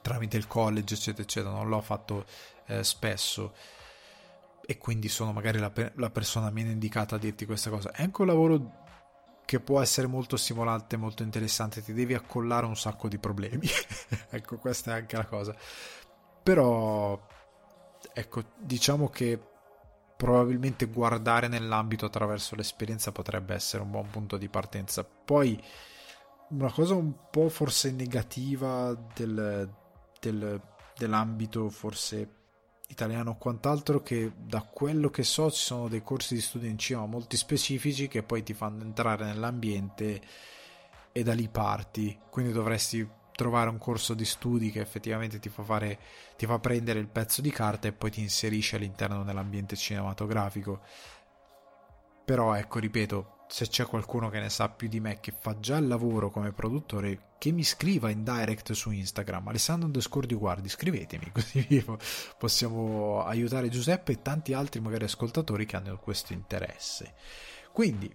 tramite 0.00 0.36
il 0.36 0.46
college, 0.46 0.94
eccetera, 0.94 1.22
eccetera, 1.24 1.52
non 1.52 1.68
l'ho 1.68 1.80
fatto 1.80 2.24
eh, 2.66 2.84
spesso 2.84 3.52
e 4.66 4.78
quindi 4.78 5.08
sono 5.08 5.32
magari 5.32 5.58
la, 5.58 5.72
la, 5.94 6.10
persona 6.10 6.50
meno 6.50 6.70
indicata 6.70 7.16
a 7.16 7.18
dirti 7.18 7.44
questa 7.44 7.70
cosa. 7.70 7.90
È 7.90 8.02
anche 8.02 8.20
un 8.22 8.26
lavoro 8.28 8.82
che 9.44 9.60
può 9.60 9.80
essere 9.80 10.06
molto 10.06 10.36
stimolante, 10.36 10.96
molto 10.96 11.22
interessante, 11.22 11.82
ti 11.82 11.92
devi 11.92 12.14
accollare 12.14 12.66
un 12.66 12.76
sacco 12.76 13.08
di 13.08 13.18
problemi. 13.18 13.68
ecco, 14.30 14.56
questa 14.56 14.92
è 14.92 15.00
anche 15.00 15.16
la 15.16 15.26
cosa. 15.26 15.54
Però, 16.42 17.20
ecco, 18.12 18.42
diciamo 18.58 19.08
che 19.08 19.38
probabilmente 20.16 20.86
guardare 20.86 21.48
nell'ambito 21.48 22.06
attraverso 22.06 22.54
l'esperienza 22.54 23.12
potrebbe 23.12 23.54
essere 23.54 23.82
un 23.82 23.90
buon 23.90 24.08
punto 24.08 24.36
di 24.38 24.48
partenza. 24.48 25.04
Poi, 25.04 25.62
una 26.50 26.70
cosa 26.70 26.94
un 26.94 27.12
po' 27.30 27.48
forse 27.48 27.90
negativa 27.92 28.94
del, 29.14 29.70
del, 30.20 30.60
dell'ambito 30.96 31.68
forse 31.68 32.43
italiano 32.88 33.30
o 33.30 33.36
quant'altro 33.36 34.02
che 34.02 34.32
da 34.36 34.62
quello 34.62 35.10
che 35.10 35.22
so 35.22 35.50
ci 35.50 35.62
sono 35.62 35.88
dei 35.88 36.02
corsi 36.02 36.34
di 36.34 36.40
studio 36.40 36.68
in 36.68 36.78
cima 36.78 37.06
molto 37.06 37.36
specifici 37.36 38.08
che 38.08 38.22
poi 38.22 38.42
ti 38.42 38.52
fanno 38.52 38.82
entrare 38.82 39.24
nell'ambiente 39.24 40.20
e 41.12 41.22
da 41.22 41.32
lì 41.32 41.48
parti 41.48 42.16
quindi 42.30 42.52
dovresti 42.52 43.08
trovare 43.34 43.68
un 43.68 43.78
corso 43.78 44.14
di 44.14 44.24
studi 44.24 44.70
che 44.70 44.80
effettivamente 44.80 45.38
ti 45.38 45.48
fa, 45.48 45.62
fare, 45.62 45.98
ti 46.36 46.46
fa 46.46 46.58
prendere 46.58 47.00
il 47.00 47.08
pezzo 47.08 47.40
di 47.40 47.50
carta 47.50 47.88
e 47.88 47.92
poi 47.92 48.10
ti 48.10 48.20
inserisce 48.20 48.76
all'interno 48.76 49.24
dell'ambiente 49.24 49.76
cinematografico. 49.76 50.80
Però 52.24 52.54
ecco, 52.54 52.78
ripeto, 52.78 53.43
se 53.54 53.68
c'è 53.68 53.86
qualcuno 53.86 54.30
che 54.30 54.40
ne 54.40 54.50
sa 54.50 54.68
più 54.68 54.88
di 54.88 54.98
me 54.98 55.20
che 55.20 55.32
fa 55.38 55.60
già 55.60 55.76
il 55.76 55.86
lavoro 55.86 56.28
come 56.28 56.50
produttore, 56.50 57.34
che 57.38 57.52
mi 57.52 57.62
scriva 57.62 58.10
in 58.10 58.24
direct 58.24 58.72
su 58.72 58.90
Instagram, 58.90 59.46
Alessandro 59.46 59.86
underscore 59.86 60.26
di 60.26 60.34
guardi, 60.34 60.68
scrivetemi 60.68 61.30
così 61.30 61.86
possiamo 62.36 63.22
aiutare 63.22 63.68
Giuseppe 63.68 64.10
e 64.10 64.22
tanti 64.22 64.54
altri 64.54 64.80
magari 64.80 65.04
ascoltatori 65.04 65.66
che 65.66 65.76
hanno 65.76 65.96
questo 65.98 66.32
interesse. 66.32 67.14
Quindi, 67.70 68.12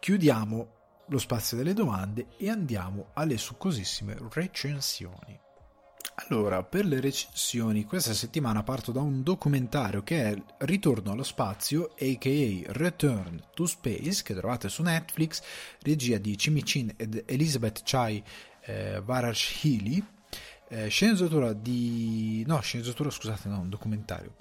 chiudiamo 0.00 0.72
lo 1.06 1.18
spazio 1.18 1.56
delle 1.56 1.72
domande 1.72 2.30
e 2.38 2.50
andiamo 2.50 3.10
alle 3.12 3.38
succosissime 3.38 4.16
recensioni. 4.32 5.38
Allora, 6.14 6.62
per 6.62 6.84
le 6.84 7.00
recensioni, 7.00 7.84
questa 7.84 8.12
settimana 8.12 8.62
parto 8.62 8.92
da 8.92 9.00
un 9.00 9.22
documentario 9.22 10.02
che 10.02 10.24
è 10.24 10.42
Ritorno 10.58 11.12
allo 11.12 11.22
spazio, 11.22 11.94
aka 11.98 12.72
Return 12.72 13.42
to 13.54 13.66
Space, 13.66 14.22
che 14.22 14.34
trovate 14.34 14.68
su 14.68 14.82
Netflix, 14.82 15.42
regia 15.80 16.18
di 16.18 16.36
Chimi 16.36 16.62
Chin 16.62 16.92
ed 16.96 17.24
Elizabeth 17.26 17.80
Chai 17.84 18.22
eh, 18.64 19.00
Varashili, 19.02 20.04
eh, 20.68 20.88
sceneggiatura 20.88 21.54
di... 21.54 22.44
no, 22.46 22.60
sceneggiatura, 22.60 23.08
scusate, 23.10 23.48
no, 23.48 23.60
un 23.60 23.70
documentario. 23.70 24.34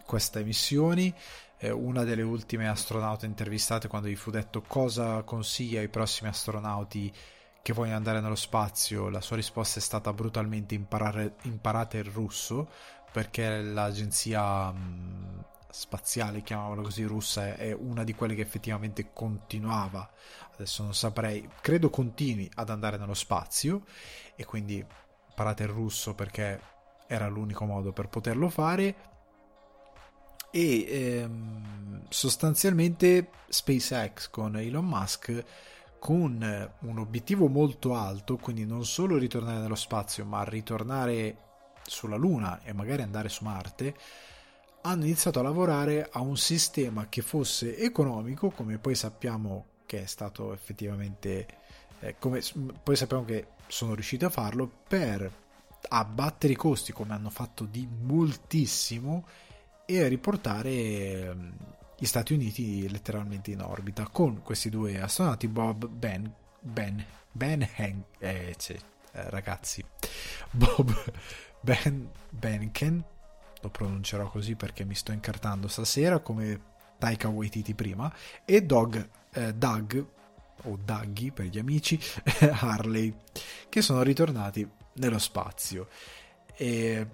questa 0.04 0.40
emissioni. 0.40 1.14
Eh, 1.60 1.70
una 1.70 2.04
delle 2.04 2.24
ultime 2.24 2.68
astronaute 2.68 3.28
intervistate 3.28 3.88
quando 3.88 4.08
gli 4.08 4.16
fu 4.16 4.32
detto 4.32 4.64
cosa 4.64 5.22
consiglia 5.22 5.82
ai 5.82 5.88
prossimi 5.88 6.30
astronauti 6.30 7.14
che 7.62 7.74
vogliono 7.74 7.98
andare 7.98 8.22
nello 8.22 8.34
spazio, 8.34 9.10
la 9.10 9.22
sua 9.22 9.36
risposta 9.36 9.78
è 9.78 9.82
stata 9.82 10.12
brutalmente 10.12 10.74
imparare, 10.74 11.36
imparate 11.44 12.00
il 12.00 12.06
russo 12.06 12.68
perché 13.12 13.62
l'agenzia 13.62 14.72
mh, 14.72 15.44
spaziale, 15.70 16.42
chiamiamola 16.42 16.82
così, 16.82 17.04
russa 17.04 17.56
è 17.56 17.72
una 17.72 18.04
di 18.04 18.16
quelle 18.16 18.34
che 18.34 18.42
effettivamente 18.42 19.10
continuava, 19.14 20.10
adesso 20.58 20.82
non 20.84 20.96
saprei, 20.96 21.48
credo 21.62 21.90
continui 21.90 22.50
ad 22.56 22.70
andare 22.70 22.98
nello 22.98 23.14
spazio 23.14 23.84
e 24.36 24.44
quindi 24.44 24.84
imparate 25.30 25.64
il 25.64 25.70
russo 25.70 26.16
perché 26.16 26.60
era 27.08 27.28
l'unico 27.28 27.66
modo 27.66 27.94
per 27.94 28.10
poterlo 28.10 28.50
fare. 28.50 28.96
E 30.50 30.86
ehm, 30.90 32.06
sostanzialmente 32.10 33.30
SpaceX 33.48 34.30
con 34.30 34.58
Elon 34.58 34.86
Musk 34.86 35.44
con 36.00 36.72
un 36.80 36.98
obiettivo 36.98 37.48
molto 37.48 37.96
alto, 37.96 38.38
quindi 38.38 38.66
non 38.66 38.86
solo 38.86 39.18
ritornare 39.18 39.60
nello 39.60 39.76
spazio, 39.76 40.26
ma 40.26 40.44
ritornare 40.44 41.38
sulla 41.84 42.16
Luna 42.16 42.62
e 42.64 42.74
magari 42.74 43.02
andare 43.02 43.30
su 43.30 43.44
Marte, 43.44 43.96
hanno 44.82 45.04
iniziato 45.04 45.40
a 45.40 45.44
lavorare 45.44 46.08
a 46.12 46.22
un 46.22 46.38
sistema 46.38 47.08
che 47.10 47.22
fosse 47.22 47.78
economico, 47.78 48.52
come 48.52 48.78
poi 48.78 48.96
sappiamo 48.96 49.66
che 49.88 50.04
è 50.04 50.06
stato 50.06 50.54
effettivamente, 50.54 51.48
eh, 52.02 52.16
come 52.20 52.42
poi 52.84 52.96
sappiamo 52.96 53.26
che 53.26 53.48
sono 53.66 53.96
riusciti 53.96 54.24
a 54.26 54.30
farlo, 54.30 54.70
per 54.88 55.46
abbattere 55.90 56.54
i 56.54 56.56
costi 56.56 56.92
come 56.92 57.14
hanno 57.14 57.32
fatto 57.32 57.66
di 57.66 57.88
moltissimo 57.88 59.26
e 59.86 60.08
riportare 60.08 60.70
ehm, 60.70 61.54
gli 61.98 62.06
Stati 62.06 62.34
Uniti 62.34 62.90
letteralmente 62.90 63.52
in 63.52 63.62
orbita 63.62 64.08
con 64.08 64.42
questi 64.44 64.70
due 64.70 65.02
astronauti 65.02 65.48
Bob 65.48 65.88
Ben 65.88 66.32
Ben 66.60 67.04
Ben 67.32 67.68
Hank 67.78 68.04
eh, 68.20 68.54
cioè, 68.58 68.76
eh, 69.14 69.30
ragazzi 69.30 69.84
Bob 70.52 70.94
Ben 71.62 72.10
Benken 72.30 73.04
lo 73.62 73.70
pronuncerò 73.70 74.30
così 74.30 74.56
perché 74.56 74.84
mi 74.84 74.96
sto 74.96 75.12
incartando 75.12 75.68
stasera 75.68 76.20
come 76.20 76.76
Taika 76.98 77.30
Waititi 77.30 77.74
prima 77.74 78.12
e 78.44 78.64
Dog, 78.64 79.10
eh, 79.34 79.54
Doug 79.54 80.06
o 80.64 80.78
Duggy 80.84 81.32
per 81.32 81.46
gli 81.46 81.60
amici 81.60 82.00
Harley 82.40 83.14
che 83.70 83.82
sono 83.82 84.02
ritornati 84.02 84.68
nello 84.94 85.20
spazio 85.20 85.88
e 86.56 87.08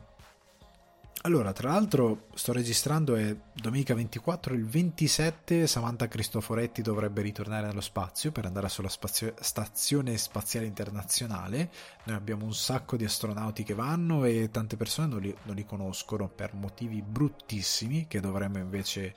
allora, 1.26 1.53
tra 1.53 1.69
l'altro, 1.69 2.27
sto 2.34 2.52
registrando 2.52 3.15
è 3.15 3.34
domenica 3.53 3.95
24, 3.95 4.53
il 4.56 4.65
27 4.68 5.68
Samantha 5.68 6.10
Cristoforetti 6.10 6.81
dovrebbe 6.81 7.22
ritornare 7.22 7.68
nello 7.68 7.80
spazio 7.80 8.34
per 8.34 8.45
andare 8.45 8.68
sulla 8.68 8.90
spazio- 8.90 9.34
Stazione 9.40 10.18
Spaziale 10.18 10.65
Internazionale. 10.65 11.72
Noi 12.03 12.18
abbiamo 12.18 12.44
un 12.44 12.53
sacco 12.53 12.98
di 12.98 13.06
astronauti 13.06 13.64
che 13.64 13.73
vanno 13.73 14.26
e 14.26 14.49
tante 14.52 14.76
persone 14.76 15.07
non 15.07 15.22
li, 15.22 15.34
non 15.44 15.56
li 15.56 15.64
conoscono 15.64 16.27
per 16.27 16.56
motivi 16.56 17.02
bruttissimi 17.02 18.06
che 18.07 18.19
dovremmo 18.19 18.57
invece 18.57 19.15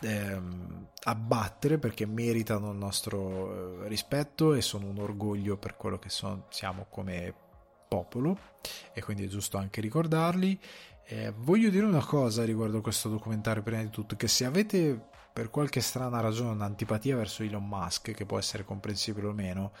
ehm, 0.00 0.88
abbattere 1.04 1.78
perché 1.78 2.06
meritano 2.06 2.70
il 2.70 2.76
nostro 2.76 3.82
eh, 3.84 3.88
rispetto 3.88 4.54
e 4.54 4.62
sono 4.62 4.86
un 4.86 4.98
orgoglio 4.98 5.56
per 5.56 5.76
quello 5.76 5.98
che 5.98 6.08
sono, 6.08 6.46
siamo 6.50 6.86
come 6.88 7.34
popolo 7.88 8.38
e 8.92 9.02
quindi 9.02 9.24
è 9.24 9.28
giusto 9.28 9.56
anche 9.56 9.80
ricordarli. 9.80 10.58
Eh, 11.06 11.32
voglio 11.36 11.68
dire 11.68 11.84
una 11.84 12.04
cosa 12.04 12.44
riguardo 12.44 12.80
questo 12.80 13.08
documentario 13.08 13.62
prima 13.62 13.82
di 13.82 13.90
tutto, 13.90 14.16
che 14.16 14.26
se 14.26 14.44
avete 14.44 15.12
per 15.32 15.50
qualche 15.50 15.80
strana 15.80 16.20
ragione 16.20 16.50
un'antipatia 16.50 17.16
verso 17.16 17.42
Elon 17.42 17.66
Musk, 17.66 18.12
che 18.12 18.24
può 18.24 18.38
essere 18.38 18.64
comprensibile 18.64 19.26
o 19.26 19.32
meno, 19.32 19.72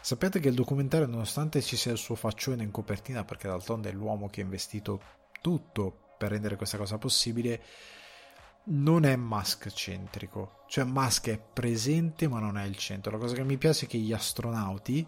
sappiate 0.00 0.40
che 0.40 0.48
il 0.48 0.54
documentario, 0.54 1.06
nonostante 1.06 1.60
ci 1.60 1.76
sia 1.76 1.92
il 1.92 1.98
suo 1.98 2.14
faccione 2.14 2.62
in 2.62 2.70
copertina, 2.70 3.24
perché 3.24 3.48
d'altronde 3.48 3.90
è 3.90 3.92
l'uomo 3.92 4.28
che 4.28 4.40
ha 4.40 4.44
investito 4.44 5.00
tutto 5.40 6.14
per 6.16 6.30
rendere 6.30 6.56
questa 6.56 6.78
cosa 6.78 6.96
possibile, 6.96 7.60
non 8.64 9.04
è 9.04 9.16
Musk 9.16 9.70
centrico. 9.70 10.64
Cioè 10.68 10.84
Musk 10.84 11.28
è 11.28 11.38
presente 11.38 12.28
ma 12.28 12.38
non 12.38 12.56
è 12.58 12.64
il 12.64 12.76
centro. 12.76 13.12
La 13.12 13.18
cosa 13.18 13.34
che 13.34 13.44
mi 13.44 13.58
piace 13.58 13.86
è 13.86 13.88
che 13.88 13.98
gli 13.98 14.12
astronauti, 14.12 15.06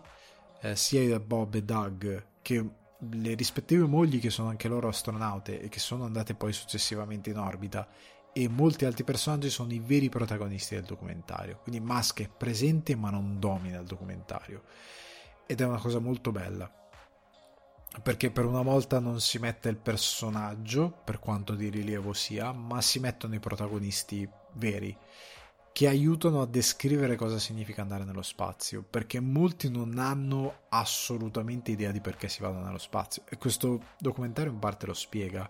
eh, 0.62 0.77
sia 0.77 1.19
Bob 1.20 1.55
e 1.55 1.62
Doug 1.62 2.27
che 2.43 2.70
le 3.11 3.35
rispettive 3.35 3.87
mogli 3.87 4.20
che 4.20 4.31
sono 4.31 4.49
anche 4.49 4.69
loro 4.69 4.89
astronaute 4.89 5.61
e 5.61 5.69
che 5.69 5.81
sono 5.81 6.05
andate 6.05 6.35
poi 6.35 6.53
successivamente 6.53 7.31
in 7.31 7.39
orbita 7.39 7.89
e 8.33 8.49
molti 8.49 8.85
altri 8.85 9.05
personaggi 9.05 9.51
sono 9.51 9.73
i 9.73 9.81
veri 9.81 10.09
protagonisti 10.09 10.74
del 10.74 10.85
documentario. 10.85 11.59
Quindi 11.62 11.81
Musk 11.81 12.23
è 12.23 12.29
presente 12.29 12.97
ma 12.97 13.11
non 13.11 13.39
domina 13.39 13.79
il 13.79 13.87
documentario 13.87 14.62
ed 15.47 15.61
è 15.61 15.65
una 15.66 15.79
cosa 15.79 15.99
molto 15.99 16.31
bella 16.33 16.81
perché 18.01 18.31
per 18.31 18.47
una 18.47 18.62
volta 18.62 19.01
non 19.01 19.20
si 19.20 19.39
mette 19.39 19.69
il 19.69 19.77
personaggio 19.77 20.90
per 21.05 21.19
quanto 21.19 21.55
di 21.55 21.69
rilievo 21.69 22.12
sia 22.12 22.52
ma 22.52 22.81
si 22.81 23.01
mettono 23.01 23.35
i 23.35 23.40
protagonisti 23.40 24.28
veri 24.55 24.97
che 25.73 25.89
aiutano 25.89 26.43
a 26.43 26.47
descrivere 26.47 27.16
cosa 27.16 27.39
significa 27.39 27.81
andare 27.81 28.05
nello 28.05 28.23
spazio, 28.23 28.82
perché 28.82 29.20
molti 29.20 29.70
non 29.70 29.98
hanno 29.98 30.64
assolutamente 30.69 31.70
idea 31.70 31.90
di 31.90 32.01
perché 32.01 32.28
si 32.28 32.43
vada 32.43 32.60
nello 32.60 32.78
spazio 32.78 33.23
e 33.28 33.39
questo 33.39 33.81
documentario 33.98 34.52
in 34.52 34.59
parte 34.59 34.86
lo 34.86 34.93
spiega. 34.93 35.48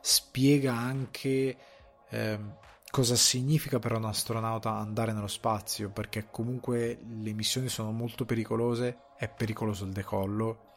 Spiega 0.00 0.74
anche 0.74 1.56
eh, 2.10 2.38
cosa 2.90 3.16
significa 3.16 3.78
per 3.78 3.92
un 3.92 4.04
astronauta 4.04 4.70
andare 4.70 5.12
nello 5.12 5.26
spazio, 5.26 5.88
perché 5.88 6.28
comunque 6.30 7.00
le 7.02 7.32
missioni 7.32 7.68
sono 7.68 7.90
molto 7.90 8.26
pericolose, 8.26 8.98
è 9.16 9.28
pericoloso 9.30 9.84
il 9.86 9.92
decollo, 9.92 10.67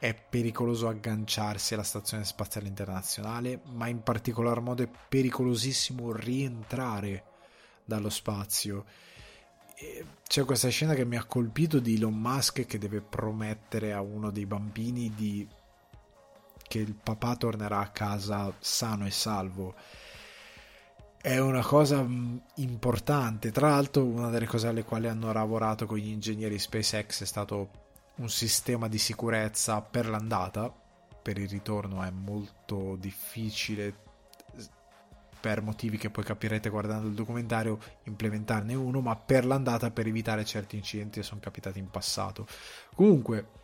è 0.00 0.14
pericoloso 0.14 0.88
agganciarsi 0.88 1.74
alla 1.74 1.82
Stazione 1.82 2.24
Spaziale 2.24 2.66
Internazionale, 2.66 3.60
ma 3.74 3.86
in 3.86 4.02
particolar 4.02 4.60
modo 4.60 4.82
è 4.82 4.88
pericolosissimo 4.88 6.10
rientrare 6.12 7.24
dallo 7.84 8.08
spazio. 8.08 8.86
C'è 10.26 10.44
questa 10.46 10.70
scena 10.70 10.94
che 10.94 11.04
mi 11.04 11.18
ha 11.18 11.24
colpito 11.24 11.80
di 11.80 11.96
Elon 11.96 12.18
Musk 12.18 12.64
che 12.64 12.78
deve 12.78 13.02
promettere 13.02 13.92
a 13.92 14.00
uno 14.00 14.30
dei 14.30 14.46
bambini 14.46 15.12
di... 15.14 15.46
che 16.66 16.78
il 16.78 16.94
papà 16.94 17.36
tornerà 17.36 17.80
a 17.80 17.90
casa 17.90 18.54
sano 18.58 19.06
e 19.06 19.10
salvo 19.10 19.74
è 21.22 21.36
una 21.38 21.60
cosa 21.60 22.02
mm, 22.02 22.36
importante. 22.56 23.52
Tra 23.52 23.68
l'altro, 23.68 24.04
una 24.06 24.30
delle 24.30 24.46
cose 24.46 24.68
alle 24.68 24.84
quali 24.84 25.06
hanno 25.06 25.30
lavorato 25.30 25.84
con 25.84 25.98
gli 25.98 26.08
ingegneri 26.08 26.58
SpaceX 26.58 27.20
è 27.20 27.26
stato 27.26 27.89
un 28.20 28.28
sistema 28.28 28.86
di 28.88 28.98
sicurezza 28.98 29.80
per 29.80 30.08
l'andata. 30.08 30.72
Per 31.22 31.38
il 31.38 31.48
ritorno 31.48 32.02
è 32.02 32.10
molto 32.10 32.96
difficile, 32.96 33.94
per 35.38 35.62
motivi 35.62 35.96
che 35.96 36.10
poi 36.10 36.24
capirete 36.24 36.68
guardando 36.68 37.08
il 37.08 37.14
documentario, 37.14 37.78
implementarne 38.04 38.74
uno, 38.74 39.00
ma 39.00 39.16
per 39.16 39.44
l'andata 39.44 39.90
per 39.90 40.06
evitare 40.06 40.44
certi 40.44 40.76
incidenti 40.76 41.20
che 41.20 41.26
sono 41.26 41.40
capitati 41.40 41.78
in 41.78 41.90
passato. 41.90 42.46
Comunque, 42.94 43.58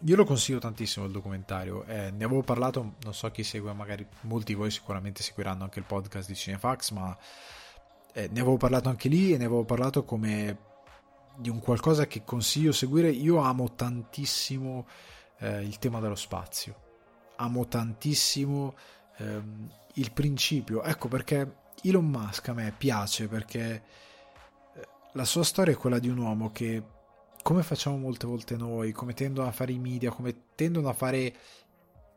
io 0.00 0.16
lo 0.16 0.24
consiglio 0.24 0.58
tantissimo 0.58 1.06
il 1.06 1.12
documentario, 1.12 1.84
eh, 1.84 2.10
ne 2.10 2.24
avevo 2.24 2.42
parlato, 2.42 2.94
non 3.02 3.14
so 3.14 3.30
chi 3.30 3.44
segue, 3.44 3.72
magari 3.72 4.06
molti 4.22 4.54
di 4.54 4.58
voi 4.58 4.70
sicuramente 4.70 5.22
seguiranno 5.22 5.64
anche 5.64 5.78
il 5.78 5.84
podcast 5.84 6.28
di 6.28 6.34
Cinefax, 6.34 6.90
ma 6.92 7.16
eh, 8.12 8.28
ne 8.28 8.40
avevo 8.40 8.56
parlato 8.56 8.88
anche 8.88 9.08
lì 9.08 9.32
e 9.32 9.36
ne 9.36 9.44
avevo 9.44 9.64
parlato 9.64 10.04
come 10.04 10.68
di 11.40 11.48
un 11.48 11.58
qualcosa 11.58 12.06
che 12.06 12.22
consiglio 12.22 12.72
seguire. 12.72 13.10
Io 13.10 13.38
amo 13.38 13.74
tantissimo 13.74 14.86
eh, 15.38 15.62
il 15.62 15.78
tema 15.78 16.00
dello 16.00 16.14
spazio, 16.14 16.74
amo 17.36 17.66
tantissimo 17.66 18.74
ehm, 19.16 19.70
il 19.94 20.12
principio, 20.12 20.82
ecco 20.82 21.08
perché 21.08 21.56
Elon 21.82 22.04
Musk 22.06 22.48
a 22.48 22.52
me 22.52 22.74
piace 22.76 23.26
perché 23.26 23.82
eh, 24.74 24.88
la 25.12 25.24
sua 25.24 25.42
storia 25.42 25.72
è 25.72 25.76
quella 25.76 25.98
di 25.98 26.08
un 26.08 26.18
uomo 26.18 26.50
che 26.52 26.82
come 27.42 27.62
facciamo 27.62 27.96
molte 27.96 28.26
volte 28.26 28.56
noi, 28.56 28.92
come 28.92 29.14
tendono 29.14 29.48
a 29.48 29.52
fare 29.52 29.72
i 29.72 29.78
media, 29.78 30.10
come 30.10 30.52
tendono 30.54 30.90
a 30.90 30.92
fare, 30.92 31.34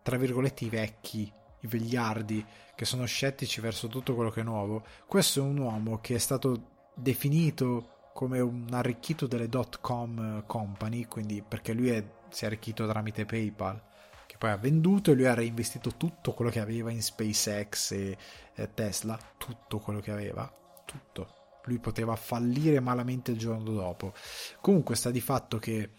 tra 0.01 0.17
virgolette, 0.17 0.65
i 0.65 0.69
vecchi, 0.69 1.31
i 1.61 1.67
vegliardi, 1.67 2.45
che 2.75 2.83
sono 2.83 3.05
scettici 3.05 3.61
verso 3.61 3.87
tutto 3.87 4.15
quello 4.15 4.29
che 4.29 4.41
è 4.41 4.43
nuovo, 4.43 4.83
questo 5.07 5.39
è 5.39 5.43
un 5.43 5.57
uomo 5.59 5.99
che 6.01 6.15
è 6.15 6.17
stato 6.17 6.71
definito 6.93 7.92
come 8.13 8.39
un 8.39 8.67
arricchito 8.71 9.27
delle 9.27 9.49
dot 9.49 9.81
com 9.81 10.45
company, 10.45 11.05
quindi 11.07 11.41
perché 11.41 11.73
lui 11.73 11.89
è, 11.89 12.03
si 12.29 12.43
è 12.43 12.47
arricchito 12.47 12.87
tramite 12.87 13.25
PayPal, 13.25 13.81
che 14.27 14.37
poi 14.37 14.51
ha 14.51 14.57
venduto 14.57 15.11
e 15.11 15.15
lui 15.15 15.25
ha 15.25 15.33
reinvestito 15.33 15.97
tutto 15.97 16.33
quello 16.33 16.51
che 16.51 16.59
aveva 16.59 16.91
in 16.91 17.01
SpaceX 17.01 17.91
e, 17.91 18.17
e 18.53 18.73
Tesla, 18.73 19.17
tutto 19.37 19.79
quello 19.79 19.99
che 19.99 20.11
aveva, 20.11 20.51
tutto 20.85 21.41
lui 21.65 21.79
poteva 21.79 22.15
fallire 22.15 22.79
malamente 22.81 23.31
il 23.31 23.37
giorno 23.37 23.71
dopo. 23.71 24.13
Comunque 24.59 24.95
sta 24.95 25.11
di 25.11 25.21
fatto 25.21 25.59
che 25.59 25.89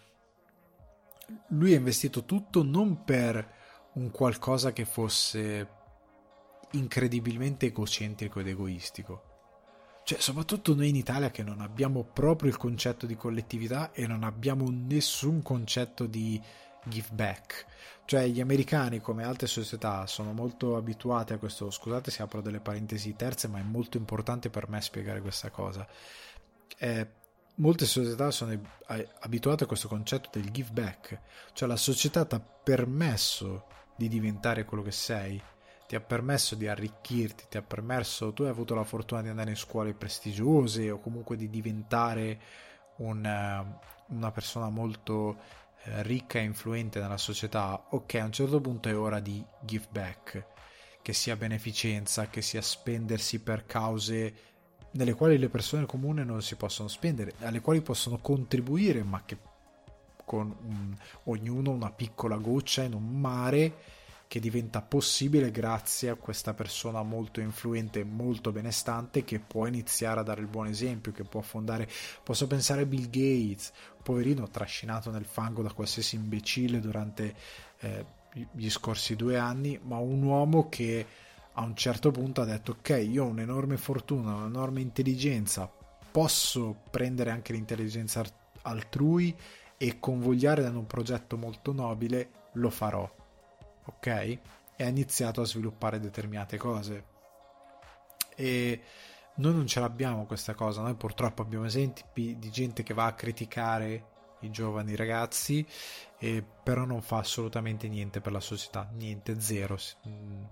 lui 1.48 1.72
ha 1.72 1.78
investito 1.78 2.24
tutto 2.24 2.62
non 2.62 3.02
per 3.02 3.52
un 3.94 4.10
qualcosa 4.10 4.72
che 4.72 4.84
fosse 4.84 5.68
incredibilmente 6.72 7.66
egocentrico 7.66 8.40
ed 8.40 8.48
egoistico. 8.48 9.33
Cioè, 10.04 10.20
soprattutto 10.20 10.74
noi 10.74 10.90
in 10.90 10.96
Italia 10.96 11.30
che 11.30 11.42
non 11.42 11.60
abbiamo 11.60 12.04
proprio 12.04 12.50
il 12.50 12.58
concetto 12.58 13.06
di 13.06 13.16
collettività 13.16 13.90
e 13.92 14.06
non 14.06 14.22
abbiamo 14.22 14.68
nessun 14.70 15.42
concetto 15.42 16.04
di 16.04 16.40
give 16.84 17.08
back. 17.12 17.66
Cioè 18.04 18.26
gli 18.26 18.40
americani 18.40 19.00
come 19.00 19.24
altre 19.24 19.46
società 19.46 20.06
sono 20.06 20.34
molto 20.34 20.76
abituati 20.76 21.32
a 21.32 21.38
questo, 21.38 21.70
scusate 21.70 22.10
se 22.10 22.22
apro 22.22 22.42
delle 22.42 22.60
parentesi 22.60 23.16
terze, 23.16 23.48
ma 23.48 23.58
è 23.58 23.62
molto 23.62 23.96
importante 23.96 24.50
per 24.50 24.68
me 24.68 24.82
spiegare 24.82 25.22
questa 25.22 25.48
cosa. 25.48 25.86
Eh, 26.76 27.08
molte 27.56 27.86
società 27.86 28.30
sono 28.30 28.60
abituate 29.20 29.64
a 29.64 29.66
questo 29.66 29.88
concetto 29.88 30.28
del 30.32 30.50
give 30.50 30.70
back, 30.72 31.20
cioè 31.54 31.66
la 31.66 31.76
società 31.76 32.26
ti 32.26 32.34
ha 32.34 32.40
permesso 32.40 33.64
di 33.96 34.08
diventare 34.08 34.66
quello 34.66 34.82
che 34.82 34.92
sei, 34.92 35.40
ti 35.86 35.96
ha 35.96 36.00
permesso 36.00 36.54
di 36.54 36.66
arricchirti, 36.66 37.44
ti 37.48 37.56
ha 37.56 37.62
permesso, 37.62 38.32
tu 38.32 38.42
hai 38.42 38.48
avuto 38.48 38.74
la 38.74 38.84
fortuna 38.84 39.22
di 39.22 39.28
andare 39.28 39.50
in 39.50 39.56
scuole 39.56 39.94
prestigiose 39.94 40.90
o 40.90 40.98
comunque 40.98 41.36
di 41.36 41.50
diventare 41.50 42.40
un, 42.96 43.66
una 44.06 44.30
persona 44.30 44.68
molto 44.70 45.36
eh, 45.84 46.02
ricca 46.02 46.38
e 46.38 46.44
influente 46.44 47.00
nella 47.00 47.18
società, 47.18 47.86
ok, 47.90 48.14
a 48.14 48.24
un 48.24 48.32
certo 48.32 48.60
punto 48.60 48.88
è 48.88 48.96
ora 48.96 49.20
di 49.20 49.44
give 49.60 49.86
back, 49.90 50.46
che 51.02 51.12
sia 51.12 51.36
beneficenza, 51.36 52.28
che 52.28 52.40
sia 52.40 52.62
spendersi 52.62 53.40
per 53.40 53.66
cause 53.66 54.34
nelle 54.92 55.14
quali 55.14 55.38
le 55.38 55.48
persone 55.48 55.86
comuni 55.86 56.24
non 56.24 56.40
si 56.40 56.56
possono 56.56 56.88
spendere, 56.88 57.34
alle 57.40 57.60
quali 57.60 57.82
possono 57.82 58.18
contribuire, 58.18 59.02
ma 59.02 59.22
che 59.24 59.36
con 60.24 60.54
un, 60.62 60.96
ognuno 61.24 61.70
una 61.70 61.90
piccola 61.90 62.36
goccia 62.36 62.82
in 62.82 62.94
un 62.94 63.20
mare 63.20 63.72
che 64.34 64.40
diventa 64.40 64.82
possibile 64.82 65.52
grazie 65.52 66.08
a 66.08 66.16
questa 66.16 66.54
persona 66.54 67.04
molto 67.04 67.38
influente 67.38 68.00
e 68.00 68.04
molto 68.04 68.50
benestante 68.50 69.22
che 69.22 69.38
può 69.38 69.64
iniziare 69.68 70.18
a 70.18 70.22
dare 70.24 70.40
il 70.40 70.48
buon 70.48 70.66
esempio, 70.66 71.12
che 71.12 71.22
può 71.22 71.40
fondare, 71.40 71.88
posso 72.24 72.48
pensare 72.48 72.82
a 72.82 72.84
Bill 72.84 73.04
Gates, 73.10 73.70
poverino 74.02 74.48
trascinato 74.48 75.12
nel 75.12 75.24
fango 75.24 75.62
da 75.62 75.70
qualsiasi 75.70 76.16
imbecille 76.16 76.80
durante 76.80 77.32
eh, 77.78 78.04
gli 78.50 78.68
scorsi 78.70 79.14
due 79.14 79.38
anni, 79.38 79.78
ma 79.84 79.98
un 79.98 80.24
uomo 80.24 80.68
che 80.68 81.06
a 81.52 81.62
un 81.62 81.76
certo 81.76 82.10
punto 82.10 82.40
ha 82.40 82.44
detto 82.44 82.72
ok, 82.72 83.06
io 83.08 83.26
ho 83.26 83.28
un'enorme 83.28 83.76
fortuna, 83.76 84.34
un'enorme 84.34 84.80
intelligenza, 84.80 85.70
posso 86.10 86.80
prendere 86.90 87.30
anche 87.30 87.52
l'intelligenza 87.52 88.24
altrui 88.62 89.32
e 89.76 90.00
convogliare 90.00 90.66
in 90.66 90.74
un 90.74 90.88
progetto 90.88 91.36
molto 91.36 91.72
nobile, 91.72 92.30
lo 92.54 92.70
farò 92.70 93.22
ok? 93.84 94.06
E 94.06 94.84
ha 94.84 94.88
iniziato 94.88 95.40
a 95.40 95.46
sviluppare 95.46 96.00
determinate 96.00 96.56
cose. 96.56 97.04
E 98.36 98.82
noi 99.36 99.52
non 99.52 99.66
ce 99.66 99.80
l'abbiamo 99.80 100.26
questa 100.26 100.54
cosa, 100.54 100.82
noi 100.82 100.94
purtroppo 100.94 101.42
abbiamo 101.42 101.64
esempi 101.64 102.36
di 102.38 102.50
gente 102.50 102.82
che 102.82 102.94
va 102.94 103.06
a 103.06 103.14
criticare 103.14 104.12
i 104.40 104.50
giovani 104.50 104.94
ragazzi, 104.96 105.66
e 106.18 106.44
però 106.62 106.84
non 106.84 107.02
fa 107.02 107.18
assolutamente 107.18 107.88
niente 107.88 108.20
per 108.20 108.32
la 108.32 108.40
società, 108.40 108.88
niente, 108.92 109.40
zero. 109.40 109.78
Mm, 110.08 110.44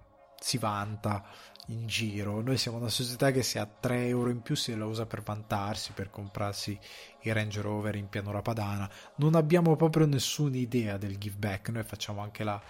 si 0.43 0.59
vanta 0.59 1.25
in 1.67 1.87
giro. 1.87 2.41
Noi 2.41 2.59
siamo 2.59 2.79
una 2.79 2.89
società 2.89 3.31
che 3.31 3.43
se 3.43 3.59
ha 3.59 3.67
3 3.67 4.09
euro 4.09 4.31
in 4.31 4.43
più 4.43 4.57
se 4.57 4.75
la 4.75 4.85
usa 4.85 5.07
per 5.07 5.23
vantarsi, 5.23 5.93
per 5.93 6.11
comprarsi 6.11 6.79
i 7.21 7.33
Range 7.33 7.61
Rover 7.61 7.95
in 7.95 8.09
pianura 8.09 8.43
padana. 8.43 8.91
Non 9.17 9.37
abbiamo 9.37 9.77
proprio 9.77 10.07
nessuna 10.07 10.57
idea 10.57 10.97
del 10.97 11.19
give 11.19 11.37
back. 11.37 11.69
Noi 11.69 11.85
facciamo 11.85 12.21
anche 12.21 12.43
la 12.43 12.61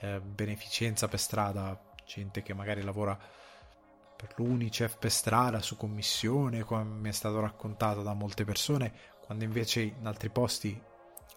eh, 0.00 0.20
beneficenza 0.20 1.08
per 1.08 1.20
strada, 1.20 1.78
gente 2.04 2.42
che 2.42 2.54
magari 2.54 2.82
lavora 2.82 3.18
per 4.16 4.34
l'Unicef 4.36 4.98
per 4.98 5.10
strada 5.10 5.60
su 5.60 5.76
commissione, 5.76 6.62
come 6.62 6.84
mi 6.84 7.08
è 7.08 7.12
stato 7.12 7.40
raccontato 7.40 8.02
da 8.02 8.12
molte 8.12 8.44
persone, 8.44 8.92
quando 9.24 9.44
invece 9.44 9.80
in 9.80 10.06
altri 10.06 10.28
posti 10.28 10.78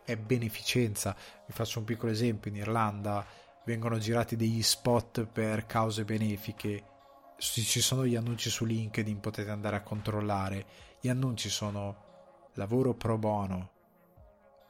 è 0.04 0.18
beneficenza. 0.18 1.16
Vi 1.46 1.54
faccio 1.54 1.80
un 1.80 1.86
piccolo 1.86 2.12
esempio, 2.12 2.52
in 2.52 2.58
Irlanda 2.58 3.26
vengono 3.66 3.98
girati 3.98 4.36
degli 4.36 4.62
spot 4.62 5.26
per 5.26 5.66
cause 5.66 6.04
benefiche, 6.04 6.84
ci 7.38 7.82
sono 7.82 8.06
gli 8.06 8.16
annunci 8.16 8.50
su 8.50 8.66
LinkedIn, 8.66 9.20
potete 9.20 9.50
andare 9.50 9.78
a 9.78 9.82
controllare, 9.82 10.66
gli 11.00 11.10
annunci 11.10 11.50
sono 11.50 12.50
lavoro 12.54 12.94
pro 12.94 13.18
bono, 13.18 13.72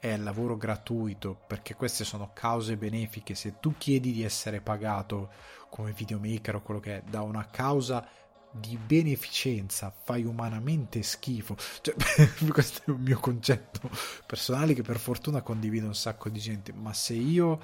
è 0.03 0.17
lavoro 0.17 0.57
gratuito 0.57 1.33
perché 1.47 1.75
queste 1.75 2.03
sono 2.03 2.31
cause 2.33 2.75
benefiche. 2.75 3.35
Se 3.35 3.61
tu 3.61 3.75
chiedi 3.77 4.11
di 4.11 4.23
essere 4.23 4.59
pagato 4.59 5.31
come 5.69 5.93
videomaker 5.93 6.55
o 6.55 6.61
quello 6.61 6.81
che 6.81 6.97
è 6.97 7.03
da 7.09 7.21
una 7.21 7.47
causa 7.49 8.05
di 8.51 8.77
beneficenza 8.77 9.93
fai 10.03 10.25
umanamente 10.25 11.01
schifo. 11.03 11.55
Cioè, 11.79 11.95
questo 12.51 12.81
è 12.83 12.89
un 12.89 12.99
mio 12.99 13.17
concetto 13.17 13.89
personale 14.25 14.73
che 14.73 14.81
per 14.81 14.99
fortuna 14.99 15.41
condivido 15.41 15.87
un 15.87 15.95
sacco 15.95 16.27
di 16.27 16.39
gente 16.39 16.73
ma 16.73 16.91
se 16.91 17.13
io 17.13 17.61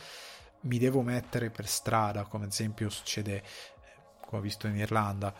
mi 0.62 0.78
devo 0.78 1.02
mettere 1.02 1.50
per 1.50 1.68
strada 1.68 2.24
come 2.24 2.46
ad 2.46 2.52
esempio 2.52 2.90
succede 2.90 3.36
eh, 3.36 3.44
come 4.26 4.40
ho 4.40 4.42
visto 4.42 4.66
in 4.68 4.78
Irlanda 4.78 5.34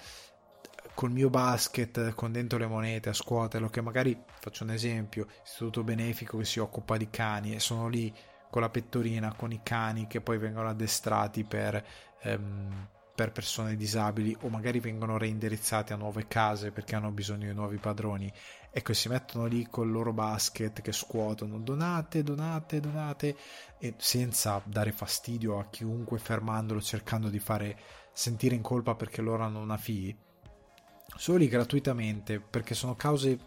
col 1.00 1.12
mio 1.12 1.30
basket 1.30 2.14
con 2.14 2.34
dentro 2.34 2.58
le 2.58 2.68
monete 2.68 3.08
a 3.08 3.14
scuoterlo 3.14 3.70
che 3.70 3.80
magari 3.80 4.22
faccio 4.42 4.66
un 4.66 4.72
esempio 4.72 5.28
istituto 5.46 5.82
benefico 5.82 6.38
che 6.38 6.44
si 6.44 6.60
occupa 6.60 6.98
di 6.98 7.10
cani 7.10 7.56
e 7.56 7.62
sono 7.62 7.88
lì 7.88 8.14
con 8.52 8.62
la 8.62 8.70
pettorina 8.70 9.34
con 9.34 9.54
i 9.54 9.62
cani 9.64 10.08
che 10.08 10.20
poi 10.20 10.38
vengono 10.38 10.68
addestrati 10.68 11.46
per, 11.46 11.82
ehm, 12.22 12.88
per 13.16 13.32
persone 13.32 13.78
disabili 13.78 14.36
o 14.42 14.50
magari 14.50 14.82
vengono 14.82 15.18
reindirizzati 15.18 15.94
a 15.94 15.96
nuove 15.96 16.28
case 16.28 16.72
perché 16.72 16.96
hanno 16.96 17.12
bisogno 17.12 17.48
di 17.48 17.54
nuovi 17.54 17.78
padroni. 17.78 18.30
Ecco 18.70 18.92
si 18.92 19.08
mettono 19.08 19.46
lì 19.46 19.68
col 19.70 19.90
loro 19.90 20.12
basket 20.12 20.82
che 20.82 20.92
scuotono 20.92 21.60
donate 21.60 22.24
donate 22.24 22.82
donate 22.82 23.38
e 23.78 23.94
senza 23.96 24.62
dare 24.66 24.92
fastidio 24.92 25.60
a 25.60 25.70
chiunque 25.70 26.20
fermandolo 26.20 26.82
cercando 26.82 27.30
di 27.30 27.40
fare 27.40 27.78
sentire 28.12 28.54
in 28.54 28.62
colpa 28.62 28.96
perché 28.96 29.22
loro 29.22 29.46
hanno 29.46 29.62
una 29.62 29.78
fee 29.78 30.28
soli 31.16 31.48
gratuitamente 31.48 32.40
perché 32.40 32.74
sono 32.74 32.96
cause 32.96 33.38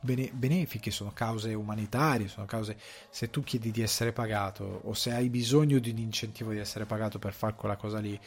bene, 0.00 0.30
benefiche, 0.32 0.90
sono 0.90 1.12
cause 1.12 1.54
umanitarie, 1.54 2.28
sono 2.28 2.46
cause 2.46 2.76
se 3.10 3.30
tu 3.30 3.42
chiedi 3.42 3.70
di 3.70 3.82
essere 3.82 4.12
pagato 4.12 4.80
o 4.84 4.94
se 4.94 5.12
hai 5.12 5.28
bisogno 5.28 5.78
di 5.78 5.90
un 5.90 5.98
incentivo 5.98 6.52
di 6.52 6.58
essere 6.58 6.84
pagato 6.84 7.18
per 7.18 7.32
fare 7.32 7.54
quella 7.54 7.76
cosa 7.76 7.98
lì, 7.98 8.18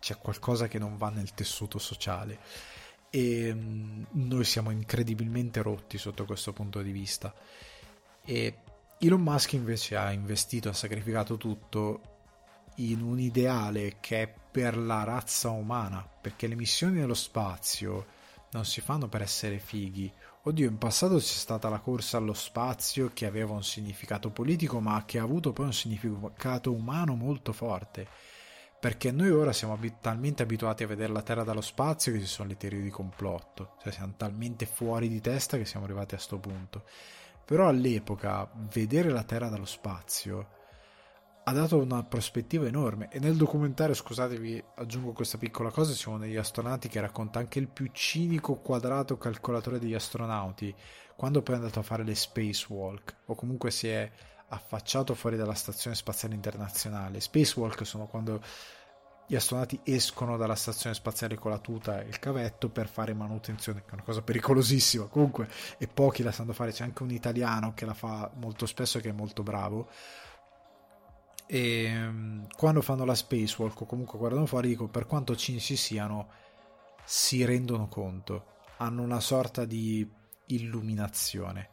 c'è 0.00 0.16
qualcosa 0.18 0.68
che 0.68 0.78
non 0.78 0.96
va 0.96 1.10
nel 1.10 1.32
tessuto 1.34 1.78
sociale. 1.78 2.38
E 3.10 3.50
um, 3.50 4.06
noi 4.10 4.44
siamo 4.44 4.70
incredibilmente 4.70 5.62
rotti 5.62 5.98
sotto 5.98 6.24
questo 6.24 6.52
punto 6.52 6.82
di 6.82 6.92
vista. 6.92 7.34
E 8.24 8.58
Elon 8.98 9.22
Musk 9.22 9.54
invece 9.54 9.96
ha 9.96 10.12
investito, 10.12 10.68
ha 10.68 10.74
sacrificato 10.74 11.36
tutto 11.36 12.17
in 12.78 13.02
un 13.02 13.18
ideale 13.18 13.96
che 14.00 14.22
è 14.22 14.34
per 14.50 14.76
la 14.76 15.04
razza 15.04 15.50
umana, 15.50 16.06
perché 16.20 16.46
le 16.46 16.54
missioni 16.54 16.98
nello 16.98 17.14
spazio 17.14 18.06
non 18.50 18.64
si 18.64 18.80
fanno 18.80 19.08
per 19.08 19.22
essere 19.22 19.58
fighi. 19.58 20.12
Oddio, 20.42 20.68
in 20.68 20.78
passato 20.78 21.16
c'è 21.16 21.22
stata 21.22 21.68
la 21.68 21.80
corsa 21.80 22.16
allo 22.16 22.32
spazio 22.32 23.10
che 23.12 23.26
aveva 23.26 23.52
un 23.52 23.64
significato 23.64 24.30
politico, 24.30 24.80
ma 24.80 25.04
che 25.04 25.18
ha 25.18 25.22
avuto 25.22 25.52
poi 25.52 25.66
un 25.66 25.72
significato 25.72 26.72
umano 26.72 27.14
molto 27.14 27.52
forte. 27.52 28.06
Perché 28.80 29.10
noi 29.10 29.30
ora 29.30 29.52
siamo 29.52 29.74
abit- 29.74 30.00
talmente 30.00 30.44
abituati 30.44 30.84
a 30.84 30.86
vedere 30.86 31.12
la 31.12 31.22
Terra 31.22 31.42
dallo 31.42 31.60
spazio 31.60 32.12
che 32.12 32.20
ci 32.20 32.26
sono 32.26 32.48
le 32.48 32.56
teorie 32.56 32.80
di 32.80 32.90
complotto. 32.90 33.74
Cioè 33.82 33.92
siamo 33.92 34.14
talmente 34.16 34.66
fuori 34.66 35.08
di 35.08 35.20
testa 35.20 35.56
che 35.56 35.64
siamo 35.64 35.84
arrivati 35.84 36.14
a 36.14 36.18
questo 36.18 36.38
punto. 36.38 36.84
Però 37.44 37.66
all'epoca 37.66 38.48
vedere 38.54 39.10
la 39.10 39.24
Terra 39.24 39.48
dallo 39.48 39.64
spazio 39.64 40.57
ha 41.48 41.52
dato 41.52 41.78
una 41.78 42.04
prospettiva 42.04 42.66
enorme 42.66 43.08
e 43.10 43.18
nel 43.18 43.34
documentario, 43.34 43.94
scusatevi, 43.94 44.62
aggiungo 44.76 45.12
questa 45.12 45.38
piccola 45.38 45.70
cosa, 45.70 45.92
ci 45.92 46.00
sono 46.00 46.18
degli 46.18 46.36
astronauti 46.36 46.88
che 46.88 47.00
racconta 47.00 47.38
anche 47.38 47.58
il 47.58 47.68
più 47.68 47.88
cinico 47.90 48.56
quadrato 48.56 49.16
calcolatore 49.16 49.78
degli 49.78 49.94
astronauti 49.94 50.74
quando 51.16 51.40
poi 51.40 51.54
è 51.54 51.58
andato 51.58 51.78
a 51.78 51.82
fare 51.82 52.04
le 52.04 52.14
spacewalk 52.14 53.16
o 53.26 53.34
comunque 53.34 53.70
si 53.70 53.88
è 53.88 54.10
affacciato 54.48 55.14
fuori 55.14 55.36
dalla 55.36 55.54
stazione 55.54 55.96
spaziale 55.96 56.34
internazionale. 56.34 57.18
Spacewalk 57.18 57.86
sono 57.86 58.06
quando 58.06 58.42
gli 59.26 59.34
astronauti 59.34 59.80
escono 59.84 60.36
dalla 60.36 60.54
stazione 60.54 60.94
spaziale 60.94 61.36
con 61.36 61.50
la 61.50 61.58
tuta 61.58 62.02
e 62.02 62.08
il 62.08 62.18
cavetto 62.18 62.68
per 62.68 62.88
fare 62.88 63.14
manutenzione, 63.14 63.84
che 63.86 63.90
è 63.90 63.94
una 63.94 64.02
cosa 64.02 64.20
pericolosissima 64.20 65.06
comunque, 65.06 65.48
e 65.78 65.86
pochi 65.86 66.22
la 66.22 66.32
sanno 66.32 66.52
fare. 66.52 66.72
C'è 66.72 66.84
anche 66.84 67.02
un 67.02 67.10
italiano 67.10 67.72
che 67.72 67.86
la 67.86 67.94
fa 67.94 68.30
molto 68.34 68.66
spesso 68.66 68.98
e 68.98 69.00
che 69.00 69.08
è 69.08 69.12
molto 69.12 69.42
bravo 69.42 69.88
e 71.50 71.84
ehm, 71.84 72.46
quando 72.54 72.82
fanno 72.82 73.06
la 73.06 73.14
spacewalk 73.14 73.80
o 73.80 73.86
comunque 73.86 74.18
guardano 74.18 74.44
fuori 74.44 74.68
dico 74.68 74.86
per 74.86 75.06
quanto 75.06 75.34
cinici 75.34 75.76
siano 75.76 76.28
si 77.04 77.42
rendono 77.44 77.88
conto. 77.88 78.56
Hanno 78.76 79.02
una 79.02 79.18
sorta 79.18 79.64
di 79.64 80.08
illuminazione. 80.48 81.70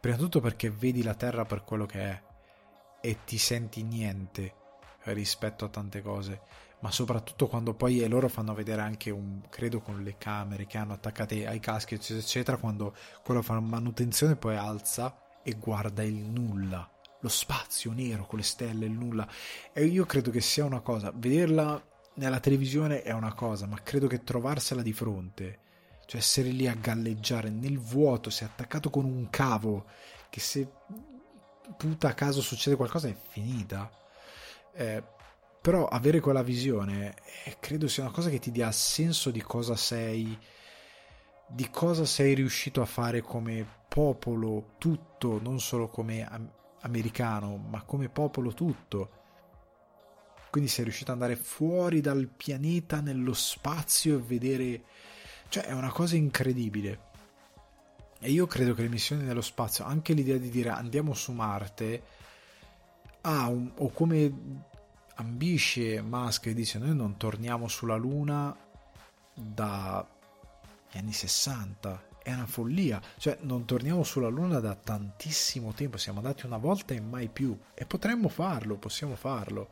Prima 0.00 0.16
di 0.16 0.22
tutto 0.22 0.40
perché 0.40 0.70
vedi 0.70 1.02
la 1.02 1.14
terra 1.14 1.44
per 1.44 1.64
quello 1.64 1.84
che 1.84 2.00
è 2.00 2.22
e 3.00 3.18
ti 3.24 3.38
senti 3.38 3.82
niente 3.82 4.54
rispetto 5.06 5.64
a 5.64 5.68
tante 5.68 6.00
cose. 6.00 6.40
Ma 6.80 6.92
soprattutto 6.92 7.48
quando 7.48 7.74
poi 7.74 8.00
e 8.00 8.06
loro 8.06 8.28
fanno 8.28 8.54
vedere 8.54 8.82
anche 8.82 9.10
un 9.10 9.42
credo 9.48 9.80
con 9.80 10.00
le 10.04 10.16
camere 10.16 10.66
che 10.66 10.78
hanno 10.78 10.92
attaccate 10.92 11.44
ai 11.44 11.58
caschi 11.58 11.94
eccetera 11.94 12.20
eccetera 12.20 12.56
quando 12.56 12.94
quello 13.24 13.42
fa 13.42 13.58
manutenzione 13.58 14.36
poi 14.36 14.56
alza 14.56 15.40
e 15.42 15.54
guarda 15.54 16.04
il 16.04 16.14
nulla 16.14 16.88
lo 17.20 17.28
spazio 17.28 17.92
nero 17.92 18.26
con 18.26 18.38
le 18.38 18.44
stelle, 18.44 18.86
il 18.86 18.92
nulla. 18.92 19.28
E 19.72 19.84
io 19.84 20.04
credo 20.06 20.30
che 20.30 20.40
sia 20.40 20.64
una 20.64 20.80
cosa, 20.80 21.12
vederla 21.14 21.82
nella 22.14 22.40
televisione 22.40 23.02
è 23.02 23.12
una 23.12 23.32
cosa, 23.32 23.66
ma 23.66 23.80
credo 23.82 24.06
che 24.06 24.24
trovarsela 24.24 24.82
di 24.82 24.92
fronte, 24.92 25.60
cioè 26.06 26.20
essere 26.20 26.50
lì 26.50 26.66
a 26.66 26.74
galleggiare 26.74 27.48
nel 27.48 27.78
vuoto, 27.78 28.30
sei 28.30 28.48
attaccato 28.48 28.90
con 28.90 29.04
un 29.04 29.28
cavo, 29.30 29.86
che 30.28 30.40
se 30.40 30.68
puta 31.76 32.14
caso 32.14 32.40
succede 32.40 32.76
qualcosa 32.76 33.08
è 33.08 33.16
finita. 33.30 33.90
Eh, 34.74 35.02
però 35.60 35.86
avere 35.86 36.20
quella 36.20 36.42
visione 36.42 37.14
eh, 37.44 37.56
credo 37.60 37.88
sia 37.88 38.04
una 38.04 38.12
cosa 38.12 38.30
che 38.30 38.38
ti 38.38 38.50
dia 38.50 38.70
senso 38.72 39.30
di 39.30 39.42
cosa 39.42 39.76
sei, 39.76 40.38
di 41.48 41.68
cosa 41.70 42.04
sei 42.04 42.34
riuscito 42.34 42.80
a 42.80 42.86
fare 42.86 43.20
come 43.20 43.66
popolo 43.88 44.74
tutto, 44.78 45.40
non 45.42 45.60
solo 45.60 45.88
come 45.88 46.26
americano, 46.80 47.56
ma 47.56 47.82
come 47.82 48.08
popolo 48.08 48.52
tutto. 48.54 49.10
Quindi 50.50 50.70
sei 50.70 50.84
riuscito 50.84 51.12
ad 51.12 51.20
andare 51.20 51.36
fuori 51.36 52.00
dal 52.00 52.26
pianeta 52.26 53.00
nello 53.00 53.34
spazio 53.34 54.18
e 54.18 54.22
vedere... 54.22 54.82
Cioè 55.48 55.64
è 55.64 55.72
una 55.72 55.90
cosa 55.90 56.16
incredibile. 56.16 57.06
E 58.20 58.30
io 58.30 58.46
credo 58.46 58.74
che 58.74 58.82
le 58.82 58.88
missioni 58.88 59.22
nello 59.22 59.40
spazio, 59.40 59.84
anche 59.84 60.12
l'idea 60.12 60.36
di 60.36 60.50
dire 60.50 60.70
andiamo 60.70 61.14
su 61.14 61.32
Marte, 61.32 62.02
ah, 63.22 63.46
un, 63.48 63.70
o 63.76 63.90
come 63.90 64.66
ambisce 65.14 66.02
Musk 66.02 66.46
e 66.46 66.54
dice 66.54 66.78
noi 66.78 66.94
non 66.94 67.16
torniamo 67.16 67.68
sulla 67.68 67.96
Luna 67.96 68.56
dagli 69.34 70.04
anni 70.94 71.12
60 71.12 72.07
è 72.28 72.34
una 72.34 72.46
follia. 72.46 73.00
Cioè, 73.16 73.38
non 73.40 73.64
torniamo 73.64 74.04
sulla 74.04 74.28
Luna 74.28 74.60
da 74.60 74.74
tantissimo 74.74 75.72
tempo. 75.72 75.96
Siamo 75.96 76.18
andati 76.18 76.44
una 76.44 76.58
volta 76.58 76.92
e 76.92 77.00
mai 77.00 77.28
più. 77.28 77.58
E 77.72 77.86
potremmo 77.86 78.28
farlo, 78.28 78.76
possiamo 78.76 79.16
farlo. 79.16 79.70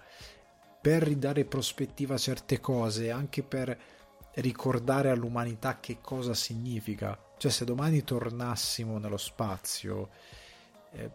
Per 0.80 1.02
ridare 1.02 1.44
prospettiva 1.44 2.14
a 2.14 2.18
certe 2.18 2.58
cose, 2.58 3.10
anche 3.10 3.42
per 3.42 3.78
ricordare 4.36 5.10
all'umanità 5.10 5.80
che 5.80 5.98
cosa 6.00 6.32
significa. 6.32 7.18
Cioè, 7.36 7.50
se 7.50 7.66
domani 7.66 8.02
tornassimo 8.04 8.96
nello 8.96 9.18
spazio, 9.18 10.08
eh, 10.92 11.10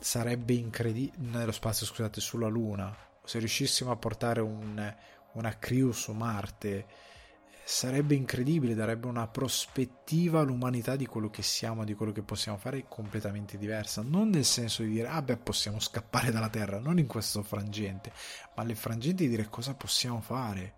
sarebbe 0.00 0.54
incredibile. 0.54 1.12
Nello 1.18 1.52
spazio, 1.52 1.84
scusate, 1.84 2.20
sulla 2.20 2.48
Luna. 2.48 2.96
Se 3.22 3.38
riuscissimo 3.38 3.90
a 3.90 3.96
portare 3.96 4.40
un, 4.40 4.94
una 5.32 5.58
crew 5.58 5.90
su 5.90 6.12
Marte 6.12 6.86
sarebbe 7.68 8.14
incredibile, 8.14 8.76
darebbe 8.76 9.08
una 9.08 9.26
prospettiva 9.26 10.38
all'umanità 10.38 10.94
di 10.94 11.04
quello 11.04 11.30
che 11.30 11.42
siamo, 11.42 11.82
di 11.82 11.94
quello 11.94 12.12
che 12.12 12.22
possiamo 12.22 12.58
fare 12.58 12.84
completamente 12.88 13.58
diversa, 13.58 14.02
non 14.02 14.28
nel 14.28 14.44
senso 14.44 14.84
di 14.84 14.90
dire 14.90 15.08
ah 15.08 15.20
beh 15.20 15.38
possiamo 15.38 15.80
scappare 15.80 16.30
dalla 16.30 16.48
Terra, 16.48 16.78
non 16.78 17.00
in 17.00 17.08
questo 17.08 17.42
frangente, 17.42 18.12
ma 18.54 18.62
nel 18.62 18.76
frangente 18.76 19.24
di 19.24 19.30
dire 19.30 19.48
cosa 19.48 19.74
possiamo 19.74 20.20
fare, 20.20 20.74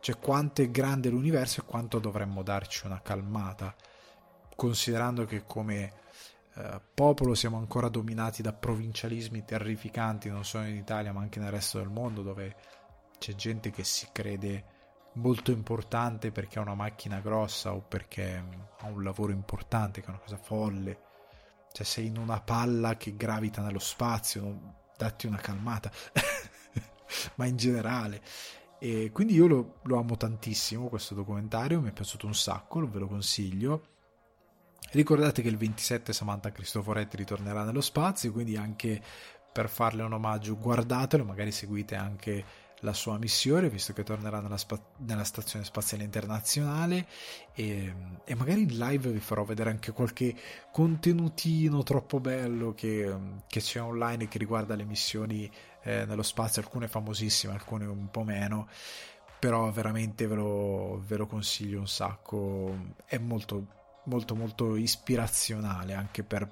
cioè 0.00 0.18
quanto 0.18 0.62
è 0.62 0.70
grande 0.70 1.10
l'universo 1.10 1.60
e 1.60 1.64
quanto 1.66 1.98
dovremmo 1.98 2.42
darci 2.42 2.86
una 2.86 3.02
calmata, 3.02 3.76
considerando 4.56 5.26
che 5.26 5.44
come 5.44 5.92
eh, 6.54 6.80
popolo 6.94 7.34
siamo 7.34 7.58
ancora 7.58 7.90
dominati 7.90 8.40
da 8.40 8.54
provincialismi 8.54 9.44
terrificanti, 9.44 10.30
non 10.30 10.46
solo 10.46 10.64
in 10.64 10.76
Italia 10.76 11.12
ma 11.12 11.20
anche 11.20 11.38
nel 11.38 11.50
resto 11.50 11.76
del 11.76 11.90
mondo 11.90 12.22
dove 12.22 12.56
c'è 13.18 13.34
gente 13.34 13.70
che 13.70 13.84
si 13.84 14.08
crede 14.10 14.78
molto 15.14 15.50
importante 15.50 16.30
perché 16.30 16.58
ha 16.58 16.62
una 16.62 16.74
macchina 16.74 17.20
grossa 17.20 17.74
o 17.74 17.80
perché 17.80 18.44
ha 18.78 18.86
un 18.86 19.02
lavoro 19.02 19.32
importante, 19.32 20.00
che 20.00 20.06
è 20.06 20.10
una 20.10 20.18
cosa 20.18 20.36
folle. 20.36 21.08
Cioè 21.72 21.86
sei 21.86 22.06
in 22.06 22.16
una 22.16 22.40
palla 22.40 22.96
che 22.96 23.16
gravita 23.16 23.62
nello 23.62 23.78
spazio, 23.78 24.74
datti 24.96 25.26
una 25.26 25.38
calmata. 25.38 25.90
Ma 27.36 27.46
in 27.46 27.56
generale. 27.56 28.22
E 28.78 29.10
quindi 29.12 29.34
io 29.34 29.46
lo, 29.46 29.74
lo, 29.82 29.98
amo 29.98 30.16
tantissimo 30.16 30.88
questo 30.88 31.14
documentario, 31.14 31.80
mi 31.80 31.90
è 31.90 31.92
piaciuto 31.92 32.26
un 32.26 32.34
sacco, 32.34 32.88
ve 32.88 32.98
lo 32.98 33.06
consiglio. 33.06 33.86
Ricordate 34.92 35.42
che 35.42 35.48
il 35.48 35.56
27 35.58 36.12
Samantha 36.12 36.50
Cristoforetti 36.50 37.16
ritornerà 37.16 37.62
nello 37.62 37.82
spazio, 37.82 38.32
quindi 38.32 38.56
anche 38.56 39.00
per 39.52 39.68
farle 39.68 40.02
un 40.02 40.12
omaggio 40.12 40.56
guardatelo, 40.56 41.24
magari 41.24 41.52
seguite 41.52 41.94
anche 41.94 42.44
la 42.80 42.92
sua 42.92 43.18
missione, 43.18 43.68
visto 43.68 43.92
che 43.92 44.02
tornerà 44.02 44.40
nella, 44.40 44.56
spa- 44.56 44.80
nella 44.98 45.24
Stazione 45.24 45.64
Spaziale 45.64 46.04
Internazionale 46.04 47.06
e, 47.52 47.94
e, 48.24 48.34
magari 48.34 48.62
in 48.62 48.76
live 48.76 49.10
vi 49.10 49.20
farò 49.20 49.44
vedere 49.44 49.70
anche 49.70 49.92
qualche 49.92 50.34
contenutino 50.70 51.82
troppo 51.82 52.20
bello 52.20 52.72
che, 52.74 53.14
che 53.46 53.60
c'è 53.60 53.80
online 53.80 54.28
che 54.28 54.38
riguarda 54.38 54.74
le 54.74 54.84
missioni 54.84 55.50
eh, 55.82 56.04
nello 56.06 56.22
spazio, 56.22 56.62
alcune 56.62 56.88
famosissime, 56.88 57.52
alcune 57.52 57.86
un 57.86 58.10
po' 58.10 58.24
meno, 58.24 58.68
però 59.38 59.70
veramente 59.70 60.26
ve 60.26 60.34
lo, 60.34 61.02
ve 61.06 61.16
lo 61.16 61.26
consiglio 61.26 61.80
un 61.80 61.88
sacco, 61.88 62.94
è 63.04 63.18
molto 63.18 63.78
molto 64.04 64.34
molto 64.34 64.76
ispirazionale 64.76 65.92
anche 65.92 66.24
per, 66.24 66.50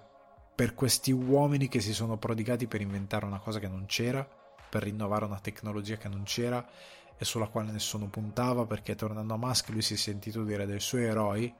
per 0.54 0.74
questi 0.74 1.12
uomini 1.12 1.68
che 1.68 1.80
si 1.80 1.94
sono 1.94 2.18
prodigati 2.18 2.66
per 2.66 2.82
inventare 2.82 3.24
una 3.24 3.38
cosa 3.38 3.58
che 3.58 3.68
non 3.68 3.86
c'era 3.86 4.37
per 4.68 4.82
rinnovare 4.82 5.24
una 5.24 5.40
tecnologia 5.40 5.96
che 5.96 6.08
non 6.08 6.22
c'era 6.24 6.66
e 7.16 7.24
sulla 7.24 7.48
quale 7.48 7.72
nessuno 7.72 8.06
puntava 8.06 8.64
perché 8.64 8.94
tornando 8.94 9.34
a 9.34 9.38
Musk 9.38 9.70
lui 9.70 9.82
si 9.82 9.94
è 9.94 9.96
sentito 9.96 10.44
dire 10.44 10.66
dei 10.66 10.80
suoi 10.80 11.04
eroi, 11.04 11.52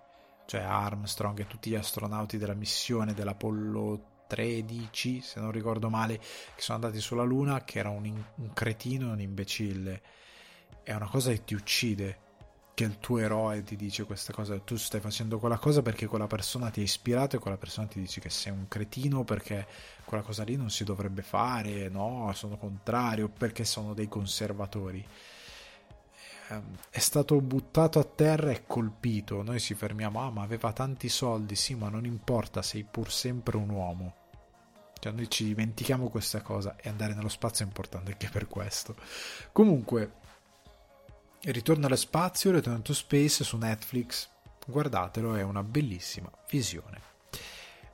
cioè 0.47 0.61
Armstrong 0.61 1.41
e 1.41 1.47
tutti 1.47 1.71
gli 1.71 1.75
astronauti 1.75 2.39
della 2.39 2.55
missione 2.55 3.15
dell'Apollo 3.15 4.17
13, 4.29 5.21
se 5.21 5.41
non 5.41 5.51
ricordo 5.51 5.89
male, 5.89 6.19
che 6.19 6.61
sono 6.61 6.79
andati 6.79 7.01
sulla 7.01 7.25
Luna, 7.25 7.65
che 7.65 7.79
era 7.81 7.89
un, 7.89 8.05
un 8.37 8.53
cretino 8.53 9.09
e 9.09 9.13
un 9.13 9.21
imbecille. 9.21 10.03
È 10.83 10.95
una 10.95 11.09
cosa 11.09 11.31
che 11.31 11.45
ti 11.45 11.55
uccide 11.55 12.27
che 12.79 12.85
il 12.85 13.01
tuo 13.01 13.19
eroe 13.19 13.65
ti 13.65 13.75
dice 13.75 14.05
questa 14.05 14.33
cosa, 14.33 14.57
tu 14.61 14.77
stai 14.77 15.01
facendo 15.01 15.41
quella 15.41 15.59
cosa 15.59 15.83
perché 15.83 16.07
quella 16.07 16.29
persona 16.29 16.71
ti 16.71 16.79
ha 16.79 16.85
ispirato 16.85 17.35
e 17.35 17.41
quella 17.41 17.57
persona 17.57 17.89
ti 17.89 17.99
dice 17.99 18.21
che 18.21 18.31
sei 18.31 18.53
un 18.53 18.69
cretino 18.69 19.25
perché 19.25 19.67
quella 20.05 20.23
cosa 20.23 20.45
lì 20.45 20.55
non 20.55 20.71
si 20.71 20.85
dovrebbe 20.85 21.23
fare, 21.23 21.89
no, 21.89 22.31
sono 22.37 22.57
contrario, 22.57 23.31
perché 23.31 23.65
sono 23.65 23.95
dei 23.95 24.07
conservatori. 24.07 25.05
Ehm, 26.51 26.77
è 26.89 27.01
stato 27.01 27.41
buttato 27.41 27.99
a 27.99 28.05
terra 28.05 28.53
e 28.53 28.63
colpito. 28.65 29.43
Noi 29.43 29.59
ci 29.59 29.75
fermiamo, 29.75 30.23
ah, 30.23 30.31
ma 30.31 30.43
aveva 30.43 30.73
tanti 30.73 31.09
soldi, 31.09 31.57
sì, 31.57 31.75
ma 31.75 31.89
non 31.89 32.05
importa, 32.05 32.63
sei 32.63 32.85
pur 32.85 33.11
sempre 33.11 33.57
un 33.57 33.71
uomo. 33.71 34.15
Cioè, 35.01 35.11
noi 35.11 35.29
ci 35.29 35.43
dimentichiamo 35.43 36.11
questa 36.11 36.43
cosa 36.43 36.77
e 36.77 36.89
andare 36.89 37.15
nello 37.15 37.29
spazio 37.29 37.65
è 37.65 37.67
importante 37.67 38.13
anche 38.13 38.29
per 38.29 38.47
questo. 38.47 38.95
Comunque, 39.51 40.27
Ritorno 41.41 41.87
allo 41.87 41.97
spazio, 41.97 42.51
Return 42.51 42.83
to 42.83 42.93
Space 42.93 43.45
su 43.45 43.57
Netflix. 43.57 44.29
Guardatelo, 44.67 45.37
è 45.37 45.43
una 45.43 45.63
bellissima 45.63 46.31
visione. 46.51 47.01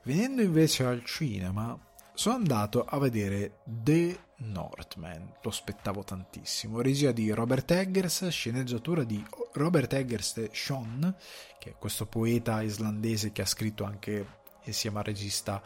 Venendo 0.02 0.40
invece 0.40 0.84
al 0.84 1.04
cinema, 1.04 1.78
sono 2.14 2.36
andato 2.36 2.84
a 2.84 2.98
vedere 2.98 3.58
The 3.64 4.18
Northman, 4.36 5.34
lo 5.42 5.50
aspettavo 5.50 6.02
tantissimo, 6.04 6.80
regia 6.80 7.12
di 7.12 7.30
Robert 7.30 7.70
Eggers, 7.70 8.28
sceneggiatura 8.28 9.04
di 9.04 9.22
Robert 9.52 9.92
Eggers 9.92 10.50
Sean, 10.50 11.14
che 11.58 11.70
è 11.70 11.74
questo 11.78 12.06
poeta 12.06 12.62
islandese 12.62 13.30
che 13.30 13.42
ha 13.42 13.46
scritto 13.46 13.84
anche 13.84 14.26
insieme 14.64 14.98
al 14.98 15.04
regista 15.04 15.62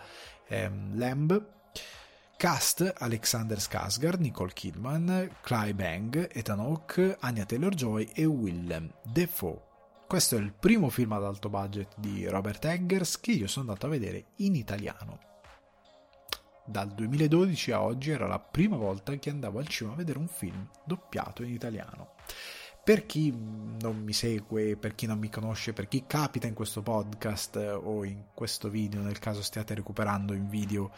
ehm, 0.49 0.99
Lamb, 0.99 1.58
Cast 2.39 2.95
Alexander 2.99 3.59
Skarsgård, 3.59 4.21
Nicole 4.21 4.53
Kidman, 4.53 5.29
Clive 5.41 5.75
Bang, 5.75 6.31
Ethan 6.33 6.61
Hawke, 6.61 7.17
Anya 7.19 7.45
Taylor-Joy 7.45 8.11
e 8.15 8.27
Willem 8.27 8.89
Defoe. 9.03 9.61
Questo 10.07 10.37
è 10.37 10.39
il 10.39 10.53
primo 10.53 10.89
film 10.89 11.11
ad 11.15 11.25
alto 11.25 11.49
budget 11.49 11.95
di 11.97 12.29
Robert 12.29 12.65
Eggers 12.65 13.19
che 13.19 13.33
io 13.33 13.49
sono 13.49 13.67
andato 13.67 13.87
a 13.87 13.89
vedere 13.89 14.27
in 14.37 14.55
italiano. 14.55 15.19
Dal 16.65 16.95
2012 16.95 17.73
a 17.73 17.83
oggi 17.83 18.13
era 18.13 18.29
la 18.29 18.39
prima 18.39 18.77
volta 18.77 19.13
che 19.17 19.31
andavo 19.31 19.59
al 19.59 19.67
cinema 19.67 19.97
a 19.97 19.99
vedere 19.99 20.21
un 20.21 20.29
film 20.29 20.65
doppiato 20.85 21.43
in 21.43 21.53
italiano. 21.53 22.15
Per 22.85 23.05
chi 23.05 23.35
non 23.37 24.01
mi 24.01 24.13
segue, 24.13 24.77
per 24.77 24.95
chi 24.95 25.07
non 25.07 25.19
mi 25.19 25.29
conosce, 25.29 25.73
per 25.73 25.89
chi 25.89 26.05
capita 26.07 26.47
in 26.47 26.55
questo 26.55 26.83
podcast 26.83 27.57
o 27.83 28.05
in 28.05 28.27
questo 28.33 28.69
video, 28.69 29.01
nel 29.01 29.19
caso 29.19 29.43
stiate 29.43 29.75
recuperando 29.75 30.35
in 30.35 30.49
video 30.49 30.93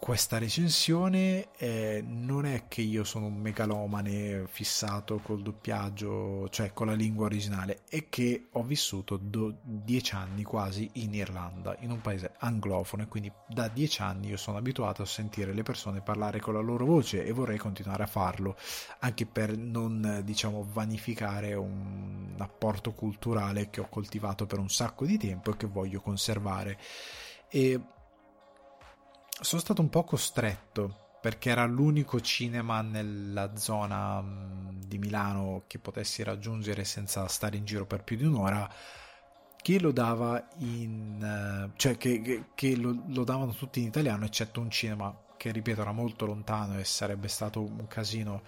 questa 0.00 0.38
recensione 0.38 1.48
eh, 1.58 2.02
non 2.02 2.46
è 2.46 2.64
che 2.68 2.80
io 2.80 3.04
sono 3.04 3.26
un 3.26 3.36
megalomane 3.36 4.46
fissato 4.48 5.18
col 5.18 5.42
doppiaggio, 5.42 6.48
cioè 6.48 6.72
con 6.72 6.86
la 6.86 6.94
lingua 6.94 7.26
originale, 7.26 7.82
è 7.86 8.08
che 8.08 8.48
ho 8.50 8.62
vissuto 8.62 9.18
do- 9.18 9.58
dieci 9.62 10.14
anni 10.14 10.42
quasi 10.42 10.88
in 10.94 11.12
Irlanda, 11.12 11.76
in 11.80 11.90
un 11.90 12.00
paese 12.00 12.32
anglofono, 12.38 13.02
e 13.02 13.08
quindi 13.08 13.30
da 13.46 13.68
dieci 13.68 14.00
anni 14.00 14.28
io 14.28 14.38
sono 14.38 14.56
abituato 14.56 15.02
a 15.02 15.06
sentire 15.06 15.52
le 15.52 15.62
persone 15.62 16.00
parlare 16.00 16.40
con 16.40 16.54
la 16.54 16.60
loro 16.60 16.86
voce 16.86 17.22
e 17.22 17.32
vorrei 17.32 17.58
continuare 17.58 18.02
a 18.02 18.06
farlo, 18.06 18.56
anche 19.00 19.26
per 19.26 19.54
non, 19.54 20.22
diciamo, 20.24 20.66
vanificare 20.72 21.52
un 21.52 22.34
apporto 22.38 22.92
culturale 22.94 23.68
che 23.68 23.82
ho 23.82 23.88
coltivato 23.90 24.46
per 24.46 24.60
un 24.60 24.70
sacco 24.70 25.04
di 25.04 25.18
tempo 25.18 25.50
e 25.50 25.56
che 25.58 25.66
voglio 25.66 26.00
conservare. 26.00 26.78
E 27.50 27.80
sono 29.40 29.60
stato 29.60 29.80
un 29.80 29.88
po' 29.88 30.04
costretto 30.04 31.08
perché 31.20 31.50
era 31.50 31.64
l'unico 31.66 32.20
cinema 32.20 32.80
nella 32.80 33.56
zona 33.56 34.24
di 34.72 34.98
Milano 34.98 35.64
che 35.66 35.78
potessi 35.78 36.22
raggiungere 36.22 36.84
senza 36.84 37.26
stare 37.28 37.56
in 37.56 37.64
giro 37.64 37.86
per 37.86 38.02
più 38.04 38.16
di 38.16 38.24
un'ora 38.24 38.68
che 39.60 39.78
lo 39.78 39.92
dava 39.92 40.48
in 40.58 41.22
eh, 41.22 41.72
cioè 41.76 41.96
che, 41.96 42.20
che, 42.22 42.44
che 42.54 42.76
lo, 42.76 43.02
lo, 43.08 43.24
davano 43.24 43.52
tutti 43.52 43.80
in 43.80 43.86
italiano 43.86 44.24
eccetto 44.24 44.60
un 44.60 44.70
cinema 44.70 45.14
che 45.36 45.50
ripeto 45.52 45.82
era 45.82 45.92
molto 45.92 46.26
lontano 46.26 46.78
e 46.78 46.84
sarebbe 46.84 47.28
stato 47.28 47.60
un 47.60 47.86
casino 47.86 48.42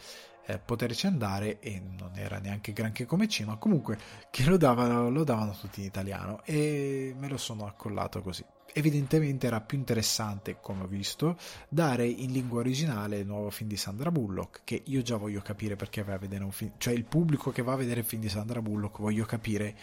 eh, 0.47 0.59
poterci 0.59 1.07
andare 1.07 1.61
e 1.61 1.81
non 1.81 2.13
era 2.15 2.39
neanche 2.39 2.73
granché 2.73 3.07
come 3.07 3.29
cinema. 3.29 3.57
Comunque 3.57 3.99
che 4.31 4.45
lo 4.45 4.57
davano, 4.57 5.09
lo 5.09 5.25
davano 5.25 5.53
tutti 5.53 5.81
in 5.81 5.87
italiano 5.87 6.43
e 6.45 7.15
me 7.17 7.29
lo 7.29 7.37
sono 7.37 7.67
accollato 7.67 8.21
così 8.21 8.45
evidentemente 8.73 9.47
era 9.47 9.61
più 9.61 9.79
interessante, 9.79 10.59
come 10.61 10.83
ho 10.83 10.87
visto, 10.87 11.37
dare 11.69 12.07
in 12.07 12.33
lingua 12.33 12.61
originale 12.61 13.19
il 13.19 13.27
nuovo 13.27 13.51
film 13.51 13.69
di 13.69 13.77
Sandra 13.77 14.11
Bullock, 14.11 14.63
che 14.65 14.83
io 14.87 15.03
già 15.03 15.17
voglio 15.17 15.41
capire 15.41 15.77
perché 15.77 16.03
va 16.03 16.15
a 16.15 16.19
vedere 16.19 16.45
un 16.45 16.53
film, 16.53 16.73
cioè 16.79 16.95
il 16.95 17.05
pubblico 17.05 17.51
che 17.51 17.63
va 17.63 17.73
a 17.73 17.77
vedere 17.77 18.01
il 18.01 18.07
film 18.07 18.23
di 18.23 18.29
Sandra 18.29 18.63
Bullock, 18.63 18.99
voglio 18.99 19.25
capire 19.25 19.77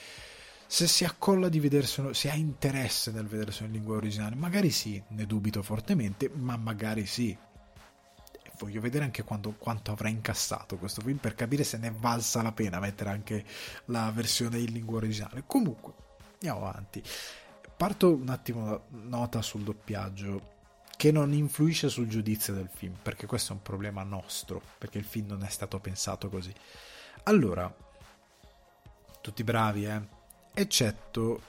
se 0.72 0.88
si 0.88 1.04
accolla 1.04 1.50
di 1.50 1.60
vederselo, 1.60 2.14
se 2.14 2.30
ha 2.30 2.36
interesse 2.36 3.12
nel 3.12 3.26
vederselo 3.26 3.66
in 3.66 3.72
lingua 3.74 3.96
originale, 3.96 4.36
magari 4.36 4.70
sì, 4.70 5.02
ne 5.10 5.26
dubito 5.26 5.64
fortemente, 5.64 6.30
ma 6.32 6.58
magari 6.58 7.08
sì. 7.08 7.36
Voglio 8.60 8.80
vedere 8.80 9.06
anche 9.06 9.24
quando, 9.24 9.56
quanto 9.58 9.92
avrà 9.92 10.10
incassato 10.10 10.78
questo 10.78 11.02
film 11.02 11.18
per 11.18 11.34
capire 11.34 11.64
se 11.64 11.78
ne 11.78 11.88
è 11.88 11.92
valsa 11.92 12.42
la 12.42 12.52
pena 12.52 12.80
mettere 12.80 13.10
anche 13.10 13.46
la 13.86 14.12
versione 14.14 14.60
in 14.60 14.72
lingua 14.72 14.98
originale. 14.98 15.44
Comunque, 15.48 15.94
andiamo 16.34 16.68
avanti. 16.68 17.02
Parto 17.80 18.14
un 18.14 18.28
attimo 18.28 18.88
nota 18.90 19.42
sul 19.42 19.62
doppiaggio 19.62 20.58
che 20.98 21.14
non 21.14 21.32
influisce 21.32 21.88
sul 21.88 22.10
giudizio 22.10 22.54
del 22.54 22.68
film, 22.68 22.94
perché 23.02 23.26
questo 23.26 23.54
è 23.54 23.56
un 23.56 23.62
problema 23.62 24.04
nostro, 24.04 24.62
perché 24.78 24.98
il 24.98 25.06
film 25.06 25.28
non 25.28 25.46
è 25.46 25.48
stato 25.48 25.80
pensato 25.80 26.28
così. 26.28 26.54
Allora, 27.24 27.74
tutti 29.22 29.46
bravi, 29.46 29.86
eh? 29.86 30.02
Eccetto 30.54 31.42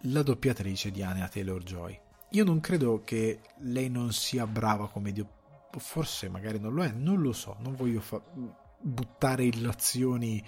la 0.00 0.24
doppiatrice 0.24 0.90
di 0.90 1.00
Anya 1.04 1.28
Taylor-Joy. 1.28 2.00
Io 2.30 2.42
non 2.44 2.58
credo 2.58 3.02
che 3.04 3.42
lei 3.58 3.88
non 3.88 4.12
sia 4.12 4.48
brava 4.48 4.88
come 4.88 5.12
Dio, 5.12 5.28
forse 5.76 6.28
magari 6.28 6.58
non 6.58 6.74
lo 6.74 6.82
è, 6.82 6.90
non 6.90 7.20
lo 7.20 7.32
so, 7.32 7.54
non 7.60 7.76
voglio 7.76 8.00
fa- 8.00 8.20
buttare 8.80 9.44
illazioni 9.44 10.44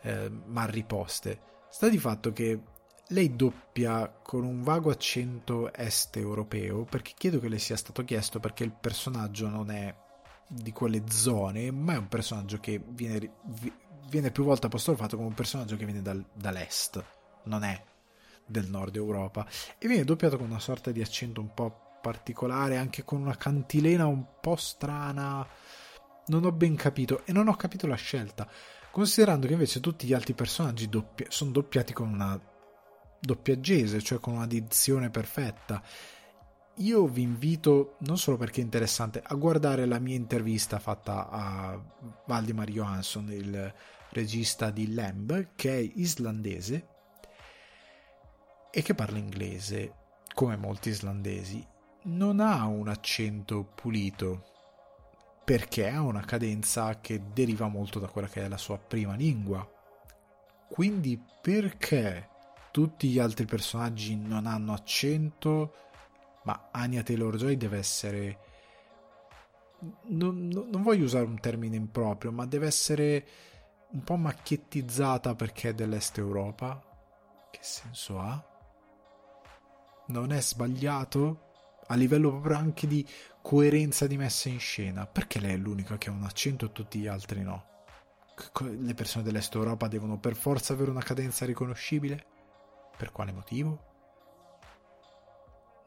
eh, 0.00 0.28
mal 0.46 0.66
riposte. 0.66 1.40
Sta 1.70 1.88
di 1.88 1.98
fatto 1.98 2.32
che 2.32 2.72
lei 3.08 3.36
doppia 3.36 4.08
con 4.22 4.44
un 4.44 4.62
vago 4.62 4.90
accento 4.90 5.72
est 5.72 6.16
europeo 6.16 6.84
perché 6.84 7.12
chiedo 7.16 7.38
che 7.38 7.48
le 7.48 7.58
sia 7.58 7.76
stato 7.76 8.04
chiesto 8.04 8.40
perché 8.40 8.64
il 8.64 8.72
personaggio 8.72 9.48
non 9.48 9.70
è 9.70 9.94
di 10.46 10.72
quelle 10.72 11.02
zone, 11.08 11.70
ma 11.70 11.94
è 11.94 11.98
un 11.98 12.08
personaggio 12.08 12.58
che 12.58 12.82
viene, 12.86 13.32
viene 14.08 14.30
più 14.30 14.44
volte 14.44 14.66
apostrofato 14.66 15.16
come 15.16 15.28
un 15.28 15.34
personaggio 15.34 15.76
che 15.76 15.84
viene 15.84 16.02
dal, 16.02 16.24
dall'est, 16.32 17.04
non 17.44 17.62
è 17.62 17.82
del 18.46 18.68
nord 18.68 18.94
Europa 18.94 19.46
e 19.78 19.88
viene 19.88 20.04
doppiato 20.04 20.36
con 20.36 20.50
una 20.50 20.60
sorta 20.60 20.90
di 20.90 21.00
accento 21.00 21.40
un 21.40 21.52
po' 21.54 21.98
particolare, 22.00 22.76
anche 22.76 23.02
con 23.04 23.20
una 23.20 23.36
cantilena 23.36 24.06
un 24.06 24.24
po' 24.40 24.56
strana. 24.56 25.46
Non 26.26 26.44
ho 26.44 26.52
ben 26.52 26.74
capito 26.74 27.24
e 27.24 27.32
non 27.32 27.48
ho 27.48 27.54
capito 27.54 27.86
la 27.86 27.96
scelta, 27.96 28.48
considerando 28.90 29.46
che 29.46 29.52
invece 29.52 29.80
tutti 29.80 30.06
gli 30.06 30.12
altri 30.12 30.34
personaggi 30.34 30.88
doppia, 30.88 31.26
sono 31.28 31.50
doppiati 31.50 31.92
con 31.92 32.08
una 32.08 32.38
doppiaggese, 33.24 34.02
cioè 34.02 34.20
con 34.20 34.34
una 34.34 34.46
dizione 34.46 35.10
perfetta. 35.10 35.82
Io 36.78 37.06
vi 37.06 37.22
invito, 37.22 37.96
non 38.00 38.18
solo 38.18 38.36
perché 38.36 38.60
è 38.60 38.64
interessante, 38.64 39.22
a 39.24 39.34
guardare 39.34 39.86
la 39.86 39.98
mia 39.98 40.16
intervista 40.16 40.78
fatta 40.78 41.28
a 41.30 41.80
Valdemar 42.26 42.68
Johansson, 42.68 43.30
il 43.30 43.72
regista 44.10 44.70
di 44.70 44.92
Lamb, 44.92 45.54
che 45.54 45.70
è 45.70 45.90
islandese 45.94 46.88
e 48.70 48.82
che 48.82 48.94
parla 48.94 49.18
inglese, 49.18 49.94
come 50.34 50.56
molti 50.56 50.88
islandesi. 50.88 51.64
Non 52.04 52.40
ha 52.40 52.66
un 52.66 52.88
accento 52.88 53.64
pulito, 53.64 54.44
perché 55.44 55.88
ha 55.88 56.02
una 56.02 56.24
cadenza 56.24 56.98
che 57.00 57.22
deriva 57.32 57.68
molto 57.68 58.00
da 58.00 58.08
quella 58.08 58.28
che 58.28 58.42
è 58.42 58.48
la 58.48 58.58
sua 58.58 58.78
prima 58.78 59.14
lingua. 59.14 59.64
Quindi 60.68 61.22
perché 61.40 62.30
tutti 62.74 63.08
gli 63.08 63.20
altri 63.20 63.44
personaggi 63.44 64.16
non 64.16 64.46
hanno 64.46 64.72
accento, 64.72 65.74
ma 66.42 66.70
Anya 66.72 67.04
Taylor-Joy 67.04 67.56
deve 67.56 67.78
essere... 67.78 68.38
Non, 70.06 70.48
non, 70.48 70.82
voglio 70.82 71.04
usare 71.04 71.24
un 71.24 71.38
termine 71.38 71.76
improprio, 71.76 72.32
ma 72.32 72.46
deve 72.46 72.66
essere 72.66 73.28
un 73.90 74.02
po' 74.02 74.16
macchiettizzata 74.16 75.36
perché 75.36 75.68
è 75.68 75.74
dell'est 75.74 76.18
Europa. 76.18 76.82
Che 77.52 77.60
senso 77.62 78.18
ha? 78.18 78.44
Non 80.08 80.32
è 80.32 80.40
sbagliato? 80.40 81.42
a 81.86 81.94
livello 81.96 82.30
proprio 82.30 82.56
anche 82.56 82.86
di 82.86 83.06
coerenza 83.40 84.08
di 84.08 84.16
messa 84.16 84.48
in 84.48 84.58
scena. 84.58 85.06
Perché 85.06 85.38
lei 85.38 85.52
è 85.52 85.58
l'unica 85.58 85.96
che 85.96 86.08
ha 86.08 86.12
un 86.12 86.24
accento 86.24 86.64
e 86.64 86.72
tutti 86.72 86.98
gli 86.98 87.06
altri 87.06 87.42
no? 87.42 87.66
Le 88.62 88.94
persone 88.94 89.22
dell'Est 89.22 89.54
Europa 89.54 89.86
devono 89.86 90.18
per 90.18 90.34
forza 90.34 90.72
avere 90.72 90.90
una 90.90 91.02
cadenza 91.02 91.44
riconoscibile? 91.44 92.33
Per 92.96 93.12
quale 93.12 93.32
motivo? 93.32 93.92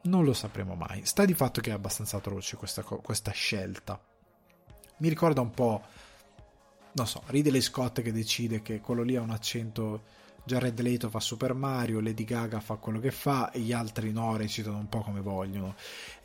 Non 0.02 0.24
lo 0.24 0.32
sapremo 0.32 0.74
mai. 0.74 1.04
Sta 1.04 1.24
di 1.24 1.34
fatto 1.34 1.60
che 1.60 1.70
è 1.70 1.74
abbastanza 1.74 2.16
atroce 2.16 2.56
questa, 2.56 2.82
questa 2.82 3.30
scelta. 3.32 4.00
Mi 4.98 5.08
ricorda 5.08 5.40
un 5.40 5.50
po', 5.50 5.82
non 6.92 7.06
so, 7.06 7.22
Ridley 7.26 7.60
Scott 7.60 8.00
che 8.00 8.12
decide 8.12 8.62
che 8.62 8.80
quello 8.80 9.02
lì 9.02 9.16
ha 9.16 9.20
un 9.20 9.30
accento 9.30 10.02
Jared 10.48 10.80
Leto 10.80 11.10
fa 11.10 11.20
Super 11.20 11.52
Mario, 11.52 12.00
Lady 12.00 12.24
Gaga 12.24 12.58
fa 12.60 12.76
quello 12.76 13.00
che 13.00 13.10
fa 13.10 13.50
e 13.50 13.60
gli 13.60 13.72
altri 13.72 14.12
no 14.12 14.34
recitano 14.34 14.78
un 14.78 14.88
po' 14.88 15.02
come 15.02 15.20
vogliono. 15.20 15.74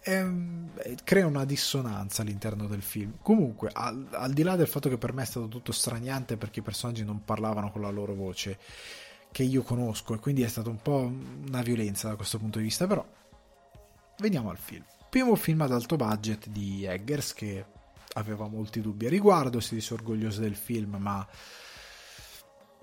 E, 0.02 0.14
ehm, 0.14 0.70
crea 1.04 1.28
una 1.28 1.44
dissonanza 1.44 2.22
all'interno 2.22 2.68
del 2.68 2.82
film. 2.82 3.18
Comunque, 3.22 3.70
al, 3.74 4.08
al, 4.12 4.32
di 4.32 4.44
là 4.44 4.56
del 4.56 4.68
fatto 4.68 4.88
che 4.88 4.98
per 4.98 5.12
me 5.12 5.24
è 5.24 5.26
stato 5.26 5.50
tutto 5.50 5.74
straniante 5.74 6.38
perché 6.38 6.60
i 6.60 6.64
personaggi 6.64 7.04
non 7.04 7.26
parlavano 7.26 7.70
con 7.70 7.82
la 7.82 7.90
loro 7.90 8.16
voce, 8.16 8.58
che 9.34 9.44
io 9.44 9.64
conosco, 9.64 10.14
e 10.14 10.20
quindi 10.20 10.44
è 10.44 10.48
stato 10.48 10.70
un 10.70 10.82
po' 10.82 11.12
una 11.48 11.62
violenza 11.62 12.08
da 12.08 12.16
questo 12.16 12.38
punto 12.38 12.60
di 12.60 12.66
vista, 12.66 12.88
però 12.88 13.06
veniamo 14.20 14.52
al 14.52 14.58
film. 14.58 14.86
Primo 15.10 15.36
film 15.36 15.62
ad 15.62 15.74
alto 15.74 15.96
budget 15.96 16.48
di 16.48 16.86
Eggers 16.86 17.34
che 17.34 17.66
aveva 18.14 18.48
molti 18.48 18.80
dubbi 18.80 19.08
a 19.08 19.10
riguardo, 19.10 19.60
si 19.60 19.74
dice 19.74 19.96
orgoglioso 19.96 20.40
del 20.40 20.56
film, 20.56 20.96
ma 21.00 21.28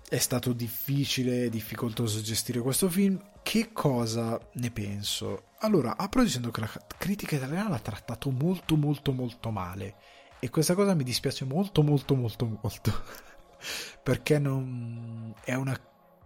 è 0.09 0.19
stato 0.19 0.53
difficile 0.53 1.49
difficoltoso 1.49 2.21
gestire 2.21 2.61
questo 2.61 2.89
film. 2.89 3.19
Che 3.43 3.73
cosa 3.73 4.39
ne 4.55 4.71
penso? 4.73 5.45
Allora, 5.61 5.97
apro 5.97 6.25
dicendo 6.25 6.51
che 6.51 6.61
la 6.61 6.71
critica 6.99 7.37
italiana 7.37 7.69
l'ha 7.69 7.79
trattato 7.79 8.31
molto 8.31 8.77
molto 8.77 9.13
molto 9.13 9.51
male 9.51 9.95
e 10.41 10.51
questa 10.51 10.75
cosa 10.75 10.95
mi 10.95 11.05
dispiace 11.05 11.45
molto 11.45 11.83
molto 11.83 12.17
molto 12.17 12.59
molto 12.61 13.03
perché 14.03 14.39
non 14.39 15.35
è 15.45 15.55
una 15.55 15.79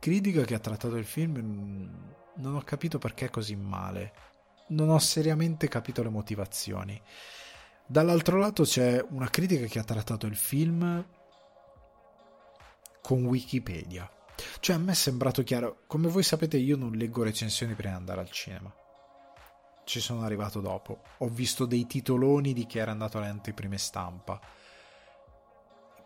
critica 0.04 0.42
che 0.42 0.52
ha 0.52 0.58
trattato 0.58 0.96
il 0.96 1.06
film 1.06 1.88
non 2.34 2.54
ho 2.54 2.60
capito 2.60 2.98
perché 2.98 3.30
così 3.30 3.56
male 3.56 4.12
non 4.68 4.90
ho 4.90 4.98
seriamente 4.98 5.66
capito 5.66 6.02
le 6.02 6.10
motivazioni 6.10 7.00
dall'altro 7.86 8.36
lato 8.38 8.64
c'è 8.64 9.02
una 9.08 9.30
critica 9.30 9.64
che 9.64 9.78
ha 9.78 9.84
trattato 9.84 10.26
il 10.26 10.36
film 10.36 11.06
con 13.00 13.24
Wikipedia. 13.24 14.10
Cioè 14.60 14.76
a 14.76 14.78
me 14.78 14.92
è 14.92 14.94
sembrato 14.94 15.42
chiaro, 15.42 15.84
come 15.86 16.08
voi 16.08 16.22
sapete 16.22 16.58
io 16.58 16.76
non 16.76 16.92
leggo 16.92 17.22
recensioni 17.22 17.74
prima 17.74 17.92
di 17.92 17.98
andare 17.98 18.20
al 18.20 18.30
cinema. 18.30 18.74
Ci 19.84 20.00
sono 20.00 20.22
arrivato 20.22 20.60
dopo. 20.60 21.02
Ho 21.18 21.28
visto 21.28 21.64
dei 21.64 21.86
titoloni 21.86 22.52
di 22.52 22.66
chi 22.66 22.78
era 22.78 22.90
andato 22.90 23.18
alle 23.18 23.28
anteprime 23.28 23.78
stampa. 23.78 24.38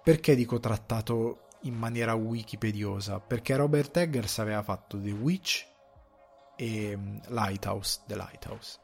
Perché 0.03 0.35
dico 0.35 0.61
trattato 0.61 1.48
in 1.62 1.74
maniera 1.74 2.14
wikipediosa? 2.14 3.20
Perché 3.20 3.56
Robert 3.56 3.97
Eggers 3.97 4.39
aveva 4.39 4.62
fatto 4.62 5.01
The 5.01 5.10
Witch 5.10 5.66
e 6.56 6.97
mm, 6.97 7.18
Lighthouse, 7.28 8.02
The 8.06 8.16
Lighthouse. 8.16 8.78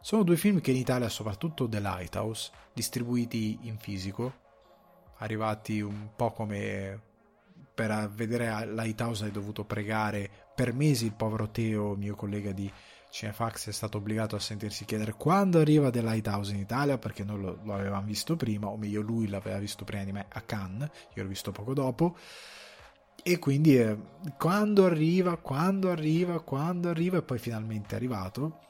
Sono 0.00 0.22
due 0.22 0.36
film 0.36 0.60
che 0.60 0.70
in 0.70 0.76
Italia, 0.76 1.08
soprattutto 1.08 1.68
The 1.68 1.80
Lighthouse, 1.80 2.50
distribuiti 2.72 3.58
in 3.62 3.78
fisico, 3.78 4.32
arrivati 5.18 5.80
un 5.80 6.10
po' 6.14 6.32
come 6.32 7.00
per 7.74 8.08
vedere 8.14 8.66
Lighthouse 8.72 9.24
hai 9.24 9.30
dovuto 9.30 9.64
pregare 9.64 10.30
per 10.54 10.72
mesi 10.72 11.04
il 11.04 11.12
povero 11.12 11.50
Teo, 11.50 11.94
mio 11.94 12.14
collega 12.14 12.52
di 12.52 12.72
Cinefax, 13.10 13.68
è 13.68 13.72
stato 13.72 13.98
obbligato 13.98 14.36
a 14.36 14.40
sentirsi 14.40 14.84
chiedere 14.84 15.14
quando 15.14 15.58
arriva 15.60 15.90
The 15.90 16.02
Lighthouse 16.02 16.52
in 16.52 16.58
Italia 16.58 16.98
perché 16.98 17.24
noi 17.24 17.40
lo, 17.40 17.58
lo 17.62 17.74
avevamo 17.74 18.06
visto 18.06 18.36
prima, 18.36 18.68
o 18.68 18.76
meglio 18.76 19.00
lui 19.00 19.28
l'aveva 19.28 19.58
visto 19.58 19.84
prima 19.84 20.04
di 20.04 20.12
me 20.12 20.26
a 20.28 20.40
Cannes, 20.42 20.90
io 21.14 21.22
l'ho 21.22 21.28
visto 21.28 21.52
poco 21.52 21.74
dopo. 21.74 22.16
E 23.22 23.38
quindi 23.38 23.78
eh, 23.78 23.96
quando 24.38 24.84
arriva, 24.84 25.36
quando 25.36 25.90
arriva, 25.90 26.40
quando 26.40 26.88
arriva, 26.88 27.18
e 27.18 27.22
poi 27.22 27.38
finalmente 27.38 27.94
è 27.94 27.96
arrivato. 27.96 28.60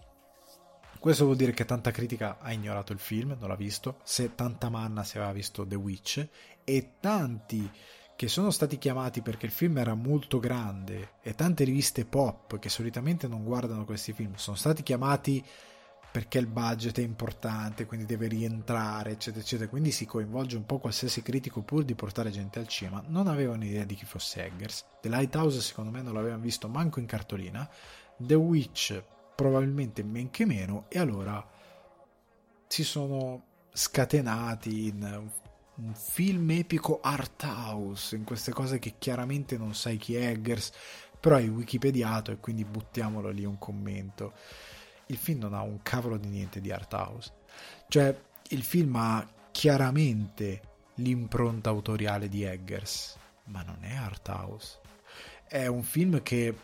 Questo 0.98 1.24
vuol 1.24 1.36
dire 1.36 1.52
che 1.52 1.64
tanta 1.64 1.90
critica 1.90 2.38
ha 2.40 2.52
ignorato 2.52 2.92
il 2.92 2.98
film, 2.98 3.36
non 3.38 3.48
l'ha 3.48 3.56
visto. 3.56 4.00
Se 4.02 4.34
tanta 4.34 4.70
manna 4.70 5.04
si 5.04 5.18
aveva 5.18 5.32
visto 5.32 5.66
The 5.66 5.74
Witch, 5.74 6.28
e 6.64 6.92
tanti 6.98 7.70
che 8.16 8.28
sono 8.28 8.50
stati 8.50 8.78
chiamati 8.78 9.20
perché 9.20 9.46
il 9.46 9.52
film 9.52 9.76
era 9.76 9.94
molto 9.94 10.38
grande 10.38 11.12
e 11.20 11.34
tante 11.34 11.64
riviste 11.64 12.06
pop 12.06 12.58
che 12.58 12.70
solitamente 12.70 13.28
non 13.28 13.44
guardano 13.44 13.84
questi 13.84 14.12
film 14.14 14.34
sono 14.36 14.56
stati 14.56 14.82
chiamati 14.82 15.44
perché 16.16 16.38
il 16.38 16.46
budget 16.46 16.98
è 16.98 17.02
importante, 17.02 17.84
quindi 17.84 18.06
deve 18.06 18.26
rientrare, 18.26 19.10
eccetera, 19.10 19.42
eccetera. 19.42 19.68
Quindi 19.68 19.90
si 19.90 20.06
coinvolge 20.06 20.56
un 20.56 20.64
po' 20.64 20.78
qualsiasi 20.78 21.20
critico 21.20 21.60
pur 21.60 21.84
di 21.84 21.94
portare 21.94 22.30
gente 22.30 22.58
al 22.58 22.66
cinema. 22.68 23.04
Non 23.06 23.26
avevano 23.26 23.66
idea 23.66 23.84
di 23.84 23.94
chi 23.94 24.06
fosse 24.06 24.42
Eggers. 24.42 24.86
The 25.02 25.10
Lighthouse, 25.10 25.60
secondo 25.60 25.90
me, 25.90 26.00
non 26.00 26.14
l'avevano 26.14 26.40
visto 26.40 26.68
manco 26.68 27.00
in 27.00 27.06
cartolina. 27.06 27.68
The 28.16 28.34
Witch, 28.34 29.02
probabilmente 29.34 30.02
men 30.02 30.30
che 30.30 30.46
meno. 30.46 30.86
E 30.88 30.98
allora 30.98 31.46
si 32.66 32.82
sono 32.82 33.44
scatenati 33.70 34.86
in 34.86 35.30
un 35.76 35.94
film 35.94 36.50
epico 36.50 37.00
art 37.02 37.42
house, 37.44 38.16
in 38.16 38.24
queste 38.24 38.52
cose 38.52 38.78
che 38.78 38.94
chiaramente 38.98 39.58
non 39.58 39.74
sai 39.74 39.96
chi 39.96 40.14
è 40.16 40.28
Eggers, 40.28 40.72
però 41.20 41.36
hai 41.36 41.48
wikipediato 41.48 42.30
e 42.30 42.38
quindi 42.38 42.64
buttiamolo 42.64 43.30
lì 43.30 43.44
un 43.44 43.58
commento. 43.58 44.32
Il 45.06 45.16
film 45.16 45.40
non 45.40 45.54
ha 45.54 45.62
un 45.62 45.82
cavolo 45.82 46.16
di 46.16 46.28
niente 46.28 46.60
di 46.60 46.70
art 46.70 46.92
house. 46.92 47.32
Cioè, 47.88 48.18
il 48.50 48.62
film 48.62 48.96
ha 48.96 49.26
chiaramente 49.50 50.60
l'impronta 50.96 51.70
autoriale 51.70 52.28
di 52.28 52.42
Eggers, 52.42 53.16
ma 53.44 53.62
non 53.62 53.78
è 53.80 53.94
art 53.94 54.28
house. 54.28 54.78
È 55.46 55.66
un 55.66 55.82
film 55.82 56.22
che 56.22 56.54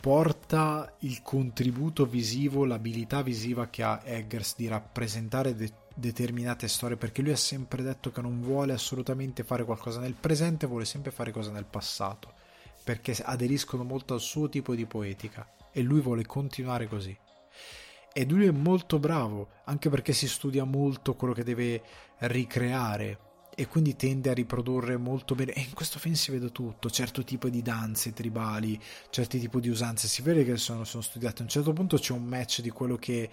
porta 0.00 0.94
il 1.00 1.22
contributo 1.22 2.06
visivo, 2.06 2.64
l'abilità 2.64 3.22
visiva 3.22 3.68
che 3.68 3.82
ha 3.82 4.00
Eggers 4.04 4.56
di 4.56 4.66
rappresentare 4.66 5.54
de- 5.54 5.72
determinate 5.94 6.68
storie 6.68 6.96
perché 6.96 7.22
lui 7.22 7.32
ha 7.32 7.36
sempre 7.36 7.82
detto 7.82 8.10
che 8.10 8.20
non 8.20 8.40
vuole 8.42 8.72
assolutamente 8.72 9.44
fare 9.44 9.64
qualcosa 9.64 10.00
nel 10.00 10.14
presente, 10.14 10.66
vuole 10.66 10.84
sempre 10.84 11.12
fare 11.12 11.30
cose 11.30 11.50
nel 11.50 11.64
passato 11.64 12.32
perché 12.84 13.16
aderiscono 13.22 13.82
molto 13.82 14.12
al 14.12 14.20
suo 14.20 14.48
tipo 14.48 14.74
di 14.74 14.84
poetica 14.84 15.48
e 15.72 15.80
lui 15.82 16.00
vuole 16.00 16.26
continuare 16.26 16.86
così. 16.86 17.16
Ed 18.12 18.30
lui 18.30 18.46
è 18.46 18.50
molto 18.52 18.98
bravo, 19.00 19.48
anche 19.64 19.88
perché 19.88 20.12
si 20.12 20.28
studia 20.28 20.64
molto 20.64 21.14
quello 21.14 21.34
che 21.34 21.42
deve 21.42 21.82
ricreare 22.18 23.18
e 23.56 23.66
quindi 23.66 23.96
tende 23.96 24.30
a 24.30 24.34
riprodurre 24.34 24.96
molto 24.96 25.34
bene. 25.34 25.52
E 25.52 25.60
in 25.62 25.72
questo 25.74 25.98
film 25.98 26.14
si 26.14 26.30
vede 26.30 26.52
tutto, 26.52 26.90
certo 26.90 27.24
tipo 27.24 27.48
di 27.48 27.62
danze 27.62 28.12
tribali, 28.12 28.80
certi 29.10 29.40
tipi 29.40 29.60
di 29.60 29.68
usanze. 29.68 30.06
Si 30.06 30.22
vede 30.22 30.44
che 30.44 30.56
sono, 30.56 30.84
sono 30.84 31.02
studiate. 31.02 31.40
A 31.40 31.44
un 31.44 31.48
certo 31.48 31.72
punto 31.72 31.96
c'è 31.96 32.12
un 32.12 32.24
match 32.24 32.60
di 32.60 32.70
quello 32.70 32.96
che 32.96 33.30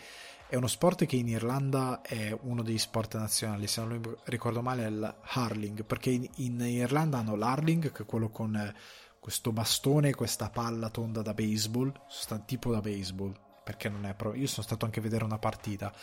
è 0.51 0.57
uno 0.57 0.67
sport 0.67 1.05
che 1.05 1.15
in 1.15 1.29
Irlanda 1.29 2.01
è 2.01 2.37
uno 2.41 2.61
degli 2.61 2.77
sport 2.77 3.15
nazionali, 3.15 3.67
se 3.67 3.79
non 3.79 4.17
ricordo 4.25 4.61
male 4.61 4.83
è 4.83 4.87
il 4.87 5.15
hurling, 5.33 5.85
perché 5.85 6.09
in, 6.09 6.27
in 6.35 6.59
Irlanda 6.59 7.19
hanno 7.19 7.37
l'hurling, 7.37 7.89
che 7.93 8.03
è 8.03 8.05
quello 8.05 8.27
con 8.27 8.53
eh, 8.57 8.75
questo 9.17 9.53
bastone, 9.53 10.13
questa 10.13 10.49
palla 10.49 10.89
tonda 10.89 11.21
da 11.21 11.33
baseball, 11.33 11.93
tipo 12.45 12.69
da 12.69 12.81
baseball, 12.81 13.33
perché 13.63 13.87
non 13.87 14.05
è 14.05 14.13
proprio... 14.13 14.41
Io 14.41 14.47
sono 14.47 14.65
stato 14.65 14.83
anche 14.83 14.99
a 14.99 15.03
vedere 15.03 15.23
una 15.23 15.39
partita, 15.39 15.93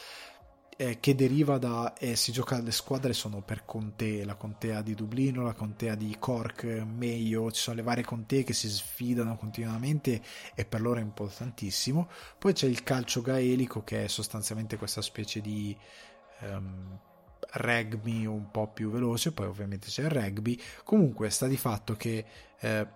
eh, 0.80 1.00
che 1.00 1.16
deriva 1.16 1.58
da... 1.58 1.92
Eh, 1.98 2.14
si 2.14 2.30
gioca, 2.30 2.60
le 2.60 2.70
squadre 2.70 3.12
sono 3.12 3.42
per 3.42 3.64
contee, 3.64 4.24
la 4.24 4.36
contea 4.36 4.80
di 4.80 4.94
Dublino, 4.94 5.42
la 5.42 5.52
contea 5.52 5.96
di 5.96 6.14
Cork, 6.20 6.62
Mayo, 6.62 7.50
ci 7.50 7.60
sono 7.60 7.74
le 7.74 7.82
varie 7.82 8.04
contee 8.04 8.44
che 8.44 8.52
si 8.52 8.68
sfidano 8.68 9.36
continuamente 9.36 10.22
e 10.54 10.64
per 10.64 10.80
loro 10.80 11.00
è 11.00 11.02
importantissimo. 11.02 12.08
Poi 12.38 12.52
c'è 12.52 12.68
il 12.68 12.84
calcio 12.84 13.22
gaelico 13.22 13.82
che 13.82 14.04
è 14.04 14.08
sostanzialmente 14.08 14.76
questa 14.76 15.02
specie 15.02 15.40
di... 15.40 15.76
Um, 16.42 16.98
rugby 17.50 18.26
un 18.26 18.50
po' 18.50 18.68
più 18.68 18.90
veloce, 18.90 19.32
poi 19.32 19.46
ovviamente 19.46 19.88
c'è 19.88 20.02
il 20.02 20.10
rugby. 20.10 20.60
Comunque 20.84 21.30
sta 21.30 21.46
di 21.46 21.56
fatto 21.56 21.94
che 21.94 22.24
eh, 22.60 22.86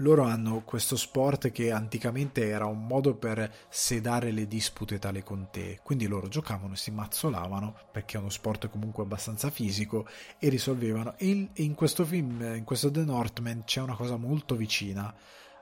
loro 0.00 0.24
hanno 0.24 0.62
questo 0.64 0.96
sport 0.96 1.50
che 1.50 1.70
anticamente 1.70 2.46
era 2.46 2.66
un 2.66 2.86
modo 2.86 3.14
per 3.14 3.52
sedare 3.68 4.30
le 4.30 4.46
dispute 4.46 4.98
tale 4.98 5.22
con 5.22 5.48
te, 5.50 5.80
quindi 5.82 6.06
loro 6.06 6.28
giocavano, 6.28 6.74
si 6.74 6.90
mazzolavano 6.90 7.74
perché 7.90 8.16
è 8.16 8.20
uno 8.20 8.30
sport 8.30 8.68
comunque 8.68 9.02
abbastanza 9.02 9.50
fisico 9.50 10.06
e 10.38 10.48
risolvevano. 10.48 11.14
E 11.16 11.50
in 11.52 11.74
questo 11.74 12.04
film, 12.04 12.42
in 12.56 12.64
questo 12.64 12.90
The 12.90 13.04
Northman, 13.04 13.64
c'è 13.64 13.80
una 13.80 13.96
cosa 13.96 14.16
molto 14.16 14.56
vicina 14.56 15.14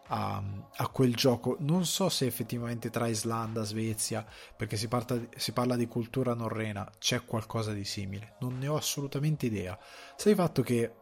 a, 0.08 0.42
a, 0.76 0.88
quel 0.88 1.14
gioco. 1.14 1.56
Non 1.60 1.84
so 1.84 2.08
se 2.08 2.26
effettivamente 2.26 2.90
tra 2.90 3.06
Islanda, 3.06 3.64
Svezia, 3.64 4.26
perché 4.56 4.76
si, 4.76 4.88
parla, 4.88 5.20
si 5.36 5.52
parla 5.52 5.76
di 5.76 5.86
cultura 5.86 6.34
norrena, 6.34 6.90
c'è 6.98 7.24
qualcosa 7.24 7.72
di 7.72 7.84
simile. 7.84 8.34
Non 8.40 8.58
ne 8.58 8.68
ho 8.68 8.76
assolutamente 8.76 9.46
idea. 9.46 9.78
Sai 10.16 10.32
il 10.32 10.38
fatto 10.38 10.62
che 10.62 10.92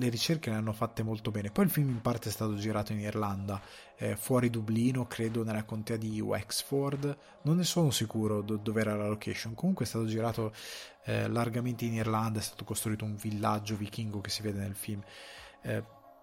le 0.00 0.08
ricerche 0.08 0.50
le 0.50 0.56
hanno 0.56 0.72
fatte 0.72 1.02
molto 1.02 1.30
bene. 1.30 1.50
Poi 1.50 1.64
il 1.66 1.70
film 1.70 1.90
in 1.90 2.00
parte 2.00 2.28
è 2.28 2.32
stato 2.32 2.56
girato 2.56 2.92
in 2.92 3.00
Irlanda, 3.00 3.60
eh, 3.96 4.16
fuori 4.16 4.50
Dublino, 4.50 5.06
credo 5.06 5.44
nella 5.44 5.64
contea 5.64 5.96
di 5.96 6.20
Wexford, 6.20 7.16
non 7.42 7.56
ne 7.56 7.64
sono 7.64 7.90
sicuro 7.90 8.40
do- 8.40 8.56
dove 8.56 8.80
era 8.80 8.96
la 8.96 9.06
location. 9.06 9.54
Comunque 9.54 9.84
è 9.84 9.88
stato 9.88 10.06
girato 10.06 10.52
eh, 11.04 11.28
largamente 11.28 11.84
in 11.84 11.94
Irlanda, 11.94 12.38
è 12.38 12.42
stato 12.42 12.64
costruito 12.64 13.04
un 13.04 13.16
villaggio 13.16 13.76
vichingo 13.76 14.20
che 14.20 14.30
si 14.30 14.42
vede 14.42 14.60
nel 14.60 14.74
film. 14.74 15.02
Eh, 15.62 15.82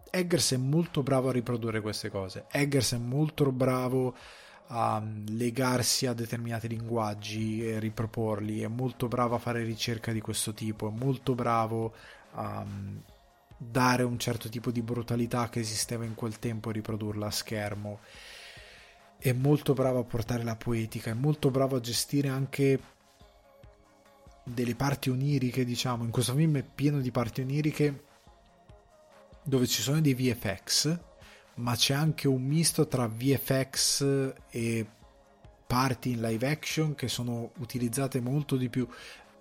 Eggers 0.09 0.53
è 0.53 0.57
molto 0.57 1.03
bravo 1.03 1.29
a 1.29 1.31
riprodurre 1.31 1.81
queste 1.81 2.09
cose. 2.09 2.45
Eggers 2.51 2.93
è 2.93 2.97
molto 2.97 3.51
bravo 3.51 4.15
a 4.69 5.01
legarsi 5.27 6.07
a 6.07 6.13
determinati 6.13 6.67
linguaggi 6.67 7.65
e 7.65 7.79
riproporli, 7.79 8.61
è 8.61 8.67
molto 8.67 9.07
bravo 9.07 9.35
a 9.35 9.39
fare 9.39 9.63
ricerca 9.63 10.11
di 10.11 10.19
questo 10.19 10.53
tipo, 10.53 10.89
è 10.89 10.91
molto 10.91 11.35
bravo 11.35 11.93
a 12.33 12.65
dare 13.57 14.03
un 14.03 14.19
certo 14.19 14.49
tipo 14.49 14.69
di 14.69 14.81
brutalità 14.81 15.49
che 15.49 15.59
esisteva 15.59 16.05
in 16.05 16.13
quel 16.13 16.39
tempo 16.39 16.69
e 16.69 16.73
riprodurla 16.73 17.27
a 17.27 17.31
schermo. 17.31 17.99
È 19.17 19.31
molto 19.31 19.73
bravo 19.73 19.99
a 19.99 20.03
portare 20.03 20.43
la 20.43 20.55
poetica, 20.55 21.09
è 21.09 21.15
molto 21.15 21.49
bravo 21.49 21.75
a 21.75 21.81
gestire 21.81 22.27
anche 22.27 22.79
delle 24.43 24.75
parti 24.75 25.09
oniriche, 25.09 25.65
diciamo. 25.65 26.03
In 26.03 26.11
questo 26.11 26.35
film 26.35 26.57
è 26.57 26.63
pieno 26.63 27.01
di 27.01 27.11
parti 27.11 27.41
oniriche 27.41 28.03
dove 29.43 29.65
ci 29.65 29.81
sono 29.81 30.01
dei 30.01 30.13
VFX, 30.13 30.99
ma 31.55 31.75
c'è 31.75 31.93
anche 31.93 32.27
un 32.27 32.43
misto 32.43 32.87
tra 32.87 33.07
VFX 33.07 34.33
e 34.49 34.85
parti 35.65 36.11
in 36.11 36.21
live 36.21 36.47
action 36.47 36.95
che 36.95 37.07
sono 37.07 37.51
utilizzate 37.57 38.19
molto 38.21 38.55
di 38.55 38.69
più. 38.69 38.87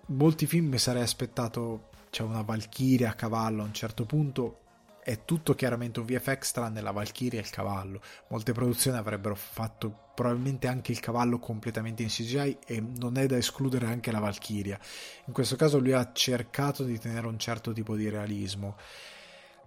Molti 0.07 0.47
film 0.47 0.69
mi 0.69 0.79
sarei 0.79 1.03
aspettato 1.03 1.91
c'è 2.17 2.23
una 2.23 2.41
Valchiria 2.41 3.11
a 3.11 3.13
cavallo 3.13 3.61
a 3.61 3.67
un 3.67 3.75
certo 3.75 4.07
punto 4.07 4.61
è 5.05 5.27
tutto 5.27 5.55
chiaramente 5.55 6.01
un 6.01 6.07
VFX 6.07 6.53
tranne 6.53 6.81
la 6.81 6.91
Valchiria 6.91 7.39
e 7.39 7.43
il 7.43 7.51
cavallo. 7.51 8.01
Molte 8.29 8.53
produzioni 8.53 8.97
avrebbero 8.97 9.35
fatto 9.35 10.13
probabilmente 10.15 10.67
anche 10.67 10.93
il 10.93 10.99
cavallo 10.99 11.39
completamente 11.39 12.03
in 12.03 12.09
CGI 12.09 12.59
e 12.67 12.81
non 12.81 13.19
è 13.19 13.27
da 13.27 13.37
escludere 13.37 13.87
anche 13.87 14.11
la 14.11 14.19
Valchiria. 14.19 14.81
In 15.27 15.35
questo 15.35 15.57
caso 15.57 15.79
lui 15.79 15.93
ha 15.93 16.11
cercato 16.13 16.85
di 16.85 16.99
tenere 16.99 17.27
un 17.27 17.39
certo 17.39 17.73
tipo 17.73 17.95
di 17.95 18.09
realismo. 18.09 18.77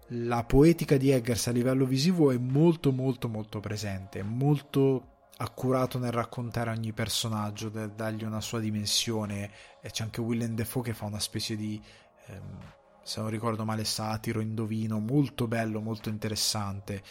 La 0.08 0.44
poetica 0.44 0.98
di 0.98 1.12
Eggers 1.12 1.48
a 1.48 1.52
livello 1.52 1.86
visivo 1.86 2.32
è 2.32 2.38
molto 2.38 2.92
molto 2.92 3.30
molto 3.30 3.60
presente, 3.60 4.24
molto 4.24 5.20
accurato 5.38 6.00
nel 6.00 6.12
raccontare 6.12 6.72
ogni 6.72 6.92
personaggio, 6.94 7.70
dargli 7.70 8.24
una 8.24 8.42
sua 8.42 8.60
dimensione. 8.60 9.52
E 9.82 9.92
c'è 9.92 10.04
anche 10.04 10.20
Willem 10.20 10.56
Defoe 10.56 10.84
che 10.84 10.94
fa 10.94 11.06
una 11.06 11.20
specie 11.20 11.56
di 11.56 11.82
ehm, 12.30 12.58
se 13.04 13.22
non 13.22 13.30
ricordo 13.30 13.66
male 13.66 13.86
satiro, 13.86 14.40
indovino, 14.40 15.00
molto 15.00 15.48
bello, 15.48 15.82
molto 15.82 16.10
interessante. 16.10 17.04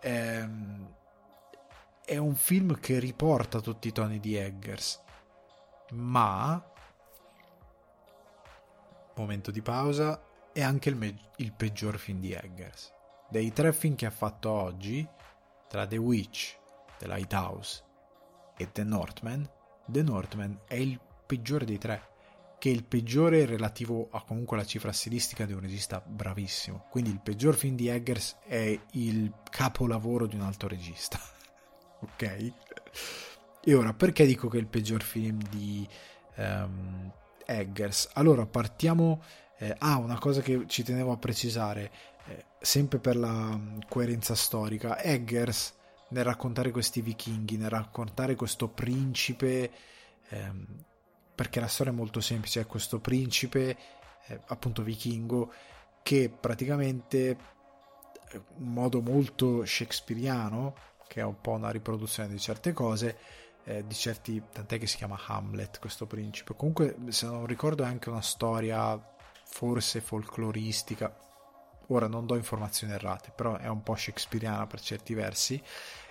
Ehm, 0.00 0.94
è 2.04 2.16
un 2.16 2.34
film 2.34 2.78
che 2.78 2.98
riporta 2.98 3.60
tutti 3.60 3.88
i 3.88 3.92
toni 3.92 4.20
di 4.20 4.36
Eggers, 4.36 5.00
ma 5.92 6.62
momento 9.14 9.50
di 9.50 9.62
pausa 9.62 10.20
è 10.52 10.62
anche 10.62 10.88
il, 10.88 10.96
me- 10.96 11.30
il 11.36 11.52
peggior 11.52 11.98
film 11.98 12.20
di 12.20 12.32
Eggers. 12.32 12.92
Dei 13.28 13.52
tre 13.52 13.72
film 13.72 13.94
che 13.94 14.06
ha 14.06 14.10
fatto 14.10 14.50
oggi, 14.50 15.06
tra 15.68 15.86
The 15.86 15.96
Witch, 15.96 16.58
The 16.98 17.06
Lighthouse 17.06 17.82
e 18.56 18.70
The 18.70 18.84
Northman, 18.84 19.48
The 19.86 20.02
Northman 20.02 20.60
è 20.66 20.74
il 20.74 21.00
peggiore 21.26 21.64
dei 21.64 21.78
tre 21.78 22.11
che 22.62 22.68
il 22.68 22.84
peggiore 22.84 23.44
relativo 23.44 24.06
a 24.12 24.22
comunque 24.22 24.56
la 24.56 24.64
cifra 24.64 24.92
stilistica 24.92 25.44
di 25.46 25.52
un 25.52 25.58
regista 25.58 26.00
bravissimo. 26.00 26.84
Quindi 26.90 27.10
il 27.10 27.18
peggior 27.18 27.56
film 27.56 27.74
di 27.74 27.88
Eggers 27.88 28.36
è 28.46 28.78
il 28.92 29.32
capolavoro 29.50 30.28
di 30.28 30.36
un 30.36 30.42
altro 30.42 30.68
regista. 30.68 31.18
ok? 31.98 32.52
E 33.64 33.74
ora, 33.74 33.92
perché 33.94 34.24
dico 34.26 34.46
che 34.46 34.58
è 34.58 34.60
il 34.60 34.68
peggior 34.68 35.02
film 35.02 35.42
di 35.50 35.84
um, 36.36 37.10
Eggers? 37.44 38.10
Allora, 38.12 38.46
partiamo... 38.46 39.20
Eh, 39.58 39.74
ah, 39.78 39.96
una 39.96 40.20
cosa 40.20 40.40
che 40.40 40.62
ci 40.68 40.84
tenevo 40.84 41.10
a 41.10 41.16
precisare, 41.16 41.90
eh, 42.26 42.44
sempre 42.60 43.00
per 43.00 43.16
la 43.16 43.26
um, 43.28 43.80
coerenza 43.88 44.36
storica, 44.36 45.02
Eggers 45.02 45.74
nel 46.10 46.22
raccontare 46.22 46.70
questi 46.70 47.00
vichinghi, 47.00 47.56
nel 47.56 47.70
raccontare 47.70 48.36
questo 48.36 48.68
principe... 48.68 49.68
Ehm, 50.28 50.84
perché 51.34 51.60
la 51.60 51.68
storia 51.68 51.92
è 51.92 51.94
molto 51.94 52.20
semplice, 52.20 52.60
è 52.60 52.66
questo 52.66 53.00
principe, 53.00 53.76
eh, 54.26 54.40
appunto 54.46 54.82
vichingo, 54.82 55.52
che 56.02 56.28
praticamente, 56.28 57.36
in 58.32 58.38
eh, 58.38 58.42
modo 58.56 59.00
molto 59.00 59.64
shakespeariano, 59.64 60.74
che 61.06 61.20
è 61.20 61.24
un 61.24 61.40
po' 61.40 61.52
una 61.52 61.70
riproduzione 61.70 62.28
di 62.28 62.38
certe 62.38 62.72
cose, 62.72 63.18
eh, 63.64 63.86
di 63.86 63.94
certi, 63.94 64.42
tant'è 64.52 64.78
che 64.78 64.86
si 64.86 64.96
chiama 64.96 65.18
Hamlet 65.26 65.78
questo 65.78 66.06
principe, 66.06 66.54
comunque 66.56 66.96
se 67.08 67.26
non 67.26 67.46
ricordo 67.46 67.82
è 67.82 67.86
anche 67.86 68.08
una 68.08 68.22
storia 68.22 69.00
forse 69.44 70.00
folcloristica, 70.00 71.14
ora 71.88 72.08
non 72.08 72.26
do 72.26 72.34
informazioni 72.36 72.92
errate, 72.92 73.32
però 73.34 73.56
è 73.56 73.68
un 73.68 73.82
po' 73.82 73.94
shakespeariana 73.94 74.66
per 74.66 74.80
certi 74.80 75.14
versi, 75.14 75.62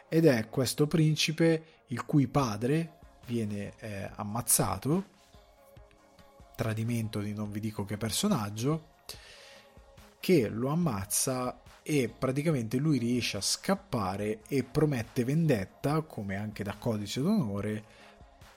ed 0.07 0.25
è 0.25 0.49
questo 0.49 0.87
principe 0.87 1.83
il 1.87 2.05
cui 2.05 2.27
padre 2.27 2.99
viene 3.25 3.73
eh, 3.79 4.09
ammazzato, 4.15 5.05
tradimento 6.55 7.19
di 7.19 7.33
non 7.33 7.51
vi 7.51 7.59
dico 7.59 7.85
che 7.85 7.97
personaggio, 7.97 8.89
che 10.19 10.47
lo 10.47 10.69
ammazza 10.69 11.61
e 11.83 12.13
praticamente 12.15 12.77
lui 12.77 12.99
riesce 12.99 13.37
a 13.37 13.41
scappare 13.41 14.41
e 14.47 14.63
promette 14.63 15.23
vendetta, 15.23 16.01
come 16.01 16.35
anche 16.35 16.63
da 16.63 16.75
codice 16.75 17.21
d'onore, 17.21 17.83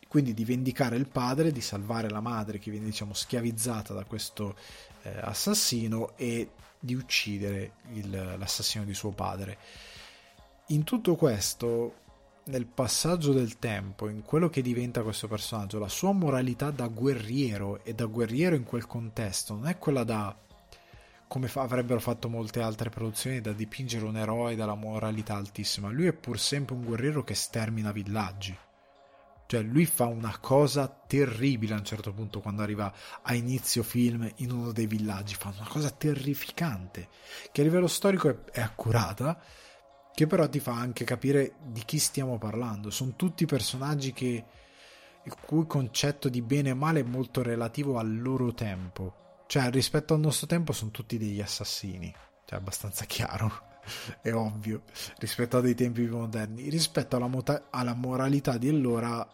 quindi 0.08 0.34
di 0.34 0.44
vendicare 0.44 0.96
il 0.96 1.08
padre, 1.08 1.50
di 1.50 1.62
salvare 1.62 2.10
la 2.10 2.20
madre 2.20 2.58
che 2.58 2.70
viene 2.70 2.86
diciamo 2.86 3.14
schiavizzata 3.14 3.94
da 3.94 4.04
questo 4.04 4.56
eh, 5.02 5.10
assassino 5.20 6.16
e 6.16 6.50
di 6.78 6.94
uccidere 6.94 7.72
il, 7.94 8.10
l'assassino 8.10 8.84
di 8.84 8.94
suo 8.94 9.10
padre. 9.10 9.58
In 10.68 10.84
tutto 10.84 11.16
questo 11.16 12.02
nel 12.46 12.66
passaggio 12.66 13.32
del 13.32 13.58
tempo, 13.58 14.08
in 14.08 14.22
quello 14.22 14.48
che 14.48 14.62
diventa 14.62 15.02
questo 15.02 15.28
personaggio, 15.28 15.78
la 15.78 15.88
sua 15.88 16.12
moralità 16.12 16.70
da 16.70 16.88
guerriero 16.88 17.82
e 17.84 17.94
da 17.94 18.04
guerriero 18.04 18.54
in 18.54 18.64
quel 18.64 18.86
contesto 18.86 19.54
non 19.54 19.66
è 19.66 19.78
quella 19.78 20.04
da 20.04 20.36
come 21.26 21.48
fa, 21.48 21.62
avrebbero 21.62 22.00
fatto 22.00 22.28
molte 22.28 22.60
altre 22.60 22.90
produzioni 22.90 23.40
da 23.40 23.52
dipingere 23.52 24.04
un 24.04 24.16
eroe 24.16 24.54
dalla 24.54 24.74
moralità 24.74 25.34
altissima. 25.34 25.90
Lui 25.90 26.06
è 26.06 26.12
pur 26.12 26.38
sempre 26.38 26.76
un 26.76 26.84
guerriero 26.84 27.24
che 27.24 27.34
stermina 27.34 27.90
villaggi. 27.90 28.56
Cioè, 29.46 29.60
lui 29.62 29.84
fa 29.84 30.06
una 30.06 30.36
cosa 30.38 30.86
terribile 30.88 31.74
a 31.74 31.78
un 31.78 31.84
certo 31.84 32.12
punto 32.12 32.40
quando 32.40 32.62
arriva 32.62 32.92
a 33.22 33.34
inizio 33.34 33.82
film 33.82 34.30
in 34.36 34.52
uno 34.52 34.70
dei 34.70 34.86
villaggi. 34.86 35.34
Fa 35.34 35.52
una 35.54 35.66
cosa 35.68 35.90
terrificante 35.90 37.08
che 37.50 37.62
a 37.62 37.64
livello 37.64 37.88
storico 37.88 38.28
è, 38.28 38.36
è 38.52 38.60
accurata 38.60 39.40
che 40.14 40.26
però 40.28 40.48
ti 40.48 40.60
fa 40.60 40.74
anche 40.74 41.04
capire 41.04 41.56
di 41.66 41.82
chi 41.84 41.98
stiamo 41.98 42.38
parlando. 42.38 42.90
Sono 42.90 43.14
tutti 43.16 43.46
personaggi 43.46 44.12
che, 44.12 44.44
il 45.24 45.34
cui 45.44 45.66
concetto 45.66 46.28
di 46.28 46.40
bene 46.40 46.70
e 46.70 46.74
male 46.74 47.00
è 47.00 47.04
molto 47.04 47.42
relativo 47.42 47.98
al 47.98 48.20
loro 48.20 48.54
tempo. 48.54 49.42
Cioè, 49.46 49.70
rispetto 49.70 50.14
al 50.14 50.20
nostro 50.20 50.46
tempo 50.46 50.72
sono 50.72 50.92
tutti 50.92 51.18
degli 51.18 51.40
assassini. 51.40 52.14
Cioè, 52.44 52.58
abbastanza 52.58 53.04
chiaro, 53.06 53.50
è 54.22 54.32
ovvio, 54.32 54.82
rispetto 55.18 55.56
a 55.56 55.60
dei 55.60 55.74
tempi 55.74 56.04
più 56.04 56.16
moderni. 56.16 56.68
Rispetto 56.68 57.16
alla, 57.16 57.26
mota- 57.26 57.66
alla 57.70 57.94
moralità 57.94 58.56
di 58.56 58.68
allora 58.68 59.26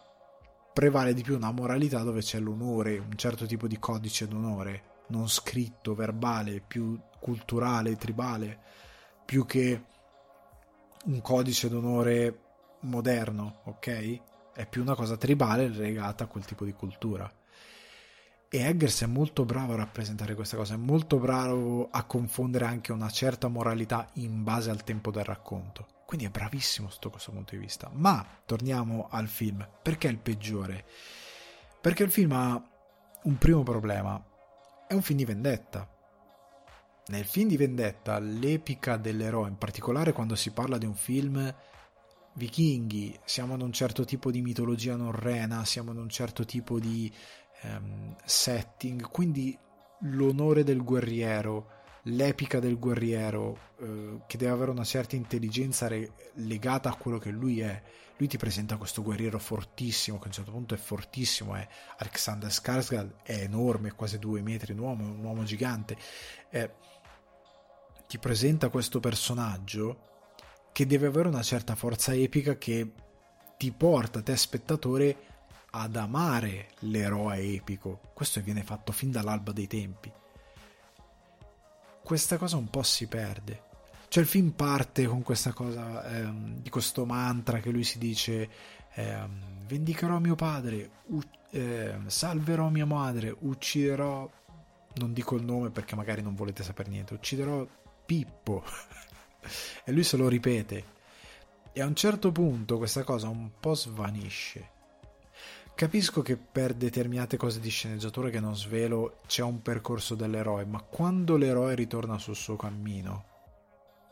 prevale 0.73 1.13
di 1.13 1.21
più 1.21 1.35
una 1.35 1.51
moralità 1.51 2.01
dove 2.01 2.21
c'è 2.21 2.39
l'onore, 2.39 2.97
un 2.97 3.15
certo 3.17 3.45
tipo 3.45 3.67
di 3.67 3.77
codice 3.77 4.27
d'onore, 4.27 4.83
non 5.07 5.29
scritto, 5.29 5.93
verbale, 5.93 6.63
più 6.65 6.99
culturale, 7.19 7.97
tribale, 7.97 8.59
più 9.25 9.45
che 9.45 9.83
un 11.05 11.21
codice 11.21 11.69
d'onore 11.69 12.39
moderno, 12.81 13.61
ok? 13.65 14.21
È 14.53 14.67
più 14.67 14.81
una 14.81 14.95
cosa 14.95 15.17
tribale 15.17 15.67
legata 15.69 16.25
a 16.25 16.27
quel 16.27 16.45
tipo 16.45 16.65
di 16.65 16.73
cultura. 16.73 17.31
E 18.53 18.59
Eggers 18.59 19.03
è 19.03 19.05
molto 19.05 19.45
bravo 19.45 19.73
a 19.73 19.77
rappresentare 19.77 20.35
questa 20.35 20.57
cosa, 20.57 20.73
è 20.73 20.77
molto 20.77 21.17
bravo 21.17 21.87
a 21.89 22.03
confondere 22.03 22.65
anche 22.65 22.91
una 22.91 23.09
certa 23.09 23.47
moralità 23.47 24.09
in 24.15 24.43
base 24.43 24.69
al 24.69 24.83
tempo 24.83 25.09
del 25.09 25.23
racconto. 25.23 25.87
Quindi 26.05 26.27
è 26.27 26.29
bravissimo 26.29 26.89
sotto 26.89 27.09
questo 27.09 27.31
punto 27.31 27.55
di 27.55 27.61
vista. 27.61 27.89
Ma 27.93 28.25
torniamo 28.45 29.07
al 29.09 29.29
film. 29.29 29.65
Perché 29.81 30.09
è 30.09 30.11
il 30.11 30.17
peggiore? 30.17 30.83
Perché 31.79 32.03
il 32.03 32.11
film 32.11 32.33
ha 32.33 32.61
un 33.23 33.37
primo 33.37 33.63
problema. 33.63 34.21
È 34.85 34.93
un 34.93 35.01
film 35.01 35.19
di 35.19 35.25
vendetta 35.25 35.89
nel 37.07 37.25
film 37.25 37.49
di 37.49 37.57
vendetta, 37.57 38.19
l'epica 38.19 38.97
dell'eroe, 38.97 39.49
in 39.49 39.57
particolare 39.57 40.13
quando 40.13 40.35
si 40.35 40.51
parla 40.51 40.77
di 40.77 40.85
un 40.85 40.95
film 40.95 41.53
vichinghi, 42.33 43.19
siamo 43.25 43.55
in 43.55 43.61
un 43.61 43.73
certo 43.73 44.05
tipo 44.05 44.31
di 44.31 44.41
mitologia 44.41 44.95
norrena, 44.95 45.65
siamo 45.65 45.91
in 45.91 45.97
un 45.97 46.09
certo 46.09 46.45
tipo 46.45 46.79
di 46.79 47.11
um, 47.63 48.15
setting, 48.23 49.09
quindi 49.09 49.57
l'onore 50.01 50.63
del 50.63 50.83
guerriero, 50.83 51.79
l'epica 52.03 52.59
del 52.59 52.79
guerriero 52.79 53.57
eh, 53.79 54.21
che 54.25 54.37
deve 54.37 54.51
avere 54.51 54.71
una 54.71 54.83
certa 54.83 55.15
intelligenza 55.15 55.87
re- 55.87 56.13
legata 56.35 56.89
a 56.89 56.95
quello 56.95 57.17
che 57.17 57.29
lui 57.29 57.59
è. 57.59 57.81
Lui 58.17 58.27
ti 58.29 58.37
presenta 58.37 58.77
questo 58.77 59.01
guerriero 59.01 59.39
fortissimo, 59.39 60.17
che 60.17 60.25
a 60.25 60.27
un 60.27 60.33
certo 60.33 60.51
punto 60.51 60.75
è 60.75 60.77
fortissimo, 60.77 61.55
è 61.55 61.67
Alexander 61.97 62.51
Skarsgård, 62.51 63.23
è 63.23 63.41
enorme, 63.41 63.93
quasi 63.93 64.19
due 64.19 64.43
metri, 64.43 64.73
un 64.73 64.79
uomo, 64.79 65.05
un 65.05 65.23
uomo 65.23 65.43
gigante. 65.43 65.97
Eh, 66.51 66.69
ti 68.11 68.19
presenta 68.19 68.67
questo 68.67 68.99
personaggio 68.99 70.09
che 70.73 70.85
deve 70.85 71.07
avere 71.07 71.29
una 71.29 71.43
certa 71.43 71.75
forza 71.75 72.13
epica 72.13 72.57
che 72.57 72.91
ti 73.55 73.71
porta, 73.71 74.21
te 74.21 74.35
spettatore, 74.35 75.15
ad 75.69 75.95
amare 75.95 76.71
l'eroe 76.79 77.37
epico. 77.37 78.11
Questo 78.13 78.41
viene 78.41 78.63
fatto 78.63 78.91
fin 78.91 79.11
dall'alba 79.11 79.53
dei 79.53 79.67
tempi. 79.67 80.11
Questa 82.03 82.35
cosa 82.35 82.57
un 82.57 82.69
po' 82.69 82.83
si 82.83 83.07
perde. 83.07 83.63
Cioè 84.09 84.23
il 84.23 84.27
film 84.27 84.49
parte 84.49 85.05
con 85.05 85.21
questa 85.21 85.53
cosa 85.53 86.05
ehm, 86.13 86.59
di 86.59 86.69
questo 86.69 87.05
mantra 87.05 87.61
che 87.61 87.69
lui 87.69 87.85
si 87.85 87.97
dice 87.97 88.49
ehm, 88.93 89.65
vendicherò 89.67 90.19
mio 90.19 90.35
padre, 90.35 90.89
u- 91.05 91.21
eh, 91.51 91.95
salverò 92.07 92.67
mia 92.67 92.85
madre, 92.85 93.33
ucciderò 93.39 94.29
non 94.95 95.13
dico 95.13 95.37
il 95.37 95.45
nome 95.45 95.69
perché 95.69 95.95
magari 95.95 96.21
non 96.21 96.35
volete 96.35 96.61
sapere 96.61 96.89
niente, 96.89 97.13
ucciderò 97.13 97.65
Pippo. 98.11 98.61
e 99.85 99.91
lui 99.93 100.03
se 100.03 100.17
lo 100.17 100.27
ripete. 100.27 100.83
E 101.71 101.79
a 101.79 101.85
un 101.85 101.95
certo 101.95 102.33
punto 102.33 102.77
questa 102.77 103.05
cosa 103.05 103.29
un 103.29 103.51
po' 103.57 103.73
svanisce. 103.73 104.69
Capisco 105.73 106.21
che 106.21 106.35
per 106.35 106.73
determinate 106.73 107.37
cose 107.37 107.61
di 107.61 107.69
sceneggiatura 107.69 108.29
che 108.29 108.41
non 108.41 108.53
svelo 108.57 109.19
c'è 109.27 109.43
un 109.43 109.61
percorso 109.61 110.15
dell'eroe, 110.15 110.65
ma 110.65 110.81
quando 110.81 111.37
l'eroe 111.37 111.73
ritorna 111.73 112.17
sul 112.17 112.35
suo 112.35 112.57
cammino, 112.57 113.23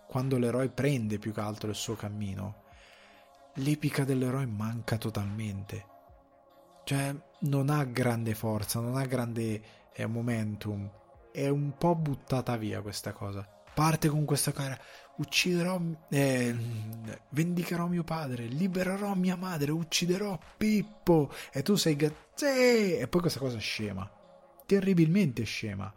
quando 0.07 0.37
l'eroe 0.37 0.69
prende 0.69 1.19
più 1.19 1.33
che 1.33 1.41
altro 1.41 1.69
il 1.69 1.75
suo 1.75 1.95
cammino, 1.95 2.63
l'epica 3.55 4.05
dell'eroe 4.05 4.45
manca 4.45 4.97
totalmente. 4.97 5.85
Cioè, 6.85 7.13
non 7.39 7.69
ha 7.69 7.83
grande 7.83 8.33
forza, 8.33 8.79
non 8.79 8.95
ha 8.95 9.05
grande 9.05 9.61
eh, 9.91 10.05
momentum. 10.05 10.89
È 11.33 11.49
un 11.49 11.75
po' 11.77 11.95
buttata 11.95 12.55
via 12.55 12.79
questa 12.79 13.11
cosa 13.11 13.57
parte 13.73 14.07
con 14.09 14.25
questa 14.25 14.51
cara. 14.51 14.77
Ucciderò 15.17 15.81
eh, 16.09 16.55
vendicherò 17.29 17.87
mio 17.87 18.05
padre 18.05 18.45
libererò 18.45 19.13
mia 19.15 19.35
madre 19.35 19.71
ucciderò 19.71 20.39
Pippo. 20.57 21.31
E 21.51 21.61
tu 21.61 21.75
sei 21.75 21.97
sì! 22.33 22.97
e 22.97 23.07
poi 23.09 23.21
questa 23.21 23.39
cosa 23.39 23.57
scema. 23.57 24.09
Terribilmente 24.65 25.43
scema. 25.43 25.93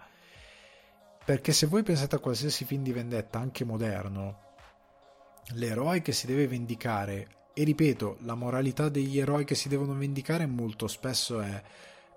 Perché 1.25 1.53
se 1.53 1.67
voi 1.67 1.83
pensate 1.83 2.17
a 2.17 2.19
qualsiasi 2.19 2.65
film 2.65 2.83
di 2.83 2.93
vendetta 2.93 3.39
anche 3.39 3.65
moderno 3.65 4.51
l'eroe 5.55 6.03
che 6.03 6.13
si 6.13 6.27
deve 6.27 6.47
vendicare 6.47 7.29
e 7.55 7.65
ripeto 7.65 8.19
la 8.21 8.35
moralità 8.35 8.89
degli 8.89 9.19
eroi 9.19 9.45
che 9.45 9.55
si 9.55 9.69
devono 9.69 9.95
vendicare 9.95 10.47
molto 10.47 10.87
spesso 10.87 11.41
è 11.41 11.63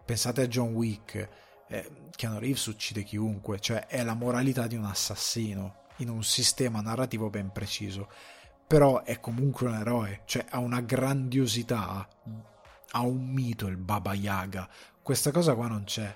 pensate 0.05 0.43
a 0.43 0.47
John 0.47 0.73
Wick 0.73 1.27
eh, 1.67 1.89
Keanu 2.15 2.39
Reeves 2.39 2.65
uccide 2.67 3.03
chiunque, 3.03 3.59
cioè 3.59 3.87
è 3.87 4.03
la 4.03 4.13
moralità 4.13 4.67
di 4.67 4.75
un 4.75 4.85
assassino 4.85 5.83
in 5.97 6.09
un 6.09 6.23
sistema 6.23 6.81
narrativo 6.81 7.29
ben 7.29 7.51
preciso. 7.51 8.09
Però 8.67 9.03
è 9.03 9.19
comunque 9.19 9.67
un 9.67 9.75
eroe, 9.75 10.21
cioè 10.25 10.45
ha 10.49 10.59
una 10.59 10.81
grandiosità, 10.81 12.07
ha 12.91 13.01
un 13.01 13.29
mito 13.29 13.67
il 13.67 13.77
Baba 13.77 14.13
Yaga. 14.13 14.67
Questa 15.01 15.31
cosa 15.31 15.53
qua 15.53 15.67
non 15.67 15.83
c'è. 15.83 16.13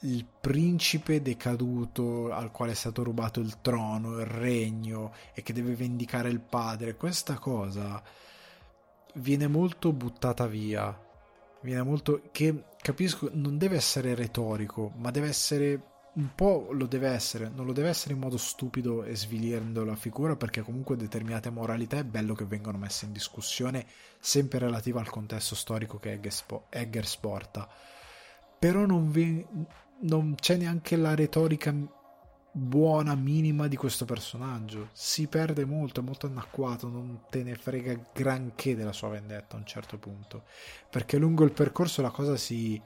Il 0.00 0.26
principe 0.40 1.22
decaduto 1.22 2.32
al 2.32 2.50
quale 2.50 2.72
è 2.72 2.74
stato 2.74 3.04
rubato 3.04 3.40
il 3.40 3.60
trono, 3.60 4.18
il 4.18 4.26
regno 4.26 5.14
e 5.32 5.42
che 5.42 5.52
deve 5.52 5.74
vendicare 5.76 6.28
il 6.28 6.40
padre, 6.40 6.96
questa 6.96 7.38
cosa 7.38 8.02
viene 9.14 9.46
molto 9.46 9.92
buttata 9.92 10.46
via 10.46 11.03
viene 11.64 11.82
molto 11.82 12.20
che 12.30 12.64
capisco 12.80 13.30
non 13.32 13.56
deve 13.56 13.76
essere 13.76 14.14
retorico 14.14 14.92
ma 14.96 15.10
deve 15.10 15.28
essere 15.28 15.92
un 16.12 16.28
po' 16.34 16.68
lo 16.70 16.86
deve 16.86 17.08
essere 17.08 17.50
non 17.52 17.64
lo 17.64 17.72
deve 17.72 17.88
essere 17.88 18.12
in 18.12 18.20
modo 18.20 18.36
stupido 18.36 19.02
e 19.02 19.16
svilendo 19.16 19.82
la 19.82 19.96
figura 19.96 20.36
perché 20.36 20.60
comunque 20.60 20.96
determinate 20.96 21.50
moralità 21.50 21.98
è 21.98 22.04
bello 22.04 22.34
che 22.34 22.44
vengano 22.44 22.78
messe 22.78 23.06
in 23.06 23.12
discussione 23.12 23.86
sempre 24.20 24.58
relativa 24.58 25.00
al 25.00 25.08
contesto 25.08 25.54
storico 25.54 25.98
che 25.98 26.20
Eggers 26.68 27.16
porta 27.16 27.68
però 28.58 28.84
non, 28.86 29.10
vi, 29.10 29.44
non 30.00 30.34
c'è 30.36 30.56
neanche 30.56 30.96
la 30.96 31.14
retorica 31.14 31.74
buona 32.56 33.16
minima 33.16 33.66
di 33.66 33.74
questo 33.74 34.04
personaggio. 34.04 34.90
Si 34.92 35.26
perde 35.26 35.64
molto, 35.64 35.98
è 36.00 36.02
molto 36.04 36.26
anacquato, 36.26 36.88
non 36.88 37.22
te 37.28 37.42
ne 37.42 37.56
frega 37.56 38.10
granché 38.12 38.76
della 38.76 38.92
sua 38.92 39.08
vendetta 39.08 39.56
a 39.56 39.58
un 39.58 39.66
certo 39.66 39.98
punto. 39.98 40.44
Perché 40.88 41.18
lungo 41.18 41.42
il 41.44 41.50
percorso 41.50 42.00
la 42.00 42.10
cosa 42.10 42.36
si, 42.36 42.80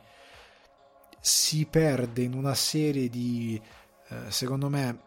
si 1.21 1.67
perde 1.67 2.23
in 2.23 2.33
una 2.33 2.55
serie 2.55 3.11
di, 3.11 3.61
eh, 4.09 4.31
secondo 4.31 4.71
me, 4.71 5.01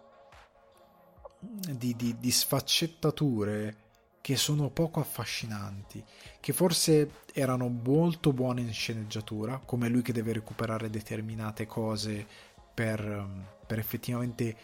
di, 1.39 1.95
di, 1.95 2.17
di 2.19 2.31
sfaccettature 2.31 3.77
che 4.21 4.35
sono 4.35 4.69
poco 4.69 4.99
affascinanti, 4.99 6.03
che 6.39 6.53
forse 6.53 7.23
erano 7.33 7.67
molto 7.67 8.31
buone 8.31 8.61
in 8.61 8.71
sceneggiatura, 8.71 9.59
come 9.65 9.89
lui 9.89 10.03
che 10.03 10.13
deve 10.13 10.33
recuperare 10.33 10.91
determinate 10.91 11.65
cose 11.65 12.27
per 12.71 13.49
per 13.71 13.79
effettivamente 13.79 14.55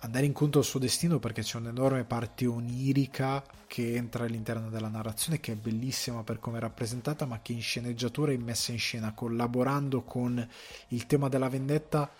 andare 0.00 0.26
incontro 0.26 0.58
al 0.58 0.66
suo 0.66 0.80
destino 0.80 1.20
perché 1.20 1.42
c'è 1.42 1.56
un'enorme 1.56 2.02
parte 2.02 2.46
onirica 2.46 3.44
che 3.68 3.94
entra 3.94 4.24
all'interno 4.24 4.70
della 4.70 4.88
narrazione 4.88 5.38
che 5.38 5.52
è 5.52 5.54
bellissima 5.54 6.24
per 6.24 6.40
come 6.40 6.56
è 6.56 6.60
rappresentata 6.60 7.26
ma 7.26 7.40
che 7.40 7.52
in 7.52 7.62
sceneggiatura 7.62 8.32
e 8.32 8.38
messa 8.38 8.72
in 8.72 8.80
scena 8.80 9.14
collaborando 9.14 10.02
con 10.02 10.48
il 10.88 11.06
tema 11.06 11.28
della 11.28 11.48
vendetta 11.48 12.10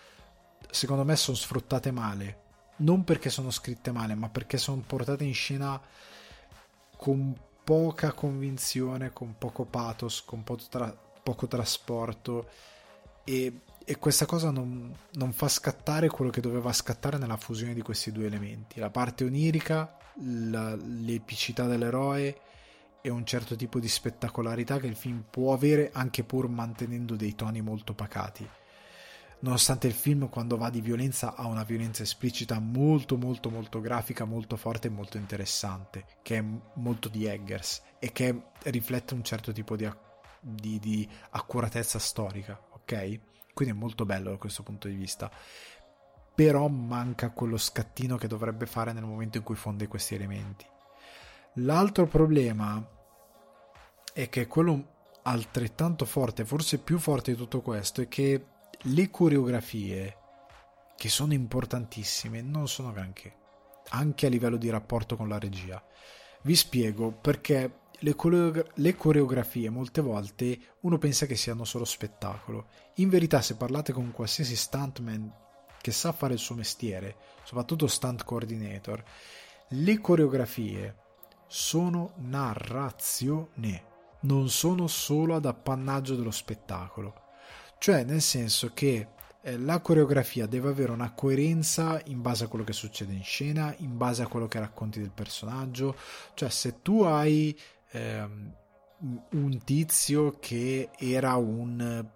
secondo 0.70 1.04
me 1.04 1.16
sono 1.16 1.36
sfruttate 1.36 1.90
male. 1.90 2.42
Non 2.76 3.02
perché 3.02 3.28
sono 3.28 3.50
scritte 3.50 3.90
male 3.90 4.14
ma 4.14 4.28
perché 4.28 4.56
sono 4.56 4.84
portate 4.86 5.24
in 5.24 5.34
scena 5.34 5.80
con 6.96 7.36
poca 7.64 8.12
convinzione 8.12 9.12
con 9.12 9.34
poco 9.36 9.64
pathos 9.64 10.22
con 10.24 10.44
poco, 10.44 10.62
tra- 10.70 10.96
poco 11.24 11.48
trasporto. 11.48 12.48
E 13.24 13.62
e 13.84 13.98
questa 13.98 14.24
cosa 14.24 14.50
non, 14.50 14.94
non, 15.12 15.32
fa 15.32 15.46
scattare 15.48 16.08
quello 16.08 16.30
che 16.30 16.40
doveva 16.40 16.72
scattare 16.72 17.18
nella 17.18 17.36
fusione 17.36 17.74
di 17.74 17.82
questi 17.82 18.12
due 18.12 18.26
elementi, 18.26 18.80
la 18.80 18.90
parte 18.90 19.24
onirica, 19.24 19.96
la, 20.22 20.74
l'epicità 20.74 21.66
dell'eroe 21.66 22.40
e 23.02 23.10
un 23.10 23.26
certo 23.26 23.56
tipo 23.56 23.78
di 23.78 23.88
spettacolarità 23.88 24.78
che 24.78 24.86
il 24.86 24.96
film 24.96 25.24
può 25.28 25.52
avere 25.52 25.90
anche 25.92 26.24
pur 26.24 26.48
mantenendo 26.48 27.14
dei 27.14 27.34
toni 27.34 27.60
molto 27.60 27.92
pacati. 27.92 28.48
Nonostante 29.40 29.86
il 29.86 29.92
film 29.92 30.30
quando 30.30 30.56
va 30.56 30.70
di 30.70 30.80
violenza 30.80 31.34
ha 31.34 31.46
una 31.46 31.64
violenza 31.64 32.02
esplicita 32.02 32.58
molto 32.60 33.18
molto 33.18 33.50
molto 33.50 33.82
grafica, 33.82 34.24
molto 34.24 34.56
forte 34.56 34.88
e 34.88 34.90
molto 34.90 35.18
interessante, 35.18 36.06
che 36.22 36.38
è 36.38 36.44
molto 36.74 37.10
di 37.10 37.26
Eggers 37.26 37.82
e 37.98 38.12
che 38.12 38.44
riflette 38.62 39.12
un 39.12 39.22
certo 39.22 39.52
tipo 39.52 39.76
di, 39.76 39.86
di, 40.40 40.78
di 40.78 41.06
accuratezza 41.32 41.98
storica, 41.98 42.58
ok? 42.70 43.32
Quindi 43.54 43.74
è 43.74 43.78
molto 43.78 44.04
bello 44.04 44.30
da 44.30 44.36
questo 44.36 44.62
punto 44.62 44.88
di 44.88 44.94
vista. 44.94 45.30
Però 46.34 46.66
manca 46.68 47.30
quello 47.30 47.56
scattino 47.56 48.16
che 48.16 48.26
dovrebbe 48.26 48.66
fare 48.66 48.92
nel 48.92 49.04
momento 49.04 49.38
in 49.38 49.44
cui 49.44 49.54
fonde 49.54 49.86
questi 49.86 50.16
elementi. 50.16 50.66
L'altro 51.58 52.06
problema 52.06 52.84
è 54.12 54.28
che 54.28 54.46
quello 54.48 54.92
altrettanto 55.22 56.04
forte 56.04 56.44
forse 56.44 56.78
più 56.78 56.98
forte 56.98 57.30
di 57.30 57.36
tutto 57.36 57.62
questo 57.62 58.02
è 58.02 58.08
che 58.08 58.46
le 58.76 59.10
coreografie 59.10 60.18
che 60.96 61.08
sono 61.08 61.32
importantissime 61.32 62.42
non 62.42 62.68
sono 62.68 62.92
granché. 62.92 63.36
Anche 63.90 64.26
a 64.26 64.28
livello 64.28 64.56
di 64.56 64.70
rapporto 64.70 65.16
con 65.16 65.28
la 65.28 65.38
regia. 65.38 65.82
Vi 66.42 66.56
spiego 66.56 67.12
perché 67.12 67.82
le, 68.04 68.14
coreogra- 68.14 68.66
le, 68.74 68.94
coreografie 68.96 69.70
molte 69.70 70.02
volte 70.02 70.58
uno 70.80 70.98
pensa 70.98 71.24
che 71.24 71.36
siano 71.36 71.64
solo 71.64 71.86
spettacolo. 71.86 72.66
In 72.96 73.08
verità, 73.08 73.40
se 73.40 73.56
parlate 73.56 73.92
con 73.92 74.12
qualsiasi 74.12 74.54
stuntman 74.54 75.32
che 75.80 75.90
sa 75.90 76.12
fare 76.12 76.34
il 76.34 76.38
suo 76.38 76.54
mestiere, 76.54 77.16
soprattutto 77.44 77.86
stunt 77.86 78.24
coordinator, 78.24 79.02
le 79.68 80.00
coreografie 80.00 80.96
sono 81.46 82.12
narrazione, 82.16 83.84
non 84.20 84.50
sono 84.50 84.86
solo 84.86 85.34
ad 85.34 85.46
appannaggio 85.46 86.14
dello 86.14 86.30
spettacolo. 86.30 87.22
Cioè, 87.78 88.04
nel 88.04 88.22
senso 88.22 88.72
che 88.74 89.08
eh, 89.42 89.58
la 89.58 89.80
coreografia 89.80 90.46
deve 90.46 90.70
avere 90.70 90.92
una 90.92 91.12
coerenza 91.12 92.00
in 92.06 92.22
base 92.22 92.44
a 92.44 92.48
quello 92.48 92.64
che 92.64 92.72
succede 92.72 93.12
in 93.12 93.22
scena, 93.22 93.74
in 93.78 93.96
base 93.96 94.22
a 94.22 94.26
quello 94.26 94.48
che 94.48 94.58
racconti 94.58 95.00
del 95.00 95.10
personaggio. 95.10 95.96
Cioè, 96.34 96.48
se 96.48 96.80
tu 96.80 97.02
hai 97.02 97.56
ehm, 97.94 98.54
un 99.30 99.64
tizio 99.64 100.38
che 100.38 100.90
era 100.96 101.36
un 101.36 102.06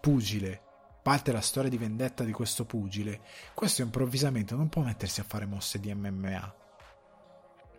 pugile 0.00 0.62
parte 1.02 1.32
la 1.32 1.40
storia 1.40 1.70
di 1.70 1.78
vendetta 1.78 2.24
di 2.24 2.32
questo 2.32 2.64
pugile, 2.64 3.20
questo 3.54 3.82
improvvisamente 3.82 4.54
non 4.54 4.68
può 4.68 4.82
mettersi 4.82 5.20
a 5.20 5.24
fare 5.26 5.46
mosse 5.46 5.80
di 5.80 5.92
MMA. 5.92 6.54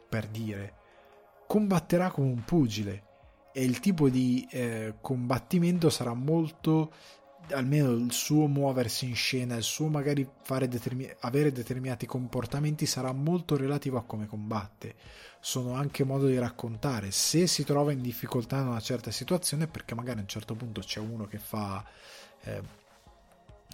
Per 0.10 0.28
dire, 0.28 0.74
combatterà 1.48 2.10
come 2.10 2.28
un 2.28 2.44
pugile 2.44 3.04
e 3.54 3.64
il 3.64 3.80
tipo 3.80 4.10
di 4.10 4.48
eh, 4.50 4.96
combattimento 5.02 5.90
sarà 5.90 6.14
molto 6.14 6.92
almeno 7.52 7.92
il 7.92 8.12
suo 8.12 8.48
muoversi 8.48 9.06
in 9.06 9.16
scena, 9.16 9.56
il 9.56 9.64
suo 9.64 9.88
magari 9.88 10.28
determin- 10.68 11.16
avere 11.22 11.52
determinati 11.52 12.06
comportamenti 12.06 12.86
sarà 12.86 13.12
molto 13.12 13.58
relativo 13.58 13.98
a 13.98 14.04
come 14.04 14.28
combatte. 14.28 14.96
Sono 15.44 15.74
anche 15.74 16.04
modo 16.04 16.28
di 16.28 16.38
raccontare. 16.38 17.12
Se 17.12 17.48
si 17.48 17.64
trova 17.66 17.92
in 17.92 18.02
difficoltà 18.02 18.60
in 18.60 18.68
una 18.68 18.80
certa 18.80 19.12
situazione, 19.12 19.68
perché 19.68 19.96
magari 19.96 20.20
a 20.20 20.22
un 20.22 20.28
certo 20.28 20.56
punto 20.56 20.82
c'è 20.82 21.00
uno 21.00 21.28
che 21.28 21.40
fa. 21.40 21.84
Eh, 22.44 22.80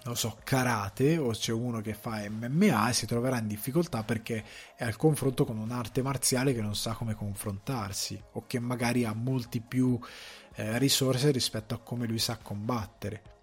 non 0.04 0.16
so, 0.16 0.38
karate 0.42 1.18
o 1.18 1.30
c'è 1.30 1.52
uno 1.52 1.80
che 1.80 1.92
fa 1.92 2.26
MMA 2.28 2.88
e 2.88 2.92
si 2.92 3.04
troverà 3.04 3.38
in 3.38 3.46
difficoltà 3.46 4.04
perché 4.04 4.44
è 4.74 4.84
al 4.84 4.96
confronto 4.96 5.44
con 5.44 5.58
un'arte 5.58 6.02
marziale 6.02 6.54
che 6.54 6.62
non 6.62 6.74
sa 6.76 6.94
come 6.94 7.14
confrontarsi 7.14 8.18
o 8.32 8.44
che 8.46 8.58
magari 8.58 9.04
ha 9.04 9.12
molti 9.12 9.60
più 9.60 9.98
eh, 10.54 10.78
risorse 10.78 11.30
rispetto 11.32 11.74
a 11.74 11.80
come 11.80 12.06
lui 12.06 12.20
sa 12.20 12.38
combattere 12.38 13.36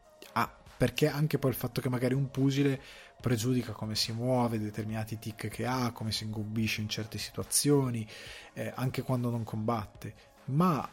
perché 0.77 1.07
anche 1.07 1.37
poi 1.37 1.51
il 1.51 1.57
fatto 1.57 1.81
che 1.81 1.89
magari 1.89 2.13
un 2.13 2.29
pugile 2.29 2.81
pregiudica 3.21 3.71
come 3.71 3.95
si 3.95 4.11
muove, 4.11 4.59
determinati 4.59 5.17
tic 5.17 5.47
che 5.47 5.65
ha, 5.65 5.91
come 5.91 6.11
si 6.11 6.25
ingobbisce 6.25 6.81
in 6.81 6.89
certe 6.89 7.17
situazioni, 7.17 8.07
eh, 8.53 8.71
anche 8.75 9.01
quando 9.01 9.29
non 9.29 9.43
combatte, 9.43 10.13
ma 10.45 10.87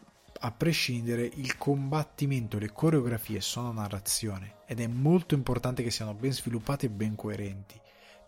a 0.44 0.50
prescindere 0.50 1.30
il 1.34 1.56
combattimento, 1.56 2.58
le 2.58 2.72
coreografie 2.72 3.40
sono 3.40 3.72
narrazione 3.72 4.54
ed 4.66 4.80
è 4.80 4.86
molto 4.86 5.34
importante 5.34 5.82
che 5.82 5.90
siano 5.90 6.14
ben 6.14 6.32
sviluppate 6.32 6.86
e 6.86 6.90
ben 6.90 7.14
coerenti 7.14 7.80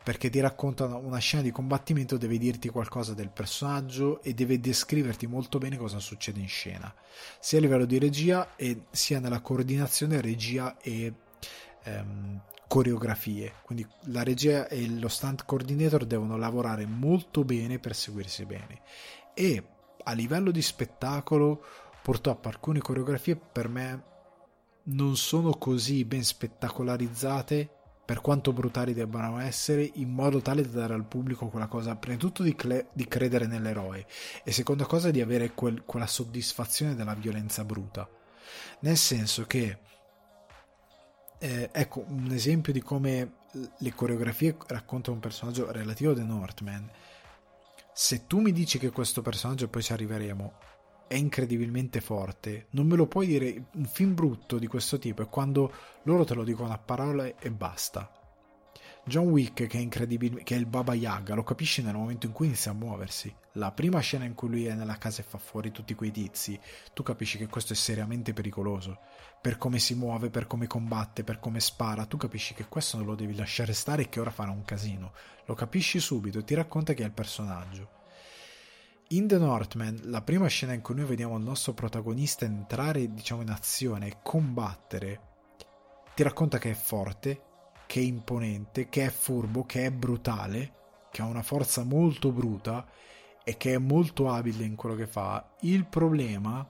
perché 0.04 0.28
ti 0.28 0.38
raccontano 0.38 0.98
una 0.98 1.18
scena 1.18 1.42
di 1.42 1.50
combattimento 1.50 2.18
deve 2.18 2.36
dirti 2.36 2.68
qualcosa 2.68 3.14
del 3.14 3.30
personaggio 3.30 4.22
e 4.22 4.34
deve 4.34 4.60
descriverti 4.60 5.26
molto 5.26 5.56
bene 5.56 5.78
cosa 5.78 5.98
succede 5.98 6.40
in 6.40 6.48
scena 6.48 6.94
sia 7.40 7.56
a 7.56 7.62
livello 7.62 7.86
di 7.86 7.98
regia 7.98 8.54
e 8.54 8.82
sia 8.90 9.18
nella 9.18 9.40
coordinazione 9.40 10.20
regia 10.20 10.76
e 10.78 11.10
ehm, 11.84 12.40
coreografie. 12.66 13.54
Quindi 13.62 13.86
la 14.06 14.22
regia 14.22 14.68
e 14.68 14.88
lo 14.88 15.08
stunt 15.08 15.44
coordinator 15.44 16.04
devono 16.04 16.36
lavorare 16.36 16.86
molto 16.86 17.44
bene 17.44 17.78
per 17.78 17.94
seguirsi 17.94 18.44
bene. 18.44 18.80
E 19.34 19.62
a 20.02 20.12
livello 20.12 20.50
di 20.50 20.62
spettacolo, 20.62 21.64
purtroppo 22.02 22.48
alcune 22.48 22.80
coreografie 22.80 23.36
per 23.36 23.68
me 23.68 24.02
non 24.84 25.16
sono 25.16 25.52
così 25.52 26.04
ben 26.04 26.22
spettacolarizzate 26.22 27.70
per 28.04 28.20
quanto 28.20 28.52
brutali 28.52 28.92
debbano 28.92 29.38
essere, 29.38 29.90
in 29.94 30.10
modo 30.10 30.42
tale 30.42 30.62
da 30.62 30.80
dare 30.80 30.94
al 30.94 31.06
pubblico 31.06 31.48
quella 31.48 31.68
cosa, 31.68 31.96
prima 31.96 32.16
di 32.16 32.20
tutto 32.20 32.42
di, 32.42 32.54
cle- 32.54 32.88
di 32.92 33.08
credere 33.08 33.46
nell'eroe 33.46 34.06
e 34.44 34.52
seconda 34.52 34.84
cosa 34.84 35.10
di 35.10 35.22
avere 35.22 35.52
quel- 35.54 35.84
quella 35.86 36.06
soddisfazione 36.06 36.94
della 36.94 37.14
violenza 37.14 37.64
bruta. 37.64 38.06
Nel 38.80 38.98
senso 38.98 39.44
che 39.46 39.78
eh, 41.38 41.70
ecco 41.72 42.04
un 42.08 42.30
esempio 42.30 42.72
di 42.72 42.80
come 42.80 43.42
le 43.78 43.92
coreografie 43.92 44.56
raccontano 44.66 45.16
un 45.16 45.20
personaggio 45.20 45.70
relativo 45.70 46.12
a 46.12 46.14
The 46.14 46.22
Northman. 46.22 46.90
Se 47.92 48.26
tu 48.26 48.40
mi 48.40 48.52
dici 48.52 48.78
che 48.78 48.90
questo 48.90 49.22
personaggio, 49.22 49.68
poi 49.68 49.82
ci 49.82 49.92
arriveremo, 49.92 50.52
è 51.06 51.14
incredibilmente 51.14 52.00
forte, 52.00 52.66
non 52.70 52.86
me 52.86 52.96
lo 52.96 53.06
puoi 53.06 53.26
dire. 53.26 53.66
Un 53.74 53.84
film 53.86 54.14
brutto 54.14 54.58
di 54.58 54.66
questo 54.66 54.98
tipo 54.98 55.22
è 55.22 55.28
quando 55.28 55.72
loro 56.02 56.24
te 56.24 56.34
lo 56.34 56.44
dicono 56.44 56.72
a 56.72 56.78
parole 56.78 57.36
e 57.38 57.50
basta. 57.50 58.10
John 59.06 59.28
Wick, 59.28 59.66
che 59.66 59.76
è 59.76 59.80
incredibile, 59.82 60.42
che 60.42 60.54
è 60.54 60.58
il 60.58 60.64
Baba 60.64 60.94
Yaga, 60.94 61.34
lo 61.34 61.42
capisci 61.42 61.82
nel 61.82 61.94
momento 61.94 62.24
in 62.24 62.32
cui 62.32 62.46
inizia 62.46 62.70
a 62.70 62.74
muoversi. 62.74 63.32
La 63.52 63.70
prima 63.70 64.00
scena 64.00 64.24
in 64.24 64.34
cui 64.34 64.48
lui 64.48 64.64
è 64.64 64.72
nella 64.72 64.96
casa 64.96 65.20
e 65.20 65.26
fa 65.28 65.36
fuori 65.36 65.70
tutti 65.72 65.94
quei 65.94 66.10
tizi, 66.10 66.58
tu 66.94 67.02
capisci 67.02 67.36
che 67.36 67.46
questo 67.46 67.74
è 67.74 67.76
seriamente 67.76 68.32
pericoloso. 68.32 68.98
Per 69.42 69.58
come 69.58 69.78
si 69.78 69.94
muove, 69.94 70.30
per 70.30 70.46
come 70.46 70.66
combatte, 70.66 71.22
per 71.22 71.38
come 71.38 71.60
spara, 71.60 72.06
tu 72.06 72.16
capisci 72.16 72.54
che 72.54 72.66
questo 72.66 72.96
non 72.96 73.04
lo 73.04 73.14
devi 73.14 73.36
lasciare 73.36 73.74
stare 73.74 74.02
e 74.02 74.08
che 74.08 74.20
ora 74.20 74.30
farà 74.30 74.50
un 74.50 74.64
casino. 74.64 75.12
Lo 75.44 75.54
capisci 75.54 76.00
subito 76.00 76.38
e 76.38 76.44
ti 76.44 76.54
racconta 76.54 76.94
che 76.94 77.02
è 77.02 77.06
il 77.06 77.12
personaggio. 77.12 77.90
In 79.08 79.26
The 79.28 79.36
Northman, 79.36 80.00
la 80.04 80.22
prima 80.22 80.46
scena 80.46 80.72
in 80.72 80.80
cui 80.80 80.94
noi 80.94 81.04
vediamo 81.04 81.36
il 81.36 81.44
nostro 81.44 81.74
protagonista 81.74 82.46
entrare, 82.46 83.12
diciamo, 83.12 83.42
in 83.42 83.50
azione 83.50 84.06
e 84.06 84.16
combattere, 84.22 85.20
ti 86.14 86.22
racconta 86.22 86.56
che 86.56 86.70
è 86.70 86.74
forte, 86.74 87.52
che 87.86 88.00
è 88.00 88.02
imponente, 88.02 88.88
che 88.88 89.06
è 89.06 89.10
furbo, 89.10 89.64
che 89.64 89.86
è 89.86 89.90
brutale, 89.90 90.72
che 91.10 91.22
ha 91.22 91.26
una 91.26 91.42
forza 91.42 91.84
molto 91.84 92.32
bruta 92.32 92.86
e 93.44 93.56
che 93.56 93.74
è 93.74 93.78
molto 93.78 94.30
abile 94.30 94.64
in 94.64 94.74
quello 94.74 94.94
che 94.94 95.06
fa. 95.06 95.54
Il 95.60 95.84
problema 95.86 96.68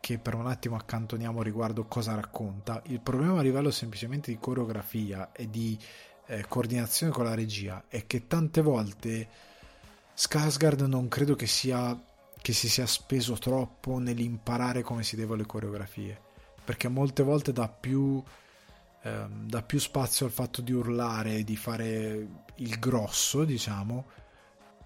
che 0.00 0.18
per 0.18 0.34
un 0.34 0.46
attimo 0.46 0.76
accantoniamo 0.76 1.42
riguardo 1.42 1.84
cosa 1.86 2.14
racconta, 2.14 2.80
il 2.86 3.00
problema 3.00 3.40
a 3.40 3.42
livello 3.42 3.70
semplicemente 3.70 4.30
di 4.30 4.38
coreografia 4.38 5.32
e 5.32 5.50
di 5.50 5.78
eh, 6.26 6.44
coordinazione 6.48 7.12
con 7.12 7.24
la 7.24 7.34
regia 7.34 7.84
è 7.88 8.06
che 8.06 8.26
tante 8.26 8.60
volte 8.62 9.28
Skarsgård 10.14 10.82
non 10.82 11.08
credo 11.08 11.34
che 11.34 11.46
sia 11.46 12.00
che 12.40 12.52
si 12.52 12.68
sia 12.68 12.86
speso 12.86 13.34
troppo 13.34 13.98
nell'imparare 13.98 14.82
come 14.82 15.02
si 15.02 15.16
devono 15.16 15.40
le 15.40 15.46
coreografie 15.46 16.20
perché 16.64 16.86
molte 16.88 17.22
volte 17.22 17.52
dà 17.52 17.68
più 17.68 18.22
ehm, 19.06 19.46
dà 19.46 19.62
più 19.62 19.78
spazio 19.78 20.26
al 20.26 20.32
fatto 20.32 20.60
di 20.60 20.72
urlare, 20.72 21.44
di 21.44 21.56
fare 21.56 22.26
il 22.56 22.78
grosso, 22.78 23.44
diciamo, 23.44 24.04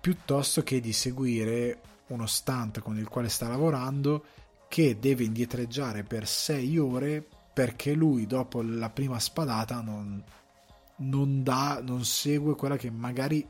piuttosto 0.00 0.62
che 0.62 0.80
di 0.80 0.92
seguire 0.92 1.80
uno 2.08 2.26
stunt 2.26 2.80
con 2.80 2.98
il 2.98 3.08
quale 3.08 3.28
sta 3.28 3.48
lavorando 3.48 4.24
che 4.68 4.98
deve 4.98 5.24
indietreggiare 5.24 6.02
per 6.02 6.26
6 6.26 6.78
ore 6.78 7.26
perché 7.52 7.92
lui 7.92 8.26
dopo 8.26 8.62
la 8.62 8.90
prima 8.90 9.18
spadata 9.18 9.80
non, 9.80 10.22
non 10.96 11.42
dà, 11.42 11.80
non 11.82 12.04
segue 12.04 12.54
quella 12.54 12.76
che 12.76 12.90
magari 12.90 13.46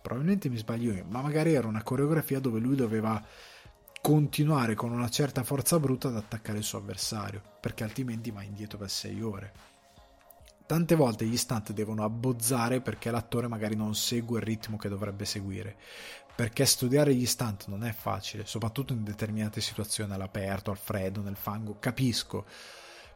probabilmente 0.00 0.48
mi 0.48 0.56
sbaglio 0.56 0.92
io, 0.92 1.04
ma 1.08 1.20
magari 1.20 1.52
era 1.52 1.66
una 1.66 1.82
coreografia 1.82 2.40
dove 2.40 2.60
lui 2.60 2.76
doveva 2.76 3.22
continuare 4.00 4.74
con 4.74 4.92
una 4.92 5.10
certa 5.10 5.42
forza 5.42 5.78
bruta 5.78 6.08
ad 6.08 6.16
attaccare 6.16 6.58
il 6.58 6.64
suo 6.64 6.78
avversario, 6.78 7.42
perché 7.60 7.84
altrimenti 7.84 8.30
va 8.30 8.42
indietro 8.42 8.78
per 8.78 8.90
6 8.90 9.22
ore 9.22 9.52
tante 10.68 10.96
volte 10.96 11.24
gli 11.24 11.38
stunt 11.38 11.72
devono 11.72 12.04
abbozzare 12.04 12.82
perché 12.82 13.10
l'attore 13.10 13.48
magari 13.48 13.74
non 13.74 13.94
segue 13.94 14.38
il 14.38 14.44
ritmo 14.44 14.76
che 14.76 14.90
dovrebbe 14.90 15.24
seguire. 15.24 15.78
Perché 16.36 16.66
studiare 16.66 17.14
gli 17.14 17.24
stunt 17.24 17.68
non 17.68 17.84
è 17.84 17.92
facile, 17.92 18.44
soprattutto 18.44 18.92
in 18.92 19.02
determinate 19.02 19.62
situazioni 19.62 20.12
all'aperto, 20.12 20.70
al 20.70 20.76
freddo, 20.76 21.22
nel 21.22 21.36
fango, 21.36 21.78
capisco. 21.78 22.44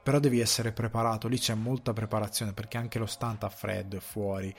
Però 0.02 0.18
devi 0.18 0.40
essere 0.40 0.72
preparato, 0.72 1.28
lì 1.28 1.38
c'è 1.38 1.52
molta 1.52 1.92
preparazione 1.92 2.54
perché 2.54 2.78
anche 2.78 2.98
lo 2.98 3.04
stunt 3.04 3.44
a 3.44 3.50
freddo 3.50 3.98
è 3.98 4.00
fuori. 4.00 4.54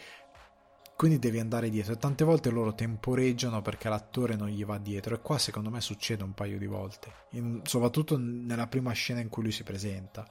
Quindi 0.96 1.18
devi 1.18 1.40
andare 1.40 1.72
dietro 1.72 1.94
e 1.94 1.98
tante 1.98 2.24
volte 2.24 2.52
loro 2.52 2.76
temporeggiano 2.76 3.64
perché 3.64 3.90
l'attore 3.90 4.36
non 4.36 4.50
gli 4.50 4.64
va 4.64 4.78
dietro 4.78 5.16
e 5.16 5.20
qua 5.20 5.40
secondo 5.40 5.72
me 5.72 5.82
succede 5.82 6.24
un 6.24 6.36
paio 6.36 6.60
di 6.60 6.68
volte, 6.68 7.12
in, 7.32 7.62
soprattutto 7.64 8.20
nella 8.20 8.68
prima 8.68 8.92
scena 8.92 9.20
in 9.20 9.30
cui 9.30 9.42
lui 9.42 9.52
si 9.52 9.64
presenta 9.64 10.28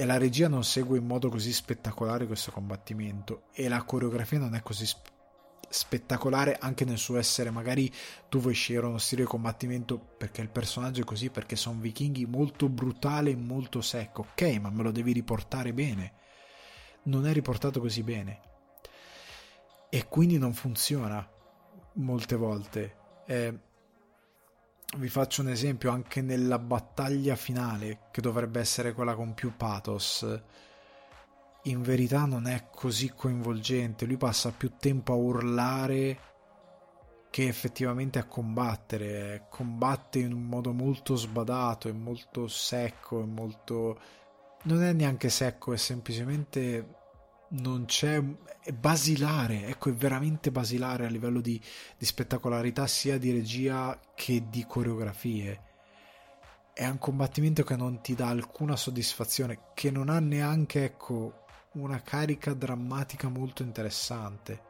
e 0.00 0.06
la 0.06 0.16
regia 0.16 0.48
non 0.48 0.64
segue 0.64 0.96
in 0.96 1.04
modo 1.04 1.28
così 1.28 1.52
spettacolare 1.52 2.26
questo 2.26 2.50
combattimento. 2.50 3.42
E 3.52 3.68
la 3.68 3.82
coreografia 3.82 4.38
non 4.38 4.54
è 4.54 4.62
così 4.62 4.86
sp- 4.86 5.10
spettacolare 5.68 6.56
anche 6.58 6.86
nel 6.86 6.96
suo 6.96 7.18
essere. 7.18 7.50
Magari 7.50 7.92
tu 8.30 8.38
vuoi 8.38 8.54
scegliere 8.54 8.86
uno 8.86 8.96
stile 8.96 9.24
di 9.24 9.28
combattimento 9.28 9.98
perché 9.98 10.40
il 10.40 10.48
personaggio 10.48 11.02
è 11.02 11.04
così 11.04 11.28
perché 11.28 11.54
sono 11.54 11.80
vichinghi 11.80 12.24
molto 12.24 12.70
brutale 12.70 13.32
e 13.32 13.36
molto 13.36 13.82
secco. 13.82 14.22
Ok 14.30 14.58
ma 14.58 14.70
me 14.70 14.84
lo 14.84 14.90
devi 14.90 15.12
riportare 15.12 15.74
bene. 15.74 16.14
Non 17.02 17.26
è 17.26 17.34
riportato 17.34 17.78
così 17.78 18.02
bene. 18.02 18.40
E 19.90 20.08
quindi 20.08 20.38
non 20.38 20.54
funziona 20.54 21.30
molte 21.96 22.36
volte. 22.36 22.96
Eh, 23.26 23.58
vi 24.96 25.08
faccio 25.08 25.42
un 25.42 25.48
esempio 25.48 25.90
anche 25.90 26.20
nella 26.20 26.58
battaglia 26.58 27.36
finale, 27.36 28.08
che 28.10 28.20
dovrebbe 28.20 28.60
essere 28.60 28.92
quella 28.92 29.14
con 29.14 29.34
più 29.34 29.56
pathos. 29.56 30.26
In 31.64 31.82
verità 31.82 32.24
non 32.24 32.46
è 32.46 32.68
così 32.72 33.12
coinvolgente, 33.14 34.06
lui 34.06 34.16
passa 34.16 34.50
più 34.50 34.72
tempo 34.78 35.12
a 35.12 35.16
urlare 35.16 36.18
che 37.30 37.46
effettivamente 37.46 38.18
a 38.18 38.24
combattere. 38.24 39.46
Combatte 39.48 40.18
in 40.18 40.32
un 40.32 40.42
modo 40.42 40.72
molto 40.72 41.14
sbadato, 41.14 41.88
è 41.88 41.92
molto 41.92 42.48
secco, 42.48 43.22
è 43.22 43.26
molto... 43.26 44.00
Non 44.62 44.82
è 44.82 44.92
neanche 44.92 45.30
secco, 45.30 45.72
è 45.72 45.76
semplicemente 45.76 46.99
non 47.50 47.84
c'è 47.86 48.22
è 48.60 48.72
basilare 48.72 49.66
ecco 49.66 49.88
è 49.88 49.94
veramente 49.94 50.50
basilare 50.50 51.06
a 51.06 51.08
livello 51.08 51.40
di, 51.40 51.60
di 51.96 52.04
spettacolarità 52.04 52.86
sia 52.86 53.18
di 53.18 53.32
regia 53.32 53.98
che 54.14 54.48
di 54.48 54.64
coreografie 54.66 55.68
è 56.80 56.88
un 56.88 56.96
combattimento 56.96 57.62
che 57.62 57.76
non 57.76 58.00
ti 58.00 58.14
dà 58.14 58.28
alcuna 58.28 58.74
soddisfazione, 58.74 59.72
che 59.74 59.90
non 59.90 60.08
ha 60.08 60.18
neanche, 60.18 60.84
ecco, 60.84 61.44
una 61.72 62.00
carica 62.00 62.54
drammatica 62.54 63.28
molto 63.28 63.62
interessante. 63.62 64.68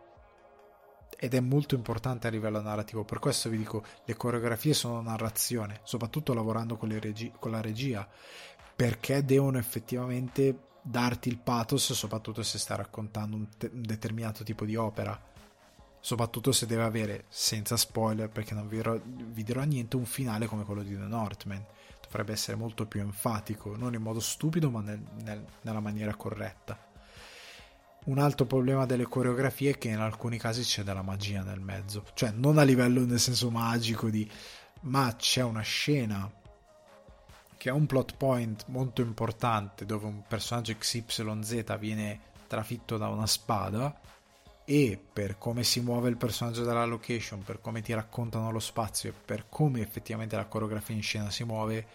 Ed 1.16 1.34
è 1.34 1.38
molto 1.38 1.76
importante 1.76 2.26
a 2.26 2.30
livello 2.30 2.60
narrativo, 2.60 3.04
per 3.04 3.20
questo 3.20 3.48
vi 3.48 3.58
dico, 3.58 3.84
le 4.04 4.16
coreografie 4.16 4.74
sono 4.74 5.00
narrazione, 5.00 5.82
soprattutto 5.84 6.34
lavorando 6.34 6.76
con, 6.76 6.98
regi- 6.98 7.32
con 7.38 7.52
la 7.52 7.60
regia, 7.60 8.08
perché 8.74 9.24
devono 9.24 9.58
effettivamente 9.58 10.69
darti 10.82 11.28
il 11.28 11.38
pathos, 11.38 11.92
soprattutto 11.92 12.42
se 12.42 12.58
stai 12.58 12.76
raccontando 12.76 13.36
un, 13.36 13.48
te- 13.56 13.70
un 13.72 13.82
determinato 13.82 14.44
tipo 14.44 14.64
di 14.64 14.76
opera. 14.76 15.18
Soprattutto 16.02 16.52
se 16.52 16.66
deve 16.66 16.82
avere, 16.82 17.24
senza 17.28 17.76
spoiler, 17.76 18.30
perché 18.30 18.54
non 18.54 18.68
vi 18.68 18.76
dirò, 18.76 18.98
vi 19.02 19.42
dirò, 19.42 19.62
niente, 19.62 19.96
un 19.96 20.06
finale 20.06 20.46
come 20.46 20.64
quello 20.64 20.82
di 20.82 20.96
The 20.96 21.06
Northman. 21.06 21.64
Dovrebbe 22.02 22.32
essere 22.32 22.56
molto 22.56 22.86
più 22.86 23.00
enfatico, 23.00 23.76
non 23.76 23.94
in 23.94 24.02
modo 24.02 24.18
stupido 24.18 24.70
ma 24.70 24.80
nel, 24.80 25.00
nel, 25.22 25.44
nella 25.60 25.80
maniera 25.80 26.14
corretta. 26.14 26.88
Un 28.02 28.18
altro 28.18 28.46
problema 28.46 28.86
delle 28.86 29.04
coreografie 29.04 29.72
è 29.72 29.78
che 29.78 29.88
in 29.88 29.98
alcuni 29.98 30.38
casi 30.38 30.62
c'è 30.62 30.82
della 30.82 31.02
magia 31.02 31.42
nel 31.42 31.60
mezzo, 31.60 32.04
cioè 32.14 32.30
non 32.30 32.56
a 32.56 32.62
livello 32.62 33.04
nel 33.04 33.20
senso 33.20 33.50
magico 33.50 34.08
di 34.08 34.28
ma 34.82 35.14
c'è 35.16 35.42
una 35.42 35.60
scena 35.60 36.30
che 37.60 37.68
ha 37.68 37.74
un 37.74 37.84
plot 37.84 38.16
point 38.16 38.64
molto 38.68 39.02
importante 39.02 39.84
dove 39.84 40.06
un 40.06 40.22
personaggio 40.26 40.74
XYZ 40.74 41.78
viene 41.78 42.20
trafitto 42.46 42.96
da 42.96 43.08
una 43.08 43.26
spada 43.26 44.00
e 44.64 44.98
per 45.12 45.36
come 45.36 45.62
si 45.62 45.82
muove 45.82 46.08
il 46.08 46.16
personaggio 46.16 46.64
della 46.64 46.86
location, 46.86 47.42
per 47.42 47.60
come 47.60 47.82
ti 47.82 47.92
raccontano 47.92 48.50
lo 48.50 48.60
spazio 48.60 49.10
e 49.10 49.12
per 49.12 49.50
come 49.50 49.82
effettivamente 49.82 50.36
la 50.36 50.46
coreografia 50.46 50.94
in 50.94 51.02
scena 51.02 51.28
si 51.28 51.44
muove, 51.44 51.86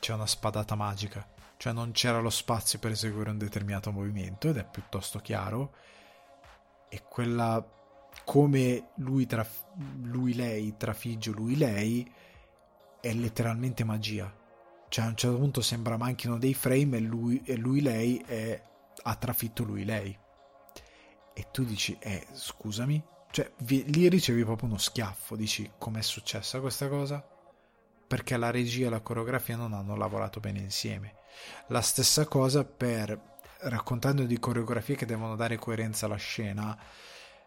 c'è 0.00 0.14
una 0.14 0.26
spadata 0.26 0.74
magica. 0.74 1.24
Cioè 1.56 1.72
non 1.72 1.92
c'era 1.92 2.18
lo 2.18 2.30
spazio 2.30 2.80
per 2.80 2.90
eseguire 2.90 3.30
un 3.30 3.38
determinato 3.38 3.92
movimento 3.92 4.48
ed 4.48 4.56
è 4.56 4.64
piuttosto 4.68 5.20
chiaro. 5.20 5.74
E 6.88 7.04
quella 7.08 7.64
come 8.24 8.88
lui, 8.96 9.26
traf- 9.26 9.76
lui 10.00 10.34
lei 10.34 10.76
trafigge 10.76 11.30
lui 11.30 11.56
lei 11.56 12.12
è 13.00 13.12
letteralmente 13.12 13.84
magia. 13.84 14.40
Cioè 14.92 15.06
a 15.06 15.08
un 15.08 15.16
certo 15.16 15.38
punto 15.38 15.62
sembra 15.62 15.96
manchino 15.96 16.36
dei 16.36 16.52
frame 16.52 16.98
e 16.98 17.00
lui, 17.00 17.40
e 17.46 17.56
lui 17.56 17.80
lei 17.80 18.22
è, 18.26 18.62
ha 19.04 19.14
trafitto 19.14 19.64
lui 19.64 19.86
lei 19.86 20.14
e 21.32 21.46
tu 21.50 21.64
dici, 21.64 21.96
eh, 21.98 22.26
scusami, 22.30 23.02
cioè 23.30 23.50
vi, 23.60 23.90
lì 23.90 24.10
ricevi 24.10 24.44
proprio 24.44 24.68
uno 24.68 24.76
schiaffo, 24.76 25.34
dici, 25.34 25.70
com'è 25.78 26.02
successa 26.02 26.60
questa 26.60 26.90
cosa? 26.90 27.26
Perché 28.06 28.36
la 28.36 28.50
regia 28.50 28.88
e 28.88 28.90
la 28.90 29.00
coreografia 29.00 29.56
non 29.56 29.72
hanno 29.72 29.96
lavorato 29.96 30.40
bene 30.40 30.58
insieme. 30.58 31.14
La 31.68 31.80
stessa 31.80 32.26
cosa 32.26 32.62
per 32.62 33.18
raccontando 33.60 34.24
di 34.24 34.38
coreografie 34.38 34.96
che 34.96 35.06
devono 35.06 35.36
dare 35.36 35.56
coerenza 35.56 36.04
alla 36.04 36.16
scena. 36.16 36.78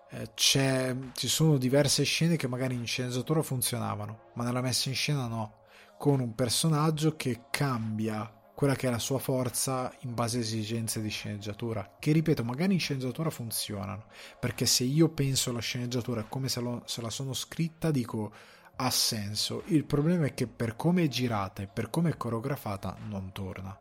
Eh, 0.09 0.31
ci 0.33 1.27
sono 1.27 1.57
diverse 1.57 2.01
scene 2.05 2.37
che 2.37 2.47
magari 2.47 2.73
in 2.73 2.87
sceneggiatura 2.87 3.43
funzionavano, 3.43 4.31
ma 4.33 4.43
nella 4.43 4.61
messa 4.61 4.89
in 4.89 4.95
scena 4.95 5.27
no, 5.27 5.64
con 5.97 6.19
un 6.19 6.35
personaggio 6.35 7.15
che 7.15 7.45
cambia 7.49 8.29
quella 8.55 8.75
che 8.75 8.87
è 8.87 8.89
la 8.89 8.99
sua 8.99 9.19
forza 9.19 9.93
in 10.01 10.13
base 10.13 10.37
a 10.37 10.41
esigenze 10.41 11.01
di 11.01 11.09
sceneggiatura, 11.09 11.97
che 11.99 12.13
ripeto, 12.13 12.43
magari 12.43 12.73
in 12.73 12.79
sceneggiatura 12.79 13.29
funzionano, 13.29 14.05
perché 14.39 14.65
se 14.65 14.85
io 14.85 15.09
penso 15.09 15.49
alla 15.49 15.59
sceneggiatura 15.59 16.23
come 16.23 16.47
se, 16.47 16.61
lo, 16.61 16.81
se 16.85 17.01
la 17.01 17.09
sono 17.09 17.33
scritta, 17.33 17.91
dico 17.91 18.31
ha 18.77 18.89
senso. 18.89 19.63
Il 19.67 19.85
problema 19.85 20.25
è 20.25 20.33
che 20.33 20.47
per 20.47 20.75
come 20.75 21.03
è 21.03 21.07
girata 21.07 21.61
e 21.61 21.67
per 21.67 21.89
come 21.89 22.11
è 22.11 22.17
coreografata 22.17 22.97
non 23.07 23.31
torna, 23.33 23.77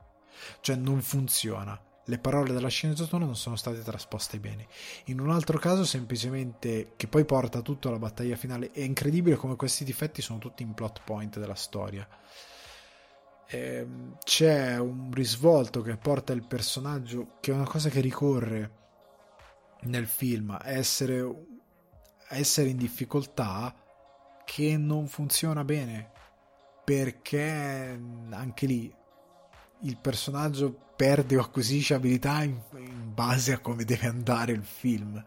cioè 0.61 0.77
non 0.77 1.01
funziona. 1.03 1.81
Le 2.07 2.19
parole 2.19 2.53
della 2.53 2.69
sceneggiatura 2.69 3.25
non 3.25 3.37
sono 3.37 3.57
state 3.57 3.83
trasposte 3.83 4.39
bene. 4.39 4.67
In 5.07 5.21
un 5.21 5.31
altro 5.31 5.59
caso, 5.59 5.85
semplicemente, 5.85 6.93
che 6.97 7.07
poi 7.07 7.25
porta 7.25 7.63
tutto 7.63 7.89
alla 7.89 7.99
battaglia 7.99 8.37
finale, 8.37 8.71
è 8.73 8.81
incredibile 8.81 9.37
come 9.37 9.57
questi 9.57 9.85
difetti 9.85 10.21
sono 10.21 10.39
tutti 10.39 10.63
in 10.63 10.75
plot 10.75 11.01
point 11.05 11.39
della 11.39 11.55
storia 11.55 12.07
eh, 13.47 13.87
c'è 14.25 14.79
un 14.79 15.11
risvolto 15.13 15.83
che 15.83 15.97
porta 15.97 16.33
il 16.33 16.45
personaggio, 16.45 17.37
che 17.41 17.53
è 17.53 17.55
una 17.55 17.67
cosa 17.67 17.89
che 17.89 18.01
ricorre 18.01 18.83
nel 19.83 20.07
film, 20.07 20.51
a 20.51 20.71
essere, 20.71 21.21
a 21.21 22.37
essere 22.37 22.69
in 22.69 22.77
difficoltà 22.77 23.75
che 24.45 24.77
non 24.77 25.07
funziona 25.07 25.65
bene 25.65 26.11
perché 26.85 27.99
anche 28.31 28.67
lì 28.67 28.95
il 29.83 29.99
personaggio 29.99 30.84
perde 30.97 31.37
o 31.37 31.41
acquisisce 31.41 31.95
abilità 31.95 32.43
in, 32.43 32.59
in 32.77 33.13
base 33.13 33.53
a 33.53 33.59
come 33.59 33.85
deve 33.85 34.07
andare 34.07 34.53
il 34.53 34.65
film 34.65 35.23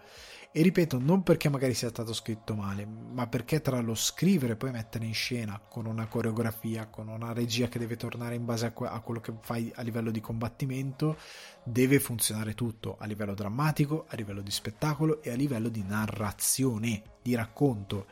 e 0.58 0.64
ripeto, 0.64 0.98
non 0.98 1.22
perché 1.22 1.50
magari 1.50 1.76
sia 1.76 1.90
stato 1.90 2.14
scritto 2.14 2.56
male, 2.56 2.84
ma 2.84 3.28
perché 3.28 3.62
tra 3.62 3.80
lo 3.80 3.94
scrivere 3.94 4.54
e 4.54 4.56
poi 4.56 4.72
mettere 4.72 5.06
in 5.06 5.14
scena 5.14 5.60
con 5.60 5.86
una 5.86 6.08
coreografia, 6.08 6.88
con 6.88 7.10
una 7.10 7.32
regia 7.32 7.68
che 7.68 7.78
deve 7.78 7.96
tornare 7.96 8.34
in 8.34 8.44
base 8.44 8.66
a, 8.66 8.72
que- 8.72 8.88
a 8.88 9.00
quello 9.02 9.20
che 9.20 9.34
fai 9.42 9.72
a 9.76 9.84
livello 9.84 10.10
di 10.10 10.20
combattimento, 10.20 11.18
deve 11.64 12.00
funzionare 12.00 12.56
tutto 12.56 12.96
a 12.98 13.06
livello 13.06 13.36
drammatico, 13.36 14.06
a 14.08 14.16
livello 14.16 14.42
di 14.42 14.50
spettacolo 14.50 15.22
e 15.22 15.30
a 15.30 15.36
livello 15.36 15.70
di 15.70 15.84
narrazione, 15.84 17.04
di 17.22 17.36
racconto. 17.36 18.08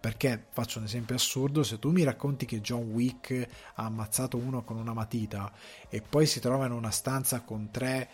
Perché 0.00 0.46
faccio 0.50 0.78
un 0.78 0.84
esempio 0.84 1.16
assurdo: 1.16 1.62
se 1.62 1.78
tu 1.78 1.90
mi 1.90 2.04
racconti 2.04 2.46
che 2.46 2.60
John 2.60 2.90
Wick 2.90 3.48
ha 3.74 3.84
ammazzato 3.84 4.36
uno 4.36 4.62
con 4.62 4.76
una 4.76 4.92
matita 4.92 5.52
e 5.88 6.00
poi 6.00 6.24
si 6.26 6.38
trova 6.38 6.66
in 6.66 6.72
una 6.72 6.90
stanza 6.90 7.40
con 7.40 7.70
tre 7.70 8.08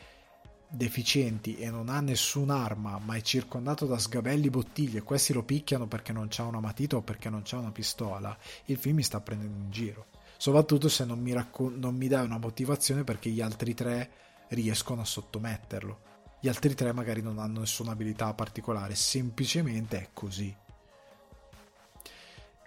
deficienti 0.66 1.56
e 1.56 1.70
non 1.70 1.88
ha 1.88 2.00
nessun'arma, 2.00 2.98
ma 2.98 3.14
è 3.14 3.20
circondato 3.20 3.86
da 3.86 3.98
sgabelli 3.98 4.50
bottiglie, 4.50 5.02
questi 5.02 5.32
lo 5.32 5.44
picchiano 5.44 5.86
perché 5.86 6.12
non 6.12 6.26
c'ha 6.28 6.44
una 6.44 6.58
matita 6.58 6.96
o 6.96 7.02
perché 7.02 7.30
non 7.30 7.42
c'ha 7.44 7.58
una 7.58 7.70
pistola, 7.70 8.36
il 8.64 8.76
film 8.76 8.96
mi 8.96 9.02
sta 9.02 9.20
prendendo 9.20 9.56
in 9.56 9.70
giro. 9.70 10.06
Soprattutto 10.36 10.88
se 10.88 11.04
non 11.04 11.20
mi, 11.20 11.32
raccon- 11.32 11.78
non 11.78 11.94
mi 11.94 12.08
dai 12.08 12.24
una 12.24 12.38
motivazione 12.38 13.04
perché 13.04 13.30
gli 13.30 13.40
altri 13.40 13.72
tre 13.74 14.10
riescono 14.48 15.02
a 15.02 15.04
sottometterlo. 15.04 16.00
Gli 16.40 16.48
altri 16.48 16.74
tre 16.74 16.92
magari 16.92 17.22
non 17.22 17.38
hanno 17.38 17.60
nessuna 17.60 17.92
abilità 17.92 18.34
particolare, 18.34 18.96
semplicemente 18.96 19.98
è 19.98 20.08
così. 20.12 20.54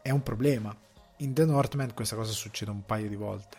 È 0.08 0.12
un 0.12 0.24
problema. 0.24 0.74
In 1.18 1.34
The 1.34 1.44
Northman 1.44 1.94
questa 1.94 2.16
cosa 2.16 2.32
succede 2.32 2.72
un 2.72 2.86
paio 2.86 3.10
di 3.10 3.18
volte 3.18 3.58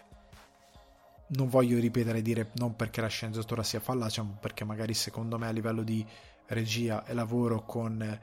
non 1.26 1.50
voglio 1.50 1.78
ripetere 1.78 2.20
e 2.20 2.22
dire 2.22 2.52
non 2.54 2.74
perché 2.74 3.02
la 3.02 3.08
sceneggiatura 3.08 3.62
sia 3.62 3.80
fallace, 3.80 4.22
ma 4.22 4.34
perché 4.40 4.64
magari 4.64 4.94
secondo 4.94 5.36
me 5.36 5.46
a 5.46 5.50
livello 5.50 5.82
di 5.82 6.02
regia 6.46 7.04
e 7.04 7.12
lavoro 7.12 7.66
con 7.66 8.20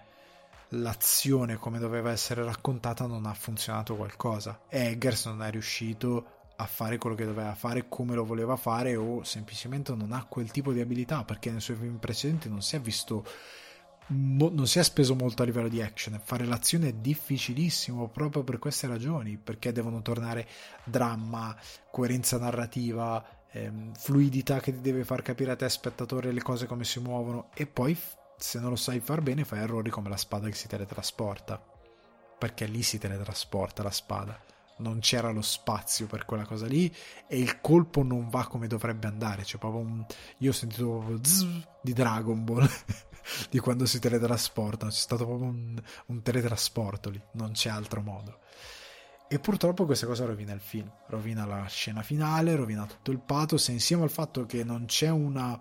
l'azione 0.69 1.57
come 1.57 1.77
doveva 1.77 2.10
essere 2.10 2.43
raccontata 2.43 3.06
non 3.06 3.27
ha 3.27 3.34
funzionato 3.35 3.95
qualcosa. 3.95 4.61
Eggers 4.69 5.27
non 5.27 5.43
è 5.43 5.52
riuscito 5.52 6.26
a 6.56 6.65
fare 6.65 6.97
quello 6.97 7.15
che 7.15 7.26
doveva 7.26 7.53
fare 7.53 7.88
come 7.88 8.15
lo 8.15 8.26
voleva 8.26 8.56
fare 8.56 8.95
o 8.95 9.23
semplicemente 9.23 9.93
non 9.93 10.14
ha 10.14 10.26
quel 10.26 10.49
tipo 10.49 10.73
di 10.73 10.81
abilità 10.81 11.23
perché 11.23 11.52
nei 11.52 11.61
suoi 11.61 11.77
film 11.77 11.97
precedenti 11.97 12.49
non 12.49 12.64
si 12.64 12.76
è 12.76 12.80
visto 12.80 13.23
mo- 14.07 14.52
non 14.53 14.68
si 14.68 14.80
è 14.80 14.84
speso 14.84 15.15
molto 15.15 15.41
a 15.41 15.45
livello 15.45 15.68
di 15.68 15.82
action. 15.82 16.19
Fare 16.23 16.45
l'azione 16.45 16.90
è 16.90 16.94
difficilissimo 16.94 18.07
proprio 18.10 18.44
per 18.44 18.60
queste 18.60 18.88
ragioni, 18.88 19.38
perché 19.38 19.72
devono 19.72 20.02
tornare 20.02 20.48
dramma, 20.84 21.56
coerenza 21.91 22.38
narrativa, 22.38 23.23
ehm, 23.52 23.94
fluidità 23.95 24.60
che 24.60 24.73
ti 24.73 24.82
deve 24.82 25.03
far 25.03 25.22
capire 25.22 25.52
a 25.52 25.56
te 25.56 25.69
spettatore 25.69 26.32
le 26.32 26.41
cose 26.41 26.65
come 26.65 26.84
si 26.84 26.99
muovono 26.99 27.49
e 27.53 27.65
poi 27.65 27.98
se 28.38 28.60
non 28.60 28.69
lo 28.72 28.76
sai 28.76 28.99
far 28.99 29.22
bene 29.22 29.45
fai 29.45 29.60
errori 29.60 29.90
come 29.90 30.10
la 30.10 30.18
spada 30.18 30.48
che 30.48 30.56
si 30.56 30.68
teletrasporta. 30.68 31.61
Perché 32.38 32.65
lì 32.65 32.84
si 32.84 32.98
teletrasporta 32.98 33.82
la 33.82 33.91
spada 33.91 34.55
non 34.77 34.99
c'era 34.99 35.31
lo 35.31 35.41
spazio 35.41 36.06
per 36.07 36.26
quella 36.26 36.45
cosa 36.45 36.68
lì 36.68 36.93
e 37.27 37.39
il 37.39 37.61
colpo 37.61 38.03
non 38.03 38.30
va 38.30 38.47
come 38.47 38.68
dovrebbe 38.68 39.07
andare. 39.07 39.43
C'è 39.43 39.57
proprio 39.57 39.81
un. 39.81 40.06
Io 40.39 40.49
ho 40.49 40.53
sentito 40.53 41.19
di 41.81 41.93
Dragon 41.93 42.43
Ball 42.43 42.69
di 43.49 43.60
quando 43.60 43.85
si 43.85 43.99
teletrasportano. 43.99 44.91
C'è 44.91 44.97
stato 44.97 45.26
proprio 45.26 45.49
un, 45.49 45.81
un 46.07 46.22
teletrasporto 46.22 47.10
lì, 47.10 47.22
non 47.34 47.52
c'è 47.52 47.69
altro 47.69 48.02
modo. 48.02 48.39
E 49.27 49.39
purtroppo 49.39 49.85
questa 49.85 50.06
cosa 50.06 50.26
rovina 50.26 50.53
il 50.53 50.60
film, 50.60 50.91
rovina 51.07 51.45
la 51.45 51.65
scena 51.65 52.03
finale, 52.03 52.56
rovina 52.56 52.85
tutto 52.85 53.11
il 53.11 53.19
pathos. 53.19 53.69
E 53.69 53.72
insieme 53.72 54.03
al 54.03 54.11
fatto 54.11 54.45
che 54.45 54.64
non 54.64 54.85
c'è 54.85 55.10
una, 55.10 55.60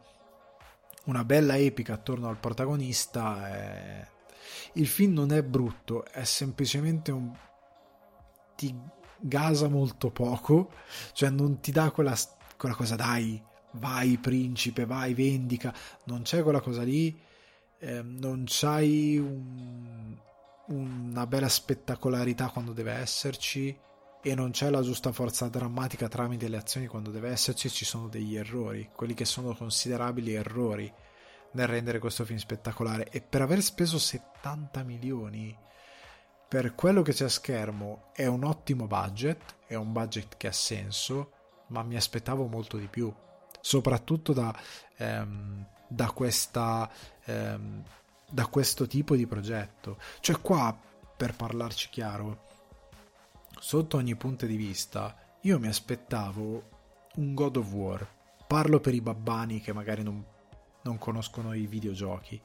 una 1.06 1.24
bella 1.24 1.56
epica 1.56 1.94
attorno 1.94 2.28
al 2.28 2.38
protagonista, 2.38 3.56
eh, 3.56 4.08
il 4.74 4.86
film 4.86 5.14
non 5.14 5.32
è 5.32 5.42
brutto, 5.42 6.04
è 6.04 6.24
semplicemente 6.24 7.10
un. 7.10 7.32
ti 8.56 8.74
gasa 9.26 9.68
molto 9.68 10.10
poco, 10.10 10.70
cioè 11.12 11.30
non 11.30 11.60
ti 11.60 11.72
dà 11.72 11.90
quella, 11.90 12.14
quella 12.56 12.74
cosa, 12.74 12.94
dai, 12.94 13.42
vai 13.72 14.18
principe, 14.18 14.84
vai 14.84 15.14
vendica, 15.14 15.74
non 16.04 16.22
c'è 16.22 16.42
quella 16.42 16.60
cosa 16.60 16.82
lì, 16.82 17.18
eh, 17.78 18.02
non 18.02 18.44
c'hai 18.46 19.16
un, 19.16 20.16
una 20.66 21.26
bella 21.26 21.48
spettacolarità 21.48 22.50
quando 22.50 22.72
deve 22.72 22.92
esserci, 22.92 23.76
e 24.26 24.34
non 24.34 24.52
c'è 24.52 24.70
la 24.70 24.80
giusta 24.80 25.12
forza 25.12 25.48
drammatica 25.48 26.08
tramite 26.08 26.48
le 26.48 26.56
azioni 26.56 26.86
quando 26.86 27.10
deve 27.10 27.30
esserci, 27.30 27.68
ci 27.70 27.84
sono 27.84 28.08
degli 28.08 28.36
errori, 28.36 28.90
quelli 28.94 29.14
che 29.14 29.26
sono 29.26 29.54
considerabili 29.54 30.32
errori 30.32 30.90
nel 31.52 31.66
rendere 31.66 31.98
questo 31.98 32.24
film 32.24 32.38
spettacolare. 32.38 33.08
E 33.10 33.20
per 33.20 33.42
aver 33.42 33.62
speso 33.62 33.98
70 33.98 34.82
milioni 34.82 35.54
per 36.48 36.74
quello 36.74 37.02
che 37.02 37.12
c'è 37.12 37.24
a 37.24 37.28
schermo 37.28 38.10
è 38.12 38.26
un 38.26 38.44
ottimo 38.44 38.86
budget, 38.86 39.56
è 39.66 39.74
un 39.74 39.92
budget 39.92 40.36
che 40.36 40.46
ha 40.46 40.52
senso, 40.52 41.32
ma 41.68 41.82
mi 41.82 41.96
aspettavo 41.96 42.46
molto 42.46 42.76
di 42.76 42.86
più, 42.86 43.12
soprattutto 43.60 44.32
da, 44.32 44.54
ehm, 44.96 45.66
da, 45.88 46.10
questa, 46.10 46.90
ehm, 47.24 47.82
da 48.30 48.46
questo 48.46 48.86
tipo 48.86 49.16
di 49.16 49.26
progetto. 49.26 49.98
Cioè 50.20 50.40
qua, 50.40 50.78
per 51.16 51.34
parlarci 51.34 51.88
chiaro, 51.90 52.46
sotto 53.58 53.96
ogni 53.96 54.14
punto 54.16 54.46
di 54.46 54.56
vista, 54.56 55.16
io 55.42 55.58
mi 55.58 55.68
aspettavo 55.68 56.70
un 57.16 57.34
God 57.34 57.56
of 57.56 57.72
War. 57.72 58.06
Parlo 58.46 58.80
per 58.80 58.94
i 58.94 59.00
babbani 59.00 59.60
che 59.60 59.72
magari 59.72 60.02
non, 60.02 60.24
non 60.82 60.98
conoscono 60.98 61.54
i 61.54 61.66
videogiochi. 61.66 62.40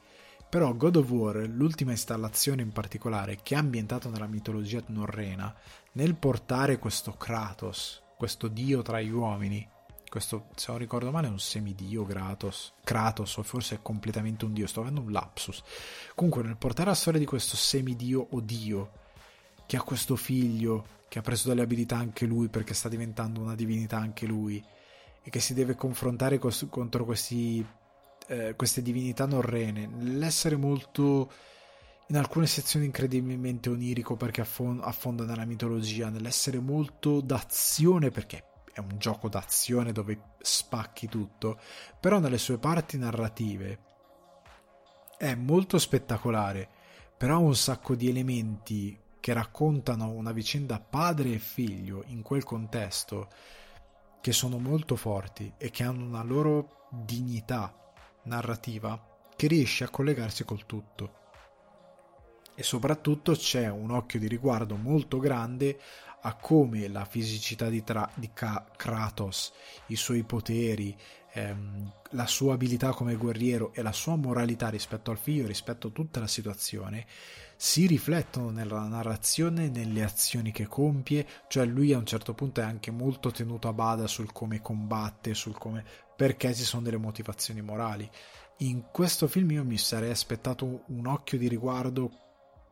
Però 0.50 0.74
God 0.74 0.96
of 0.96 1.10
War, 1.10 1.36
l'ultima 1.48 1.92
installazione 1.92 2.60
in 2.62 2.72
particolare, 2.72 3.38
che 3.40 3.54
è 3.54 3.58
ambientata 3.58 4.08
nella 4.08 4.26
mitologia 4.26 4.82
norrena, 4.88 5.54
nel 5.92 6.16
portare 6.16 6.78
questo 6.78 7.12
Kratos, 7.12 8.02
questo 8.16 8.48
dio 8.48 8.82
tra 8.82 9.00
gli 9.00 9.10
uomini, 9.10 9.66
questo, 10.08 10.48
se 10.56 10.66
non 10.70 10.78
ricordo 10.78 11.12
male, 11.12 11.28
è 11.28 11.30
un 11.30 11.38
semidio 11.38 12.04
Kratos, 12.04 12.74
Kratos, 12.82 13.36
o 13.36 13.44
forse 13.44 13.76
è 13.76 13.78
completamente 13.80 14.44
un 14.44 14.52
dio, 14.52 14.66
sto 14.66 14.80
avendo 14.80 15.00
un 15.00 15.12
lapsus. 15.12 15.62
Comunque, 16.16 16.42
nel 16.42 16.56
portare 16.56 16.88
la 16.88 16.96
storia 16.96 17.20
di 17.20 17.26
questo 17.26 17.54
semidio 17.54 18.26
o 18.28 18.40
dio, 18.40 18.90
che 19.66 19.76
ha 19.76 19.82
questo 19.82 20.16
figlio 20.16 20.98
che 21.10 21.18
ha 21.18 21.22
preso 21.22 21.48
delle 21.48 21.62
abilità 21.62 21.96
anche 21.96 22.24
lui 22.24 22.48
perché 22.48 22.72
sta 22.72 22.88
diventando 22.88 23.40
una 23.40 23.56
divinità 23.56 23.98
anche 23.98 24.26
lui 24.26 24.64
e 25.22 25.28
che 25.28 25.40
si 25.40 25.54
deve 25.54 25.74
confrontare 25.74 26.38
cos- 26.38 26.66
contro 26.70 27.04
questi, 27.04 27.66
eh, 28.30 28.54
queste 28.54 28.80
divinità 28.80 29.26
norrene, 29.26 29.86
nell'essere 29.86 30.54
molto 30.54 31.32
in 32.06 32.16
alcune 32.16 32.46
sezioni 32.46 32.86
incredibilmente 32.86 33.68
onirico 33.68 34.16
perché 34.16 34.40
affon- 34.40 34.80
affonda 34.82 35.24
nella 35.24 35.44
mitologia, 35.44 36.10
nell'essere 36.10 36.60
molto 36.60 37.20
d'azione 37.20 38.10
perché 38.10 38.44
è 38.72 38.78
un 38.78 38.98
gioco 38.98 39.28
d'azione 39.28 39.90
dove 39.90 40.34
spacchi 40.40 41.08
tutto, 41.08 41.58
però 41.98 42.20
nelle 42.20 42.38
sue 42.38 42.58
parti 42.58 42.98
narrative 42.98 43.78
è 45.18 45.34
molto 45.34 45.78
spettacolare, 45.78 46.68
però 47.16 47.34
ha 47.34 47.38
un 47.38 47.56
sacco 47.56 47.96
di 47.96 48.08
elementi 48.08 48.96
che 49.18 49.32
raccontano 49.32 50.10
una 50.10 50.32
vicenda 50.32 50.78
padre 50.78 51.32
e 51.32 51.38
figlio 51.38 52.04
in 52.06 52.22
quel 52.22 52.44
contesto, 52.44 53.28
che 54.20 54.32
sono 54.32 54.58
molto 54.58 54.94
forti 54.94 55.52
e 55.58 55.70
che 55.70 55.82
hanno 55.82 56.04
una 56.04 56.22
loro 56.22 56.86
dignità 56.90 57.79
narrativa 58.24 59.00
che 59.36 59.46
riesce 59.46 59.84
a 59.84 59.88
collegarsi 59.88 60.44
col 60.44 60.66
tutto. 60.66 61.18
E 62.54 62.62
soprattutto 62.62 63.32
c'è 63.32 63.68
un 63.68 63.90
occhio 63.90 64.18
di 64.18 64.28
riguardo 64.28 64.76
molto 64.76 65.18
grande 65.18 65.78
a 66.22 66.34
come 66.34 66.88
la 66.88 67.04
fisicità 67.04 67.68
di, 67.68 67.82
tra- 67.82 68.10
di 68.14 68.30
Kratos, 68.32 69.52
i 69.86 69.96
suoi 69.96 70.22
poteri, 70.24 70.94
ehm, 71.32 71.92
la 72.10 72.26
sua 72.26 72.54
abilità 72.54 72.92
come 72.92 73.14
guerriero 73.14 73.72
e 73.72 73.82
la 73.82 73.92
sua 73.92 74.16
moralità 74.16 74.68
rispetto 74.68 75.10
al 75.10 75.18
figlio, 75.18 75.46
rispetto 75.46 75.88
a 75.88 75.90
tutta 75.90 76.20
la 76.20 76.26
situazione, 76.26 77.06
si 77.56 77.86
riflettono 77.86 78.50
nella 78.50 78.86
narrazione, 78.86 79.68
nelle 79.68 80.02
azioni 80.02 80.50
che 80.50 80.66
compie, 80.66 81.26
cioè 81.48 81.64
lui 81.66 81.92
a 81.92 81.98
un 81.98 82.06
certo 82.06 82.34
punto 82.34 82.60
è 82.60 82.64
anche 82.64 82.90
molto 82.90 83.30
tenuto 83.30 83.68
a 83.68 83.72
bada 83.72 84.06
sul 84.06 84.32
come 84.32 84.60
combatte, 84.60 85.34
sul 85.34 85.56
come 85.56 85.84
perché 86.20 86.54
ci 86.54 86.64
sono 86.64 86.82
delle 86.82 86.98
motivazioni 86.98 87.62
morali. 87.62 88.06
In 88.58 88.90
questo 88.92 89.26
film 89.26 89.52
io 89.52 89.64
mi 89.64 89.78
sarei 89.78 90.10
aspettato 90.10 90.82
un 90.88 91.06
occhio 91.06 91.38
di 91.38 91.48
riguardo 91.48 92.10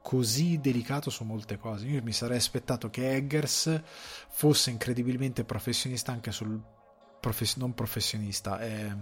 così 0.03 0.61
delicato 0.61 1.09
su 1.09 1.25
molte 1.25 1.57
cose. 1.57 1.87
Io 1.87 2.03
mi 2.03 2.13
sarei 2.13 2.37
aspettato 2.37 2.91
che 2.91 3.11
Eggers 3.11 3.81
fosse 4.29 4.69
incredibilmente 4.69 5.45
professionista 5.45 6.13
anche 6.13 6.31
sul 6.31 6.63
profes- 7.19 7.57
non 7.57 7.73
professionista, 7.73 8.59
è 8.59 8.95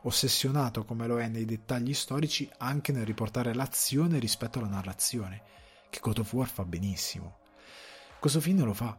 ossessionato 0.00 0.84
come 0.84 1.06
lo 1.06 1.20
è 1.20 1.28
nei 1.28 1.44
dettagli 1.44 1.94
storici 1.94 2.50
anche 2.58 2.90
nel 2.90 3.06
riportare 3.06 3.54
l'azione 3.54 4.18
rispetto 4.18 4.58
alla 4.58 4.66
narrazione, 4.66 5.42
che 5.90 6.00
God 6.02 6.18
of 6.18 6.32
War 6.32 6.48
fa 6.48 6.64
benissimo. 6.64 7.38
Questo 8.18 8.40
film 8.40 8.64
lo 8.64 8.74
fa 8.74 8.98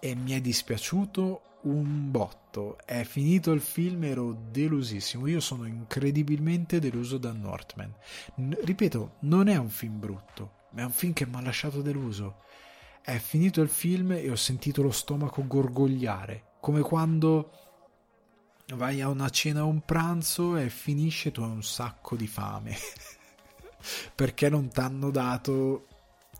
e 0.00 0.14
mi 0.14 0.32
è 0.32 0.40
dispiaciuto 0.40 1.42
un 1.62 2.10
botto. 2.10 2.78
È 2.84 3.04
finito 3.04 3.52
il 3.52 3.60
film, 3.60 4.04
ero 4.04 4.36
delusissimo. 4.50 5.26
Io 5.26 5.40
sono 5.40 5.66
incredibilmente 5.66 6.78
deluso 6.78 7.18
da 7.18 7.32
Northman. 7.32 7.94
N- 8.36 8.58
ripeto, 8.62 9.16
non 9.20 9.48
è 9.48 9.56
un 9.56 9.68
film 9.68 9.98
brutto, 9.98 10.52
ma 10.70 10.82
è 10.82 10.84
un 10.84 10.92
film 10.92 11.12
che 11.12 11.26
mi 11.26 11.36
ha 11.36 11.42
lasciato 11.42 11.82
deluso. 11.82 12.42
È 13.02 13.16
finito 13.18 13.60
il 13.60 13.68
film 13.68 14.12
e 14.12 14.30
ho 14.30 14.36
sentito 14.36 14.82
lo 14.82 14.90
stomaco 14.90 15.46
gorgogliare, 15.46 16.52
come 16.60 16.80
quando 16.80 17.52
vai 18.74 19.00
a 19.00 19.08
una 19.08 19.28
cena 19.30 19.64
o 19.64 19.68
un 19.68 19.80
pranzo 19.80 20.56
e 20.56 20.70
finisce 20.70 21.32
tu 21.32 21.42
hai 21.42 21.50
un 21.50 21.62
sacco 21.64 22.14
di 22.14 22.28
fame 22.28 22.76
perché 24.14 24.48
non 24.48 24.68
ti 24.68 24.78
hanno 24.78 25.10
dato 25.10 25.86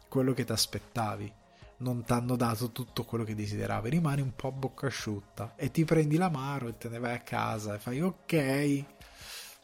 quello 0.08 0.32
che 0.32 0.44
ti 0.44 0.52
aspettavi 0.52 1.32
non 1.80 2.04
ti 2.04 2.12
hanno 2.12 2.36
dato 2.36 2.70
tutto 2.70 3.04
quello 3.04 3.24
che 3.24 3.34
desideravi 3.34 3.90
rimani 3.90 4.20
un 4.20 4.34
po' 4.34 4.48
a 4.48 4.52
bocca 4.52 4.86
asciutta 4.86 5.54
e 5.56 5.70
ti 5.70 5.84
prendi 5.84 6.16
l'amaro 6.16 6.68
e 6.68 6.78
te 6.78 6.88
ne 6.88 6.98
vai 6.98 7.14
a 7.14 7.20
casa 7.20 7.74
e 7.74 7.78
fai 7.78 8.00
ok 8.00 8.84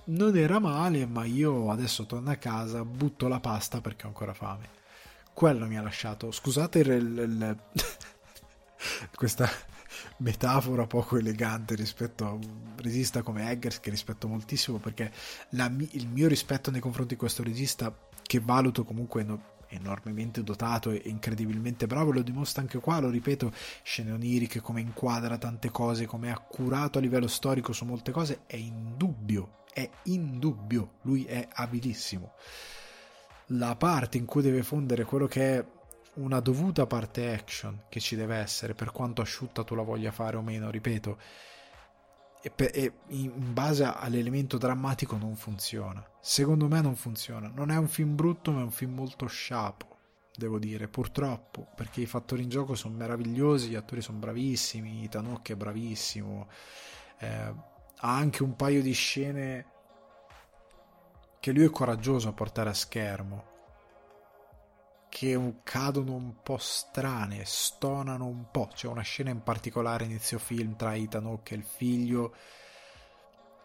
non 0.06 0.36
era 0.36 0.58
male 0.58 1.06
ma 1.06 1.24
io 1.24 1.70
adesso 1.70 2.06
torno 2.06 2.30
a 2.30 2.36
casa 2.36 2.84
butto 2.84 3.28
la 3.28 3.40
pasta 3.40 3.80
perché 3.80 4.04
ho 4.04 4.08
ancora 4.08 4.34
fame. 4.34 4.74
Quello 5.32 5.66
mi 5.66 5.76
ha 5.76 5.82
lasciato. 5.82 6.30
Scusate 6.30 6.78
il, 6.78 6.88
il, 6.88 7.58
questa 9.14 9.48
metafora 10.18 10.86
poco 10.86 11.16
elegante 11.16 11.74
rispetto 11.74 12.26
a 12.26 12.30
un 12.32 12.74
regista 12.76 13.22
come 13.22 13.50
Eggers 13.50 13.80
che 13.80 13.90
rispetto 13.90 14.28
moltissimo 14.28 14.78
perché 14.78 15.12
la, 15.50 15.70
il 15.90 16.08
mio 16.08 16.28
rispetto 16.28 16.70
nei 16.70 16.80
confronti 16.80 17.14
di 17.14 17.20
questo 17.20 17.42
regista 17.42 17.94
che 18.22 18.40
valuto 18.40 18.84
comunque 18.84 19.22
no, 19.24 19.55
enormemente 19.68 20.42
dotato 20.42 20.90
e 20.90 21.02
incredibilmente 21.06 21.86
bravo 21.86 22.12
lo 22.12 22.22
dimostra 22.22 22.62
anche 22.62 22.78
qua 22.78 23.00
lo 23.00 23.10
ripeto 23.10 23.52
scene 23.82 24.12
oniriche 24.12 24.60
come 24.60 24.80
inquadra 24.80 25.38
tante 25.38 25.70
cose 25.70 26.06
come 26.06 26.28
è 26.28 26.30
accurato 26.30 26.98
a 26.98 27.00
livello 27.00 27.28
storico 27.28 27.72
su 27.72 27.84
molte 27.84 28.12
cose 28.12 28.40
è 28.46 28.56
indubbio 28.56 29.64
è 29.72 29.88
indubbio 30.04 30.94
lui 31.02 31.24
è 31.24 31.48
abilissimo 31.52 32.32
la 33.50 33.76
parte 33.76 34.18
in 34.18 34.24
cui 34.24 34.42
deve 34.42 34.62
fondere 34.62 35.04
quello 35.04 35.26
che 35.26 35.58
è 35.58 35.66
una 36.14 36.40
dovuta 36.40 36.86
parte 36.86 37.32
action 37.32 37.82
che 37.88 38.00
ci 38.00 38.16
deve 38.16 38.36
essere, 38.36 38.74
per 38.74 38.90
quanto 38.90 39.22
asciutta 39.22 39.64
tu 39.64 39.74
la 39.74 39.82
voglia 39.82 40.12
fare 40.12 40.36
o 40.36 40.42
meno, 40.42 40.70
ripeto, 40.70 41.18
e, 42.46 42.50
per, 42.50 42.70
e 42.72 42.92
in 43.08 43.52
base 43.52 43.82
all'elemento 43.82 44.56
drammatico 44.56 45.16
non 45.16 45.34
funziona. 45.34 46.08
Secondo 46.20 46.68
me 46.68 46.80
non 46.80 46.94
funziona. 46.94 47.50
Non 47.52 47.72
è 47.72 47.76
un 47.76 47.88
film 47.88 48.14
brutto, 48.14 48.52
ma 48.52 48.60
è 48.60 48.62
un 48.62 48.70
film 48.70 48.94
molto 48.94 49.26
sciapo, 49.26 49.96
devo 50.32 50.60
dire, 50.60 50.86
purtroppo, 50.86 51.66
perché 51.74 52.02
i 52.02 52.06
fattori 52.06 52.44
in 52.44 52.48
gioco 52.48 52.76
sono 52.76 52.94
meravigliosi, 52.94 53.70
gli 53.70 53.74
attori 53.74 54.00
sono 54.00 54.18
bravissimi, 54.18 55.08
Tanocchi 55.08 55.52
è 55.52 55.56
bravissimo, 55.56 56.46
eh, 57.18 57.26
ha 57.96 58.16
anche 58.16 58.44
un 58.44 58.54
paio 58.54 58.80
di 58.80 58.92
scene 58.92 59.66
che 61.40 61.50
lui 61.50 61.64
è 61.64 61.70
coraggioso 61.70 62.28
a 62.28 62.32
portare 62.32 62.70
a 62.70 62.74
schermo 62.74 63.54
che 65.16 65.60
cadono 65.62 66.12
un 66.12 66.42
po' 66.42 66.58
strane, 66.58 67.40
stonano 67.46 68.26
un 68.26 68.50
po'. 68.50 68.68
C'è 68.74 68.86
una 68.86 69.00
scena 69.00 69.30
in 69.30 69.42
particolare 69.42 70.04
inizio 70.04 70.38
film 70.38 70.76
tra 70.76 70.94
Ethan 70.94 71.24
Hawke 71.24 71.54
e 71.54 71.56
il 71.56 71.64
figlio 71.64 72.34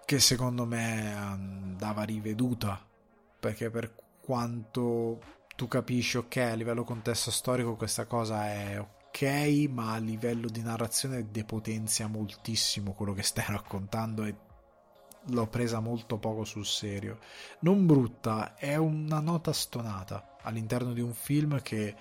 che 0.05 0.21
secondo 0.21 0.65
me 0.65 1.13
andava 1.13 2.03
riveduta 2.03 2.81
perché 3.37 3.69
per 3.69 3.93
quanto 4.21 5.19
tu 5.57 5.67
capisci 5.67 6.15
ok 6.15 6.37
a 6.37 6.53
livello 6.53 6.85
contesto 6.85 7.31
storico 7.31 7.75
questa 7.75 8.05
cosa 8.05 8.47
è 8.47 8.79
ok 8.79 9.67
ma 9.69 9.91
a 9.91 9.97
livello 9.97 10.47
di 10.47 10.61
narrazione 10.61 11.31
depotenzia 11.31 12.07
moltissimo 12.07 12.93
quello 12.93 13.13
che 13.13 13.23
stai 13.23 13.45
raccontando 13.49 14.23
e 14.23 14.35
l'ho 15.27 15.47
presa 15.47 15.81
molto 15.81 16.17
poco 16.17 16.45
sul 16.45 16.65
serio 16.65 17.19
non 17.59 17.85
brutta 17.85 18.55
è 18.55 18.75
una 18.77 19.19
nota 19.19 19.51
stonata 19.53 20.30
all'interno 20.43 20.93
di 20.93 21.01
un 21.01 21.13
film 21.13 21.61
che 21.61 21.95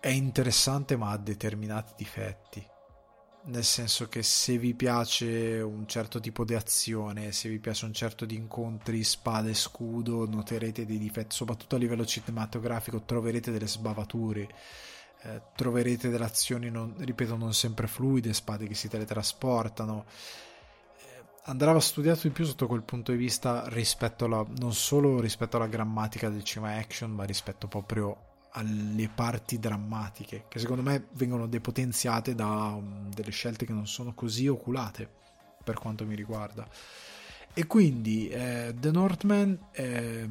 è 0.00 0.08
interessante 0.08 0.96
ma 0.96 1.10
ha 1.10 1.16
determinati 1.18 1.92
difetti. 1.96 2.66
Nel 3.42 3.64
senso 3.64 4.08
che 4.08 4.22
se 4.22 4.58
vi 4.58 4.74
piace 4.74 5.60
un 5.62 5.86
certo 5.88 6.20
tipo 6.20 6.44
di 6.44 6.54
azione, 6.54 7.32
se 7.32 7.48
vi 7.48 7.58
piace 7.58 7.86
un 7.86 7.94
certo 7.94 8.26
di 8.26 8.34
incontri 8.34 9.02
spada 9.02 9.48
e 9.48 9.54
scudo, 9.54 10.26
noterete 10.28 10.84
dei 10.84 10.98
difetti, 10.98 11.34
soprattutto 11.34 11.76
a 11.76 11.78
livello 11.78 12.04
cinematografico 12.04 13.02
troverete 13.02 13.50
delle 13.50 13.66
sbavature. 13.66 14.48
eh, 15.22 15.42
troverete 15.54 16.08
delle 16.08 16.24
azioni, 16.24 16.70
non, 16.70 16.94
ripeto, 16.98 17.36
non 17.36 17.52
sempre 17.52 17.86
fluide, 17.86 18.32
spade 18.32 18.66
che 18.66 18.74
si 18.74 18.88
teletrasportano. 18.88 20.06
Andava 21.44 21.80
studiato 21.80 22.20
di 22.22 22.30
più 22.30 22.44
sotto 22.44 22.66
quel 22.66 22.82
punto 22.82 23.12
di 23.12 23.18
vista 23.18 23.64
rispetto 23.68 24.26
alla, 24.26 24.44
non 24.58 24.74
solo 24.74 25.20
rispetto 25.20 25.56
alla 25.56 25.66
grammatica 25.66 26.28
del 26.28 26.44
cinema 26.44 26.76
action, 26.76 27.10
ma 27.10 27.24
rispetto 27.24 27.66
proprio 27.66 28.28
alle 28.52 29.08
parti 29.08 29.58
drammatiche, 29.58 30.44
che 30.48 30.58
secondo 30.58 30.82
me 30.82 31.06
vengono 31.12 31.46
depotenziate 31.46 32.34
da 32.34 32.46
um, 32.46 33.08
delle 33.12 33.30
scelte 33.30 33.64
che 33.64 33.72
non 33.72 33.86
sono 33.86 34.12
così 34.12 34.48
oculate 34.48 35.08
per 35.64 35.78
quanto 35.78 36.04
mi 36.04 36.14
riguarda. 36.14 36.68
E 37.52 37.66
quindi 37.66 38.28
eh, 38.28 38.74
The 38.78 38.90
Northman 38.90 39.58
è 39.72 40.24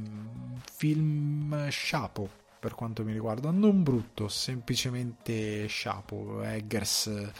film 0.72 1.68
sciapo 1.70 2.30
per 2.60 2.76
quanto 2.76 3.04
mi 3.04 3.14
riguarda, 3.14 3.52
non 3.52 3.84
brutto, 3.84 4.28
semplicemente 4.28 5.66
sciapo. 5.68 6.44
Eggers 6.44 7.32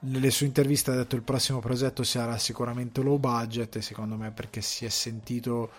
nelle 0.00 0.30
sue 0.30 0.46
interviste 0.46 0.90
ha 0.90 0.94
detto 0.94 1.10
che 1.10 1.16
il 1.16 1.22
prossimo 1.22 1.58
progetto 1.60 2.02
sarà 2.02 2.38
sicuramente 2.38 3.02
low 3.02 3.18
budget 3.18 3.78
secondo 3.78 4.16
me 4.16 4.30
perché 4.30 4.60
si 4.62 4.84
è 4.84 4.88
sentito 4.88 5.70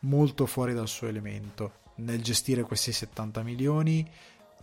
molto 0.00 0.46
fuori 0.46 0.72
dal 0.74 0.88
suo 0.88 1.08
elemento 1.08 1.86
nel 1.96 2.22
gestire 2.22 2.62
questi 2.62 2.92
70 2.92 3.42
milioni, 3.42 4.08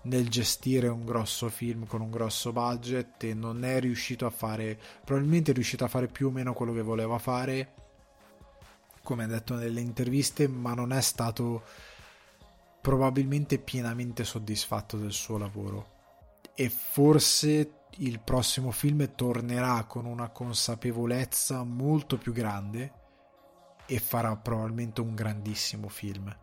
nel 0.04 0.30
gestire 0.30 0.88
un 0.88 1.06
grosso 1.06 1.50
film 1.50 1.86
con 1.86 2.02
un 2.02 2.10
grosso 2.10 2.52
budget 2.52 3.24
e 3.24 3.34
non 3.34 3.64
è 3.64 3.80
riuscito 3.80 4.26
a 4.26 4.30
fare, 4.30 4.80
probabilmente 5.04 5.52
è 5.52 5.54
riuscito 5.54 5.84
a 5.84 5.90
fare 5.90 6.08
più 6.08 6.28
o 6.28 6.32
meno 6.32 6.54
quello 6.54 6.74
che 6.74 6.82
voleva 6.82 7.18
fare, 7.18 7.74
come 9.04 9.24
ha 9.24 9.28
detto 9.28 9.56
nelle 9.56 9.82
interviste, 9.82 10.48
ma 10.48 10.74
non 10.74 10.94
è 10.94 11.02
stato 11.02 11.64
probabilmente 12.82 13.58
pienamente 13.58 14.24
soddisfatto 14.24 14.98
del 14.98 15.12
suo 15.12 15.38
lavoro. 15.38 15.94
E 16.54 16.70
forse 16.70 17.75
il 17.98 18.20
prossimo 18.20 18.72
film 18.72 19.16
tornerà 19.16 19.84
con 19.86 20.06
una 20.06 20.30
consapevolezza 20.30 21.64
molto 21.64 22.18
più 22.18 22.34
grande 22.34 23.04
e 23.86 24.00
farà 24.00 24.36
probabilmente 24.36 25.02
un 25.02 25.14
grandissimo 25.16 25.88
film 25.88 26.36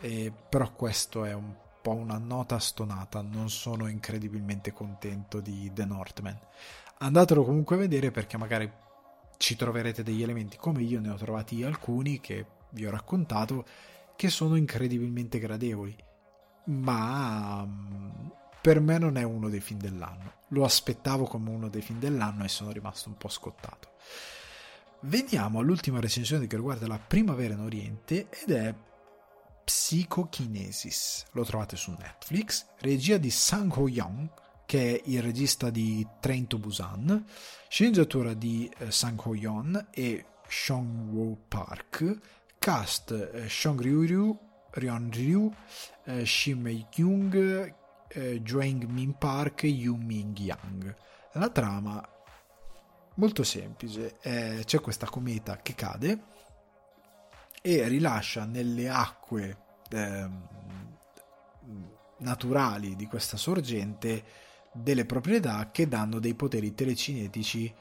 e, 0.00 0.32
però 0.48 0.72
questo 0.72 1.24
è 1.24 1.32
un 1.32 1.54
po' 1.80 1.94
una 1.94 2.18
nota 2.18 2.58
stonata, 2.58 3.20
non 3.20 3.50
sono 3.50 3.88
incredibilmente 3.88 4.72
contento 4.72 5.40
di 5.40 5.70
The 5.72 5.84
Northman. 5.84 6.38
Andatelo 6.98 7.44
comunque 7.44 7.76
a 7.76 7.80
vedere 7.80 8.10
perché 8.10 8.36
magari 8.38 8.70
ci 9.36 9.56
troverete 9.56 10.02
degli 10.02 10.22
elementi 10.22 10.56
come 10.56 10.82
io 10.82 11.00
ne 11.00 11.10
ho 11.10 11.16
trovati 11.16 11.62
alcuni 11.62 12.20
che 12.20 12.46
vi 12.70 12.86
ho 12.86 12.90
raccontato 12.90 13.64
che 14.16 14.30
sono 14.30 14.56
incredibilmente 14.56 15.38
gradevoli, 15.38 15.96
ma 16.66 17.64
mm, 17.64 18.10
per 18.64 18.80
me 18.80 18.96
non 18.96 19.18
è 19.18 19.22
uno 19.22 19.50
dei 19.50 19.60
film 19.60 19.78
dell'anno. 19.78 20.36
Lo 20.48 20.64
aspettavo 20.64 21.24
come 21.24 21.50
uno 21.50 21.68
dei 21.68 21.82
film 21.82 21.98
dell'anno 21.98 22.44
e 22.44 22.48
sono 22.48 22.72
rimasto 22.72 23.10
un 23.10 23.18
po' 23.18 23.28
scottato. 23.28 23.90
Veniamo 25.00 25.58
all'ultima 25.58 26.00
recensione 26.00 26.46
che 26.46 26.56
riguarda 26.56 26.86
la 26.86 26.98
primavera 26.98 27.52
in 27.52 27.60
Oriente 27.60 28.30
ed 28.30 28.50
è 28.52 28.74
Psychokinesis. 29.64 31.26
Lo 31.32 31.44
trovate 31.44 31.76
su 31.76 31.90
Netflix, 31.90 32.64
regia 32.78 33.18
di 33.18 33.28
Sang 33.28 33.70
Ho 33.76 33.86
Young, 33.86 34.30
che 34.64 34.94
è 34.94 35.02
il 35.10 35.20
regista 35.20 35.68
di 35.68 36.06
Train 36.18 36.46
to 36.46 36.56
Busan, 36.56 37.22
sceneggiatura 37.68 38.32
di 38.32 38.72
eh, 38.78 38.90
Sang 38.90 39.20
Ho 39.26 39.34
Yeon 39.34 39.88
e 39.90 40.24
Seong 40.48 41.12
Woo 41.12 41.36
Park, 41.48 42.18
cast 42.58 43.10
eh, 43.10 43.46
Seong 43.46 43.78
Ryu-ryu, 43.78 44.38
Ryon 44.70 45.10
Ryu, 45.12 45.52
eh, 46.04 46.24
Shin 46.24 46.62
Mei-kyung, 46.62 47.82
eh, 48.14 48.40
Joeng 48.40 48.84
Min 48.84 49.16
Park 49.18 49.64
e 49.64 49.68
Yu 49.68 49.96
Ming 49.96 50.36
Yang. 50.38 50.94
La 51.32 51.50
trama 51.50 52.06
molto 53.16 53.42
semplice, 53.42 54.18
eh, 54.22 54.62
c'è 54.64 54.80
questa 54.80 55.06
cometa 55.06 55.58
che 55.58 55.74
cade 55.74 56.22
e 57.60 57.88
rilascia 57.88 58.44
nelle 58.44 58.88
acque 58.88 59.58
eh, 59.90 60.28
naturali 62.18 62.96
di 62.96 63.06
questa 63.06 63.36
sorgente 63.36 64.24
delle 64.72 65.04
proprietà 65.04 65.70
che 65.70 65.86
danno 65.86 66.18
dei 66.18 66.34
poteri 66.34 66.74
telecinetici 66.74 67.72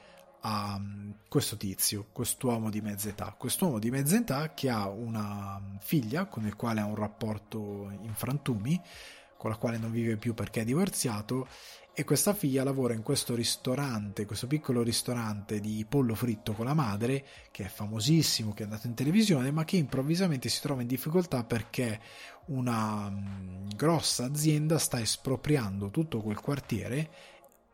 a 0.46 0.78
mm, 0.80 1.12
questo 1.28 1.58
tizio, 1.58 2.08
quest'uomo 2.12 2.70
di 2.70 2.82
mezza 2.82 3.10
età. 3.10 3.34
Quest'uomo 3.38 3.80
di 3.80 3.90
mezza 3.90 4.16
età 4.16 4.54
che 4.54 4.70
ha 4.70 4.88
una 4.88 5.62
figlia 5.80 6.26
con 6.26 6.46
il 6.46 6.56
quale 6.56 6.82
ha 6.82 6.86
un 6.86 6.96
rapporto 6.96 7.90
in 8.02 8.14
frantumi, 8.14 8.80
con 9.44 9.52
la 9.52 9.57
quale 9.57 9.78
non 9.78 9.91
vive 9.91 10.15
più 10.15 10.34
perché 10.34 10.61
è 10.61 10.64
divorziato 10.64 11.49
e 11.94 12.06
questa 12.06 12.34
figlia 12.34 12.64
lavora 12.64 12.94
in 12.94 13.03
questo 13.03 13.36
ristorante, 13.36 14.26
questo 14.26 14.48
piccolo 14.48 14.82
ristorante 14.84 15.60
di 15.60 15.86
pollo 15.88 16.15
fritto 16.15 16.53
con 16.53 16.65
la 16.65 16.74
madre, 16.74 17.26
che 17.52 17.65
è 17.65 17.68
famosissimo, 17.68 18.53
che 18.53 18.61
è 18.61 18.65
andato 18.65 18.88
in 18.88 18.94
televisione, 18.94 19.52
ma 19.52 19.65
che 19.65 19.76
improvvisamente 19.76 20.48
si 20.48 20.61
trova 20.61 20.82
in 20.82 20.88
difficoltà 20.88 21.44
perché 21.44 21.99
una 22.45 23.10
mm, 23.10 23.72
grossa 23.76 24.24
azienda 24.24 24.78
sta 24.78 25.02
espropriando 25.02 25.90
tutto 25.90 26.22
quel 26.22 26.40
quartiere 26.40 27.10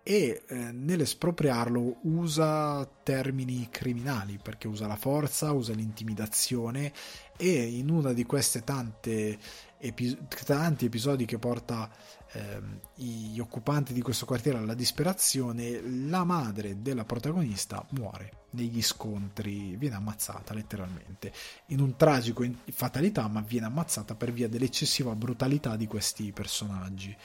e 0.01 0.41
eh, 0.47 0.55
nell'espropriarlo 0.55 1.99
usa 2.01 2.89
termini 3.03 3.67
criminali 3.69 4.39
perché 4.41 4.67
usa 4.67 4.87
la 4.87 4.95
forza, 4.95 5.51
usa 5.51 5.73
l'intimidazione 5.73 6.91
e 7.37 7.63
in 7.63 7.89
una 7.91 8.11
di 8.11 8.25
queste 8.25 8.63
tante 8.63 9.37
epi- 9.79 10.17
tanti 10.45 10.85
episodi 10.85 11.25
che 11.25 11.39
porta 11.39 11.89
ehm, 12.33 12.79
gli 12.95 13.39
occupanti 13.39 13.93
di 13.93 14.01
questo 14.01 14.25
quartiere 14.25 14.57
alla 14.57 14.73
disperazione, 14.73 15.81
la 15.81 16.23
madre 16.23 16.81
della 16.81 17.05
protagonista 17.05 17.85
muore 17.91 18.31
negli 18.51 18.81
scontri, 18.81 19.75
viene 19.77 19.95
ammazzata 19.95 20.53
letteralmente, 20.53 21.31
in 21.67 21.79
un 21.79 21.95
tragico 21.95 22.45
fatalità, 22.71 23.27
ma 23.27 23.41
viene 23.41 23.67
ammazzata 23.67 24.15
per 24.15 24.31
via 24.31 24.49
dell'eccessiva 24.49 25.15
brutalità 25.15 25.75
di 25.75 25.87
questi 25.87 26.31
personaggi. 26.31 27.15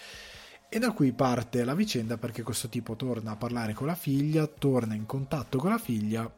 E 0.69 0.79
da 0.79 0.93
qui 0.93 1.13
parte 1.13 1.65
la 1.65 1.75
vicenda 1.75 2.17
perché 2.17 2.43
questo 2.43 2.69
tipo 2.69 2.97
torna 2.97 3.33
a 3.33 3.37
parlare 3.37 3.75
con 3.75 3.87
la 3.87 3.95
figlia, 3.95 4.47
torna 4.47 4.95
in 4.95 5.07
contatto 5.07 5.59
con 5.59 5.71
la 5.71 5.79
figlia 5.79 6.31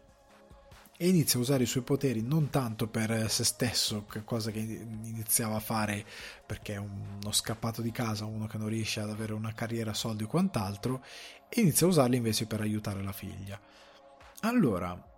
e 0.99 1.09
inizia 1.09 1.39
a 1.39 1.43
usare 1.43 1.65
i 1.65 1.67
suoi 1.67 1.83
poteri 1.83 2.23
non 2.23 2.49
tanto 2.51 2.89
per 2.89 3.31
se 3.31 3.45
stesso, 3.45 4.07
cosa 4.25 4.51
che 4.51 4.59
iniziava 4.59 5.57
a 5.57 5.61
fare 5.61 6.05
perché 6.45 6.75
è 6.75 6.79
uno 6.79 7.31
scappato 7.33 7.83
di 7.83 7.91
casa, 7.91 8.25
uno 8.25 8.47
che 8.47 8.59
non 8.59 8.69
riesce 8.69 9.01
ad 9.01 9.11
avere 9.11 9.35
una 9.35 9.53
carriera, 9.53 9.93
soldi 9.93 10.25
o 10.25 10.27
quant'altro, 10.27 11.05
e 11.49 11.61
inizia 11.61 11.87
a 11.87 11.91
usarli 11.91 12.17
invece 12.17 12.47
per 12.47 12.61
aiutare 12.61 13.03
la 13.03 13.13
figlia. 13.13 13.61
Allora, 14.41 15.15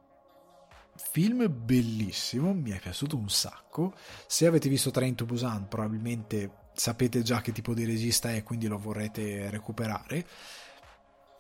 film 0.97 1.47
bellissimo, 1.49 2.53
mi 2.53 2.71
è 2.71 2.81
piaciuto 2.81 3.17
un 3.17 3.31
sacco. 3.31 3.95
Se 4.27 4.47
avete 4.47 4.69
visto 4.69 4.91
Train 4.91 5.15
to 5.15 5.27
Busan, 5.27 5.69
probabilmente 5.69 6.67
sapete 6.73 7.23
già 7.23 7.41
che 7.41 7.53
tipo 7.53 7.75
di 7.75 7.85
regista 7.85 8.33
è, 8.33 8.43
quindi 8.43 8.67
lo 8.67 8.79
vorrete 8.79 9.49
recuperare. 9.51 10.27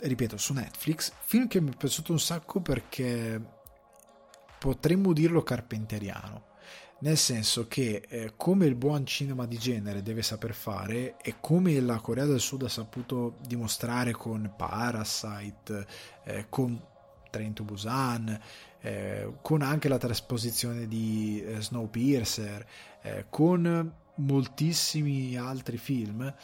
Ripeto, 0.01 0.36
su 0.36 0.52
Netflix, 0.52 1.12
film 1.24 1.48
che 1.48 1.60
mi 1.60 1.73
è 1.73 1.77
piaciuto 1.77 2.12
un 2.12 2.20
sacco 2.20 2.60
perché 2.60 3.57
potremmo 4.59 5.12
dirlo 5.12 5.43
carpenteriano, 5.43 6.47
nel 7.01 7.16
senso 7.16 7.68
che 7.68 8.02
eh, 8.09 8.32
come 8.36 8.66
il 8.66 8.74
buon 8.74 9.06
cinema 9.06 9.47
di 9.47 9.56
genere 9.56 10.02
deve 10.02 10.22
saper 10.22 10.52
fare 10.52 11.16
e 11.22 11.36
come 11.40 11.78
la 11.80 12.01
Corea 12.01 12.24
del 12.24 12.40
Sud 12.40 12.62
ha 12.62 12.68
saputo 12.68 13.36
dimostrare 13.47 14.12
con 14.12 14.52
Parasite, 14.56 15.86
eh, 16.24 16.47
con 16.48 16.80
Train 17.30 17.52
to 17.52 17.62
Busan, 17.62 18.40
eh, 18.80 19.32
con 19.43 19.62
anche 19.62 19.89
la 19.89 19.98
trasposizione 19.98 20.86
di 20.89 21.43
eh, 21.44 21.60
Snowpiercer, 21.60 22.66
eh, 23.02 23.26
con 23.28 23.93
moltissimi 24.16 25.36
altri 25.36 25.76
film, 25.76 26.35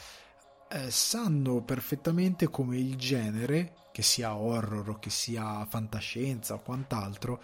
eh, 0.68 0.90
sanno 0.90 1.62
perfettamente 1.62 2.48
come 2.48 2.76
il 2.76 2.96
genere, 2.96 3.74
che 3.92 4.02
sia 4.02 4.34
horror 4.34 4.98
che 4.98 5.10
sia 5.10 5.64
fantascienza 5.66 6.54
o 6.54 6.62
quant'altro, 6.62 7.40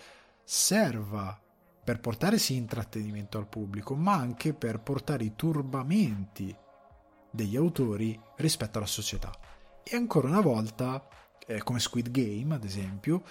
serva 0.52 1.40
per 1.84 2.00
portare 2.00 2.36
sì 2.36 2.56
intrattenimento 2.56 3.38
al 3.38 3.46
pubblico, 3.46 3.94
ma 3.94 4.14
anche 4.14 4.52
per 4.52 4.80
portare 4.80 5.22
i 5.22 5.36
turbamenti 5.36 6.52
degli 7.30 7.54
autori 7.54 8.20
rispetto 8.34 8.78
alla 8.78 8.86
società. 8.88 9.30
E 9.84 9.94
ancora 9.94 10.26
una 10.26 10.40
volta, 10.40 11.06
eh, 11.46 11.62
come 11.62 11.78
Squid 11.78 12.10
Game 12.10 12.52
ad 12.52 12.64
esempio, 12.64 13.22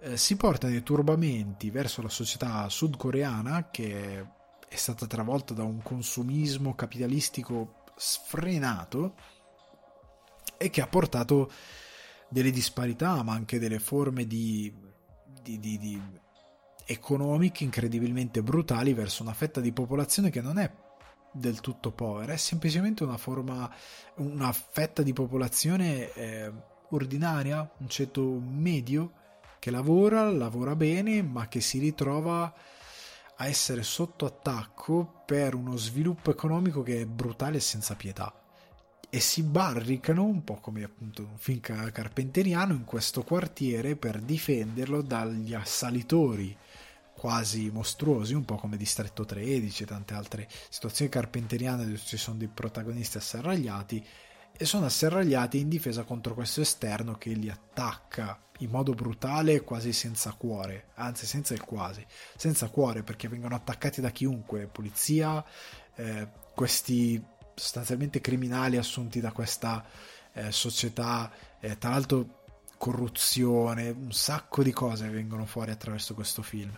eh, 0.00 0.18
si 0.18 0.36
portano 0.36 0.74
i 0.74 0.82
turbamenti 0.82 1.70
verso 1.70 2.02
la 2.02 2.10
società 2.10 2.68
sudcoreana 2.68 3.70
che 3.70 4.26
è 4.68 4.76
stata 4.76 5.06
travolta 5.06 5.54
da 5.54 5.64
un 5.64 5.80
consumismo 5.80 6.74
capitalistico 6.74 7.84
sfrenato 7.96 9.14
e 10.58 10.68
che 10.68 10.82
ha 10.82 10.86
portato 10.86 11.50
delle 12.28 12.50
disparità, 12.50 13.22
ma 13.22 13.32
anche 13.32 13.58
delle 13.58 13.78
forme 13.78 14.26
di, 14.26 14.70
di, 15.40 15.58
di, 15.58 15.78
di 15.78 16.24
economiche 16.86 17.64
incredibilmente 17.64 18.42
brutali 18.42 18.94
verso 18.94 19.22
una 19.22 19.34
fetta 19.34 19.60
di 19.60 19.72
popolazione 19.72 20.30
che 20.30 20.40
non 20.40 20.58
è 20.58 20.70
del 21.32 21.60
tutto 21.60 21.90
povera, 21.90 22.32
è 22.32 22.36
semplicemente 22.36 23.04
una 23.04 23.18
forma, 23.18 23.70
una 24.16 24.52
fetta 24.52 25.02
di 25.02 25.12
popolazione 25.12 26.12
eh, 26.12 26.52
ordinaria, 26.90 27.68
un 27.78 27.88
ceto 27.88 28.22
medio 28.40 29.12
che 29.58 29.70
lavora, 29.70 30.30
lavora 30.30 30.74
bene, 30.76 31.22
ma 31.22 31.48
che 31.48 31.60
si 31.60 31.78
ritrova 31.78 32.54
a 33.38 33.46
essere 33.46 33.82
sotto 33.82 34.24
attacco 34.24 35.22
per 35.26 35.54
uno 35.54 35.76
sviluppo 35.76 36.30
economico 36.30 36.82
che 36.82 37.02
è 37.02 37.06
brutale 37.06 37.58
e 37.58 37.60
senza 37.60 37.94
pietà. 37.96 38.32
E 39.08 39.20
si 39.20 39.42
barricano, 39.42 40.24
un 40.24 40.42
po' 40.42 40.56
come 40.60 40.82
appunto 40.82 41.22
un 41.22 41.36
film 41.36 41.60
carpenteriano, 41.60 42.72
in 42.72 42.84
questo 42.84 43.22
quartiere 43.22 43.96
per 43.96 44.20
difenderlo 44.20 45.02
dagli 45.02 45.54
assalitori 45.54 46.56
quasi 47.26 47.70
mostruosi, 47.72 48.34
un 48.34 48.44
po' 48.44 48.54
come 48.54 48.76
Distretto 48.76 49.24
13 49.24 49.82
e 49.82 49.86
tante 49.86 50.14
altre 50.14 50.48
situazioni 50.68 51.10
carpenteriane 51.10 51.84
dove 51.84 51.98
ci 51.98 52.16
sono 52.16 52.36
dei 52.36 52.46
protagonisti 52.46 53.16
asserragliati 53.16 54.06
e 54.56 54.64
sono 54.64 54.86
asserragliati 54.86 55.58
in 55.58 55.68
difesa 55.68 56.04
contro 56.04 56.34
questo 56.34 56.60
esterno 56.60 57.16
che 57.18 57.30
li 57.30 57.50
attacca 57.50 58.40
in 58.58 58.70
modo 58.70 58.94
brutale 58.94 59.62
quasi 59.62 59.92
senza 59.92 60.34
cuore, 60.34 60.90
anzi 60.94 61.26
senza 61.26 61.52
il 61.52 61.62
quasi, 61.62 62.06
senza 62.36 62.68
cuore 62.68 63.02
perché 63.02 63.26
vengono 63.26 63.56
attaccati 63.56 64.00
da 64.00 64.10
chiunque, 64.10 64.68
polizia, 64.68 65.44
eh, 65.96 66.28
questi 66.54 67.20
sostanzialmente 67.56 68.20
criminali 68.20 68.76
assunti 68.76 69.18
da 69.18 69.32
questa 69.32 69.84
eh, 70.32 70.52
società, 70.52 71.32
eh, 71.58 71.76
tra 71.76 71.90
l'altro 71.90 72.44
corruzione, 72.78 73.88
un 73.90 74.12
sacco 74.12 74.62
di 74.62 74.70
cose 74.70 75.08
vengono 75.08 75.44
fuori 75.44 75.72
attraverso 75.72 76.14
questo 76.14 76.42
film. 76.42 76.72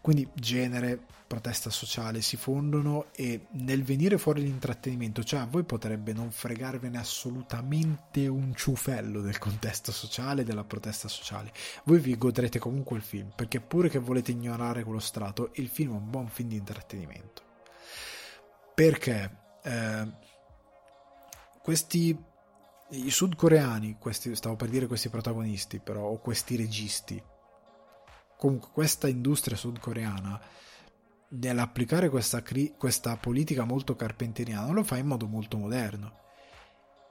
Quindi 0.00 0.28
genere, 0.34 1.00
protesta 1.28 1.68
sociale 1.68 2.22
si 2.22 2.36
fondono 2.36 3.06
e 3.12 3.46
nel 3.52 3.84
venire 3.84 4.16
fuori 4.16 4.42
l'intrattenimento, 4.42 5.22
cioè 5.22 5.40
a 5.40 5.46
voi 5.46 5.62
potrebbe 5.62 6.12
non 6.12 6.30
fregarvene 6.30 6.98
assolutamente 6.98 8.26
un 8.26 8.54
ciufello 8.54 9.20
del 9.20 9.38
contesto 9.38 9.92
sociale, 9.92 10.42
della 10.42 10.64
protesta 10.64 11.06
sociale. 11.06 11.52
Voi 11.84 11.98
vi 11.98 12.16
godrete 12.16 12.58
comunque 12.58 12.96
il 12.96 13.02
film, 13.02 13.30
perché 13.34 13.60
pure 13.60 13.90
che 13.90 13.98
volete 13.98 14.30
ignorare 14.32 14.84
quello 14.84 15.00
strato, 15.00 15.50
il 15.54 15.68
film 15.68 15.92
è 15.92 15.96
un 15.96 16.10
buon 16.10 16.28
film 16.28 16.48
di 16.48 16.56
intrattenimento. 16.56 17.42
Perché 18.74 19.36
eh, 19.62 20.12
questi 21.62 22.16
i 22.90 23.10
sudcoreani, 23.10 23.96
questi, 23.98 24.34
stavo 24.34 24.56
per 24.56 24.68
dire 24.68 24.86
questi 24.86 25.10
protagonisti, 25.10 25.78
però, 25.78 26.04
o 26.04 26.18
questi 26.18 26.56
registi, 26.56 27.22
comunque 28.38 28.70
questa 28.72 29.08
industria 29.08 29.56
sudcoreana 29.56 30.40
nell'applicare 31.30 32.08
questa, 32.08 32.40
cri- 32.40 32.74
questa 32.78 33.16
politica 33.16 33.64
molto 33.64 33.96
carpenteriana 33.96 34.70
lo 34.72 34.84
fa 34.84 34.96
in 34.96 35.06
modo 35.06 35.26
molto 35.26 35.58
moderno. 35.58 36.26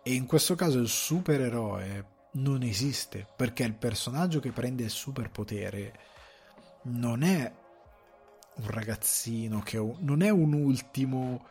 E 0.01 0.13
in 0.13 0.25
questo 0.25 0.55
caso 0.55 0.79
il 0.79 0.87
supereroe 0.87 2.15
non 2.33 2.63
esiste 2.63 3.27
perché 3.35 3.63
il 3.63 3.73
personaggio 3.73 4.39
che 4.39 4.51
prende 4.51 4.83
il 4.83 4.89
superpotere 4.89 5.99
non 6.83 7.23
è 7.23 7.51
un 8.55 8.67
ragazzino 8.67 9.59
che 9.59 9.77
non 9.99 10.21
è 10.21 10.29
un 10.29 10.53
ultimo 10.53 11.45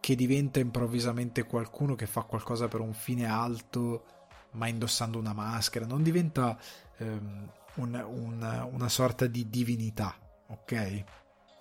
che 0.00 0.14
diventa 0.16 0.58
improvvisamente 0.58 1.44
qualcuno 1.44 1.94
che 1.94 2.06
fa 2.06 2.22
qualcosa 2.22 2.68
per 2.68 2.80
un 2.80 2.94
fine 2.94 3.26
alto 3.26 4.04
ma 4.52 4.66
indossando 4.66 5.18
una 5.18 5.32
maschera 5.32 5.86
non 5.86 6.02
diventa 6.02 6.58
ehm, 6.96 7.50
un, 7.74 7.94
un, 7.94 8.68
una 8.72 8.88
sorta 8.88 9.26
di 9.26 9.48
divinità, 9.48 10.14
ok? 10.48 11.04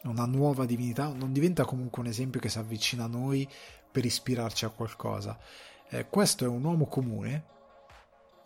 Una 0.03 0.25
nuova 0.25 0.65
divinità, 0.65 1.07
non 1.07 1.33
diventa 1.33 1.65
comunque 1.65 2.01
un 2.01 2.07
esempio 2.07 2.39
che 2.39 2.49
si 2.49 2.57
avvicina 2.57 3.03
a 3.03 3.07
noi 3.07 3.47
per 3.91 4.05
ispirarci 4.05 4.65
a 4.65 4.69
qualcosa. 4.69 5.37
Eh, 5.89 6.07
questo 6.07 6.45
è 6.45 6.47
un 6.47 6.63
uomo 6.63 6.85
comune, 6.85 7.43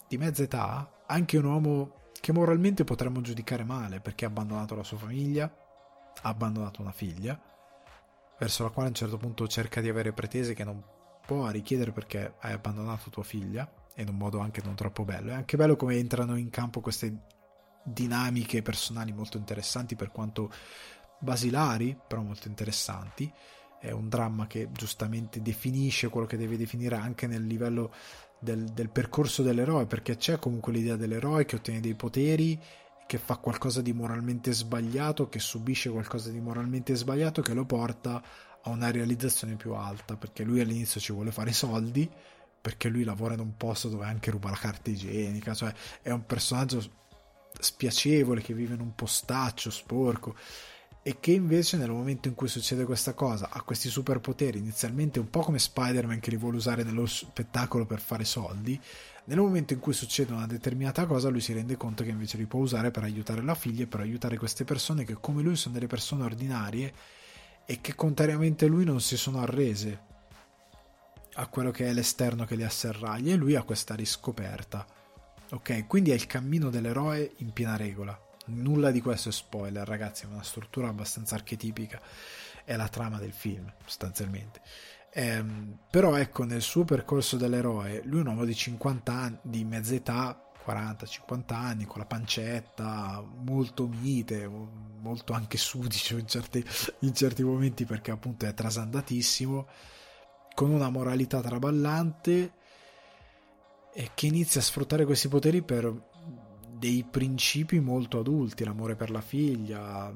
di 0.08 0.18
mezza 0.18 0.44
età, 0.44 1.04
anche 1.06 1.38
un 1.38 1.46
uomo 1.46 2.02
che 2.20 2.32
moralmente 2.32 2.84
potremmo 2.84 3.22
giudicare 3.22 3.64
male 3.64 4.00
perché 4.00 4.26
ha 4.26 4.30
abbandonato 4.30 4.76
la 4.76 4.84
sua 4.84 4.98
famiglia, 4.98 5.44
ha 5.46 6.30
abbandonato 6.30 6.82
una 6.82 6.92
figlia, 6.92 7.40
verso 8.40 8.64
la 8.64 8.70
quale 8.70 8.88
a 8.88 8.92
un 8.92 8.96
certo 8.96 9.18
punto 9.18 9.48
cerca 9.48 9.82
di 9.82 9.90
avere 9.90 10.14
pretese 10.14 10.54
che 10.54 10.64
non 10.64 10.82
può 11.26 11.50
richiedere 11.50 11.92
perché 11.92 12.36
hai 12.40 12.54
abbandonato 12.54 13.10
tua 13.10 13.24
figlia 13.24 13.70
in 13.96 14.10
un 14.10 14.18
modo 14.18 14.40
anche 14.40 14.62
non 14.64 14.76
troppo 14.76 15.04
bello. 15.04 15.32
È 15.32 15.34
anche 15.34 15.58
bello 15.58 15.76
come 15.76 15.96
entrano 15.96 16.36
in 16.36 16.50
campo 16.50 16.82
queste 16.82 17.26
dinamiche 17.84 18.62
personali 18.62 19.12
molto 19.12 19.38
interessanti 19.38 19.96
per 19.96 20.12
quanto 20.12 20.52
basilari, 21.20 21.98
però 22.08 22.22
molto 22.22 22.48
interessanti. 22.48 23.32
È 23.80 23.92
un 23.92 24.08
dramma 24.08 24.48
che 24.48 24.70
giustamente 24.72 25.42
definisce 25.42 26.10
quello 26.10 26.26
che 26.26 26.38
deve 26.38 26.58
definire 26.58 26.96
anche 26.96 27.28
nel 27.28 27.46
livello 27.46 27.94
del, 28.40 28.66
del 28.66 28.90
percorso 28.90 29.44
dell'eroe, 29.44 29.86
perché 29.86 30.16
c'è 30.16 30.40
comunque 30.40 30.72
l'idea 30.72 30.96
dell'eroe 30.96 31.46
che 31.46 31.58
ottiene 31.58 31.82
dei 31.82 31.96
poteri, 31.96 32.60
che 33.06 33.18
fa 33.18 33.38
qualcosa 33.38 33.82
di 33.82 33.92
moralmente 33.94 34.54
sbagliato, 34.54 35.28
che 35.28 35.40
subisce 35.40 35.90
qualcosa 35.90 36.30
di 36.30 36.40
moralmente 36.40 36.96
sbagliato, 36.96 37.42
che 37.42 37.54
lo 37.54 37.66
porta 37.66 38.22
a 38.64 38.70
una 38.70 38.92
realizzazione 38.92 39.56
più 39.56 39.74
alta, 39.74 40.16
perché 40.16 40.44
lui 40.44 40.62
all'inizio 40.62 41.02
ci 41.02 41.12
vuole 41.12 41.32
fare 41.32 41.52
soldi, 41.52 42.10
perché 42.62 42.88
lui 42.88 43.04
lavora 43.04 43.34
in 43.34 43.42
un 43.42 43.58
posto 43.58 43.90
dove 43.90 44.06
anche 44.06 44.32
ruba 44.32 44.50
la 44.50 44.56
carta 44.56 44.90
igienica, 44.90 45.54
cioè 45.54 45.74
è 46.02 46.12
un 46.12 46.26
personaggio 46.26 47.02
spiacevole 47.60 48.42
che 48.42 48.54
vive 48.54 48.74
in 48.74 48.82
un 48.82 48.96
postaccio 48.96 49.70
sporco 49.70 50.36
e 51.06 51.20
che 51.20 51.34
invece 51.34 51.76
nel 51.76 51.92
momento 51.92 52.30
in 52.30 52.34
cui 52.34 52.48
succede 52.48 52.86
questa 52.86 53.14
cosa 53.14 53.50
ha 53.52 53.62
questi 53.62 53.90
superpoteri 53.90 54.58
inizialmente 54.58 55.20
un 55.20 55.30
po' 55.30 55.42
come 55.42 55.60
Spider-Man 55.60 56.22
che 56.22 56.30
li 56.30 56.38
vuole 56.38 56.56
usare 56.56 56.84
nello 56.84 57.06
spettacolo 57.06 57.86
per 57.86 58.00
fare 58.00 58.24
soldi 58.24 58.80
nel 59.26 59.38
momento 59.38 59.74
in 59.74 59.80
cui 59.80 59.92
succede 59.92 60.32
una 60.32 60.48
determinata 60.48 61.06
cosa 61.06 61.28
lui 61.28 61.42
si 61.42 61.52
rende 61.52 61.76
conto 61.76 62.04
che 62.04 62.10
invece 62.10 62.38
li 62.38 62.46
può 62.46 62.62
usare 62.62 62.90
per 62.90 63.04
aiutare 63.04 63.42
la 63.42 63.54
figlia 63.54 63.84
e 63.84 63.88
per 63.88 64.00
aiutare 64.00 64.38
queste 64.38 64.64
persone 64.64 65.04
che 65.04 65.18
come 65.20 65.42
lui 65.42 65.58
sono 65.58 65.74
delle 65.74 65.88
persone 65.88 66.24
ordinarie 66.24 66.94
e 67.66 67.82
che 67.82 67.96
contrariamente 67.96 68.66
a 68.66 68.70
lui 68.70 68.86
non 68.86 69.02
si 69.02 69.18
sono 69.18 69.42
arrese 69.42 70.12
a 71.34 71.48
quello 71.48 71.72
che 71.72 71.88
è 71.88 71.94
l'esterno 71.94 72.46
che 72.46 72.56
li 72.56 72.64
asserraglia 72.64 73.34
e 73.34 73.38
lui 73.38 73.56
ha 73.56 73.64
questa 73.64 73.94
riscoperta 73.94 74.86
Ok, 75.54 75.86
quindi 75.86 76.10
è 76.10 76.16
il 76.16 76.26
cammino 76.26 76.72
dell'eroe 76.72 77.34
in 77.38 77.54
piena 77.54 77.76
regola. 77.76 78.20
Nulla 78.46 78.90
di 78.90 79.02
questo 79.02 79.30
è 79.30 79.32
spoiler, 79.32 79.88
ragazzi, 79.88 80.24
è 80.24 80.28
una 80.28 80.42
struttura 80.42 80.88
abbastanza 80.88 81.36
archetipica. 81.36 82.02
È 82.66 82.76
la 82.76 82.88
trama 82.88 83.20
del 83.20 83.34
film, 83.34 83.72
sostanzialmente. 83.86 84.62
Ehm, 85.12 85.78
però 85.92 86.16
ecco, 86.16 86.44
nel 86.44 86.64
suo 86.64 86.86
percorso 86.86 87.38
dell'eroe, 87.38 88.02
lui 88.04 88.18
è 88.18 88.22
un 88.22 88.30
uomo 88.30 88.46
di 88.46 88.56
50 88.56 89.14
anni, 89.14 89.38
di 89.44 89.64
mezza 89.64 89.94
età, 89.94 90.52
40-50 90.66 91.54
anni, 91.54 91.86
con 91.86 92.00
la 92.00 92.08
pancetta, 92.08 93.24
molto 93.24 93.88
mite, 93.88 94.48
molto 94.48 95.34
anche 95.34 95.58
sudicio 95.58 96.18
in 96.18 96.26
certi, 96.26 96.66
in 97.02 97.14
certi 97.14 97.44
momenti 97.44 97.86
perché 97.86 98.10
appunto 98.10 98.48
è 98.48 98.54
trasandatissimo, 98.56 99.68
con 100.56 100.72
una 100.72 100.90
moralità 100.90 101.42
traballante 101.42 102.54
e 103.94 104.12
che 104.14 104.26
inizia 104.28 104.60
a 104.60 104.64
sfruttare 104.64 105.06
questi 105.06 105.28
poteri 105.28 105.62
per 105.62 106.12
dei 106.72 107.06
principi 107.10 107.80
molto 107.80 108.20
adulti, 108.20 108.64
l'amore 108.64 108.96
per 108.96 109.10
la 109.10 109.22
figlia, 109.22 110.12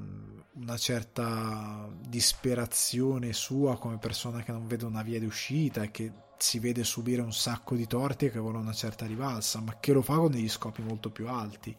una 0.55 0.77
certa 0.77 1.87
disperazione 2.07 3.31
sua 3.31 3.77
come 3.77 3.99
persona 3.99 4.41
che 4.41 4.51
non 4.51 4.67
vede 4.67 4.85
una 4.85 5.03
via 5.03 5.19
di 5.19 5.25
uscita 5.25 5.83
e 5.83 5.91
che 5.91 6.11
si 6.37 6.59
vede 6.59 6.83
subire 6.83 7.21
un 7.21 7.31
sacco 7.31 7.75
di 7.75 7.87
torti 7.87 8.25
e 8.25 8.31
che 8.31 8.39
vuole 8.39 8.57
una 8.57 8.73
certa 8.73 9.05
rivalsa, 9.05 9.61
ma 9.61 9.77
che 9.79 9.93
lo 9.93 10.01
fa 10.01 10.15
con 10.15 10.31
degli 10.31 10.49
scopi 10.49 10.81
molto 10.81 11.09
più 11.09 11.27
alti. 11.27 11.75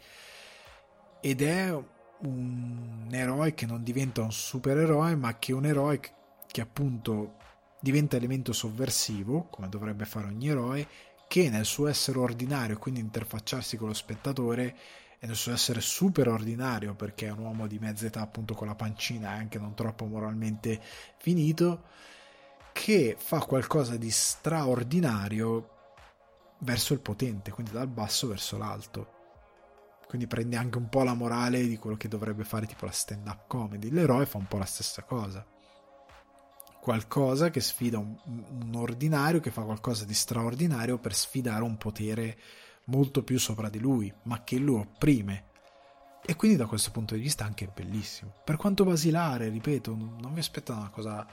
Ed 1.20 1.42
è 1.42 1.76
un 2.20 3.08
eroe 3.10 3.54
che 3.54 3.66
non 3.66 3.82
diventa 3.82 4.22
un 4.22 4.32
supereroe, 4.32 5.16
ma 5.16 5.38
che 5.38 5.52
è 5.52 5.54
un 5.54 5.66
eroe 5.66 6.00
che 6.46 6.60
appunto 6.60 7.34
diventa 7.80 8.16
elemento 8.16 8.52
sovversivo, 8.52 9.48
come 9.50 9.68
dovrebbe 9.68 10.04
fare 10.04 10.26
ogni 10.26 10.48
eroe, 10.48 10.86
che 11.28 11.50
nel 11.50 11.66
suo 11.66 11.86
essere 11.86 12.18
ordinario, 12.18 12.78
quindi 12.78 13.00
interfacciarsi 13.00 13.76
con 13.76 13.88
lo 13.88 13.94
spettatore, 13.94 14.76
e 15.20 15.26
nel 15.26 15.36
suo 15.36 15.52
essere 15.52 15.80
super 15.80 16.28
ordinario, 16.28 16.94
perché 16.94 17.26
è 17.26 17.30
un 17.30 17.40
uomo 17.40 17.66
di 17.66 17.78
mezza 17.78 18.06
età, 18.06 18.22
appunto 18.22 18.54
con 18.54 18.66
la 18.66 18.74
pancina 18.74 19.34
e 19.34 19.38
anche 19.38 19.58
non 19.58 19.74
troppo 19.74 20.06
moralmente 20.06 20.80
finito, 21.18 21.84
che 22.72 23.16
fa 23.18 23.40
qualcosa 23.40 23.96
di 23.96 24.10
straordinario 24.10 25.76
verso 26.60 26.94
il 26.94 27.00
potente, 27.00 27.50
quindi 27.50 27.72
dal 27.72 27.88
basso 27.88 28.26
verso 28.28 28.56
l'alto. 28.56 29.16
Quindi 30.06 30.26
prende 30.26 30.56
anche 30.56 30.78
un 30.78 30.88
po' 30.88 31.02
la 31.02 31.14
morale 31.14 31.66
di 31.66 31.76
quello 31.76 31.96
che 31.96 32.08
dovrebbe 32.08 32.44
fare 32.44 32.66
tipo 32.66 32.86
la 32.86 32.92
stand-up 32.92 33.46
comedy. 33.46 33.90
L'eroe 33.90 34.24
fa 34.24 34.38
un 34.38 34.46
po' 34.46 34.56
la 34.56 34.64
stessa 34.64 35.02
cosa 35.02 35.44
qualcosa 36.88 37.50
che 37.50 37.60
sfida 37.60 37.98
un, 37.98 38.16
un, 38.24 38.74
ordinario, 38.74 39.40
che 39.40 39.50
fa 39.50 39.60
qualcosa 39.60 40.06
di 40.06 40.14
straordinario 40.14 40.96
per 40.96 41.14
sfidare 41.14 41.62
un 41.62 41.76
potere 41.76 42.38
molto 42.84 43.22
più 43.22 43.38
sopra 43.38 43.68
di 43.68 43.78
lui, 43.78 44.10
ma 44.22 44.42
che 44.42 44.56
lo 44.56 44.78
opprime. 44.78 45.44
E 46.24 46.34
quindi 46.34 46.56
da 46.56 46.64
questo 46.64 46.90
punto 46.90 47.14
di 47.14 47.20
vista 47.20 47.44
anche 47.44 47.66
è 47.66 47.70
bellissimo. 47.74 48.32
Per 48.42 48.56
quanto 48.56 48.84
basilare, 48.84 49.50
ripeto, 49.50 49.94
non 49.94 50.30
vi 50.32 50.40
aspettate 50.40 50.80
una 50.80 50.88
cosa 50.88 51.26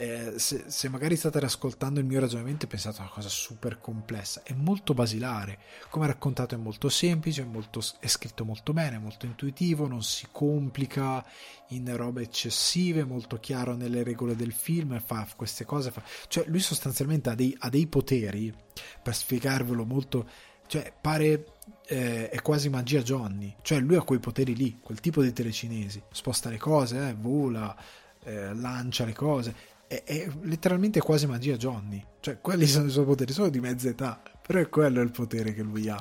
eh, 0.00 0.38
se, 0.38 0.64
se, 0.68 0.88
magari 0.88 1.14
state 1.14 1.36
ascoltando 1.40 2.00
il 2.00 2.06
mio 2.06 2.20
ragionamento 2.20 2.64
e 2.64 2.68
pensate 2.68 2.96
a 2.96 3.02
una 3.02 3.10
cosa 3.10 3.28
super 3.28 3.78
complessa, 3.78 4.42
è 4.42 4.54
molto 4.54 4.94
basilare, 4.94 5.58
come 5.90 6.06
raccontato 6.06 6.54
è 6.54 6.58
molto 6.58 6.88
semplice, 6.88 7.42
è, 7.42 7.44
molto, 7.44 7.82
è 7.98 8.06
scritto 8.06 8.46
molto 8.46 8.72
bene, 8.72 8.96
è 8.96 8.98
molto 8.98 9.26
intuitivo, 9.26 9.86
non 9.86 10.02
si 10.02 10.26
complica 10.32 11.22
in 11.68 11.94
robe 11.94 12.22
eccessive, 12.22 13.02
è 13.02 13.04
molto 13.04 13.38
chiaro 13.40 13.76
nelle 13.76 14.02
regole 14.02 14.34
del 14.34 14.52
film, 14.52 14.98
fa 15.00 15.28
queste 15.36 15.66
cose, 15.66 15.90
fa... 15.90 16.02
cioè 16.28 16.46
lui 16.46 16.60
sostanzialmente 16.60 17.28
ha 17.28 17.34
dei, 17.34 17.54
ha 17.58 17.68
dei 17.68 17.86
poteri, 17.86 18.54
per 19.02 19.14
spiegarvelo 19.14 19.84
molto, 19.84 20.26
cioè 20.66 20.94
pare 20.98 21.56
eh, 21.86 22.30
è 22.30 22.40
quasi 22.40 22.70
magia 22.70 23.02
Johnny, 23.02 23.54
cioè 23.60 23.80
lui 23.80 23.96
ha 23.96 24.02
quei 24.02 24.18
poteri 24.18 24.56
lì, 24.56 24.78
quel 24.80 25.00
tipo 25.00 25.20
di 25.20 25.30
telecinesi, 25.34 26.02
sposta 26.10 26.48
le 26.48 26.56
cose, 26.56 27.08
eh, 27.08 27.14
vola, 27.14 27.76
eh, 28.24 28.54
lancia 28.54 29.04
le 29.04 29.14
cose, 29.14 29.54
è, 29.90 30.04
è, 30.04 30.28
letteralmente 30.42 31.00
quasi 31.00 31.26
magia 31.26 31.56
Johnny, 31.56 32.00
cioè 32.20 32.40
quelli 32.40 32.64
sono 32.68 32.86
i 32.86 32.90
suoi 32.90 33.04
poteri, 33.04 33.32
sono 33.32 33.48
di 33.48 33.58
mezza 33.58 33.88
età, 33.88 34.22
però 34.40 34.60
è 34.60 34.68
quello 34.68 35.00
il 35.00 35.10
potere 35.10 35.52
che 35.52 35.62
lui 35.62 35.88
ha. 35.88 36.00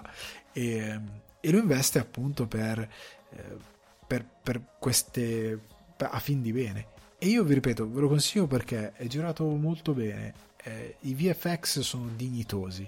E, 0.53 0.99
e 1.39 1.51
lo 1.51 1.57
investe 1.57 1.97
appunto 1.97 2.45
per, 2.45 2.87
eh, 3.31 3.57
per, 4.05 4.23
per 4.43 4.61
queste 4.77 5.59
a 5.97 6.19
fin 6.19 6.43
di 6.43 6.51
bene. 6.53 6.85
E 7.17 7.29
io 7.29 7.43
vi 7.43 7.55
ripeto, 7.55 7.89
ve 7.89 7.99
lo 7.99 8.07
consiglio 8.07 8.45
perché 8.45 8.93
è 8.93 9.07
girato 9.07 9.43
molto 9.45 9.95
bene, 9.95 10.33
eh, 10.63 10.97
i 11.01 11.15
VFX 11.15 11.79
sono 11.79 12.11
dignitosi, 12.15 12.87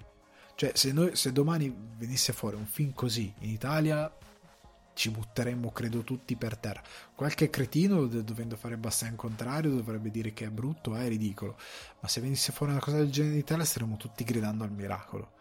cioè 0.54 0.72
se, 0.76 0.92
noi, 0.92 1.16
se 1.16 1.32
domani 1.32 1.76
venisse 1.98 2.32
fuori 2.32 2.58
un 2.58 2.68
film 2.68 2.94
così 2.94 3.34
in 3.40 3.50
Italia 3.50 4.14
ci 4.94 5.10
butteremmo 5.10 5.72
credo 5.72 6.04
tutti 6.04 6.36
per 6.36 6.58
terra. 6.58 6.82
Qualche 7.16 7.50
cretino 7.50 8.06
dovendo 8.06 8.56
fare 8.56 8.78
bassin 8.78 9.16
contrario 9.16 9.72
dovrebbe 9.72 10.12
dire 10.12 10.34
che 10.34 10.46
è 10.46 10.50
brutto 10.50 10.96
è 10.96 11.08
ridicolo. 11.08 11.58
Ma 12.00 12.08
se 12.08 12.22
venisse 12.22 12.52
fuori 12.52 12.72
una 12.72 12.82
cosa 12.82 12.98
del 12.98 13.12
genere 13.12 13.34
in 13.34 13.40
Italia 13.40 13.66
staremmo 13.66 13.98
tutti 13.98 14.24
gridando 14.24 14.64
al 14.64 14.72
miracolo. 14.72 15.34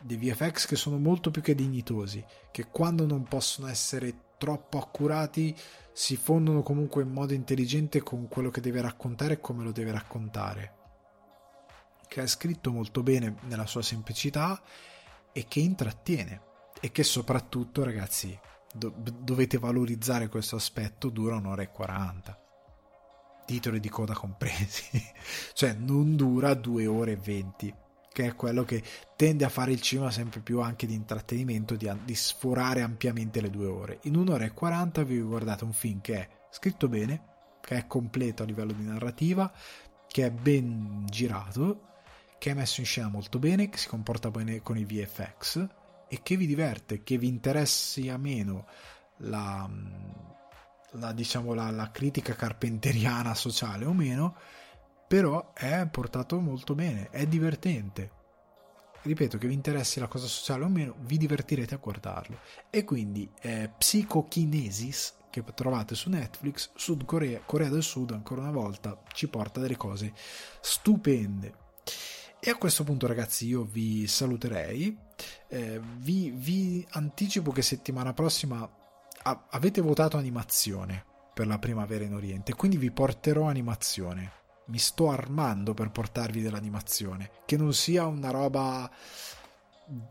Dei 0.00 0.16
VFX 0.16 0.66
che 0.66 0.76
sono 0.76 0.98
molto 0.98 1.30
più 1.30 1.42
che 1.42 1.54
dignitosi 1.54 2.24
che 2.50 2.66
quando 2.68 3.04
non 3.04 3.24
possono 3.24 3.66
essere 3.66 4.26
troppo 4.38 4.78
accurati 4.78 5.54
si 5.92 6.16
fondono 6.16 6.62
comunque 6.62 7.02
in 7.02 7.10
modo 7.10 7.34
intelligente 7.34 8.02
con 8.02 8.28
quello 8.28 8.50
che 8.50 8.60
deve 8.60 8.80
raccontare 8.80 9.34
e 9.34 9.40
come 9.40 9.64
lo 9.64 9.72
deve 9.72 9.90
raccontare. 9.90 10.74
Che 12.06 12.22
è 12.22 12.26
scritto 12.26 12.70
molto 12.70 13.02
bene 13.02 13.34
nella 13.48 13.66
sua 13.66 13.82
semplicità 13.82 14.62
e 15.32 15.44
che 15.48 15.60
intrattiene. 15.60 16.42
E 16.80 16.92
che 16.92 17.02
soprattutto 17.02 17.82
ragazzi 17.82 18.38
do- 18.74 18.94
dovete 19.20 19.58
valorizzare 19.58 20.28
questo 20.28 20.56
aspetto 20.56 21.08
dura 21.08 21.36
un'ora 21.36 21.62
e 21.62 21.70
40 21.70 22.42
titoli 23.44 23.80
di 23.80 23.88
coda 23.88 24.12
compresi. 24.12 25.02
Cioè 25.54 25.72
non 25.72 26.16
dura 26.16 26.52
due 26.54 26.86
ore 26.86 27.12
e 27.12 27.16
20 27.16 27.74
che 28.12 28.26
è 28.26 28.34
quello 28.34 28.64
che 28.64 28.82
tende 29.16 29.44
a 29.44 29.48
fare 29.48 29.70
il 29.70 29.80
cinema 29.80 30.10
sempre 30.10 30.40
più 30.40 30.60
anche 30.60 30.86
di 30.86 30.94
intrattenimento 30.94 31.76
di, 31.76 31.90
di 32.04 32.14
sforare 32.14 32.82
ampiamente 32.82 33.40
le 33.40 33.48
due 33.48 33.66
ore. 33.66 33.98
In 34.02 34.16
un'ora 34.16 34.44
e 34.44 34.52
40 34.52 35.04
vi 35.04 35.20
guardate 35.20 35.64
un 35.64 35.72
film 35.72 36.00
che 36.00 36.14
è 36.16 36.28
scritto 36.50 36.88
bene 36.88 37.36
che 37.60 37.76
è 37.76 37.86
completo 37.86 38.42
a 38.42 38.46
livello 38.46 38.72
di 38.72 38.84
narrativa 38.84 39.50
che 40.06 40.26
è 40.26 40.30
ben 40.30 41.04
girato 41.08 41.86
che 42.38 42.52
è 42.52 42.54
messo 42.54 42.80
in 42.80 42.86
scena 42.86 43.08
molto 43.08 43.38
bene, 43.38 43.68
che 43.68 43.78
si 43.78 43.88
comporta 43.88 44.30
bene 44.30 44.62
con 44.62 44.78
i 44.78 44.84
VFX 44.84 45.66
e 46.08 46.20
che 46.22 46.36
vi 46.36 46.46
diverte, 46.46 47.02
che 47.02 47.18
vi 47.18 47.28
interessi 47.28 48.08
a 48.08 48.16
meno 48.16 48.66
la, 49.18 49.68
la, 50.92 51.12
diciamo, 51.12 51.54
la, 51.54 51.70
la 51.70 51.90
critica 51.90 52.34
carpenteriana 52.34 53.34
sociale 53.34 53.84
o 53.84 53.92
meno, 53.92 54.36
però 55.06 55.52
è 55.54 55.86
portato 55.90 56.38
molto 56.40 56.74
bene, 56.74 57.10
è 57.10 57.26
divertente. 57.26 58.16
Ripeto, 59.00 59.38
che 59.38 59.46
vi 59.46 59.54
interessi 59.54 60.00
la 60.00 60.08
cosa 60.08 60.26
sociale 60.26 60.64
o 60.64 60.68
meno, 60.68 60.96
vi 61.00 61.16
divertirete 61.16 61.74
a 61.74 61.78
guardarlo. 61.78 62.40
E 62.68 62.84
quindi 62.84 63.30
eh, 63.40 63.70
Psychokinesis, 63.78 65.14
che 65.30 65.44
trovate 65.54 65.94
su 65.94 66.10
Netflix, 66.10 66.70
Sud 66.74 67.04
Corea, 67.04 67.40
Corea 67.44 67.68
del 67.68 67.82
Sud, 67.82 68.10
ancora 68.10 68.42
una 68.42 68.50
volta, 68.50 69.00
ci 69.12 69.28
porta 69.28 69.60
delle 69.60 69.76
cose 69.76 70.12
stupende. 70.60 71.66
E 72.40 72.50
a 72.50 72.56
questo 72.56 72.84
punto, 72.84 73.08
ragazzi, 73.08 73.46
io 73.46 73.64
vi 73.64 74.06
saluterei. 74.06 74.96
Eh, 75.48 75.80
vi, 75.96 76.30
vi, 76.30 76.86
anticipo 76.90 77.50
che 77.50 77.62
settimana 77.62 78.12
prossima 78.12 78.68
a- 79.22 79.46
avete 79.50 79.80
votato 79.80 80.16
animazione 80.16 81.04
per 81.34 81.48
la 81.48 81.58
primavera 81.58 82.04
in 82.04 82.14
Oriente, 82.14 82.54
quindi 82.54 82.76
vi 82.76 82.92
porterò 82.92 83.48
animazione. 83.48 84.32
Mi 84.66 84.78
sto 84.78 85.10
armando 85.10 85.74
per 85.74 85.90
portarvi 85.90 86.40
dell'animazione, 86.40 87.30
che 87.44 87.56
non 87.56 87.74
sia 87.74 88.06
una 88.06 88.30
roba 88.30 88.88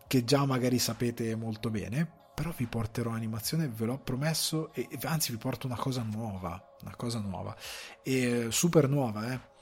che 0.08 0.24
già 0.26 0.45
magari 0.45 0.80
sapete 0.80 1.34
molto 1.36 1.70
bene, 1.70 2.10
però 2.34 2.52
vi 2.56 2.66
porterò 2.66 3.12
animazione, 3.12 3.70
ve 3.70 3.86
l'ho 3.86 3.99
promesso, 3.99 4.74
e 4.74 4.88
anzi 5.04 5.32
vi 5.32 5.38
porto 5.38 5.66
una 5.66 5.78
cosa 5.78 6.02
nuova, 6.02 6.62
una 6.82 6.95
cosa 6.95 7.20
nuova, 7.20 7.56
e 8.04 8.48
super 8.49 8.90
nuova, 8.90 9.32
eh 9.32 9.56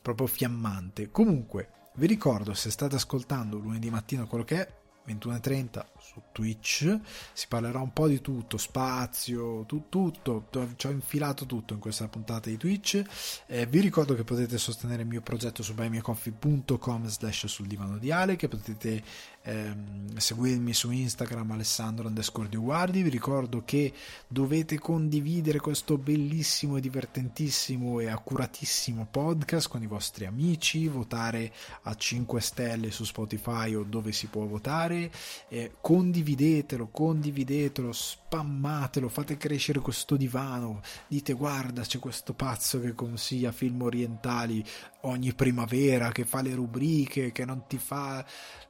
proprio 0.00 0.26
fiammante. 0.26 1.10
Comunque, 1.10 1.68
vi 1.94 2.06
ricordo 2.06 2.54
se 2.54 2.70
state 2.70 2.96
ascoltando 2.96 3.58
lunedì 3.58 3.90
mattina 3.90 4.26
quello 4.26 4.44
che 4.44 4.66
è, 4.66 4.72
21.30 5.06 5.84
su 6.12 6.22
Twitch, 6.32 6.98
si 7.32 7.46
parlerà 7.46 7.78
un 7.78 7.92
po' 7.92 8.08
di 8.08 8.20
tutto, 8.20 8.56
spazio, 8.56 9.64
tu, 9.64 9.84
tutto, 9.88 10.48
ci 10.74 10.88
ho 10.88 10.90
infilato 10.90 11.46
tutto 11.46 11.74
in 11.74 11.78
questa 11.78 12.08
puntata 12.08 12.48
di 12.48 12.56
Twitch. 12.56 13.00
Eh, 13.46 13.66
vi 13.66 13.78
ricordo 13.78 14.14
che 14.14 14.24
potete 14.24 14.58
sostenere 14.58 15.02
il 15.02 15.08
mio 15.08 15.20
progetto 15.20 15.62
su 15.62 15.72
buymeacoffee.com 15.74 17.06
slash 17.06 17.46
sul 17.46 17.68
divano 17.68 17.98
di 17.98 18.10
Ale, 18.10 18.34
che 18.34 18.48
potete 18.48 19.02
ehm, 19.42 20.16
seguirmi 20.16 20.72
su 20.72 20.90
Instagram 20.90 21.52
Alessandro 21.52 22.08
underscore 22.08 22.48
di 22.48 22.56
Guardi. 22.56 23.02
Vi 23.02 23.10
ricordo 23.10 23.62
che 23.64 23.92
dovete 24.26 24.78
condividere 24.78 25.60
questo 25.60 25.96
bellissimo 25.96 26.78
divertentissimo 26.80 28.00
e 28.00 28.08
accuratissimo 28.08 29.06
podcast 29.08 29.68
con 29.68 29.82
i 29.82 29.86
vostri 29.86 30.26
amici, 30.26 30.88
votare 30.88 31.52
a 31.82 31.94
5 31.94 32.40
stelle 32.40 32.90
su 32.90 33.04
Spotify 33.04 33.74
o 33.74 33.84
dove 33.84 34.12
si 34.12 34.26
può 34.26 34.44
votare. 34.44 35.10
Eh, 35.48 35.72
condividetelo, 36.00 36.88
condividetelo, 36.88 37.92
spammatelo, 37.92 39.10
fate 39.10 39.36
crescere 39.36 39.80
questo 39.80 40.16
divano. 40.16 40.80
Dite 41.06 41.34
guarda, 41.34 41.82
c'è 41.82 41.98
questo 41.98 42.32
pazzo 42.32 42.80
che 42.80 42.94
consiglia 42.94 43.52
film 43.52 43.82
orientali 43.82 44.64
ogni 45.02 45.34
primavera, 45.34 46.10
che 46.10 46.24
fa 46.24 46.40
le 46.40 46.54
rubriche, 46.54 47.32
che 47.32 47.44
non 47.44 47.64
ti 47.66 47.76
fa 47.76 48.24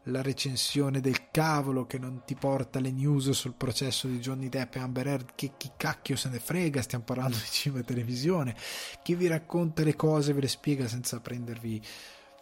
la 0.05 0.23
recensione 0.23 1.01
del 1.01 1.31
cavolo 1.31 1.87
che 1.87 1.99
non 1.99 2.23
ti 2.25 2.35
porta 2.35 2.81
le 2.81 2.91
news 2.91 3.31
sul 3.31 3.55
processo 3.55 4.09
di 4.09 4.19
Johnny 4.19 4.49
Depp 4.49 4.75
e 4.75 4.79
Amber 4.81 5.07
Heard 5.07 5.31
che 5.35 5.53
chi 5.57 5.71
cacchio 5.77 6.17
se 6.17 6.31
ne 6.31 6.41
frega 6.41 6.81
stiamo 6.81 7.05
parlando 7.05 7.37
di 7.37 7.45
cinema 7.51 7.83
e 7.83 7.85
televisione 7.85 8.57
chi 9.03 9.15
vi 9.15 9.27
racconta 9.27 9.83
le 9.83 9.95
cose 9.97 10.33
ve 10.33 10.41
le 10.41 10.49
spiega 10.49 10.89
senza 10.89 11.21
prendervi 11.21 11.83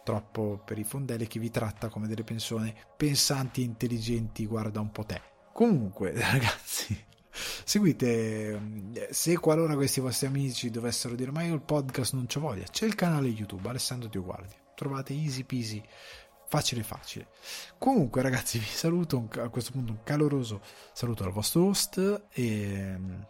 troppo 0.09 0.59
per 0.65 0.79
i 0.79 0.83
fondelli 0.83 1.27
chi 1.27 1.37
vi 1.37 1.51
tratta 1.51 1.87
come 1.87 2.07
delle 2.07 2.23
persone 2.23 2.73
pensanti 2.97 3.61
e 3.61 3.65
intelligenti 3.65 4.47
guarda 4.47 4.79
un 4.79 4.91
po' 4.91 5.03
te 5.03 5.21
comunque 5.53 6.13
ragazzi 6.19 7.05
seguite 7.29 8.59
se 9.11 9.37
qualora 9.37 9.75
questi 9.75 9.99
vostri 9.99 10.25
amici 10.25 10.71
dovessero 10.71 11.13
dire 11.13 11.29
ma 11.29 11.43
io 11.43 11.53
il 11.53 11.61
podcast 11.61 12.13
non 12.13 12.25
c'ho 12.25 12.39
voglia 12.39 12.63
c'è 12.63 12.87
il 12.87 12.95
canale 12.95 13.27
youtube 13.27 13.69
Alessandro 13.69 14.09
Dio 14.09 14.23
Guardi 14.23 14.55
trovate 14.73 15.13
easy 15.13 15.43
peasy 15.43 15.83
facile 16.47 16.81
facile. 16.81 17.27
Comunque 17.77 18.23
ragazzi 18.23 18.57
vi 18.57 18.65
saluto 18.65 19.27
a 19.37 19.49
questo 19.49 19.69
punto 19.71 19.91
un 19.91 19.99
caloroso 20.03 20.61
saluto 20.93 21.23
al 21.23 21.31
vostro 21.31 21.65
host 21.65 22.23
e 22.31 22.95
mm, 22.97 23.21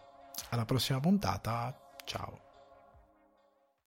alla 0.52 0.64
prossima 0.64 1.02
puntata. 1.02 1.78
Ciao. 2.06 2.49